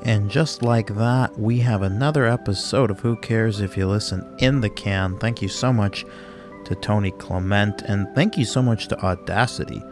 And 0.03 0.31
just 0.31 0.63
like 0.63 0.95
that, 0.95 1.39
we 1.39 1.59
have 1.61 1.83
another 1.83 2.27
episode 2.27 2.91
of 2.91 3.01
Who 3.01 3.17
Cares 3.17 3.61
If 3.61 3.77
You 3.77 3.89
Listen 3.89 4.25
in 4.39 4.61
the 4.61 4.71
can. 4.71 5.19
Thank 5.19 5.43
you 5.43 5.49
so 5.49 5.73
much 5.73 6.05
to 6.65 6.75
Tony 6.75 7.13
Clement, 7.13 7.83
and 7.83 8.09
thank 8.15 8.37
you 8.37 8.45
so 8.45 8.61
much 8.61 8.89
to 8.89 9.01
Audacity, 9.01 9.83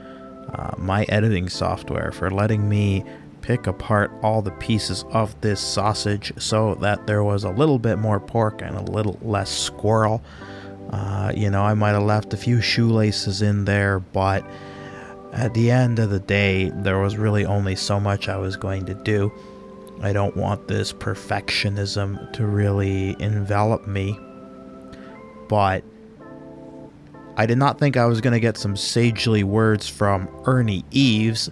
uh, 0.52 0.72
my 0.76 1.04
editing 1.04 1.48
software, 1.48 2.10
for 2.12 2.30
letting 2.30 2.68
me 2.68 3.04
pick 3.42 3.66
apart 3.66 4.10
all 4.22 4.40
the 4.40 4.50
pieces 4.52 5.04
of 5.10 5.40
this 5.40 5.60
sausage 5.60 6.32
so 6.36 6.74
that 6.76 7.06
there 7.06 7.22
was 7.22 7.44
a 7.44 7.50
little 7.50 7.78
bit 7.78 7.98
more 7.98 8.18
pork 8.18 8.62
and 8.62 8.76
a 8.76 8.82
little 8.90 9.18
less 9.22 9.50
squirrel. 9.50 10.22
Uh, 10.90 11.32
you 11.34 11.50
know, 11.50 11.62
I 11.62 11.74
might 11.74 11.90
have 11.90 12.02
left 12.02 12.32
a 12.32 12.36
few 12.36 12.60
shoelaces 12.60 13.42
in 13.42 13.66
there, 13.66 13.98
but 14.00 14.44
at 15.32 15.54
the 15.54 15.70
end 15.70 15.98
of 15.98 16.10
the 16.10 16.20
day, 16.20 16.70
there 16.70 17.00
was 17.00 17.16
really 17.16 17.44
only 17.44 17.76
so 17.76 18.00
much 18.00 18.28
I 18.28 18.36
was 18.36 18.56
going 18.56 18.86
to 18.86 18.94
do. 18.94 19.32
I 20.02 20.12
don't 20.12 20.36
want 20.36 20.68
this 20.68 20.92
perfectionism 20.92 22.32
to 22.34 22.46
really 22.46 23.16
envelop 23.20 23.86
me. 23.86 24.18
But 25.48 25.84
I 27.36 27.46
did 27.46 27.58
not 27.58 27.78
think 27.78 27.96
I 27.96 28.04
was 28.06 28.20
going 28.20 28.32
to 28.32 28.40
get 28.40 28.56
some 28.56 28.76
sagely 28.76 29.44
words 29.44 29.88
from 29.88 30.28
Ernie 30.46 30.84
Eves. 30.90 31.50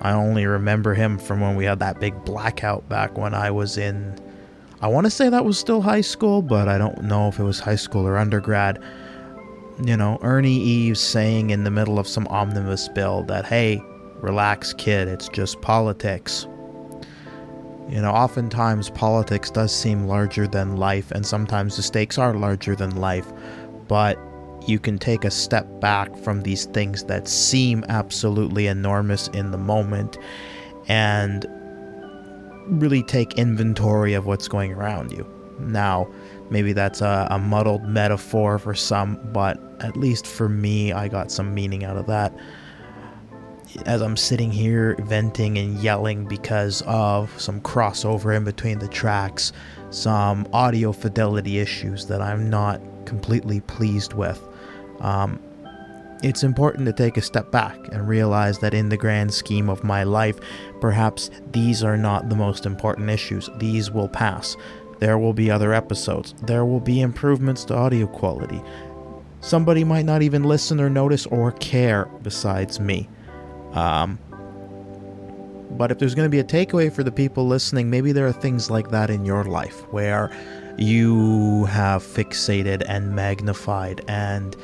I 0.00 0.12
only 0.12 0.46
remember 0.46 0.94
him 0.94 1.18
from 1.18 1.40
when 1.40 1.56
we 1.56 1.64
had 1.64 1.80
that 1.80 2.00
big 2.00 2.24
blackout 2.24 2.88
back 2.88 3.18
when 3.18 3.34
I 3.34 3.50
was 3.50 3.76
in. 3.76 4.18
I 4.80 4.88
want 4.88 5.06
to 5.06 5.10
say 5.10 5.28
that 5.28 5.44
was 5.44 5.58
still 5.58 5.82
high 5.82 6.02
school, 6.02 6.40
but 6.40 6.68
I 6.68 6.78
don't 6.78 7.02
know 7.02 7.28
if 7.28 7.38
it 7.38 7.42
was 7.42 7.58
high 7.58 7.76
school 7.76 8.06
or 8.06 8.16
undergrad. 8.16 8.82
You 9.84 9.96
know, 9.96 10.18
Ernie 10.22 10.58
Eves 10.58 11.00
saying 11.00 11.50
in 11.50 11.64
the 11.64 11.70
middle 11.70 11.98
of 11.98 12.06
some 12.08 12.26
omnibus 12.28 12.88
bill 12.88 13.24
that, 13.24 13.44
hey, 13.44 13.82
relax, 14.16 14.72
kid, 14.72 15.08
it's 15.08 15.28
just 15.28 15.60
politics. 15.60 16.46
You 17.88 18.02
know, 18.02 18.10
oftentimes 18.10 18.90
politics 18.90 19.50
does 19.50 19.74
seem 19.74 20.06
larger 20.06 20.46
than 20.46 20.76
life, 20.76 21.10
and 21.10 21.24
sometimes 21.24 21.76
the 21.76 21.82
stakes 21.82 22.18
are 22.18 22.34
larger 22.34 22.76
than 22.76 22.96
life, 22.96 23.26
but 23.88 24.18
you 24.66 24.78
can 24.78 24.98
take 24.98 25.24
a 25.24 25.30
step 25.30 25.66
back 25.80 26.14
from 26.18 26.42
these 26.42 26.66
things 26.66 27.04
that 27.04 27.26
seem 27.26 27.84
absolutely 27.88 28.66
enormous 28.66 29.28
in 29.28 29.50
the 29.50 29.58
moment 29.58 30.18
and 30.88 31.46
really 32.66 33.02
take 33.04 33.38
inventory 33.38 34.12
of 34.12 34.26
what's 34.26 34.48
going 34.48 34.72
around 34.72 35.10
you. 35.12 35.26
Now, 35.58 36.06
maybe 36.50 36.74
that's 36.74 37.00
a, 37.00 37.26
a 37.30 37.38
muddled 37.38 37.84
metaphor 37.84 38.58
for 38.58 38.74
some, 38.74 39.18
but 39.32 39.58
at 39.80 39.96
least 39.96 40.26
for 40.26 40.50
me, 40.50 40.92
I 40.92 41.08
got 41.08 41.30
some 41.30 41.54
meaning 41.54 41.84
out 41.84 41.96
of 41.96 42.06
that 42.06 42.36
as 43.86 44.02
I'm 44.02 44.16
sitting 44.16 44.50
here 44.50 44.96
venting 45.00 45.58
and 45.58 45.78
yelling 45.78 46.26
because 46.26 46.82
of 46.86 47.38
some 47.40 47.60
crossover 47.60 48.36
in 48.36 48.44
between 48.44 48.78
the 48.78 48.88
tracks, 48.88 49.52
some 49.90 50.46
audio 50.52 50.92
fidelity 50.92 51.58
issues 51.58 52.06
that 52.06 52.20
I'm 52.20 52.50
not 52.50 52.80
completely 53.04 53.60
pleased 53.60 54.12
with. 54.12 54.42
Um, 55.00 55.40
it's 56.22 56.42
important 56.42 56.86
to 56.86 56.92
take 56.92 57.16
a 57.16 57.22
step 57.22 57.52
back 57.52 57.76
and 57.92 58.08
realize 58.08 58.58
that 58.58 58.74
in 58.74 58.88
the 58.88 58.96
grand 58.96 59.32
scheme 59.32 59.70
of 59.70 59.84
my 59.84 60.02
life, 60.02 60.38
perhaps 60.80 61.30
these 61.52 61.84
are 61.84 61.96
not 61.96 62.28
the 62.28 62.34
most 62.36 62.66
important 62.66 63.08
issues. 63.08 63.48
These 63.58 63.90
will 63.90 64.08
pass. 64.08 64.56
There 64.98 65.18
will 65.18 65.32
be 65.32 65.48
other 65.48 65.72
episodes. 65.72 66.34
There 66.42 66.64
will 66.64 66.80
be 66.80 67.00
improvements 67.00 67.64
to 67.66 67.76
audio 67.76 68.08
quality. 68.08 68.60
Somebody 69.40 69.84
might 69.84 70.04
not 70.04 70.22
even 70.22 70.42
listen 70.42 70.80
or 70.80 70.90
notice 70.90 71.24
or 71.26 71.52
care 71.52 72.06
besides 72.22 72.80
me. 72.80 73.08
Um, 73.72 74.18
but 75.70 75.90
if 75.90 75.98
there's 75.98 76.14
going 76.14 76.26
to 76.26 76.30
be 76.30 76.40
a 76.40 76.44
takeaway 76.44 76.92
for 76.92 77.02
the 77.02 77.12
people 77.12 77.46
listening, 77.46 77.90
maybe 77.90 78.12
there 78.12 78.26
are 78.26 78.32
things 78.32 78.70
like 78.70 78.90
that 78.90 79.10
in 79.10 79.24
your 79.24 79.44
life 79.44 79.80
where 79.92 80.30
you 80.78 81.66
have 81.66 82.02
fixated 82.02 82.82
and 82.88 83.14
magnified 83.14 84.00
and 84.08 84.56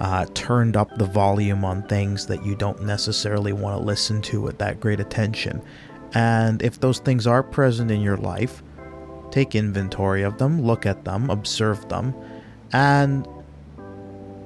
uh, 0.00 0.26
turned 0.34 0.76
up 0.76 0.94
the 0.98 1.04
volume 1.04 1.64
on 1.64 1.82
things 1.84 2.26
that 2.26 2.44
you 2.44 2.54
don't 2.54 2.82
necessarily 2.82 3.52
want 3.52 3.78
to 3.78 3.84
listen 3.84 4.20
to 4.22 4.40
with 4.40 4.58
that 4.58 4.80
great 4.80 5.00
attention. 5.00 5.62
And 6.14 6.60
if 6.62 6.80
those 6.80 6.98
things 6.98 7.26
are 7.26 7.42
present 7.42 7.90
in 7.90 8.00
your 8.00 8.16
life, 8.16 8.62
take 9.30 9.54
inventory 9.54 10.22
of 10.22 10.38
them, 10.38 10.62
look 10.62 10.86
at 10.86 11.04
them, 11.04 11.30
observe 11.30 11.88
them, 11.88 12.14
and 12.72 13.26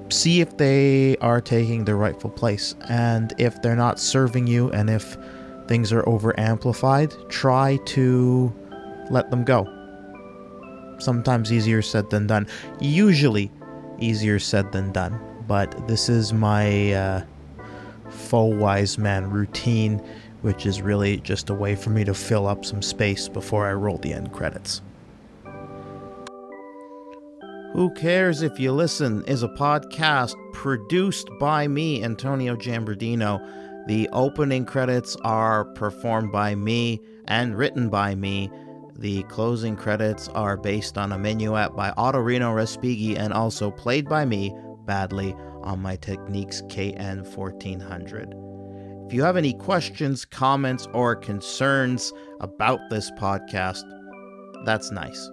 see 0.08 0.40
if 0.40 0.56
they 0.56 1.16
are 1.18 1.40
taking 1.40 1.84
their 1.84 1.96
rightful 1.96 2.30
place. 2.30 2.74
And 2.88 3.32
if 3.38 3.60
they're 3.62 3.76
not 3.76 3.98
serving 3.98 4.46
you 4.46 4.70
and 4.70 4.88
if 4.90 5.16
things 5.68 5.92
are 5.92 6.08
over 6.08 6.38
amplified, 6.38 7.14
try 7.28 7.78
to 7.86 8.54
let 9.10 9.30
them 9.30 9.44
go. 9.44 9.66
Sometimes 10.98 11.52
easier 11.52 11.82
said 11.82 12.08
than 12.10 12.26
done. 12.26 12.46
Usually 12.80 13.50
easier 13.98 14.38
said 14.38 14.72
than 14.72 14.92
done. 14.92 15.20
But 15.46 15.86
this 15.86 16.08
is 16.08 16.32
my 16.32 16.92
uh, 16.92 17.24
faux 18.08 18.56
wise 18.56 18.98
man 18.98 19.30
routine, 19.30 19.98
which 20.42 20.66
is 20.66 20.82
really 20.82 21.18
just 21.18 21.50
a 21.50 21.54
way 21.54 21.76
for 21.76 21.90
me 21.90 22.04
to 22.04 22.14
fill 22.14 22.46
up 22.46 22.64
some 22.64 22.82
space 22.82 23.28
before 23.28 23.66
I 23.66 23.72
roll 23.72 23.98
the 23.98 24.12
end 24.12 24.32
credits. 24.32 24.82
Who 27.76 27.90
Cares 27.90 28.40
If 28.40 28.58
You 28.58 28.72
Listen 28.72 29.22
is 29.24 29.42
a 29.42 29.48
podcast 29.48 30.34
produced 30.54 31.28
by 31.38 31.68
me, 31.68 32.02
Antonio 32.02 32.56
Jambardino. 32.56 33.38
The 33.86 34.08
opening 34.14 34.64
credits 34.64 35.14
are 35.24 35.66
performed 35.74 36.32
by 36.32 36.54
me 36.54 37.02
and 37.26 37.54
written 37.54 37.90
by 37.90 38.14
me. 38.14 38.50
The 38.98 39.24
closing 39.24 39.76
credits 39.76 40.28
are 40.28 40.56
based 40.56 40.96
on 40.96 41.12
a 41.12 41.18
minuet 41.18 41.76
by 41.76 41.90
Ottorino 41.98 42.54
Respighi 42.54 43.18
and 43.18 43.34
also 43.34 43.70
played 43.70 44.08
by 44.08 44.24
me 44.24 44.56
badly 44.86 45.36
on 45.60 45.80
my 45.80 45.96
Technics 45.96 46.62
KN1400. 46.62 49.06
If 49.06 49.12
you 49.12 49.22
have 49.22 49.36
any 49.36 49.52
questions, 49.52 50.24
comments, 50.24 50.88
or 50.94 51.14
concerns 51.14 52.10
about 52.40 52.80
this 52.88 53.10
podcast, 53.18 53.82
that's 54.64 54.90
nice 54.90 55.30